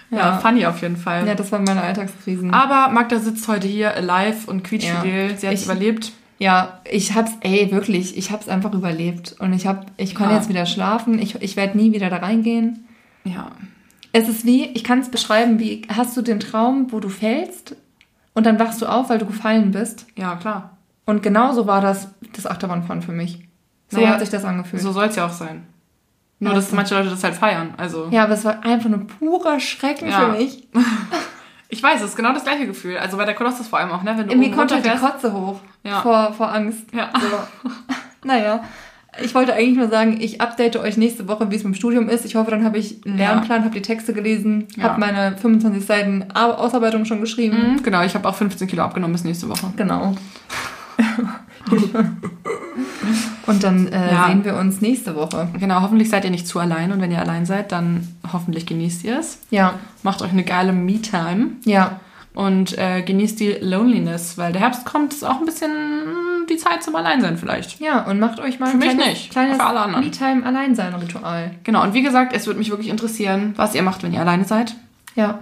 Ja, 0.10 0.18
Ja. 0.18 0.38
funny 0.38 0.66
auf 0.66 0.82
jeden 0.82 0.96
Fall. 0.98 1.28
Ja, 1.28 1.36
das 1.36 1.52
waren 1.52 1.64
meine 1.66 1.82
Alltagskrisen. 1.82 2.54
Aber 2.54 2.92
Magda 2.94 3.20
sitzt 3.20 3.48
heute 3.48 3.68
hier 3.68 3.94
alive 3.96 4.50
und 4.50 4.64
quietschfidel. 4.64 5.38
Sie 5.38 5.48
hat 5.48 5.54
es 5.54 5.62
Ich- 5.62 5.66
überlebt. 5.66 6.12
Ja, 6.40 6.80
ich 6.90 7.16
hab's, 7.16 7.32
ey, 7.42 7.72
wirklich, 7.72 8.16
ich 8.18 8.32
hab's 8.32 8.48
einfach 8.48 8.72
überlebt. 8.74 9.36
Und 9.40 9.54
ich 9.54 9.66
hab, 9.66 9.88
ich 9.98 10.14
kann 10.16 10.30
Ja. 10.30 10.36
jetzt 10.38 10.50
wieder 10.50 10.66
schlafen. 10.68 11.20
Ich, 11.20 11.36
ich 11.42 11.56
werde 11.56 11.78
nie 11.78 11.92
wieder 11.94 12.10
da 12.12 12.18
reingehen. 12.18 12.86
Ja. 13.24 13.52
Es 14.14 14.30
ist 14.30 14.46
wie, 14.46 14.66
ich 14.68 14.84
kann 14.84 15.00
es 15.00 15.10
beschreiben, 15.10 15.60
wie 15.60 15.82
hast 15.94 16.16
du 16.16 16.22
den 16.22 16.40
Traum, 16.40 16.92
wo 16.92 17.00
du 17.00 17.10
fällst 17.10 17.76
und 18.34 18.46
dann 18.46 18.60
wachst 18.60 18.82
du 18.82 18.86
auf, 18.86 19.10
weil 19.10 19.18
du 19.18 19.26
gefallen 19.26 19.72
bist. 19.72 20.06
Ja, 20.16 20.36
klar. 20.36 20.78
Und 21.06 21.24
genauso 21.24 21.66
war 21.68 21.82
das 21.82 22.10
das 22.36 22.46
Achterbahnfahren 22.46 23.02
für 23.02 23.12
mich. 23.14 23.47
So 23.90 23.98
Naja, 23.98 24.10
hat 24.10 24.20
sich 24.20 24.30
das 24.30 24.44
angefühlt. 24.46 24.82
So 24.82 24.92
soll 24.92 25.06
es 25.06 25.16
ja 25.16 25.26
auch 25.26 25.32
sein. 25.32 25.66
Nur, 26.40 26.52
Ja, 26.52 26.56
dass 26.58 26.72
manche 26.72 26.94
Leute 26.96 27.10
das 27.10 27.24
halt 27.24 27.36
feiern. 27.36 27.74
Also, 27.78 28.08
ja, 28.12 28.24
aber 28.26 28.34
es 28.34 28.46
war 28.46 28.64
einfach 28.64 28.90
nur 28.90 29.08
purer 29.08 29.60
Schrecken 29.60 30.08
Ja. 30.10 30.20
für 30.20 30.32
mich. 30.38 30.68
ich 31.70 31.82
weiß, 31.82 32.02
es 32.02 32.10
ist 32.10 32.16
genau 32.16 32.34
das 32.34 32.44
gleiche 32.44 32.68
Gefühl. 32.68 32.98
Also 32.98 33.18
bei 33.18 33.26
der 33.26 33.34
Kolossus 33.34 33.68
vor 33.68 33.80
allem 33.80 33.92
auch, 33.92 34.04
ne? 34.04 34.14
Wenn 34.18 34.28
du 34.28 34.36
Mir 34.36 34.52
kommt 34.52 34.72
halt 34.72 34.86
die. 34.86 34.90
Kotze 34.90 35.34
hoch 35.34 35.60
Ja. 35.84 36.02
vor, 36.02 36.34
vor 36.34 36.52
Angst. 36.54 36.84
Ja. 36.94 37.10
So. 37.20 37.70
naja, 38.28 38.64
ich 39.24 39.34
wollte 39.34 39.54
eigentlich 39.54 39.78
nur 39.78 39.88
sagen, 39.90 40.18
ich 40.22 40.40
update 40.42 40.76
euch 40.76 40.96
nächste 40.98 41.28
Woche, 41.28 41.50
wie 41.50 41.56
es 41.56 41.64
mit 41.64 41.74
dem 41.74 41.76
Studium 41.78 42.08
ist. 42.08 42.24
Ich 42.24 42.36
hoffe, 42.36 42.52
dann 42.52 42.64
habe 42.64 42.78
ich 42.78 43.04
einen 43.04 43.18
Ja. 43.18 43.32
Lernplan, 43.32 43.64
habe 43.64 43.74
die 43.74 43.82
Texte 43.82 44.14
gelesen, 44.14 44.68
Ja. 44.76 44.84
habe 44.84 45.00
meine 45.00 45.36
25 45.38 45.84
Seiten 45.84 46.26
Au- 46.36 46.52
Ausarbeitung 46.52 47.06
schon 47.06 47.20
geschrieben. 47.22 47.78
Mhm, 47.78 47.84
genau, 47.84 48.04
ich 48.04 48.14
habe 48.14 48.28
auch 48.30 48.36
15 48.36 48.68
Kilo 48.68 48.84
abgenommen 48.84 49.14
bis 49.14 49.24
nächste 49.24 49.50
Woche. 49.50 49.74
Genau. 49.76 50.14
Und 53.46 53.64
dann 53.64 53.88
äh, 53.88 54.12
Ja. 54.12 54.28
sehen 54.28 54.44
wir 54.44 54.56
uns 54.56 54.82
nächste 54.82 55.16
Woche. 55.16 55.48
Genau, 55.60 55.82
hoffentlich 55.82 56.10
seid 56.10 56.26
ihr 56.26 56.32
nicht 56.32 56.48
zu 56.48 56.60
allein. 56.60 56.92
Und 56.92 57.02
wenn 57.02 57.12
ihr 57.12 57.20
allein 57.22 57.46
seid, 57.46 57.72
dann 57.72 58.08
hoffentlich 58.32 58.66
genießt 58.66 59.04
ihr 59.06 59.20
es. 59.20 59.40
Ja, 59.50 59.76
Macht 60.04 60.22
euch 60.22 60.32
eine 60.32 60.44
geile 60.44 60.74
Me-Time. 60.74 61.52
ja, 61.66 62.00
Und 62.34 62.78
äh, 62.78 63.02
genießt 63.02 63.40
die 63.40 63.52
Loneliness, 63.62 64.38
weil 64.38 64.52
der 64.52 64.62
Herbst 64.62 64.86
kommt, 64.86 65.14
ist 65.14 65.24
auch 65.24 65.40
ein 65.40 65.46
bisschen 65.46 65.72
die 66.50 66.58
Zeit 66.58 66.84
zum 66.84 66.96
Alleinsein 66.96 67.38
vielleicht. 67.38 67.80
ja. 67.80 68.04
Und 68.06 68.20
macht 68.20 68.40
euch 68.40 68.60
mal 68.60 68.68
Für 68.68 68.74
ein 68.74 68.80
mich 68.80 68.90
kleines, 68.90 69.08
nicht, 69.08 69.32
kleines. 69.32 69.58
Me-Time 69.58 70.46
Alleinsein-Ritual. 70.46 71.52
Genau, 71.64 71.84
und 71.84 71.94
wie 71.94 72.04
gesagt, 72.04 72.34
es 72.34 72.46
würde 72.48 72.60
mich 72.60 72.70
wirklich 72.70 72.90
interessieren, 72.90 73.54
was 73.56 73.76
ihr 73.76 73.82
macht, 73.84 74.04
wenn 74.04 74.14
ihr 74.14 74.22
alleine 74.22 74.46
seid. 74.46 74.76
Ja. 75.16 75.40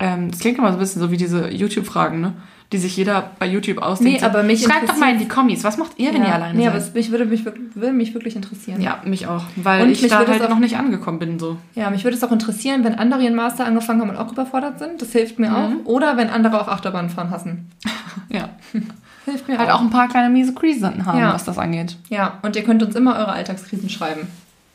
Ähm, 0.00 0.30
das 0.30 0.40
klingt 0.40 0.58
immer 0.58 0.68
so 0.68 0.74
ein 0.78 0.80
bisschen 0.80 1.02
so 1.02 1.10
wie 1.10 1.16
diese 1.16 1.50
YouTube-Fragen, 1.50 2.20
ne? 2.20 2.32
Die 2.70 2.76
sich 2.76 2.96
jeder 2.98 3.30
bei 3.38 3.46
YouTube 3.46 3.78
ausdenkt. 3.78 4.20
Nee, 4.20 4.26
aber 4.26 4.42
mich 4.42 4.62
Schreibt 4.62 4.88
doch 4.90 4.96
mal 4.98 5.10
in 5.12 5.18
die 5.18 5.26
Kommis, 5.26 5.64
was 5.64 5.78
macht 5.78 5.92
ihr, 5.98 6.12
wenn 6.12 6.20
ja. 6.20 6.28
ihr 6.28 6.34
alleine 6.34 6.54
nee, 6.58 6.64
seid? 6.64 6.74
aber 6.74 6.78
es, 6.82 6.92
mich 6.92 7.10
würde, 7.10 7.24
mich, 7.24 7.42
würde 7.46 7.92
mich 7.94 8.12
wirklich 8.12 8.36
interessieren. 8.36 8.82
ja, 8.82 9.00
mich 9.06 9.26
auch. 9.26 9.44
Weil 9.56 9.84
Und 9.84 9.90
ich 9.90 10.02
mich 10.02 10.10
da 10.10 10.18
halt 10.18 10.42
auch- 10.42 10.50
noch 10.50 10.58
nicht 10.58 10.76
angekommen 10.76 11.18
bin. 11.18 11.38
so. 11.38 11.56
Ja, 11.74 11.88
mich 11.88 12.04
würde 12.04 12.16
es 12.18 12.22
auch 12.24 12.30
interessieren, 12.30 12.84
wenn 12.84 12.94
andere 12.96 13.22
ihren 13.22 13.34
Master 13.34 13.64
angefangen 13.64 14.02
haben 14.02 14.10
und 14.10 14.16
auch 14.16 14.30
überfordert 14.30 14.78
sind. 14.78 15.00
Das 15.00 15.12
hilft 15.12 15.38
mir 15.38 15.48
Mhm. 15.48 15.54
auch. 15.56 15.70
Oder 15.86 16.18
wenn 16.18 16.28
andere 16.28 16.60
auch 16.60 16.68
Achterbahnfahren 16.68 17.30
hassen. 17.30 17.70
Ja. 18.28 18.50
Hilft 19.24 19.48
mir 19.48 19.58
Halt 19.58 19.70
auch. 19.70 19.76
auch 19.76 19.80
ein 19.80 19.90
paar 19.90 20.08
kleine 20.08 20.28
miese 20.28 20.52
Krisen 20.54 21.06
haben, 21.06 21.18
Ja. 21.18 21.32
was 21.32 21.44
das 21.44 21.56
angeht. 21.58 21.96
Ja, 22.10 22.34
und 22.42 22.56
ihr 22.56 22.64
könnt 22.64 22.82
uns 22.82 22.94
immer 22.94 23.14
eure 23.16 23.32
Alltagskrisen 23.32 23.88
schreiben. 23.88 24.26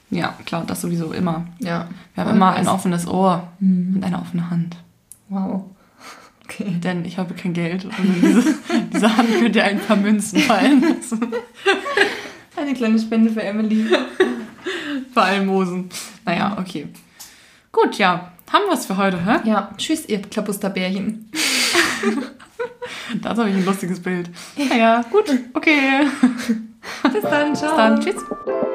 Ja, 0.10 0.34
klar, 0.46 0.64
das 0.66 0.82
sowieso 0.82 1.12
immer. 1.12 1.46
Ja. 1.60 1.88
Wir 2.16 2.24
haben 2.24 2.30
Und 2.32 2.36
immer 2.38 2.54
ein 2.54 2.68
offenes 2.68 3.08
Ohr 3.08 3.48
Mhm. 3.60 3.96
und 3.98 4.04
eine 4.04 4.20
offene 4.20 4.50
Hand. 4.50 4.78
Wow. 5.30 5.66
Okay. 6.54 6.80
Denn 6.84 7.06
ich 7.06 7.18
habe 7.18 7.34
kein 7.34 7.54
Geld 7.54 7.86
und 7.86 7.97
in 7.99 8.22
diese, 8.22 8.56
diese 8.93 9.18
Hand 9.18 9.30
könnt 9.39 9.56
ihr 9.56 9.64
ein 9.64 9.80
paar 9.80 9.95
Münzen 9.97 10.39
fallen 10.39 10.82
lassen. 10.82 11.34
Eine 12.56 12.74
kleine 12.74 12.99
Spende 12.99 13.32
für 13.32 13.41
Emily. 13.41 13.86
Bei 15.14 15.38
Almosen. 15.38 15.89
Naja, 16.26 16.56
okay. 16.60 16.88
Gut, 17.72 17.97
ja. 17.97 18.32
Haben 18.51 18.66
wir 18.68 18.74
es 18.74 18.86
für 18.86 18.97
heute, 18.97 19.26
hä? 19.26 19.49
Ja, 19.49 19.72
tschüss, 19.78 20.08
ihr 20.08 20.22
Klabusterbärchen. 20.22 21.32
Dazu 23.22 23.41
habe 23.41 23.49
ich 23.49 23.56
ein 23.56 23.66
lustiges 23.66 23.99
Bild. 23.99 24.30
Naja, 24.56 25.04
gut. 25.12 25.26
Okay. 25.54 26.06
Bis 27.12 27.24
dann, 27.24 27.56
ciao. 27.56 27.70
Bis 27.70 27.76
dann. 27.76 27.99
Tschüss. 27.99 28.70